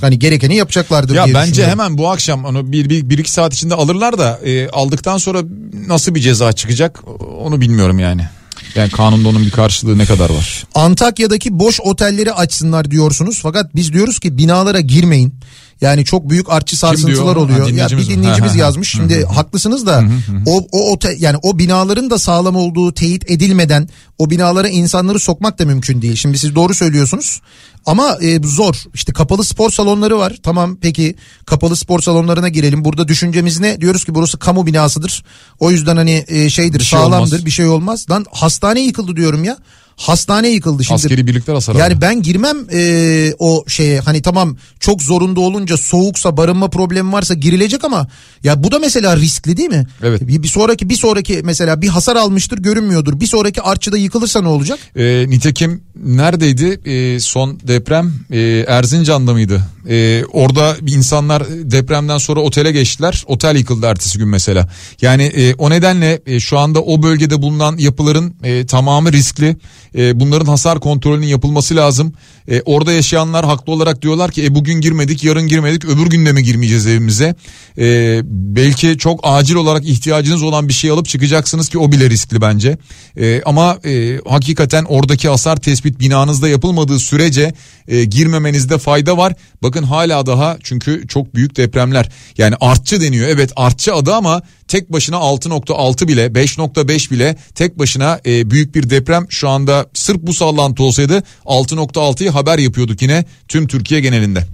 hani 0.00 0.18
gerekeni 0.18 0.56
yapacaklardır 0.56 1.14
ya 1.14 1.24
diye 1.24 1.34
bence 1.34 1.66
hemen 1.66 1.98
bu 1.98 2.10
akşam 2.10 2.44
onu 2.44 2.72
bir, 2.72 2.88
bir, 2.90 3.10
bir 3.10 3.18
iki 3.18 3.32
saat 3.32 3.54
içinde 3.54 3.74
alırlar 3.74 4.18
da 4.18 4.40
e, 4.44 4.68
aldıktan 4.68 5.18
sonra 5.18 5.42
nasıl 5.88 6.14
bir 6.14 6.20
ceza 6.20 6.52
çıkacak 6.52 7.00
onu 7.38 7.60
bilmiyorum 7.60 7.98
yani. 7.98 8.28
Yani 8.74 8.90
kanunda 8.90 9.28
onun 9.28 9.46
bir 9.46 9.50
karşılığı 9.50 9.98
ne 9.98 10.06
kadar 10.06 10.30
var? 10.30 10.64
Antakya'daki 10.74 11.58
boş 11.58 11.80
otelleri 11.80 12.32
açsınlar 12.32 12.90
diyorsunuz. 12.90 13.38
Fakat 13.42 13.74
biz 13.74 13.92
diyoruz 13.92 14.18
ki 14.18 14.38
binalara 14.38 14.80
girmeyin. 14.80 15.34
Yani 15.80 16.04
çok 16.04 16.30
büyük 16.30 16.50
artçı 16.50 16.76
sarsıntılar 16.76 17.36
oluyor. 17.36 17.70
Ha, 17.70 17.76
ya 17.76 17.88
bir 17.88 18.08
dinleyicimiz 18.08 18.56
yazmış. 18.56 18.90
Şimdi 18.90 19.24
haklısınız 19.24 19.86
da 19.86 20.04
o 20.46 20.66
o 20.72 20.92
otel 20.92 21.16
yani 21.20 21.38
o 21.42 21.58
binaların 21.58 22.10
da 22.10 22.18
sağlam 22.18 22.56
olduğu 22.56 22.94
teyit 22.94 23.30
edilmeden 23.30 23.88
o 24.18 24.30
binalara 24.30 24.68
insanları 24.68 25.18
sokmak 25.18 25.58
da 25.58 25.64
mümkün 25.64 26.02
değil. 26.02 26.16
Şimdi 26.16 26.38
siz 26.38 26.54
doğru 26.54 26.74
söylüyorsunuz. 26.74 27.40
Ama 27.86 28.18
e, 28.20 28.42
zor. 28.42 28.74
İşte 28.94 29.12
kapalı 29.12 29.44
spor 29.44 29.70
salonları 29.70 30.18
var. 30.18 30.36
Tamam 30.42 30.76
peki 30.80 31.14
kapalı 31.46 31.76
spor 31.76 32.00
salonlarına 32.00 32.48
girelim. 32.48 32.84
Burada 32.84 33.08
düşüncemiz 33.08 33.60
ne? 33.60 33.80
Diyoruz 33.80 34.04
ki 34.04 34.14
burası 34.14 34.38
kamu 34.38 34.66
binasıdır. 34.66 35.24
O 35.60 35.70
yüzden 35.70 35.96
hani 35.96 36.24
e, 36.28 36.50
şeydir 36.50 36.78
bir 36.78 36.84
şey 36.84 36.98
sağlamdır 36.98 37.32
olmaz. 37.32 37.46
bir 37.46 37.50
şey 37.50 37.66
olmaz. 37.66 38.06
Lan 38.10 38.26
hastane 38.32 38.80
yıkıldı 38.80 39.16
diyorum 39.16 39.44
ya. 39.44 39.58
Hastane 39.96 40.48
yıkıldı 40.48 40.84
şimdi. 40.84 40.94
Askeri 40.94 41.26
birlikler 41.26 41.54
hasar 41.54 41.74
Yani 41.74 42.00
ben 42.00 42.22
girmem 42.22 42.56
e, 42.72 43.34
o 43.38 43.64
şeye 43.68 44.00
hani 44.00 44.22
tamam 44.22 44.56
çok 44.80 45.02
zorunda 45.02 45.40
olunca 45.40 45.76
soğuksa 45.76 46.36
barınma 46.36 46.70
problemi 46.70 47.12
varsa 47.12 47.34
girilecek 47.34 47.84
ama 47.84 48.08
ya 48.44 48.64
bu 48.64 48.72
da 48.72 48.78
mesela 48.78 49.16
riskli 49.16 49.56
değil 49.56 49.68
mi? 49.68 49.86
Evet. 50.02 50.28
Bir, 50.28 50.42
bir 50.42 50.48
sonraki 50.48 50.88
bir 50.88 50.96
sonraki 50.96 51.40
mesela 51.44 51.82
bir 51.82 51.88
hasar 51.88 52.16
almıştır 52.16 52.58
görünmüyordur. 52.58 53.20
Bir 53.20 53.26
sonraki 53.26 53.62
artçıda 53.62 53.96
yıkılırsa 53.96 54.42
ne 54.42 54.48
olacak? 54.48 54.78
E, 54.96 55.26
nitekim 55.28 55.82
neredeydi 56.04 56.80
e, 56.90 57.20
son 57.20 57.60
deprem 57.68 58.12
e, 58.30 58.64
Erzincan'da 58.68 59.32
mıydı? 59.32 59.62
E, 59.88 60.24
orada 60.32 60.76
insanlar 60.86 61.42
depremden 61.50 62.18
sonra 62.18 62.40
otele 62.40 62.72
geçtiler. 62.72 63.24
Otel 63.26 63.56
yıkıldı 63.56 63.86
ertesi 63.86 64.18
gün 64.18 64.28
mesela. 64.28 64.68
Yani 65.02 65.22
e, 65.22 65.54
o 65.54 65.70
nedenle 65.70 66.20
e, 66.26 66.40
şu 66.40 66.58
anda 66.58 66.82
o 66.82 67.02
bölgede 67.02 67.42
bulunan 67.42 67.76
yapıların 67.78 68.34
e, 68.42 68.66
tamamı 68.66 69.12
riskli. 69.12 69.56
E, 69.98 70.20
bunların 70.20 70.46
hasar 70.46 70.80
kontrolünün 70.80 71.26
yapılması 71.26 71.76
lazım. 71.76 72.12
E, 72.48 72.62
orada 72.64 72.92
yaşayanlar 72.92 73.44
haklı 73.44 73.72
olarak 73.72 74.02
diyorlar 74.02 74.30
ki 74.30 74.44
e, 74.44 74.54
bugün 74.54 74.80
girmedik 74.80 75.24
yarın 75.24 75.48
girmedik 75.48 75.84
öbür 75.84 76.06
günde 76.06 76.32
mi 76.32 76.42
girmeyeceğiz 76.42 76.86
evimize. 76.86 77.34
E, 77.78 78.20
belki 78.24 78.98
çok 78.98 79.20
acil 79.22 79.54
olarak 79.54 79.84
ihtiyacınız 79.84 80.42
olan 80.42 80.68
bir 80.68 80.72
şey 80.72 80.90
alıp 80.90 81.06
çıkacaksınız 81.06 81.68
ki 81.68 81.78
o 81.78 81.92
bile 81.92 82.10
riskli 82.10 82.40
bence. 82.40 82.78
E, 83.16 83.42
ama 83.42 83.78
e, 83.84 84.20
hakikaten 84.28 84.84
oradaki 84.84 85.28
hasar 85.28 85.56
tespit 85.56 86.00
binanızda 86.00 86.48
yapılmadığı 86.48 86.98
sürece 86.98 87.54
e, 87.88 88.04
girmemenizde 88.04 88.78
fayda 88.78 89.18
var. 89.18 89.34
Bakın 89.62 89.82
hala 89.82 90.26
daha 90.26 90.56
çünkü 90.62 91.08
çok 91.08 91.34
büyük 91.34 91.56
depremler 91.56 92.08
yani 92.38 92.54
artçı 92.60 93.00
deniyor 93.00 93.28
evet 93.28 93.52
artçı 93.56 93.94
adı 93.94 94.14
ama 94.14 94.42
tek 94.68 94.92
başına 94.92 95.16
6.6 95.16 96.08
bile 96.08 96.26
5.5 96.26 97.10
bile 97.10 97.36
tek 97.54 97.78
başına 97.78 98.20
e, 98.26 98.50
büyük 98.50 98.74
bir 98.74 98.90
deprem 98.90 99.26
şu 99.28 99.48
anda 99.48 99.86
sırf 99.94 100.20
bu 100.20 100.34
sallantı 100.34 100.82
olsaydı 100.82 101.22
6.6'yı 101.44 102.30
haber 102.30 102.58
yapıyorduk 102.58 103.02
yine 103.02 103.24
tüm 103.48 103.66
Türkiye 103.66 104.00
genelinde. 104.00 104.46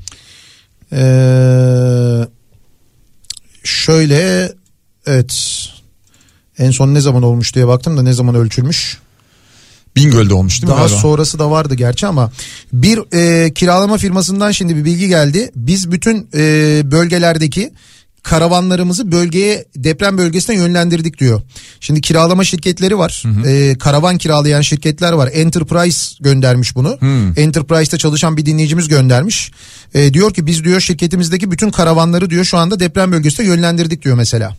Ee, 0.92 2.26
şöyle 3.64 4.52
evet 5.06 5.66
en 6.58 6.70
son 6.70 6.94
ne 6.94 7.00
zaman 7.00 7.22
olmuş 7.22 7.54
diye 7.54 7.66
baktım 7.66 7.96
da 7.96 8.02
ne 8.02 8.12
zaman 8.12 8.34
ölçülmüş. 8.34 8.98
Bingöl'de 9.96 10.34
olmuş 10.34 10.62
değil 10.62 10.72
mi? 10.72 10.78
Daha 10.78 10.88
sonrası 10.88 11.38
da 11.38 11.50
vardı 11.50 11.74
gerçi 11.74 12.06
ama 12.06 12.32
bir 12.72 13.00
e, 13.12 13.54
kiralama 13.54 13.98
firmasından 13.98 14.50
şimdi 14.50 14.76
bir 14.76 14.84
bilgi 14.84 15.08
geldi. 15.08 15.50
Biz 15.56 15.92
bütün 15.92 16.28
e, 16.34 16.40
bölgelerdeki 16.84 17.72
karavanlarımızı 18.22 19.12
bölgeye 19.12 19.64
deprem 19.76 20.18
bölgesine 20.18 20.56
yönlendirdik 20.56 21.18
diyor. 21.18 21.42
Şimdi 21.80 22.00
kiralama 22.00 22.44
şirketleri 22.44 22.98
var. 22.98 23.22
Hı 23.24 23.28
hı. 23.28 23.50
Ee, 23.50 23.78
karavan 23.78 24.18
kiralayan 24.18 24.60
şirketler 24.60 25.12
var. 25.12 25.30
Enterprise 25.32 26.16
göndermiş 26.20 26.76
bunu. 26.76 26.98
Hı. 27.00 27.32
Enterprise'da 27.36 27.98
çalışan 27.98 28.36
bir 28.36 28.46
dinleyicimiz 28.46 28.88
göndermiş. 28.88 29.52
Ee, 29.94 30.14
diyor 30.14 30.34
ki 30.34 30.46
biz 30.46 30.64
diyor 30.64 30.80
şirketimizdeki 30.80 31.50
bütün 31.50 31.70
karavanları 31.70 32.30
diyor 32.30 32.44
şu 32.44 32.58
anda 32.58 32.80
deprem 32.80 33.12
bölgesine 33.12 33.46
yönlendirdik 33.46 34.04
diyor 34.04 34.16
mesela. 34.16 34.56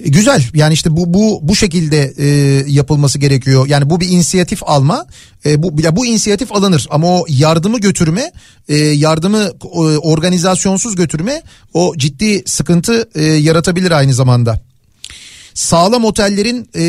Güzel 0.00 0.44
yani 0.54 0.74
işte 0.74 0.96
bu 0.96 1.14
bu 1.14 1.40
bu 1.42 1.56
şekilde 1.56 2.14
e, 2.18 2.26
yapılması 2.66 3.18
gerekiyor. 3.18 3.66
Yani 3.66 3.90
bu 3.90 4.00
bir 4.00 4.08
inisiyatif 4.08 4.62
alma. 4.66 5.06
E, 5.46 5.62
bu 5.62 5.80
ya 5.80 5.96
bu 5.96 6.06
inisiyatif 6.06 6.52
alınır 6.52 6.86
ama 6.90 7.06
o 7.06 7.24
yardımı 7.28 7.80
götürme, 7.80 8.32
e, 8.68 8.76
yardımı 8.76 9.52
e, 9.62 9.78
organizasyonsuz 9.98 10.96
götürme 10.96 11.42
o 11.74 11.94
ciddi 11.96 12.42
sıkıntı 12.46 13.08
e, 13.14 13.24
yaratabilir 13.24 13.90
aynı 13.90 14.14
zamanda. 14.14 14.67
Sağlam 15.58 16.04
otellerin 16.04 16.68
e, 16.74 16.80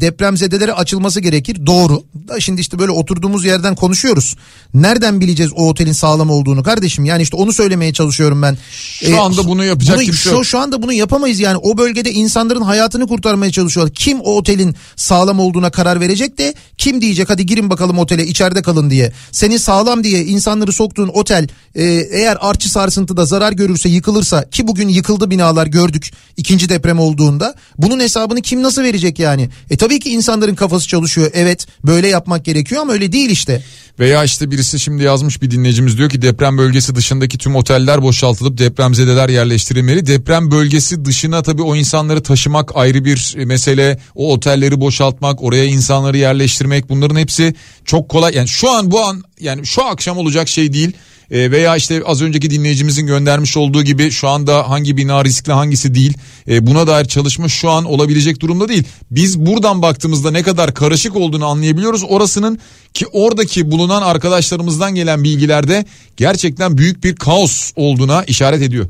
depremzedelere 0.00 0.72
açılması 0.72 1.20
gerekir. 1.20 1.66
Doğru. 1.66 2.02
Da 2.28 2.40
şimdi 2.40 2.60
işte 2.60 2.78
böyle 2.78 2.90
oturduğumuz 2.90 3.44
yerden 3.44 3.74
konuşuyoruz. 3.74 4.36
Nereden 4.74 5.20
bileceğiz 5.20 5.52
o 5.56 5.68
otelin 5.68 5.92
sağlam 5.92 6.30
olduğunu 6.30 6.62
kardeşim? 6.62 7.04
Yani 7.04 7.22
işte 7.22 7.36
onu 7.36 7.52
söylemeye 7.52 7.92
çalışıyorum 7.92 8.42
ben. 8.42 8.58
Şu 8.72 9.12
e, 9.12 9.18
anda 9.18 9.46
bunu 9.46 9.64
yapacak 9.64 9.96
bunu, 9.96 10.04
kimse 10.04 10.30
yok. 10.30 10.38
Şu, 10.38 10.44
şu 10.44 10.58
anda 10.58 10.82
bunu 10.82 10.92
yapamayız 10.92 11.40
yani. 11.40 11.56
O 11.56 11.78
bölgede 11.78 12.12
insanların 12.12 12.60
hayatını 12.60 13.06
kurtarmaya 13.06 13.52
çalışıyorlar. 13.52 13.94
Kim 13.94 14.20
o 14.20 14.36
otelin 14.36 14.76
sağlam 14.96 15.40
olduğuna 15.40 15.70
karar 15.70 16.00
verecek 16.00 16.38
de 16.38 16.54
kim 16.78 17.00
diyecek 17.00 17.30
hadi 17.30 17.46
girin 17.46 17.70
bakalım 17.70 17.98
otele 17.98 18.26
içeride 18.26 18.62
kalın 18.62 18.90
diye. 18.90 19.12
Senin 19.32 19.56
sağlam 19.56 20.04
diye 20.04 20.24
insanları 20.24 20.72
soktuğun 20.72 21.08
otel 21.08 21.48
e, 21.74 21.84
eğer 22.10 22.38
artçı 22.40 22.70
sarsıntıda 22.70 23.24
zarar 23.24 23.52
görürse 23.52 23.88
yıkılırsa 23.88 24.50
ki 24.50 24.68
bugün 24.68 24.88
yıkıldı 24.88 25.30
binalar 25.30 25.66
gördük 25.66 26.10
ikinci 26.36 26.68
deprem 26.68 26.98
olduğunda 26.98 27.54
bunun 27.78 28.00
hesabı 28.00 28.17
hesabını 28.18 28.42
kim 28.42 28.62
nasıl 28.62 28.82
verecek 28.82 29.18
yani? 29.18 29.48
E 29.70 29.76
tabii 29.76 30.00
ki 30.00 30.10
insanların 30.10 30.54
kafası 30.54 30.88
çalışıyor. 30.88 31.30
Evet 31.34 31.66
böyle 31.86 32.08
yapmak 32.08 32.44
gerekiyor 32.44 32.82
ama 32.82 32.92
öyle 32.92 33.12
değil 33.12 33.30
işte. 33.30 33.62
Veya 33.98 34.24
işte 34.24 34.50
birisi 34.50 34.80
şimdi 34.80 35.02
yazmış 35.02 35.42
bir 35.42 35.50
dinleyicimiz 35.50 35.98
diyor 35.98 36.10
ki 36.10 36.22
deprem 36.22 36.58
bölgesi 36.58 36.94
dışındaki 36.94 37.38
tüm 37.38 37.56
oteller 37.56 38.02
boşaltılıp 38.02 38.58
depremzedeler 38.58 39.28
yerleştirilmeli. 39.28 40.06
Deprem 40.06 40.50
bölgesi 40.50 41.04
dışına 41.04 41.42
tabii 41.42 41.62
o 41.62 41.76
insanları 41.76 42.22
taşımak 42.22 42.70
ayrı 42.74 43.04
bir 43.04 43.34
mesele. 43.44 43.98
O 44.14 44.32
otelleri 44.32 44.80
boşaltmak, 44.80 45.42
oraya 45.42 45.64
insanları 45.64 46.18
yerleştirmek 46.18 46.88
bunların 46.88 47.16
hepsi 47.16 47.54
çok 47.84 48.08
kolay. 48.08 48.34
Yani 48.34 48.48
şu 48.48 48.70
an 48.70 48.90
bu 48.90 49.00
an 49.00 49.22
yani 49.40 49.66
şu 49.66 49.84
akşam 49.84 50.18
olacak 50.18 50.48
şey 50.48 50.72
değil. 50.72 50.92
E, 51.30 51.50
veya 51.50 51.76
işte 51.76 52.02
az 52.06 52.22
önceki 52.22 52.50
dinleyicimizin 52.50 53.06
göndermiş 53.06 53.56
olduğu 53.56 53.82
gibi 53.82 54.10
şu 54.10 54.28
anda 54.28 54.70
hangi 54.70 54.96
bina 54.96 55.24
riskli 55.24 55.52
hangisi 55.52 55.94
değil 55.94 56.14
e, 56.48 56.66
buna 56.66 56.86
dair 56.86 57.04
çalışma 57.04 57.48
şu 57.48 57.70
an 57.70 57.84
olabilecek 57.84 58.40
durumda 58.40 58.68
değil. 58.68 58.84
Biz 59.10 59.38
buradan 59.38 59.82
baktığımızda 59.82 60.30
ne 60.30 60.42
kadar 60.42 60.74
karışık 60.74 61.16
olduğunu 61.16 61.46
anlayabiliyoruz. 61.46 62.04
Orasının 62.08 62.58
ki 62.94 63.06
oradaki 63.12 63.70
bulunan 63.70 64.02
arkadaşlarımızdan 64.02 64.94
gelen 64.94 65.24
bilgilerde 65.24 65.84
gerçekten 66.16 66.78
büyük 66.78 67.04
bir 67.04 67.16
kaos 67.16 67.72
olduğuna 67.76 68.24
işaret 68.24 68.62
ediyor. 68.62 68.88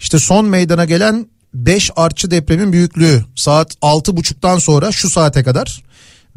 İşte 0.00 0.18
son 0.18 0.46
meydana 0.46 0.84
gelen 0.84 1.26
5 1.54 1.90
artçı 1.96 2.30
depremin 2.30 2.72
büyüklüğü 2.72 3.24
saat 3.36 3.74
6.30'dan 3.74 4.58
sonra 4.58 4.92
şu 4.92 5.10
saate 5.10 5.42
kadar 5.42 5.82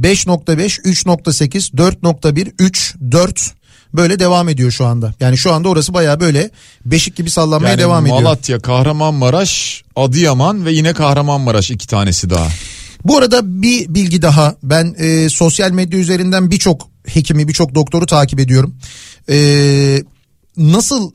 5.5, 0.02 0.82
3.8, 0.82 1.76
4.1, 1.76 2.52
3, 2.60 2.96
4 3.12 3.54
böyle 3.94 4.20
devam 4.20 4.50
ediyor 4.50 4.72
şu 4.72 4.86
anda. 4.86 5.14
Yani 5.20 5.38
şu 5.38 5.54
anda 5.54 5.70
orası 5.70 5.94
baya 5.94 6.20
böyle 6.20 6.50
beşik 6.86 7.16
gibi 7.16 7.30
sallanmaya 7.30 7.70
Yani 7.70 7.82
devam 7.82 8.06
ediyor. 8.06 8.22
Malatya, 8.22 8.60
Kahramanmaraş, 8.60 9.84
Adıyaman 9.96 10.66
ve 10.66 10.72
yine 10.72 10.94
Kahramanmaraş 10.94 11.72
iki 11.72 11.88
tanesi 11.88 12.30
daha. 12.30 12.48
Bu 13.06 13.18
arada 13.18 13.62
bir 13.62 13.94
bilgi 13.94 14.22
daha 14.22 14.56
ben 14.64 14.96
e, 14.98 15.30
sosyal 15.30 15.72
medya 15.72 16.00
üzerinden 16.00 16.52
birçok 16.52 16.90
hekimi 17.06 17.48
birçok 17.48 17.76
doktoru 17.76 18.06
takip 18.06 18.40
ediyorum. 18.40 18.76
E, 19.30 20.04
nasıl 20.58 21.12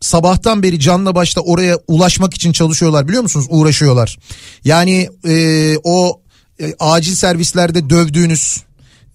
sabahtan 0.00 0.62
beri 0.62 0.80
canla 0.80 1.14
başla 1.14 1.40
oraya 1.40 1.78
ulaşmak 1.88 2.34
için 2.34 2.52
çalışıyorlar 2.52 3.08
biliyor 3.08 3.22
musunuz? 3.22 3.46
Uğraşıyorlar. 3.48 4.18
Yani 4.64 5.08
e, 5.28 5.76
o 5.84 6.20
e, 6.60 6.74
acil 6.78 7.14
servislerde 7.14 7.90
dövdüğünüz, 7.90 8.62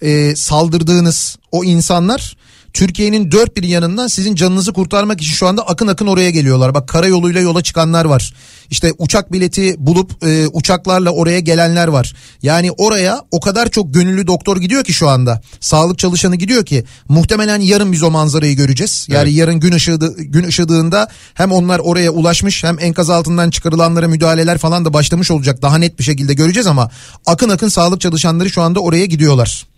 e, 0.01 0.35
saldırdığınız 0.35 1.37
o 1.51 1.63
insanlar 1.63 2.37
Türkiye'nin 2.73 3.31
dört 3.31 3.57
bir 3.57 3.63
yanından 3.63 4.07
sizin 4.07 4.35
canınızı 4.35 4.73
kurtarmak 4.73 5.21
için 5.21 5.33
şu 5.33 5.47
anda 5.47 5.67
akın 5.67 5.87
akın 5.87 6.07
oraya 6.07 6.29
geliyorlar. 6.29 6.73
Bak 6.73 6.87
karayoluyla 6.87 7.41
yola 7.41 7.61
çıkanlar 7.63 8.05
var. 8.05 8.33
İşte 8.69 8.93
uçak 8.97 9.31
bileti 9.31 9.75
bulup 9.77 10.23
e, 10.23 10.47
uçaklarla 10.47 11.09
oraya 11.09 11.39
gelenler 11.39 11.87
var. 11.87 12.13
Yani 12.43 12.71
oraya 12.71 13.21
o 13.31 13.39
kadar 13.39 13.69
çok 13.69 13.93
gönüllü 13.93 14.27
doktor 14.27 14.57
gidiyor 14.57 14.83
ki 14.83 14.93
şu 14.93 15.09
anda. 15.09 15.41
Sağlık 15.59 15.99
çalışanı 15.99 16.35
gidiyor 16.35 16.65
ki 16.65 16.83
muhtemelen 17.09 17.59
yarın 17.61 17.91
biz 17.91 18.03
o 18.03 18.11
manzarayı 18.11 18.55
göreceğiz. 18.55 19.05
Yani 19.09 19.29
Evet. 19.29 19.37
yarın 19.37 19.59
gün 19.59 19.71
ışığı 19.71 19.99
gün 20.17 20.43
ışıdığında 20.43 21.07
hem 21.33 21.51
onlar 21.51 21.79
oraya 21.79 22.11
ulaşmış 22.11 22.63
hem 22.63 22.77
enkaz 22.79 23.09
altından 23.09 23.49
çıkarılanlara 23.49 24.07
müdahaleler 24.07 24.57
falan 24.57 24.85
da 24.85 24.93
başlamış 24.93 25.31
olacak. 25.31 25.61
Daha 25.61 25.77
net 25.77 25.99
bir 25.99 26.03
şekilde 26.03 26.33
göreceğiz 26.33 26.67
ama 26.67 26.89
akın 27.25 27.49
akın 27.49 27.67
sağlık 27.69 28.01
çalışanları 28.01 28.49
şu 28.49 28.61
anda 28.61 28.79
oraya 28.79 29.05
gidiyorlar. 29.05 29.70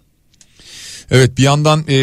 Evet 1.12 1.38
bir 1.38 1.44
yandan 1.44 1.84
e, 1.88 1.96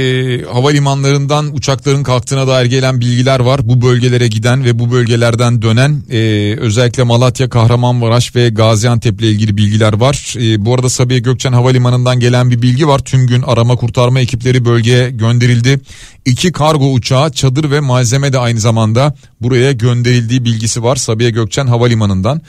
havalimanlarından 0.53 1.57
uçakların 1.57 2.03
kalktığına 2.03 2.49
dair 2.49 2.67
gelen 2.67 3.01
bilgiler 3.01 3.41
var. 3.41 3.61
Bu 3.69 3.83
bölgelere 3.83 4.29
giden 4.29 4.65
ve 4.65 4.79
bu 4.79 4.93
bölgelerden 4.93 5.63
dönen 5.63 6.03
e, 6.11 6.19
özellikle 6.61 7.03
Malatya, 7.03 7.49
Kahramanmaraş 7.49 8.37
ve 8.37 8.49
Gaziantep 8.49 9.21
ile 9.21 9.31
ilgili 9.31 9.57
bilgiler 9.57 9.93
var. 9.93 10.35
E, 10.39 10.65
bu 10.65 10.75
arada 10.75 10.89
Sabiha 10.89 11.19
Gökçen 11.19 11.53
Havalimanı'ndan 11.53 12.21
gelen 12.21 12.51
bir 12.51 12.63
bilgi 12.63 12.89
var. 12.89 12.99
Tüm 12.99 13.27
gün 13.27 13.43
arama 13.43 13.77
kurtarma 13.77 14.21
ekipleri 14.21 14.65
bölgeye 14.65 15.11
gönderildi. 15.11 15.81
İki 16.25 16.53
kargo 16.53 16.93
uçağı, 16.93 17.33
çadır 17.33 17.71
ve 17.71 17.81
malzeme 17.81 18.33
de 18.33 18.39
aynı 18.39 18.61
zamanda 18.61 19.15
buraya 19.41 19.73
gönderildiği 19.73 20.45
bilgisi 20.45 20.83
var 20.83 20.97
Sabiha 20.97 21.31
Gökçen 21.31 21.67
Havalimanı'ndan. 21.67 22.41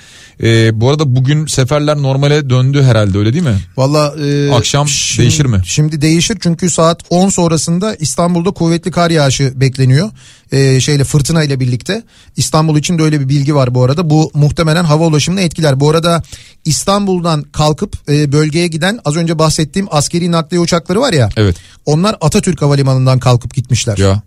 E, 0.44 0.82
bu 0.82 0.90
arada 0.90 1.16
bugün 1.16 1.46
seferler 1.46 1.98
normale 1.98 2.50
döndü 2.50 2.84
herhalde 2.84 3.18
öyle 3.18 3.34
değil 3.34 3.44
mi? 3.44 3.58
Valla 3.78 4.16
e, 4.26 4.52
Akşam 4.52 4.88
değişir 5.18 5.46
mi? 5.46 5.62
Şimdi 5.66 6.02
değişir 6.02 6.40
çünkü 6.42 6.70
saat 6.70 7.02
10 7.10 7.30
sonrasında 7.30 7.96
İstanbul'da 7.96 8.52
kuvvetli 8.52 8.92
kar 8.92 9.12
yağışı 9.12 9.54
bekleniyor. 9.56 10.10
E, 10.52 10.80
şeyle 10.80 11.04
fırtına 11.04 11.44
ile 11.44 11.60
birlikte. 11.60 12.04
İstanbul 12.38 12.78
için 12.78 13.00
de 13.00 13.04
öyle 13.04 13.20
bir 13.20 13.30
bilgi 13.30 13.56
var 13.56 13.76
bu 13.76 13.84
arada. 13.84 14.10
Bu 14.10 14.32
muhtemelen 14.34 14.84
hava 14.84 15.08
ulaşımını 15.08 15.42
etkiler. 15.42 15.80
Bu 15.80 15.90
arada 15.90 16.24
İstanbul'dan 16.66 17.42
kalkıp 17.42 18.10
e, 18.10 18.32
bölgeye 18.32 18.68
giden 18.68 19.00
az 19.06 19.16
önce 19.16 19.40
bahsettiğim 19.40 19.88
askeri 19.92 20.32
nakliye 20.32 20.62
uçakları 20.62 21.02
var 21.02 21.14
ya. 21.14 21.30
Evet. 21.38 21.56
Onlar 21.86 22.16
Atatürk 22.22 22.62
Havalimanı'ndan 22.62 23.20
kalkıp 23.20 23.54
gitmişler. 23.54 23.98
Ya. 23.98 24.22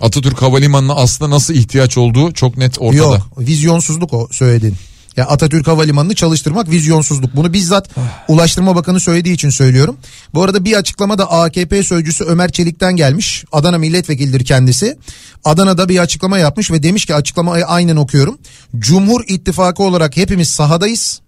Atatürk 0.00 0.42
Havalimanı'na 0.42 0.94
aslında 0.94 1.30
nasıl 1.30 1.54
ihtiyaç 1.54 1.98
olduğu 1.98 2.32
çok 2.32 2.56
net 2.56 2.78
ortada. 2.80 2.96
Yok 2.96 3.38
vizyonsuzluk 3.38 4.14
o 4.14 4.28
söylediğin. 4.30 4.76
Ya 5.18 5.26
Atatürk 5.26 5.66
Havalimanı'nı 5.66 6.14
çalıştırmak 6.14 6.70
vizyonsuzluk. 6.70 7.36
Bunu 7.36 7.52
bizzat 7.52 7.90
Ulaştırma 8.28 8.76
Bakanı 8.76 9.00
söylediği 9.00 9.34
için 9.34 9.50
söylüyorum. 9.50 9.96
Bu 10.34 10.42
arada 10.42 10.64
bir 10.64 10.76
açıklama 10.76 11.18
da 11.18 11.30
AKP 11.30 11.82
sözcüsü 11.82 12.24
Ömer 12.24 12.52
Çelik'ten 12.52 12.96
gelmiş. 12.96 13.44
Adana 13.52 13.78
milletvekilidir 13.78 14.44
kendisi. 14.44 14.98
Adana'da 15.44 15.88
bir 15.88 15.98
açıklama 15.98 16.38
yapmış 16.38 16.70
ve 16.70 16.82
demiş 16.82 17.06
ki 17.06 17.14
açıklamayı 17.14 17.64
aynen 17.64 17.96
okuyorum. 17.96 18.38
Cumhur 18.78 19.24
İttifakı 19.28 19.82
olarak 19.82 20.16
hepimiz 20.16 20.48
sahadayız. 20.48 21.20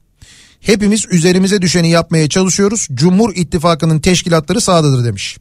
Hepimiz 0.61 1.07
üzerimize 1.11 1.62
düşeni 1.62 1.91
yapmaya 1.91 2.28
çalışıyoruz. 2.28 2.88
Cumhur 2.95 3.32
İttifakı'nın 3.34 4.01
teşkilatları 4.01 4.61
sahadadır 4.61 5.05
demiş. 5.05 5.38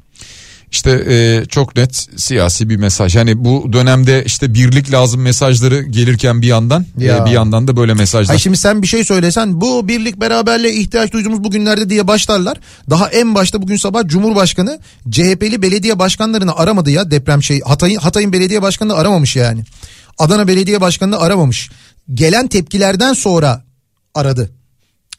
İşte 0.72 0.92
e, 0.92 1.46
çok 1.46 1.76
net 1.76 2.08
siyasi 2.18 2.70
bir 2.70 2.78
mesaj. 2.78 3.16
Yani 3.16 3.46
bu 3.46 3.74
dönemde 3.74 4.24
işte 4.26 4.54
birlik 4.54 4.92
lazım 4.92 5.22
mesajları 5.22 5.82
gelirken 5.82 6.42
bir 6.42 6.48
yandan 6.48 6.86
e, 7.02 7.06
Ya. 7.06 7.26
bir 7.26 7.32
yandan 7.32 7.68
da 7.68 7.78
böyle 7.78 7.94
mesajlar. 7.94 8.34
Ay 8.34 8.40
şimdi 8.40 8.58
sen 8.58 8.82
bir 8.82 8.88
şey 8.88 9.04
söylesen 9.04 9.62
bu 9.62 9.88
birlik 9.88 10.22
beraberliğe 10.22 10.74
ihtiyaç 10.74 11.12
duyduğumuz 11.14 11.44
bugünlerde 11.44 11.90
diye 11.90 12.08
başlarlar. 12.08 12.58
Daha 12.90 13.10
en 13.10 13.36
başta 13.36 13.62
bugün 13.62 13.76
sabah 13.78 14.08
Cumhurbaşkanı 14.08 14.80
CHP'li 15.10 15.62
belediye 15.62 16.00
başkanlarını 16.00 16.56
aramadı 16.56 16.92
ya 16.92 17.12
deprem 17.12 17.44
şey 17.44 17.62
Hatay'ın 17.62 18.00
Hatay'ın 18.00 18.34
belediye 18.34 18.62
başkanını 18.62 18.94
aramamış 18.94 19.36
yani. 19.36 19.64
Adana 20.18 20.48
belediye 20.48 20.82
başkanını 20.82 21.20
aramamış. 21.20 21.70
Gelen 22.14 22.48
tepkilerden 22.48 23.14
sonra 23.14 23.64
aradı. 24.16 24.50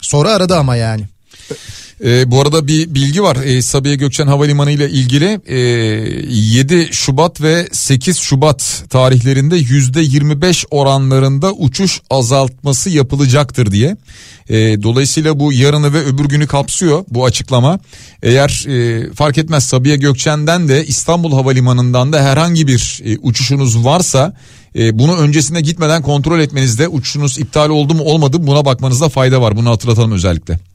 Sonra 0.01 0.30
aradı 0.32 0.57
ama 0.57 0.76
yani. 0.76 1.09
E, 2.05 2.30
bu 2.30 2.40
arada 2.40 2.66
bir 2.66 2.94
bilgi 2.94 3.22
var. 3.22 3.36
E, 3.36 3.62
Sabiha 3.62 3.94
Gökçen 3.94 4.26
Havalimanı 4.26 4.70
ile 4.70 4.90
ilgili 4.90 5.40
e, 5.46 5.59
7 5.59 6.88
Şubat 6.92 7.40
ve 7.40 7.68
8 7.72 8.18
Şubat 8.18 8.84
tarihlerinde 8.90 9.59
%25 9.59 10.66
oranlarında 10.70 11.53
uçuş 11.53 12.01
azaltması 12.11 12.90
yapılacaktır 12.90 13.72
diye. 13.72 13.96
E, 14.48 14.82
dolayısıyla 14.82 15.40
bu 15.40 15.53
yarını 15.53 15.92
ve 15.92 15.98
öbür 15.98 16.24
günü 16.24 16.46
kapsıyor 16.46 17.05
bu 17.11 17.24
açıklama. 17.24 17.78
Eğer 18.22 18.64
e, 18.68 19.12
fark 19.12 19.38
etmez 19.38 19.64
Sabiha 19.64 19.96
Gökçen'den 19.96 20.68
de 20.68 20.86
İstanbul 20.86 21.32
Havalimanı'ndan 21.32 22.12
da 22.12 22.22
herhangi 22.22 22.66
bir 22.66 23.03
e, 23.05 23.18
uçuşunuz 23.18 23.84
varsa 23.84 24.34
e, 24.78 24.98
bunu 24.98 25.16
öncesinde 25.16 25.61
gitmeden 25.61 26.03
kontrol 26.03 26.40
etmenizde 26.40 26.88
uçuşunuz 26.88 27.38
iptal 27.38 27.70
oldu 27.70 27.94
mu 27.94 28.03
olmadı 28.03 28.46
buna 28.46 28.64
bakmanızda 28.64 29.09
fayda 29.09 29.42
var. 29.42 29.57
Bunu 29.57 29.70
hatırlatalım 29.70 30.12
özellikle. 30.12 30.70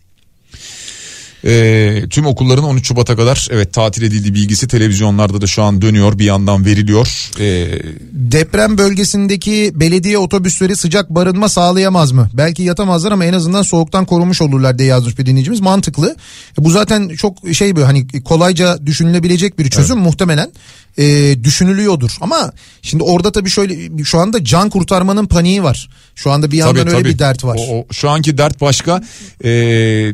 Ee, 1.46 2.04
tüm 2.10 2.26
okulların 2.26 2.64
13 2.64 2.88
Şubat'a 2.88 3.16
kadar 3.16 3.48
evet 3.52 3.74
tatil 3.74 4.04
edildiği 4.04 4.34
bilgisi 4.34 4.68
televizyonlarda 4.68 5.42
da 5.42 5.48
şu 5.48 5.64
an 5.64 5.82
dönüyor 5.82 6.20
bir 6.20 6.26
yandan 6.26 6.66
veriliyor. 6.66 7.30
Ee, 7.40 7.68
Deprem 8.12 8.78
bölgesindeki 8.78 9.72
belediye 9.76 10.18
otobüsleri 10.18 10.76
sıcak 10.76 11.10
barınma 11.10 11.50
sağlayamaz 11.50 12.12
mı? 12.12 12.30
Belki 12.34 12.64
yatamazlar 12.64 13.12
ama 13.12 13.26
en 13.26 13.34
azından 13.34 13.62
soğuktan 13.62 14.06
korunmuş 14.06 14.42
olurlar 14.42 14.78
diye 14.78 14.88
yazmış 14.88 15.20
bir 15.20 15.26
dinleyicimiz. 15.26 15.60
Mantıklı. 15.62 16.16
E, 16.60 16.64
Bu 16.66 16.70
zaten 16.70 17.10
çok 17.10 17.38
şey 17.54 17.76
böyle 17.76 17.86
hani 17.86 18.08
kolayca 18.24 18.86
düşünülebilecek 18.86 19.60
bir 19.60 19.70
çözüm 19.70 19.98
muhtemelen 19.98 20.52
e, 20.98 21.36
düşünülüyordur. 21.44 22.12
Ama 22.22 22.52
şimdi 22.82 23.04
orada 23.04 23.32
tabii 23.32 23.50
şöyle 23.50 24.04
şu 24.04 24.20
anda 24.20 24.44
can 24.44 24.70
kurtarmanın 24.70 25.26
paniği 25.26 25.64
var. 25.64 25.90
Şu 26.16 26.32
anda 26.32 26.52
bir 26.52 26.58
yandan 26.58 26.88
öyle 26.88 26.98
bir 27.10 27.20
dert 27.20 27.44
var. 27.44 27.58
O, 27.60 27.80
o- 27.80 27.86
şu 27.92 28.10
anki 28.10 28.38
dert 28.38 28.62
başka. 28.62 29.04
Ee, 29.44 30.14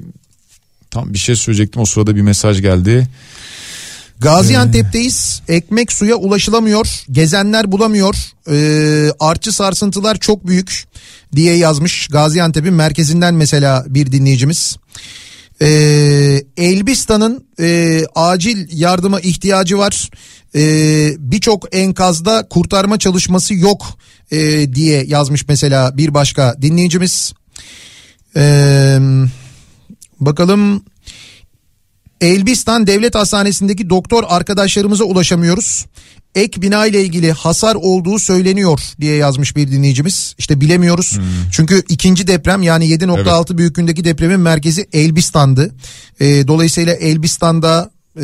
tam 0.92 1.14
bir 1.14 1.18
şey 1.18 1.36
söyleyecektim 1.36 1.82
o 1.82 1.86
sırada 1.86 2.16
bir 2.16 2.22
mesaj 2.22 2.62
geldi. 2.62 3.08
Gaziantep'teyiz. 4.20 5.42
Ekmek 5.48 5.92
suya 5.92 6.16
ulaşılamıyor. 6.16 7.04
Gezenler 7.12 7.72
bulamıyor. 7.72 8.16
Ee, 8.50 9.12
artçı 9.20 9.52
sarsıntılar 9.52 10.16
çok 10.20 10.48
büyük 10.48 10.84
diye 11.36 11.56
yazmış. 11.56 12.08
Gaziantep'in 12.08 12.74
merkezinden 12.74 13.34
mesela 13.34 13.86
bir 13.88 14.12
dinleyicimiz. 14.12 14.78
Ee, 15.62 16.44
Elbistan'ın 16.58 17.46
e, 17.60 18.02
acil 18.16 18.68
yardıma 18.72 19.20
ihtiyacı 19.20 19.78
var. 19.78 20.10
Ee, 20.56 21.14
Birçok 21.18 21.76
enkazda 21.76 22.48
kurtarma 22.50 23.00
çalışması 23.00 23.54
yok 23.54 23.86
e, 24.32 24.74
diye 24.74 25.04
yazmış 25.04 25.48
mesela 25.48 25.98
bir 25.98 26.14
başka 26.14 26.56
dinleyicimiz. 26.62 27.34
Ee, 28.36 29.00
bakalım 30.22 30.84
Elbistan 32.22 32.88
Devlet 32.88 33.16
Hastanesi'ndeki 33.16 33.90
doktor 33.90 34.24
arkadaşlarımıza 34.28 35.04
ulaşamıyoruz. 35.04 35.86
Ek 36.36 36.62
bina 36.62 36.86
ile 36.86 37.02
ilgili 37.02 37.32
hasar 37.32 37.76
olduğu 37.76 38.20
söyleniyor 38.20 38.80
diye 39.02 39.16
yazmış 39.16 39.56
bir 39.56 39.72
dinleyicimiz. 39.72 40.36
İşte 40.38 40.62
bilemiyoruz. 40.62 41.20
Çünkü 41.52 41.84
ikinci 41.90 42.28
deprem 42.28 42.64
yani 42.64 42.86
7.6 42.86 43.58
büyüklüğündeki 43.58 44.04
depremin 44.04 44.40
merkezi 44.40 44.88
Elbistan'dı. 44.94 45.76
Ee, 46.20 46.48
dolayısıyla 46.48 46.94
Elbistan'da 46.94 47.92
e, 48.18 48.24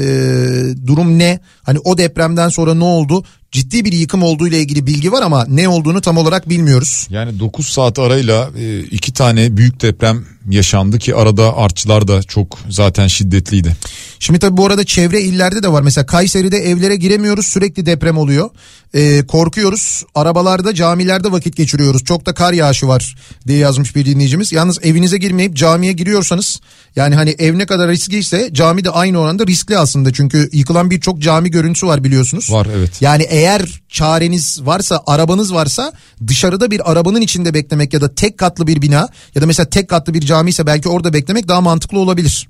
durum 0.88 1.20
ne? 1.20 1.40
Hani 1.64 1.80
o 1.80 1.98
depremden 1.98 2.50
sonra 2.50 2.74
ne 2.74 2.84
oldu? 2.84 3.26
Ciddi 3.58 3.86
bir 3.86 3.92
yıkım 3.92 4.24
olduğu 4.24 4.48
ile 4.48 4.60
ilgili 4.60 4.88
bilgi 4.88 5.12
var 5.12 5.22
ama 5.22 5.46
ne 5.50 5.70
olduğunu 5.70 6.02
tam 6.02 6.18
olarak 6.18 6.50
bilmiyoruz. 6.50 7.08
Yani 7.10 7.40
9 7.40 7.68
saat 7.68 8.00
arayla 8.00 8.50
e, 8.58 8.80
iki 8.80 9.14
tane 9.14 9.58
büyük 9.58 9.82
deprem 9.82 10.26
yaşandı 10.50 11.00
ki 11.00 11.16
arada 11.16 11.58
artçılar 11.58 12.08
da 12.08 12.24
çok 12.24 12.60
zaten 12.70 13.08
şiddetliydi. 13.08 13.76
Şimdi 14.20 14.40
tabii 14.40 14.58
bu 14.58 14.66
arada 14.66 14.84
çevre 14.84 15.22
illerde 15.22 15.64
de 15.64 15.72
var. 15.72 15.82
Mesela 15.82 16.06
Kayseri'de 16.06 16.58
evlere 16.58 16.96
giremiyoruz 16.96 17.46
sürekli 17.46 17.86
deprem 17.86 18.18
oluyor. 18.18 18.50
Ee, 18.94 19.24
korkuyoruz. 19.28 20.04
Arabalarda 20.16 20.74
camilerde 20.74 21.32
vakit 21.32 21.56
geçiriyoruz. 21.56 22.04
Çok 22.04 22.26
da 22.26 22.34
kar 22.34 22.54
yağışı 22.54 22.88
var 22.88 23.16
diye 23.48 23.58
yazmış 23.58 23.96
bir 23.96 24.06
dinleyicimiz. 24.06 24.52
Yalnız 24.52 24.80
evinize 24.84 25.18
girmeyip 25.18 25.56
camiye 25.56 25.94
giriyorsanız 25.94 26.60
yani 26.96 27.16
hani 27.16 27.36
ev 27.40 27.58
ne 27.58 27.66
kadar 27.66 27.90
riskliyse 27.90 28.50
cami 28.54 28.84
de 28.84 28.90
aynı 28.90 29.18
oranda 29.18 29.48
riskli 29.48 29.78
aslında. 29.78 30.14
Çünkü 30.14 30.50
yıkılan 30.54 30.92
birçok 30.92 31.20
cami 31.20 31.52
görüntüsü 31.52 31.88
var 31.88 32.04
biliyorsunuz. 32.04 32.52
Var 32.52 32.68
evet. 32.78 33.02
Yani 33.02 33.24
eğer 33.30 33.47
çareniz 33.90 34.66
varsa 34.66 35.04
arabanız 35.08 35.54
varsa 35.54 35.94
dışarıda 36.28 36.72
bir 36.72 36.92
arabanın 36.92 37.22
içinde 37.22 37.54
beklemek 37.54 37.94
ya 37.94 38.02
da 38.02 38.16
tek 38.16 38.38
katlı 38.38 38.68
bir 38.68 38.82
bina 38.82 39.10
ya 39.36 39.42
da 39.42 39.46
mesela 39.46 39.70
tek 39.70 39.90
katlı 39.90 40.14
bir 40.14 40.22
cami 40.22 40.50
ise 40.50 40.66
belki 40.66 40.90
orada 40.90 41.14
beklemek 41.14 41.48
daha 41.48 41.62
mantıklı 41.62 42.00
olabilir. 42.00 42.48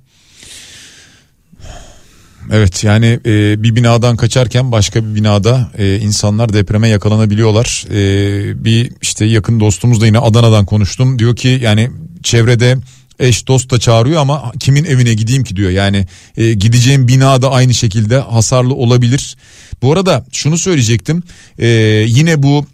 Evet 2.52 2.84
yani 2.84 3.20
e, 3.26 3.64
bir 3.64 3.76
binadan 3.76 4.18
kaçarken 4.18 4.72
başka 4.72 5.04
bir 5.04 5.16
binada 5.16 5.72
e, 5.78 5.98
insanlar 5.98 6.54
depreme 6.54 6.90
yakalanabiliyorlar. 6.90 7.86
E, 7.90 8.66
bir 8.66 8.92
işte 9.02 9.26
yakın 9.26 9.60
dostumuz 9.60 10.02
da 10.02 10.06
yine 10.06 10.20
Adana'dan 10.20 10.66
konuştum. 10.66 11.20
Diyor 11.20 11.36
ki 11.36 11.60
yani 11.64 11.92
çevrede 12.24 12.78
eş 13.20 13.48
dost 13.48 13.72
da 13.72 13.80
çağırıyor 13.80 14.22
ama 14.22 14.52
kimin 14.60 14.84
evine 14.86 15.14
gideyim 15.14 15.44
ki 15.44 15.56
diyor. 15.56 15.72
Yani 15.72 16.08
e, 16.38 16.54
gideceğim 16.54 17.08
bina 17.08 17.42
da 17.42 17.52
aynı 17.52 17.74
şekilde 17.74 18.20
hasarlı 18.20 18.74
olabilir. 18.74 19.38
Bu 19.82 19.94
arada 19.94 20.26
şunu 20.32 20.58
söyleyecektim. 20.58 21.24
E, 21.60 21.68
yine 22.08 22.44
bu 22.44 22.66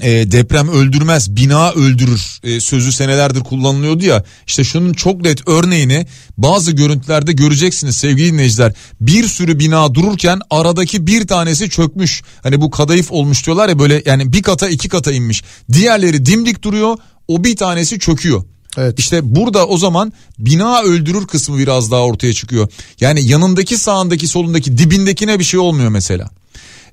e, 0.00 0.32
deprem 0.32 0.68
öldürmez 0.68 1.36
bina 1.36 1.72
öldürür 1.72 2.40
e, 2.42 2.60
sözü 2.60 2.92
senelerdir 2.92 3.40
kullanılıyordu 3.40 4.04
ya 4.04 4.24
işte 4.46 4.64
şunun 4.64 4.92
çok 4.92 5.22
net 5.22 5.48
örneğini 5.48 6.06
bazı 6.38 6.72
görüntülerde 6.72 7.32
göreceksiniz 7.32 7.96
sevgili 7.96 8.32
dinleyiciler 8.32 8.72
bir 9.00 9.28
sürü 9.28 9.58
bina 9.58 9.94
dururken 9.94 10.40
aradaki 10.50 11.06
bir 11.06 11.26
tanesi 11.26 11.70
çökmüş 11.70 12.22
hani 12.42 12.60
bu 12.60 12.70
kadayıf 12.70 13.12
olmuş 13.12 13.46
diyorlar 13.46 13.68
ya 13.68 13.78
böyle 13.78 14.02
yani 14.06 14.32
bir 14.32 14.42
kata 14.42 14.68
iki 14.68 14.88
kata 14.88 15.12
inmiş 15.12 15.42
diğerleri 15.72 16.26
dimdik 16.26 16.62
duruyor 16.62 16.96
o 17.28 17.44
bir 17.44 17.56
tanesi 17.56 17.98
çöküyor. 17.98 18.44
Evet. 18.76 18.98
İşte 18.98 19.34
burada 19.34 19.66
o 19.66 19.78
zaman 19.78 20.12
bina 20.38 20.82
öldürür 20.82 21.26
kısmı 21.26 21.58
biraz 21.58 21.90
daha 21.90 22.02
ortaya 22.04 22.32
çıkıyor. 22.32 22.68
Yani 23.00 23.28
yanındaki 23.28 23.78
sağındaki 23.78 24.28
solundaki 24.28 24.78
dibindekine 24.78 25.38
bir 25.38 25.44
şey 25.44 25.60
olmuyor 25.60 25.88
mesela. 25.88 26.30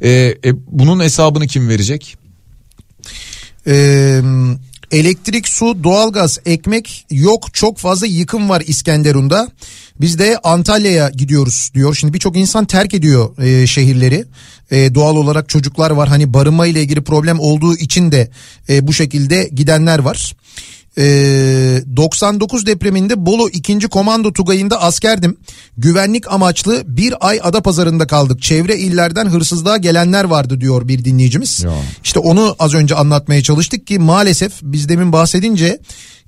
Ee, 0.02 0.10
e, 0.46 0.54
bunun 0.68 1.00
hesabını 1.00 1.48
kim 1.48 1.70
verecek? 1.70 2.18
Ee, 3.68 4.22
elektrik, 4.92 5.48
su, 5.48 5.84
doğalgaz, 5.84 6.40
ekmek 6.46 7.06
yok 7.12 7.54
çok 7.54 7.78
fazla 7.78 8.08
yıkım 8.08 8.50
var 8.50 8.64
İskenderun'da. 8.68 9.52
Biz 10.02 10.20
de 10.20 10.38
Antalya'ya 10.44 11.10
gidiyoruz 11.10 11.72
diyor. 11.74 11.96
Şimdi 11.96 12.14
birçok 12.14 12.38
insan 12.38 12.66
terk 12.66 12.94
ediyor 12.94 13.38
e, 13.38 13.68
şehirleri. 13.68 14.26
E, 14.72 14.96
doğal 14.96 15.16
olarak 15.16 15.50
çocuklar 15.50 15.92
var. 15.92 16.10
Hani 16.10 16.34
barınma 16.34 16.68
ile 16.68 16.82
ilgili 16.82 17.02
problem 17.02 17.40
olduğu 17.40 17.76
için 17.76 18.12
de 18.12 18.30
e, 18.70 18.88
bu 18.88 18.94
şekilde 18.94 19.50
gidenler 19.54 20.00
var. 20.00 20.34
99 21.00 22.64
ee, 22.64 22.66
depreminde 22.66 23.26
Bolu 23.26 23.50
2. 23.50 23.80
Komando 23.80 24.34
Tugayı'nda 24.34 24.82
askerdim. 24.82 25.38
Güvenlik 25.78 26.32
amaçlı 26.32 26.84
bir 26.86 27.14
ay 27.28 27.40
ada 27.44 27.62
pazarında 27.62 28.08
kaldık. 28.08 28.42
Çevre 28.42 28.78
illerden 28.78 29.26
hırsızlığa 29.26 29.78
gelenler 29.78 30.24
vardı 30.24 30.62
diyor 30.62 30.88
bir 30.88 31.06
dinleyicimiz. 31.06 31.64
Ya. 31.64 31.72
İşte 32.04 32.20
onu 32.20 32.56
az 32.60 32.74
önce 32.74 32.96
anlatmaya 32.96 33.44
çalıştık 33.44 33.88
ki 33.88 34.00
maalesef 34.00 34.54
biz 34.62 34.90
demin 34.90 35.12
bahsedince 35.12 35.80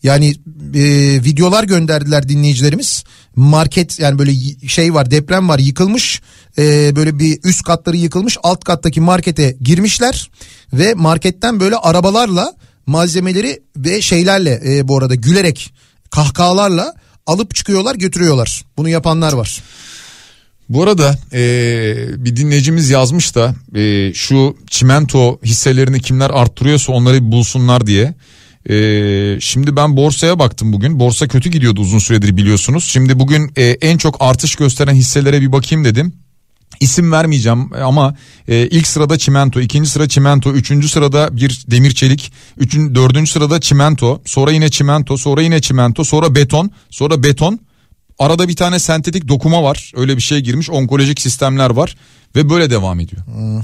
yani 0.04 0.36
e, 0.74 0.84
videolar 1.24 1.64
gönderdiler 1.64 2.30
dinleyicilerimiz. 2.30 3.04
Market 3.36 4.00
yani 4.00 4.20
böyle 4.20 4.34
şey 4.68 4.94
var 4.94 5.12
deprem 5.12 5.50
var 5.50 5.60
yıkılmış. 5.60 6.22
E, 6.58 6.96
böyle 6.96 7.20
bir 7.20 7.40
üst 7.44 7.64
katları 7.64 7.98
yıkılmış 7.98 8.38
alt 8.44 8.64
kattaki 8.64 9.02
markete 9.02 9.58
girmişler. 9.62 10.30
Ve 10.74 10.94
marketten 10.94 11.60
böyle 11.60 11.76
arabalarla 11.76 12.54
malzemeleri 12.92 13.60
ve 13.78 14.02
şeylerle 14.02 14.62
e, 14.66 14.88
bu 14.88 14.98
arada 14.98 15.16
gülerek 15.16 15.74
kahkahalarla 16.10 16.94
alıp 17.26 17.56
çıkıyorlar 17.56 17.96
götürüyorlar. 17.96 18.66
Bunu 18.78 18.90
yapanlar 18.90 19.34
var. 19.34 19.64
Bu 20.70 20.84
arada 20.84 21.18
e, 21.34 21.44
bir 22.26 22.36
dinleyicimiz 22.36 22.90
yazmış 22.90 23.36
da 23.36 23.56
e, 23.76 24.14
şu 24.14 24.58
çimento 24.70 25.40
hisselerini 25.44 26.02
kimler 26.02 26.30
arttırıyorsa 26.30 26.92
onları 26.94 27.32
bulsunlar 27.32 27.88
diye. 27.88 28.14
E, 28.70 28.76
şimdi 29.40 29.76
ben 29.76 29.98
borsaya 29.98 30.40
baktım 30.40 30.74
bugün. 30.74 31.00
Borsa 31.00 31.28
kötü 31.28 31.50
gidiyordu 31.50 31.82
uzun 31.82 32.00
süredir 32.00 32.38
biliyorsunuz. 32.38 32.84
Şimdi 32.84 33.20
bugün 33.20 33.52
e, 33.56 33.64
en 33.64 33.98
çok 33.98 34.18
artış 34.20 34.56
gösteren 34.56 34.94
hisselere 34.94 35.42
bir 35.42 35.52
bakayım 35.52 35.86
dedim. 35.86 36.14
İsim 36.82 37.12
vermeyeceğim 37.12 37.74
ama 37.74 38.16
e, 38.48 38.68
ilk 38.68 38.88
sırada 38.88 39.18
çimento, 39.18 39.60
ikinci 39.60 39.90
sıra 39.90 40.08
çimento, 40.08 40.52
üçüncü 40.52 40.90
sırada 40.90 41.38
bir 41.38 41.64
demir 41.68 41.92
çelik, 41.92 42.34
üçün, 42.58 42.96
dördüncü 42.96 43.32
sırada 43.32 43.60
çimento, 43.60 44.22
sonra 44.26 44.52
yine 44.52 44.70
çimento, 44.70 45.18
sonra 45.18 45.42
yine 45.42 45.62
çimento, 45.62 46.04
sonra 46.04 46.36
beton, 46.36 46.72
sonra 46.90 47.24
beton. 47.24 47.60
Arada 48.20 48.48
bir 48.48 48.56
tane 48.56 48.80
sentetik 48.80 49.28
dokuma 49.28 49.64
var. 49.64 49.92
Öyle 49.96 50.18
bir 50.18 50.22
şey 50.22 50.40
girmiş. 50.40 50.70
Onkolojik 50.70 51.22
sistemler 51.22 51.70
var 51.70 51.96
ve 52.36 52.50
böyle 52.50 52.70
devam 52.70 53.00
ediyor. 53.00 53.26
Hmm. 53.26 53.62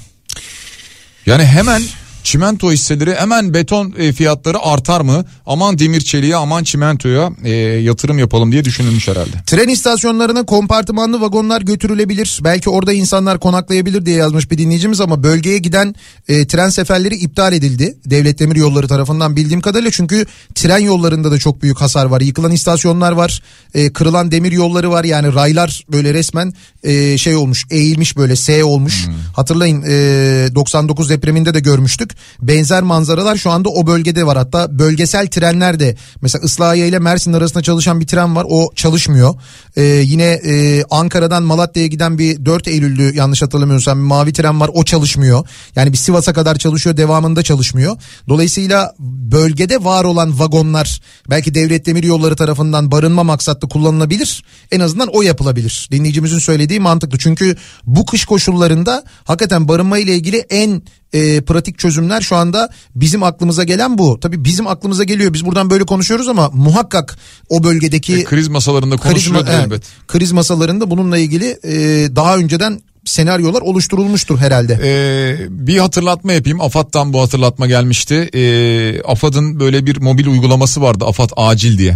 Yani 1.25 1.45
hemen 1.45 1.83
çimento 2.27 2.71
hisseleri 2.71 3.15
hemen 3.15 3.53
beton 3.53 3.93
e, 3.97 4.13
fiyatları 4.13 4.57
artar 4.61 5.01
mı? 5.01 5.25
Aman 5.45 5.79
demir 5.79 6.01
çeliğe 6.01 6.35
aman 6.35 6.63
çimentoya 6.63 7.29
e, 7.43 7.51
yatırım 7.59 8.19
yapalım 8.19 8.51
diye 8.51 8.65
düşünülmüş 8.65 9.07
herhalde. 9.07 9.35
Tren 9.45 9.67
istasyonlarına 9.67 10.45
kompartımanlı 10.45 11.21
vagonlar 11.21 11.61
götürülebilir. 11.61 12.39
Belki 12.43 12.69
orada 12.69 12.93
insanlar 12.93 13.39
konaklayabilir 13.39 14.05
diye 14.05 14.15
yazmış 14.15 14.51
bir 14.51 14.57
dinleyicimiz 14.57 15.01
ama 15.01 15.23
bölgeye 15.23 15.57
giden 15.57 15.95
e, 16.27 16.47
tren 16.47 16.69
seferleri 16.69 17.15
iptal 17.15 17.53
edildi. 17.53 17.97
Devlet 18.05 18.39
Demir 18.39 18.55
Yolları 18.55 18.87
tarafından 18.87 19.35
bildiğim 19.35 19.61
kadarıyla 19.61 19.91
çünkü 19.91 20.25
tren 20.55 20.79
yollarında 20.79 21.31
da 21.31 21.37
çok 21.37 21.61
büyük 21.61 21.81
hasar 21.81 22.05
var. 22.05 22.21
Yıkılan 22.21 22.51
istasyonlar 22.51 23.11
var, 23.11 23.41
e, 23.73 23.93
kırılan 23.93 24.31
demir 24.31 24.51
yolları 24.51 24.91
var. 24.91 25.03
Yani 25.03 25.33
raylar 25.33 25.85
böyle 25.91 26.13
resmen 26.13 26.53
e, 26.83 27.17
şey 27.17 27.35
olmuş, 27.35 27.65
eğilmiş 27.69 28.17
böyle 28.17 28.35
S 28.35 28.63
olmuş. 28.63 29.07
Hmm. 29.07 29.13
Hatırlayın 29.35 29.81
e, 29.81 30.55
99 30.55 31.09
depreminde 31.09 31.53
de 31.53 31.59
görmüştük. 31.59 32.16
Benzer 32.41 32.83
manzaralar 32.83 33.37
şu 33.37 33.51
anda 33.51 33.69
o 33.69 33.87
bölgede 33.87 34.25
var. 34.25 34.37
Hatta 34.37 34.79
bölgesel 34.79 35.27
trenler 35.27 35.79
de 35.79 35.95
mesela 36.21 36.45
Islahiye 36.45 36.87
ile 36.87 36.99
Mersin 36.99 37.33
arasında 37.33 37.63
çalışan 37.63 37.99
bir 37.99 38.07
tren 38.07 38.35
var. 38.35 38.45
O 38.49 38.71
çalışmıyor. 38.75 39.35
Ee, 39.75 39.83
yine 39.83 40.23
e, 40.23 40.83
Ankara'dan 40.89 41.43
Malatya'ya 41.43 41.87
giden 41.87 42.17
bir 42.17 42.45
4 42.45 42.67
Eylül'lü 42.67 43.15
yanlış 43.15 43.41
hatırlamıyorsam 43.41 43.99
bir 43.99 44.03
mavi 44.03 44.33
tren 44.33 44.59
var. 44.59 44.69
O 44.73 44.83
çalışmıyor. 44.83 45.47
Yani 45.75 45.93
bir 45.93 45.97
Sivas'a 45.97 46.33
kadar 46.33 46.55
çalışıyor 46.55 46.97
devamında 46.97 47.43
çalışmıyor. 47.43 47.97
Dolayısıyla 48.29 48.95
bölgede 49.31 49.83
var 49.83 50.03
olan 50.03 50.39
vagonlar 50.39 51.01
belki 51.29 51.53
devlet 51.53 51.85
demir 51.85 52.03
yolları 52.03 52.35
tarafından 52.35 52.91
barınma 52.91 53.23
maksatlı 53.23 53.69
kullanılabilir. 53.69 54.43
En 54.71 54.79
azından 54.79 55.07
o 55.07 55.21
yapılabilir. 55.21 55.87
Dinleyicimizin 55.91 56.39
söylediği 56.39 56.79
mantıklı. 56.79 57.17
Çünkü 57.17 57.55
bu 57.85 58.05
kış 58.05 58.25
koşullarında 58.25 59.03
hakikaten 59.23 59.67
barınma 59.67 59.97
ile 59.97 60.15
ilgili 60.15 60.37
en 60.37 60.81
e, 61.13 61.41
pratik 61.41 61.79
çözümler 61.79 62.21
şu 62.21 62.35
anda 62.35 62.69
bizim 62.95 63.23
aklımıza 63.23 63.63
gelen 63.63 63.97
bu. 63.97 64.19
Tabii 64.19 64.43
bizim 64.43 64.67
aklımıza 64.67 65.03
geliyor. 65.03 65.33
Biz 65.33 65.45
buradan 65.45 65.69
böyle 65.69 65.83
konuşuyoruz 65.83 66.27
ama 66.27 66.49
muhakkak 66.53 67.17
o 67.49 67.63
bölgedeki 67.63 68.15
e, 68.15 68.23
kriz 68.23 68.47
masalarında 68.47 68.97
konuşuluyor 68.97 69.45
kriz, 69.45 69.55
elbet. 69.55 69.83
kriz 70.07 70.31
masalarında 70.31 70.89
bununla 70.91 71.17
ilgili 71.17 71.59
e, 71.63 71.75
daha 72.15 72.37
önceden 72.37 72.81
senaryolar 73.07 73.61
oluşturulmuştur 73.61 74.37
herhalde. 74.37 74.79
Ee, 74.83 75.35
bir 75.49 75.77
hatırlatma 75.77 76.33
yapayım. 76.33 76.61
AFAD'dan 76.61 77.13
bu 77.13 77.21
hatırlatma 77.21 77.67
gelmişti. 77.67 78.29
Ee, 78.33 79.01
AFAD'ın 79.01 79.59
böyle 79.59 79.85
bir 79.85 79.97
mobil 79.97 80.27
uygulaması 80.27 80.81
vardı. 80.81 81.05
AFAD 81.05 81.29
Acil 81.35 81.77
diye. 81.77 81.95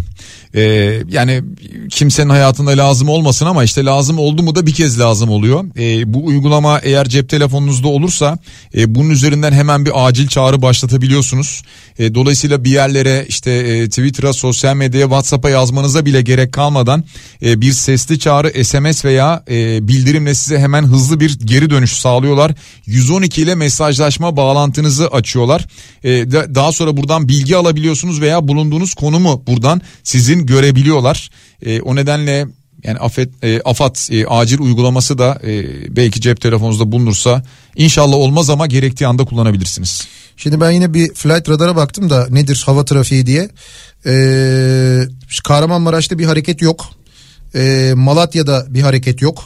Ee, 0.55 0.61
yani 1.09 1.41
kimsenin 1.89 2.29
hayatında 2.29 2.71
lazım 2.71 3.09
olmasın 3.09 3.45
ama 3.45 3.63
işte 3.63 3.85
lazım 3.85 4.19
oldu 4.19 4.43
mu 4.43 4.55
da 4.55 4.65
bir 4.65 4.73
kez 4.73 4.99
lazım 4.99 5.29
oluyor. 5.29 5.65
Ee, 5.77 6.13
bu 6.13 6.25
uygulama 6.25 6.79
eğer 6.79 7.07
cep 7.07 7.29
telefonunuzda 7.29 7.87
olursa 7.87 8.37
e, 8.75 8.95
bunun 8.95 9.09
üzerinden 9.09 9.51
hemen 9.51 9.85
bir 9.85 10.07
acil 10.07 10.27
çağrı 10.27 10.61
başlatabiliyorsunuz. 10.61 11.63
E, 11.99 12.15
dolayısıyla 12.15 12.63
bir 12.63 12.71
yerlere 12.71 13.25
işte 13.29 13.51
e, 13.51 13.89
Twitter'a, 13.89 14.33
sosyal 14.33 14.75
medyaya, 14.75 15.05
WhatsApp'a 15.05 15.49
yazmanıza 15.49 16.05
bile 16.05 16.21
gerek 16.21 16.53
kalmadan 16.53 17.03
e, 17.43 17.61
bir 17.61 17.71
sesli 17.71 18.19
çağrı, 18.19 18.63
SMS 18.63 19.05
veya 19.05 19.43
e, 19.49 19.87
bildirimle 19.87 20.35
size 20.35 20.59
hemen 20.59 20.83
hızlı 20.83 21.19
bir 21.19 21.39
geri 21.39 21.69
dönüş 21.69 21.91
sağlıyorlar. 21.91 22.51
112 22.85 23.41
ile 23.41 23.55
mesajlaşma 23.55 24.37
bağlantınızı 24.37 25.07
açıyorlar. 25.07 25.65
E, 26.03 26.31
daha 26.31 26.71
sonra 26.71 26.97
buradan 26.97 27.27
bilgi 27.27 27.57
alabiliyorsunuz 27.57 28.21
veya 28.21 28.47
bulunduğunuz 28.47 28.93
konumu 28.93 29.43
buradan 29.47 29.81
sizin 30.03 30.45
görebiliyorlar. 30.45 31.29
E, 31.65 31.81
o 31.81 31.95
nedenle 31.95 32.47
Yani 32.83 32.97
afet 32.97 33.29
e, 33.43 33.61
AFAD 33.61 33.95
e, 34.11 34.25
acil 34.25 34.59
uygulaması 34.59 35.17
da 35.17 35.39
e, 35.43 35.65
belki 35.95 36.21
cep 36.21 36.41
telefonunuzda 36.41 36.91
bulunursa 36.91 37.43
inşallah 37.75 38.15
olmaz 38.15 38.49
ama 38.49 38.67
gerektiği 38.67 39.07
anda 39.07 39.25
kullanabilirsiniz. 39.25 40.07
Şimdi 40.37 40.61
ben 40.61 40.71
yine 40.71 40.93
bir 40.93 41.13
flight 41.13 41.49
radara 41.49 41.75
baktım 41.75 42.09
da 42.09 42.27
nedir 42.29 42.63
hava 42.65 42.85
trafiği 42.85 43.25
diye. 43.25 43.49
Ee, 44.05 45.03
Kahramanmaraş'ta 45.43 46.19
bir 46.19 46.25
hareket 46.25 46.61
yok. 46.61 46.85
Ee, 47.55 47.93
Malatya'da 47.95 48.65
bir 48.69 48.81
hareket 48.81 49.21
yok. 49.21 49.43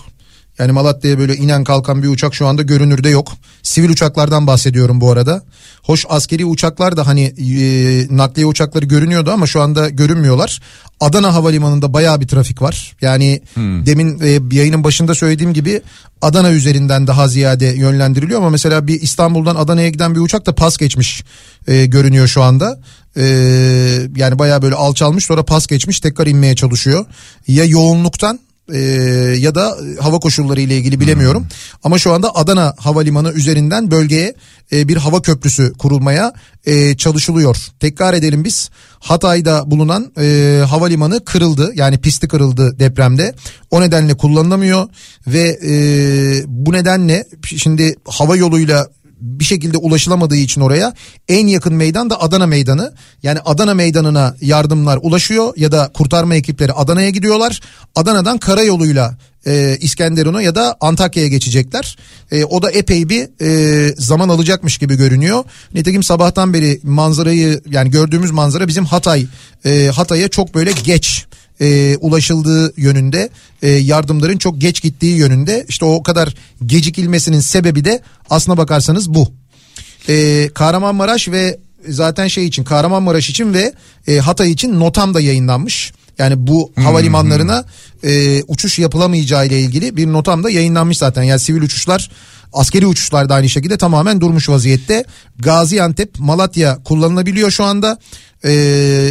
Yani 0.59 0.71
Malatya'ya 0.71 1.19
böyle 1.19 1.35
inen 1.35 1.63
kalkan 1.63 2.03
bir 2.03 2.07
uçak 2.07 2.35
şu 2.35 2.47
anda 2.47 2.61
görünürde 2.61 3.09
yok. 3.09 3.31
Sivil 3.63 3.89
uçaklardan 3.89 4.47
bahsediyorum 4.47 5.01
bu 5.01 5.11
arada. 5.11 5.43
Hoş 5.83 6.05
askeri 6.09 6.45
uçaklar 6.45 6.97
da 6.97 7.07
hani 7.07 7.23
e, 7.23 8.17
nakliye 8.17 8.45
uçakları 8.45 8.85
görünüyordu 8.85 9.31
ama 9.31 9.47
şu 9.47 9.61
anda 9.61 9.89
görünmüyorlar. 9.89 10.61
Adana 10.99 11.33
Havalimanı'nda 11.33 11.93
baya 11.93 12.21
bir 12.21 12.27
trafik 12.27 12.61
var. 12.61 12.95
Yani 13.01 13.41
hmm. 13.53 13.85
demin 13.85 14.19
e, 14.19 14.55
yayının 14.55 14.83
başında 14.83 15.15
söylediğim 15.15 15.53
gibi 15.53 15.81
Adana 16.21 16.51
üzerinden 16.51 17.07
daha 17.07 17.27
ziyade 17.27 17.65
yönlendiriliyor 17.65 18.39
ama 18.39 18.49
mesela 18.49 18.87
bir 18.87 19.01
İstanbul'dan 19.01 19.55
Adana'ya 19.55 19.89
giden 19.89 20.15
bir 20.15 20.19
uçak 20.19 20.45
da 20.45 20.55
pas 20.55 20.77
geçmiş 20.77 21.23
e, 21.67 21.85
görünüyor 21.85 22.27
şu 22.27 22.43
anda. 22.43 22.79
E, 23.17 23.23
yani 24.15 24.39
baya 24.39 24.61
böyle 24.61 24.75
alçalmış 24.75 25.25
sonra 25.25 25.43
pas 25.43 25.67
geçmiş 25.67 25.99
tekrar 25.99 26.27
inmeye 26.27 26.55
çalışıyor. 26.55 27.05
Ya 27.47 27.65
yoğunluktan 27.65 28.39
e, 28.73 28.79
ya 29.39 29.55
da 29.55 29.77
hava 29.99 30.19
koşulları 30.19 30.61
ile 30.61 30.77
ilgili 30.77 30.99
bilemiyorum. 30.99 31.41
Hmm. 31.41 31.49
Ama 31.83 31.97
şu 31.97 32.13
anda 32.13 32.35
Adana 32.35 32.73
Havalimanı 32.77 33.31
üzerinden 33.31 33.91
bölgeye 33.91 34.33
e, 34.71 34.87
bir 34.87 34.97
hava 34.97 35.21
köprüsü 35.21 35.73
kurulmaya 35.73 36.33
e, 36.65 36.97
çalışılıyor. 36.97 37.57
Tekrar 37.79 38.13
edelim 38.13 38.43
biz 38.43 38.69
Hatay'da 38.99 39.71
bulunan 39.71 40.11
e, 40.19 40.61
havalimanı 40.69 41.25
kırıldı 41.25 41.71
yani 41.75 41.97
pisti 41.97 42.27
kırıldı 42.27 42.79
depremde. 42.79 43.33
O 43.71 43.81
nedenle 43.81 44.13
kullanılamıyor 44.17 44.87
ve 45.27 45.59
e, 45.67 45.73
bu 46.47 46.73
nedenle 46.73 47.25
şimdi 47.45 47.95
hava 48.05 48.35
yoluyla 48.35 48.87
bir 49.25 49.45
şekilde 49.45 49.77
ulaşılamadığı 49.77 50.35
için 50.35 50.61
oraya 50.61 50.93
en 51.27 51.47
yakın 51.47 51.73
meydan 51.73 52.09
da 52.09 52.21
Adana 52.21 52.47
Meydanı. 52.47 52.93
Yani 53.23 53.39
Adana 53.45 53.73
Meydanı'na 53.73 54.35
yardımlar 54.41 54.99
ulaşıyor 55.01 55.53
ya 55.57 55.71
da 55.71 55.91
kurtarma 55.93 56.35
ekipleri 56.35 56.73
Adana'ya 56.73 57.09
gidiyorlar. 57.09 57.61
Adana'dan 57.95 58.37
karayoluyla 58.37 59.17
e, 59.47 59.77
İskenderun'a 59.81 60.41
ya 60.41 60.55
da 60.55 60.77
Antakya'ya 60.81 61.29
geçecekler. 61.29 61.97
E, 62.31 62.45
o 62.45 62.61
da 62.61 62.71
epey 62.71 63.09
bir 63.09 63.29
e, 63.41 63.95
zaman 63.97 64.29
alacakmış 64.29 64.77
gibi 64.77 64.95
görünüyor. 64.95 65.43
Nitekim 65.73 66.03
sabahtan 66.03 66.53
beri 66.53 66.79
manzarayı 66.83 67.61
yani 67.69 67.91
gördüğümüz 67.91 68.31
manzara 68.31 68.67
bizim 68.67 68.85
Hatay 68.85 69.27
e, 69.65 69.87
Hatay'a 69.87 70.27
çok 70.27 70.55
böyle 70.55 70.71
geç 70.71 71.25
e, 71.61 71.97
ulaşıldığı 71.97 72.81
yönünde 72.81 73.29
e, 73.61 73.69
yardımların 73.69 74.37
çok 74.37 74.61
geç 74.61 74.81
gittiği 74.81 75.17
yönünde 75.17 75.65
işte 75.69 75.85
o 75.85 76.03
kadar 76.03 76.35
gecikilmesinin 76.65 77.39
sebebi 77.39 77.85
de 77.85 78.01
aslına 78.29 78.57
bakarsanız 78.57 79.13
bu. 79.13 79.33
E, 80.09 80.49
Kahramanmaraş 80.53 81.27
ve 81.27 81.57
zaten 81.87 82.27
şey 82.27 82.45
için 82.45 82.63
Kahramanmaraş 82.63 83.29
için 83.29 83.53
ve 83.53 83.73
e, 84.07 84.17
Hatay 84.17 84.51
için 84.51 84.79
notam 84.79 85.13
da 85.13 85.21
yayınlanmış. 85.21 85.93
Yani 86.17 86.47
bu 86.47 86.71
havalimanlarına 86.75 87.65
e, 88.03 88.43
uçuş 88.47 88.79
yapılamayacağı 88.79 89.47
ile 89.47 89.61
ilgili 89.61 89.97
bir 89.97 90.07
notam 90.07 90.43
da 90.43 90.49
yayınlanmış 90.49 90.97
zaten. 90.97 91.23
Yani 91.23 91.39
sivil 91.39 91.61
uçuşlar 91.61 92.11
askeri 92.55 92.87
uçuşlar 92.87 93.29
da 93.29 93.33
aynı 93.35 93.49
şekilde 93.49 93.77
tamamen 93.77 94.21
durmuş 94.21 94.49
vaziyette. 94.49 95.03
Gaziantep, 95.39 96.19
Malatya 96.19 96.83
kullanılabiliyor 96.83 97.51
şu 97.51 97.63
anda. 97.63 97.97
Ee, 98.43 98.51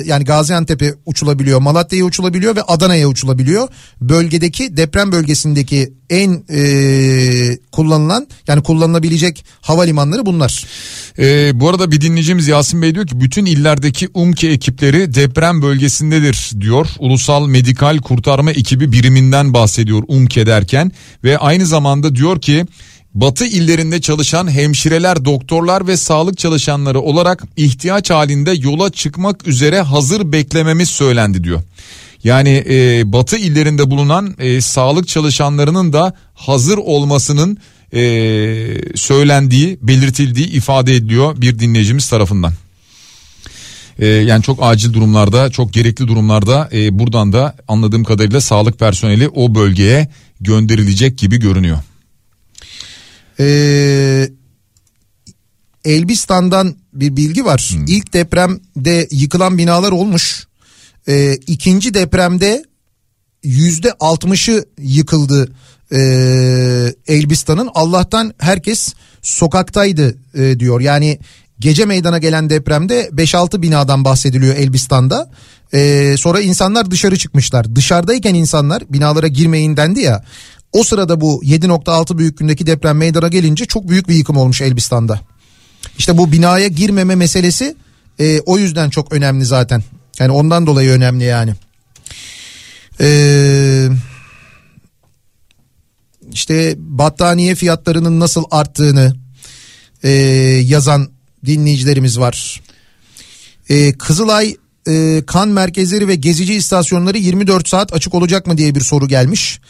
yani 0.07 0.25
Gaziantep'e 0.25 0.95
uçulabiliyor, 1.07 1.61
Malatya'ya 1.61 2.05
uçulabiliyor 2.05 2.57
ve 2.57 2.63
Adana'ya 2.63 3.09
uçulabiliyor. 3.09 3.69
Bölgedeki 4.01 4.77
deprem 4.77 5.13
bölgesindeki 5.13 5.93
en 6.11 6.45
e, 6.51 7.59
kullanılan 7.73 8.27
yani 8.49 8.63
kullanılabilecek 8.63 9.45
havalimanları 9.61 10.27
bunlar. 10.27 10.67
Ee, 11.19 11.61
bu 11.61 11.69
arada 11.69 11.91
bir 11.91 12.01
dinleyicimiz 12.01 12.49
Yasin 12.49 12.83
Bey 12.83 12.95
diyor 12.95 13.07
ki 13.07 13.21
bütün 13.21 13.47
illerdeki 13.47 14.09
UMKE 14.15 14.49
ekipleri 14.49 15.15
deprem 15.15 15.63
bölgesindedir 15.63 16.51
diyor. 16.61 16.87
Ulusal 16.99 17.47
Medikal 17.47 17.99
Kurtarma 17.99 18.51
Ekibi 18.51 18.93
biriminden 18.93 19.55
bahsediyor 19.55 20.03
UMKE 20.09 20.47
derken 20.47 20.93
ve 21.25 21.39
aynı 21.39 21.67
zamanda 21.67 22.15
diyor 22.15 22.41
ki 22.41 22.67
Batı 23.15 23.47
illerinde 23.47 24.01
çalışan 24.01 24.51
hemşireler, 24.51 25.25
doktorlar 25.25 25.87
ve 25.87 25.97
sağlık 25.97 26.39
çalışanları 26.39 27.01
olarak 27.01 27.45
ihtiyaç 27.57 28.11
halinde 28.11 28.53
yola 28.53 28.91
çıkmak 28.91 29.49
üzere 29.49 29.81
hazır 29.81 30.33
beklememiz 30.33 30.89
söylendi 30.89 31.45
diyor. 31.45 31.63
Yani 32.25 32.65
e, 32.71 33.03
batı 33.13 33.37
illerinde 33.37 33.91
bulunan 33.91 34.35
e, 34.39 34.61
sağlık 34.61 35.09
çalışanlarının 35.09 35.93
da 35.93 36.15
hazır 36.35 36.79
olmasının 36.79 37.59
e, 37.95 38.03
söylendiği, 38.95 39.79
belirtildiği 39.83 40.47
ifade 40.47 40.95
ediliyor 40.95 41.41
bir 41.41 41.59
dinleyicimiz 41.59 42.09
tarafından. 42.09 42.53
E, 43.99 44.07
yani 44.07 44.43
çok 44.43 44.59
acil 44.63 44.93
durumlarda, 44.93 45.51
çok 45.51 45.73
gerekli 45.73 46.09
durumlarda 46.09 46.69
e, 46.73 46.99
buradan 46.99 47.33
da 47.33 47.57
anladığım 47.69 48.05
kadarıyla 48.05 48.41
sağlık 48.41 48.79
personeli 48.79 49.29
o 49.29 49.55
bölgeye 49.55 50.09
gönderilecek 50.41 51.19
gibi 51.19 51.37
görünüyor. 51.37 51.79
Ee, 53.41 54.29
Elbistan'dan 55.85 56.77
bir 56.93 57.17
bilgi 57.17 57.45
var. 57.45 57.71
Hmm. 57.73 57.85
İlk 57.87 58.13
depremde 58.13 59.09
yıkılan 59.11 59.59
binalar 59.59 59.93
olmuş. 59.93 60.47
Ee, 61.09 61.35
ikinci 61.47 61.95
depremde 61.95 62.65
yüzde 63.43 63.93
altmışı 64.01 64.65
yıkıldı 64.79 65.53
e, 65.93 65.99
Elbistan'ın. 67.07 67.71
Allah'tan 67.75 68.35
herkes 68.39 68.95
sokaktaydı 69.23 70.17
e, 70.35 70.61
diyor. 70.61 70.81
Yani 70.81 71.19
gece 71.59 71.85
meydana 71.85 72.19
gelen 72.19 72.51
depremde 72.51 73.09
5-6 73.13 73.63
binadan 73.63 74.05
bahsediliyor 74.05 74.57
Elbistan'da. 74.57 75.31
Ee, 75.75 76.15
sonra 76.19 76.41
insanlar 76.41 76.91
dışarı 76.91 77.17
çıkmışlar. 77.17 77.77
Dışarıdayken 77.77 78.35
insanlar 78.35 78.83
binalara 78.91 79.27
girmeyin 79.27 79.77
dendi 79.77 80.01
ya. 80.01 80.25
O 80.75 80.85
sırada 80.85 81.21
bu 81.21 81.45
7.6 81.45 82.19
büyüklüğündeki 82.19 82.67
deprem 82.67 82.97
meydana 82.97 83.29
gelince 83.29 83.65
çok 83.65 83.89
büyük 83.89 84.09
bir 84.09 84.15
yıkım 84.15 84.37
olmuş 84.37 84.61
Elbistan'da. 84.61 85.21
İşte 85.99 86.19
bu 86.19 86.33
binaya 86.33 86.69
girmeme 86.69 87.15
meselesi 87.15 87.77
e, 88.19 88.41
o 88.41 88.59
yüzden 88.59 88.91
çok 88.91 89.13
önemli 89.13 89.45
zaten. 89.45 89.83
Yani 90.19 90.33
ondan 90.33 90.67
dolayı 90.67 90.91
önemli 90.91 91.25
yani. 91.25 91.55
Eee 93.01 93.91
işte 96.33 96.75
battaniye 96.79 97.55
fiyatlarının 97.55 98.21
nasıl 98.21 98.45
arttığını 98.51 99.17
e, 100.03 100.11
yazan 100.65 101.09
dinleyicilerimiz 101.47 102.19
var. 102.19 102.63
E, 103.69 103.93
Kızılay 103.93 104.57
e, 104.89 105.23
kan 105.27 105.49
merkezleri 105.49 106.09
ve 106.09 106.15
gezici 106.15 106.55
istasyonları 106.55 107.19
24 107.19 107.69
saat 107.69 107.93
açık 107.93 108.15
olacak 108.15 108.47
mı 108.47 108.59
diye 108.59 108.75
bir 108.75 108.81
soru 108.81 109.09
gelmiş. 109.09 109.61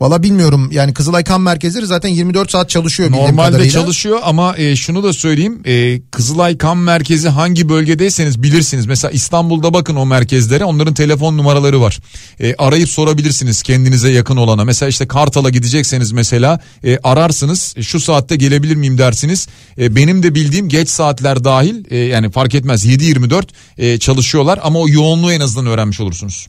Valla 0.00 0.22
bilmiyorum 0.22 0.70
yani 0.72 0.94
Kızılay 0.94 1.24
Kan 1.24 1.40
Merkezleri 1.40 1.86
zaten 1.86 2.08
24 2.08 2.50
saat 2.50 2.70
çalışıyor. 2.70 3.10
Normalde 3.10 3.70
çalışıyor 3.70 4.18
ama 4.22 4.56
e, 4.56 4.76
şunu 4.76 5.02
da 5.02 5.12
söyleyeyim 5.12 5.60
e, 5.64 6.00
Kızılay 6.10 6.58
Kan 6.58 6.78
Merkezi 6.78 7.28
hangi 7.28 7.68
bölgedeyseniz 7.68 8.42
bilirsiniz. 8.42 8.86
Mesela 8.86 9.10
İstanbul'da 9.10 9.74
bakın 9.74 9.96
o 9.96 10.06
merkezlere 10.06 10.64
onların 10.64 10.94
telefon 10.94 11.36
numaraları 11.36 11.80
var. 11.80 11.98
E, 12.40 12.54
arayıp 12.54 12.88
sorabilirsiniz 12.88 13.62
kendinize 13.62 14.10
yakın 14.10 14.36
olana. 14.36 14.64
Mesela 14.64 14.88
işte 14.88 15.08
Kartal'a 15.08 15.50
gidecekseniz 15.50 16.12
mesela 16.12 16.60
e, 16.84 16.98
ararsınız 17.02 17.74
e, 17.76 17.82
şu 17.82 18.00
saatte 18.00 18.36
gelebilir 18.36 18.76
miyim 18.76 18.98
dersiniz. 18.98 19.48
E, 19.78 19.96
benim 19.96 20.22
de 20.22 20.34
bildiğim 20.34 20.68
geç 20.68 20.88
saatler 20.88 21.44
dahil 21.44 21.84
e, 21.90 21.96
yani 21.96 22.30
fark 22.30 22.54
etmez 22.54 22.86
7-24 22.86 23.44
e, 23.78 23.98
çalışıyorlar 23.98 24.60
ama 24.62 24.78
o 24.78 24.88
yoğunluğu 24.88 25.32
en 25.32 25.40
azından 25.40 25.66
öğrenmiş 25.66 26.00
olursunuz. 26.00 26.46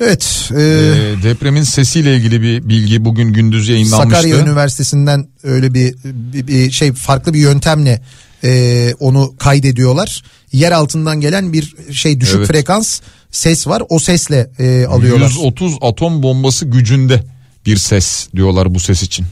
Evet. 0.00 0.50
E, 0.56 0.62
e, 0.62 1.22
depremin 1.22 1.62
sesiyle 1.62 2.16
ilgili 2.16 2.42
bir 2.42 2.68
bilgi 2.68 3.04
bugün 3.04 3.32
gündüz 3.32 3.68
yayınlanmıştı. 3.68 4.22
Sakarya 4.22 4.44
Üniversitesi'nden 4.44 5.28
öyle 5.42 5.74
bir, 5.74 5.94
bir, 6.04 6.46
bir 6.46 6.70
şey 6.70 6.92
farklı 6.92 7.34
bir 7.34 7.38
yöntemle 7.38 8.02
e, 8.44 8.94
onu 9.00 9.34
kaydediyorlar. 9.38 10.22
Yer 10.52 10.72
altından 10.72 11.20
gelen 11.20 11.52
bir 11.52 11.74
şey 11.92 12.20
düşük 12.20 12.36
evet. 12.36 12.48
frekans 12.48 13.00
ses 13.30 13.66
var. 13.66 13.82
O 13.88 13.98
sesle 13.98 14.50
e, 14.58 14.86
alıyorlar. 14.86 15.28
130 15.28 15.76
atom 15.80 16.22
bombası 16.22 16.66
gücünde 16.66 17.24
bir 17.66 17.76
ses 17.76 18.28
diyorlar 18.36 18.74
bu 18.74 18.80
ses 18.80 19.02
için. 19.02 19.26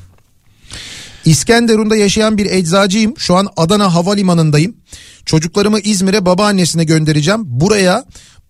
İskenderun'da 1.24 1.96
yaşayan 1.96 2.38
bir 2.38 2.46
eczacıyım. 2.46 3.14
Şu 3.18 3.34
an 3.34 3.48
Adana 3.56 3.94
Havalimanı'ndayım. 3.94 4.76
Çocuklarımı 5.26 5.80
İzmir'e 5.80 6.26
babaannesine 6.26 6.84
göndereceğim. 6.84 7.40
Buraya 7.44 8.04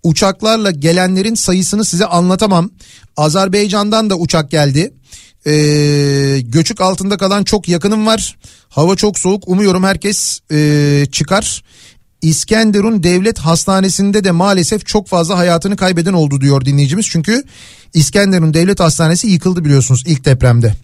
uçaklarla 0.08 0.70
gelenlerin 0.70 1.34
sayısını 1.34 1.84
size 1.84 2.06
anlatamam. 2.06 2.70
Azerbaycan'dan 3.16 4.10
da 4.10 4.16
uçak 4.16 4.50
geldi. 4.50 4.94
Ee, 5.46 6.40
göçük 6.44 6.80
altında 6.80 7.16
kalan 7.16 7.44
çok 7.44 7.68
yakınım 7.68 8.06
var. 8.06 8.36
Hava 8.68 8.96
çok 8.96 9.18
soğuk. 9.18 9.48
Umuyorum 9.48 9.84
herkes 9.84 10.40
e, 10.52 11.06
çıkar. 11.12 11.62
İskenderun 12.22 13.02
Devlet 13.02 13.38
Hastanesi'nde 13.38 14.24
de 14.24 14.30
maalesef 14.30 14.86
çok 14.86 15.08
fazla 15.08 15.38
hayatını 15.38 15.76
kaybeden 15.76 16.12
oldu 16.12 16.40
diyor 16.40 16.64
dinleyicimiz. 16.64 17.06
Çünkü 17.10 17.44
İskenderun 17.94 18.54
Devlet 18.54 18.80
Hastanesi 18.80 19.26
yıkıldı 19.28 19.64
biliyorsunuz 19.64 20.02
ilk 20.06 20.24
depremde. 20.24 20.74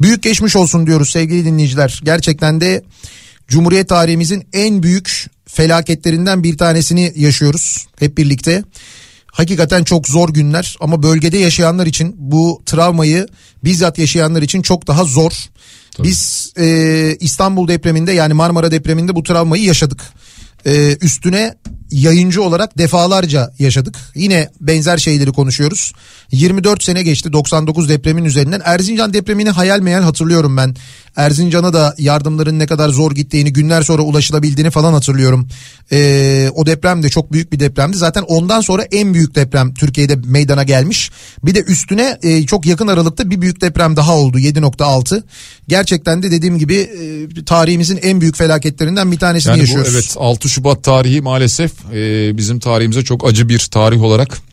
Büyük 0.00 0.22
geçmiş 0.22 0.56
olsun 0.56 0.86
diyoruz 0.86 1.10
sevgili 1.10 1.44
dinleyiciler. 1.44 2.00
Gerçekten 2.04 2.60
de 2.60 2.82
Cumhuriyet 3.48 3.88
tarihimizin 3.88 4.48
en 4.52 4.82
büyük 4.82 5.26
felaketlerinden 5.46 6.42
bir 6.44 6.58
tanesini 6.58 7.12
yaşıyoruz 7.16 7.86
hep 7.98 8.18
birlikte. 8.18 8.64
Hakikaten 9.26 9.84
çok 9.84 10.08
zor 10.08 10.28
günler 10.28 10.76
ama 10.80 11.02
bölgede 11.02 11.38
yaşayanlar 11.38 11.86
için 11.86 12.16
bu 12.18 12.62
travmayı 12.66 13.26
bizzat 13.64 13.98
yaşayanlar 13.98 14.42
için 14.42 14.62
çok 14.62 14.86
daha 14.86 15.04
zor. 15.04 15.32
Tabii. 15.96 16.08
Biz 16.08 16.52
e, 16.58 17.16
İstanbul 17.20 17.68
depreminde 17.68 18.12
yani 18.12 18.34
Marmara 18.34 18.70
depreminde 18.70 19.14
bu 19.14 19.22
travmayı 19.22 19.64
yaşadık. 19.64 20.02
E, 20.66 20.96
üstüne 21.00 21.54
yayıncı 21.90 22.42
olarak 22.42 22.78
defalarca 22.78 23.52
yaşadık. 23.58 23.96
Yine 24.14 24.48
benzer 24.60 24.98
şeyleri 24.98 25.32
konuşuyoruz. 25.32 25.92
24 26.32 26.82
sene 26.82 27.02
geçti 27.02 27.32
99 27.32 27.88
depremin 27.88 28.24
üzerinden. 28.24 28.62
Erzincan 28.64 29.12
depremini 29.12 29.50
hayal 29.50 29.80
meyal 29.80 30.02
hatırlıyorum 30.02 30.56
ben. 30.56 30.76
Erzincan'a 31.16 31.72
da 31.72 31.94
yardımların 31.98 32.58
ne 32.58 32.66
kadar 32.66 32.88
zor 32.88 33.12
gittiğini 33.12 33.52
günler 33.52 33.82
sonra 33.82 34.02
ulaşılabildiğini 34.02 34.70
falan 34.70 34.92
hatırlıyorum. 34.92 35.48
Ee, 35.92 36.50
o 36.54 36.66
deprem 36.66 37.02
de 37.02 37.08
çok 37.08 37.32
büyük 37.32 37.52
bir 37.52 37.60
depremdi. 37.60 37.96
Zaten 37.96 38.22
ondan 38.22 38.60
sonra 38.60 38.82
en 38.82 39.14
büyük 39.14 39.34
deprem 39.34 39.74
Türkiye'de 39.74 40.16
meydana 40.16 40.62
gelmiş. 40.62 41.10
Bir 41.44 41.54
de 41.54 41.62
üstüne 41.62 42.18
e, 42.22 42.46
çok 42.46 42.66
yakın 42.66 42.86
aralıkta 42.86 43.30
bir 43.30 43.40
büyük 43.40 43.60
deprem 43.60 43.96
daha 43.96 44.16
oldu 44.16 44.38
7.6. 44.38 45.22
Gerçekten 45.68 46.22
de 46.22 46.30
dediğim 46.30 46.58
gibi 46.58 46.74
e, 46.74 47.44
tarihimizin 47.44 47.98
en 48.02 48.20
büyük 48.20 48.36
felaketlerinden 48.36 49.12
bir 49.12 49.18
tanesini 49.18 49.50
yani 49.50 49.60
yaşıyoruz. 49.60 49.92
Bu, 49.92 49.96
evet 49.96 50.14
6 50.18 50.48
Şubat 50.48 50.84
tarihi 50.84 51.20
maalesef 51.20 51.72
e, 51.94 52.36
bizim 52.36 52.58
tarihimize 52.58 53.04
çok 53.04 53.28
acı 53.28 53.48
bir 53.48 53.58
tarih 53.58 54.02
olarak 54.02 54.47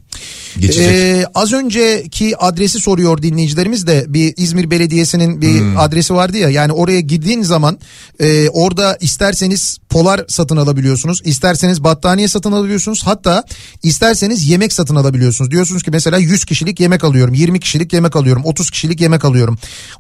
geçecek. 0.60 0.92
Ee, 0.92 1.26
az 1.36 1.54
önceki 1.54 2.38
adresi 2.38 2.80
soruyor 2.80 3.22
dinleyicilerimiz 3.22 3.88
de 3.88 4.06
bir 4.08 4.34
İzmir 4.38 4.72
Belediyesi'nin 4.72 5.42
bir 5.42 5.60
hmm. 5.60 5.78
adresi 5.78 6.14
vardı 6.14 6.38
ya 6.38 6.50
yani 6.50 6.72
oraya 6.72 7.00
gittiğin 7.00 7.44
zaman 7.44 7.80
e, 8.20 8.50
orada 8.50 8.98
isterseniz 9.02 9.78
polar 9.90 10.26
satın 10.28 10.58
alabiliyorsunuz 10.58 11.22
isterseniz 11.26 11.84
battaniye 11.84 12.28
satın 12.28 12.52
alabiliyorsunuz 12.52 13.02
hatta 13.06 13.44
isterseniz 13.84 14.50
yemek 14.50 14.74
satın 14.74 14.96
alabiliyorsunuz 14.96 15.52
diyorsunuz 15.52 15.84
ki 15.84 15.92
mesela 15.92 16.18
100 16.18 16.46
kişilik 16.46 16.80
yemek 16.80 17.04
alıyorum 17.04 17.34
20 17.34 17.60
kişilik 17.60 17.94
yemek 17.94 18.16
alıyorum 18.16 18.46
30 18.46 18.70
kişilik 18.70 19.02
yemek 19.02 19.26
alıyorum 19.26 19.58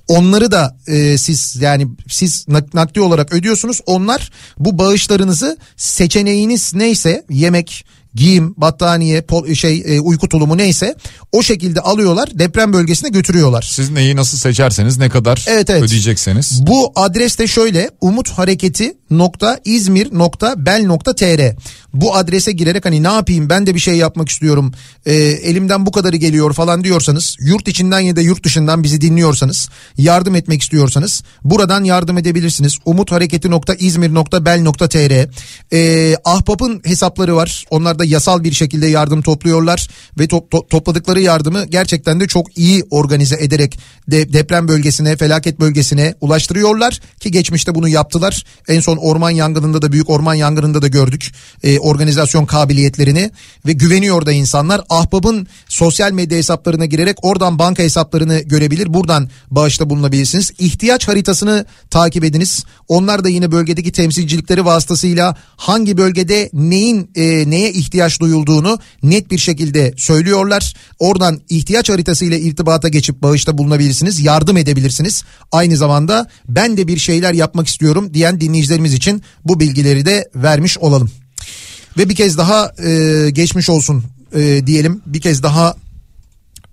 onları 0.08 0.52
da 0.52 0.78
e, 0.88 1.18
siz 1.18 1.56
yani 1.62 1.88
siz 2.08 2.46
nakdi 2.74 3.02
olarak 3.02 3.34
ödüyorsunuz 3.34 3.82
onlar 3.86 4.32
bu 4.58 4.78
bağışlarınızı 4.78 5.58
seçeneğiniz 5.78 6.74
neyse 6.74 7.26
yemek 7.30 7.86
giyim, 8.16 8.54
battaniye, 8.58 9.22
pol, 9.22 9.54
şey 9.54 9.84
e, 9.86 10.00
uyku 10.00 10.30
tulumu 10.30 10.58
neyse 10.58 10.96
o 11.32 11.44
şekilde 11.44 11.80
alıyorlar 11.80 12.30
deprem 12.34 12.74
bölgesine 12.74 13.10
götürüyorlar. 13.10 13.70
Siz 13.72 13.90
neyi 13.90 14.16
nasıl 14.16 14.38
seçerseniz 14.38 14.98
ne 14.98 15.10
kadar 15.10 15.46
evet, 15.48 15.70
evet. 15.70 15.84
ödeyecekseniz. 15.84 16.68
Bu 16.68 16.92
adres 16.96 17.40
de 17.40 17.48
şöyle 17.48 17.90
umut 18.02 18.30
hareketi 18.30 18.94
nokta 19.12 19.60
İzmir 19.66 20.14
nokta 20.14 20.66
bel 20.66 20.86
nokta 20.86 21.16
tr. 21.16 21.56
Bu 21.94 22.16
adrese 22.16 22.52
girerek 22.52 22.86
hani 22.86 23.04
ne 23.04 23.08
yapayım 23.08 23.50
ben 23.50 23.68
de 23.68 23.76
bir 23.76 23.80
şey 23.80 23.96
yapmak 23.96 24.30
istiyorum 24.30 24.74
e, 25.06 25.14
elimden 25.16 25.86
bu 25.86 25.92
kadarı 25.92 26.18
geliyor 26.18 26.54
falan 26.54 26.84
diyorsanız 26.84 27.38
yurt 27.40 27.68
içinden 27.68 28.00
ya 28.00 28.16
da 28.16 28.22
yurt 28.22 28.44
dışından 28.44 28.84
bizi 28.84 29.02
dinliyorsanız 29.02 29.70
yardım 29.98 30.36
etmek 30.36 30.62
istiyorsanız 30.62 31.24
buradan 31.44 31.84
yardım 31.84 32.18
edebilirsiniz. 32.18 32.78
Umut 32.86 33.12
hareketi 33.12 33.52
nokta 33.52 33.76
İzmir 33.76 34.14
nokta 34.14 34.46
bel 34.46 34.62
nokta 34.62 34.88
tr. 34.88 35.28
E, 35.74 36.16
Ahbap'ın 36.26 36.82
hesapları 36.86 37.36
var 37.36 37.66
onlar 37.70 38.00
da 38.00 38.05
yasal 38.06 38.44
bir 38.44 38.52
şekilde 38.52 38.88
yardım 38.88 39.22
topluyorlar 39.22 39.88
ve 40.20 40.26
to- 40.26 40.50
to- 40.50 40.68
topladıkları 40.70 41.22
yardımı 41.22 41.66
gerçekten 41.66 42.20
de 42.20 42.28
çok 42.28 42.58
iyi 42.58 42.84
organize 42.90 43.36
ederek 43.40 43.80
de 44.08 44.34
deprem 44.34 44.68
bölgesine 44.68 45.18
felaket 45.18 45.60
bölgesine 45.60 46.16
ulaştırıyorlar 46.22 47.00
ki 47.20 47.32
geçmişte 47.32 47.76
bunu 47.76 47.88
yaptılar. 47.88 48.44
En 48.68 48.80
son 48.80 48.98
orman 48.98 49.30
yangınında 49.30 49.82
da 49.82 49.92
büyük 49.92 50.10
orman 50.10 50.34
yangınında 50.34 50.82
da 50.82 50.88
gördük 50.88 51.32
e, 51.64 51.80
organizasyon 51.80 52.46
kabiliyetlerini 52.46 53.32
ve 53.66 53.74
güveniyor 53.74 54.26
da 54.26 54.32
insanlar. 54.32 54.82
Ahbap'ın 54.90 55.48
sosyal 55.68 56.12
medya 56.12 56.38
hesaplarına 56.38 56.86
girerek 56.86 57.18
oradan 57.22 57.60
banka 57.60 57.84
hesaplarını 57.84 58.40
görebilir. 58.40 58.94
Buradan 58.94 59.30
bağışta 59.52 59.90
bulunabilirsiniz. 59.90 60.52
İhtiyaç 60.60 61.08
haritasını 61.08 61.66
takip 61.90 62.24
ediniz. 62.24 62.66
Onlar 62.88 63.24
da 63.24 63.30
yine 63.30 63.52
bölgedeki 63.52 63.92
temsilcilikleri 63.92 64.66
vasıtasıyla 64.66 65.36
hangi 65.58 65.98
bölgede 65.98 66.50
neyin 66.54 67.12
e, 67.16 67.50
neye 67.50 67.72
ihtiyaç 67.96 68.20
duyulduğunu 68.20 68.80
net 69.04 69.32
bir 69.32 69.38
şekilde 69.38 69.94
söylüyorlar. 69.98 70.74
Oradan 71.00 71.42
ihtiyaç 71.50 71.90
haritası 71.90 72.26
ile 72.26 72.40
irtibata 72.40 72.88
geçip 72.88 73.22
bağışta 73.22 73.58
bulunabilirsiniz. 73.58 74.20
Yardım 74.20 74.58
edebilirsiniz. 74.58 75.24
Aynı 75.52 75.78
zamanda 75.78 76.28
ben 76.50 76.78
de 76.78 76.88
bir 76.88 76.98
şeyler 76.98 77.34
yapmak 77.34 77.68
istiyorum 77.68 78.14
diyen 78.14 78.42
dinleyicilerimiz 78.42 78.94
için 78.94 79.22
bu 79.46 79.60
bilgileri 79.60 80.06
de 80.06 80.30
vermiş 80.36 80.78
olalım. 80.78 81.12
Ve 81.98 82.10
bir 82.10 82.16
kez 82.16 82.38
daha 82.38 82.72
e, 82.84 83.30
geçmiş 83.30 83.70
olsun 83.70 84.04
e, 84.36 84.68
diyelim. 84.68 85.02
Bir 85.06 85.22
kez 85.22 85.44
daha 85.44 85.76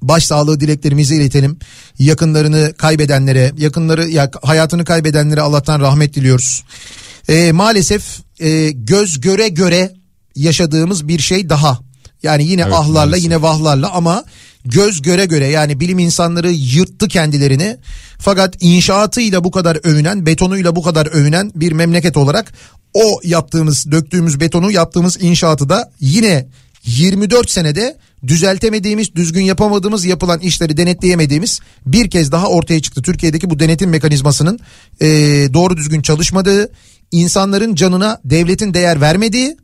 başsağlığı 0.03 0.61
dileklerimizi 0.61 1.17
iletelim. 1.17 1.57
Yakınlarını 1.99 2.73
kaybedenlere, 2.79 3.53
yakınları 3.59 4.09
ya 4.09 4.31
hayatını 4.43 4.85
kaybedenlere 4.85 5.41
Allah'tan 5.41 5.81
rahmet 5.81 6.15
diliyoruz. 6.15 6.65
E, 7.29 7.53
maalesef 7.53 8.03
e, 8.41 8.71
göz 8.71 9.21
göre 9.21 9.49
göre 9.49 10.02
yaşadığımız 10.37 11.09
bir 11.09 11.19
şey 11.19 11.49
daha. 11.49 11.79
Yani 12.23 12.45
yine 12.45 12.63
evet, 12.63 12.73
ahlarla 12.73 12.93
maalesef. 12.93 13.25
yine 13.25 13.43
vahlarla 13.43 13.93
ama 13.93 14.25
göz 14.65 15.03
göre 15.03 15.27
göre 15.27 15.47
yani 15.47 15.81
bilim 15.81 15.99
insanları 15.99 16.51
yırttı 16.53 17.09
kendilerini. 17.09 17.77
Fakat 18.19 18.57
inşaatıyla 18.61 19.45
bu 19.45 19.51
kadar 19.51 19.79
övünen, 19.83 20.27
betonuyla 20.27 20.77
bu 20.77 20.83
kadar 20.83 21.07
övünen 21.07 21.53
bir 21.55 21.73
memleket 21.73 22.17
olarak 22.17 22.53
o 22.95 23.21
yaptığımız, 23.25 23.91
döktüğümüz 23.91 24.41
betonu, 24.41 24.71
yaptığımız 24.71 25.23
inşaatı 25.23 25.69
da 25.69 25.93
yine 26.01 26.47
24 26.85 27.51
senede 27.51 27.97
düzeltemediğimiz, 28.27 29.15
düzgün 29.15 29.43
yapamadığımız, 29.43 30.05
yapılan 30.05 30.41
işleri 30.41 30.77
denetleyemediğimiz 30.77 31.61
bir 31.87 32.11
kez 32.11 32.33
daha 32.33 32.47
ortaya 32.47 32.83
çıktı. 32.83 33.03
Türkiye'deki 33.03 33.51
bu 33.51 33.59
denetim 33.59 33.91
mekanizmasının 33.91 34.61
e, 35.01 35.07
doğru 35.55 35.77
düzgün 35.77 36.03
çalışmadığı, 36.03 36.73
insanların 37.13 37.75
canına 37.75 38.21
devletin 38.25 38.75
değer 38.75 39.01
vermediği 39.01 39.57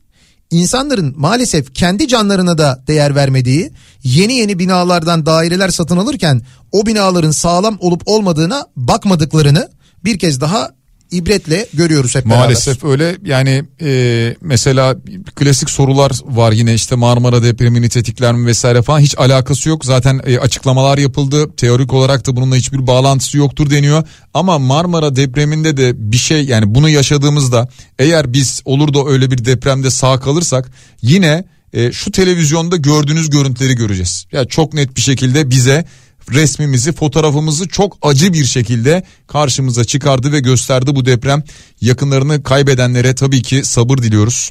insanların 0.50 1.14
maalesef 1.16 1.74
kendi 1.74 2.08
canlarına 2.08 2.58
da 2.58 2.84
değer 2.86 3.14
vermediği, 3.14 3.72
yeni 4.02 4.34
yeni 4.34 4.58
binalardan 4.58 5.26
daireler 5.26 5.68
satın 5.68 5.96
alırken 5.96 6.42
o 6.72 6.86
binaların 6.86 7.30
sağlam 7.30 7.78
olup 7.80 8.02
olmadığına 8.06 8.66
bakmadıklarını 8.76 9.70
bir 10.04 10.18
kez 10.18 10.40
daha 10.40 10.77
ibretle 11.10 11.66
görüyoruz 11.74 12.14
hep 12.14 12.24
beraber. 12.24 12.38
Maalesef 12.38 12.84
öyle 12.84 13.16
yani 13.24 13.64
e, 13.80 14.36
mesela 14.40 14.96
klasik 15.34 15.70
sorular 15.70 16.12
var 16.24 16.52
yine 16.52 16.74
işte 16.74 16.94
Marmara 16.94 17.42
depremini 17.42 17.88
tetikler 17.88 18.34
mi 18.34 18.46
vesaire 18.46 18.82
falan 18.82 19.00
hiç 19.00 19.18
alakası 19.18 19.68
yok. 19.68 19.84
Zaten 19.84 20.20
e, 20.26 20.38
açıklamalar 20.38 20.98
yapıldı 20.98 21.50
teorik 21.56 21.92
olarak 21.92 22.26
da 22.26 22.36
bununla 22.36 22.56
hiçbir 22.56 22.86
bağlantısı 22.86 23.38
yoktur 23.38 23.70
deniyor. 23.70 24.04
Ama 24.34 24.58
Marmara 24.58 25.16
depreminde 25.16 25.76
de 25.76 26.12
bir 26.12 26.16
şey 26.16 26.44
yani 26.44 26.74
bunu 26.74 26.88
yaşadığımızda 26.88 27.68
eğer 27.98 28.32
biz 28.32 28.62
olur 28.64 28.94
da 28.94 29.04
öyle 29.06 29.30
bir 29.30 29.44
depremde 29.44 29.90
sağ 29.90 30.20
kalırsak 30.20 30.70
yine 31.02 31.44
e, 31.72 31.92
şu 31.92 32.12
televizyonda 32.12 32.76
gördüğünüz 32.76 33.30
görüntüleri 33.30 33.74
göreceğiz. 33.74 34.26
Ya 34.32 34.38
yani 34.38 34.48
çok 34.48 34.74
net 34.74 34.96
bir 34.96 35.00
şekilde 35.00 35.50
bize 35.50 35.84
resmimizi, 36.32 36.92
fotoğrafımızı 36.92 37.68
çok 37.68 37.98
acı 38.02 38.32
bir 38.32 38.44
şekilde 38.44 39.02
karşımıza 39.26 39.84
çıkardı 39.84 40.32
ve 40.32 40.40
gösterdi 40.40 40.94
bu 40.94 41.06
deprem. 41.06 41.42
Yakınlarını 41.80 42.42
kaybedenlere 42.42 43.14
tabii 43.14 43.42
ki 43.42 43.64
sabır 43.64 43.98
diliyoruz. 43.98 44.50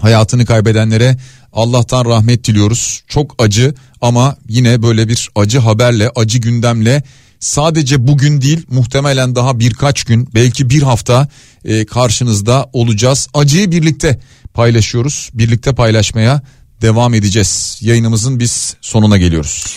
Hayatını 0.00 0.46
kaybedenlere 0.46 1.16
Allah'tan 1.52 2.04
rahmet 2.04 2.44
diliyoruz. 2.44 3.02
Çok 3.08 3.34
acı 3.38 3.74
ama 4.00 4.36
yine 4.48 4.82
böyle 4.82 5.08
bir 5.08 5.30
acı 5.34 5.58
haberle, 5.58 6.10
acı 6.16 6.38
gündemle 6.38 7.02
sadece 7.40 8.06
bugün 8.06 8.40
değil 8.40 8.66
muhtemelen 8.70 9.34
daha 9.34 9.60
birkaç 9.60 10.04
gün 10.04 10.28
belki 10.34 10.70
bir 10.70 10.82
hafta 10.82 11.28
e, 11.64 11.86
karşınızda 11.86 12.70
olacağız. 12.72 13.28
Acıyı 13.34 13.70
birlikte 13.70 14.20
paylaşıyoruz. 14.54 15.30
Birlikte 15.34 15.74
paylaşmaya 15.74 16.42
devam 16.82 17.14
edeceğiz. 17.14 17.78
Yayınımızın 17.80 18.40
biz 18.40 18.76
sonuna 18.80 19.16
geliyoruz. 19.18 19.76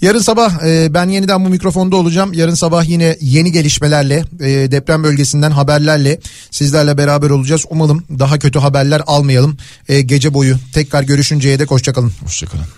Yarın 0.00 0.18
sabah 0.18 0.62
e, 0.64 0.94
ben 0.94 1.08
yeniden 1.08 1.44
bu 1.44 1.48
mikrofonda 1.48 1.96
olacağım. 1.96 2.32
Yarın 2.32 2.54
sabah 2.54 2.88
yine 2.88 3.16
yeni 3.20 3.52
gelişmelerle 3.52 4.24
e, 4.40 4.46
deprem 4.70 5.04
bölgesinden 5.04 5.50
haberlerle 5.50 6.20
sizlerle 6.50 6.98
beraber 6.98 7.30
olacağız. 7.30 7.64
Umalım 7.70 8.04
daha 8.18 8.38
kötü 8.38 8.58
haberler 8.58 9.02
almayalım. 9.06 9.56
E, 9.88 10.00
gece 10.00 10.34
boyu 10.34 10.56
tekrar 10.72 11.02
görüşünceye 11.02 11.58
dek 11.58 11.70
hoşçakalın. 11.70 12.12
Hoşçakalın. 12.24 12.74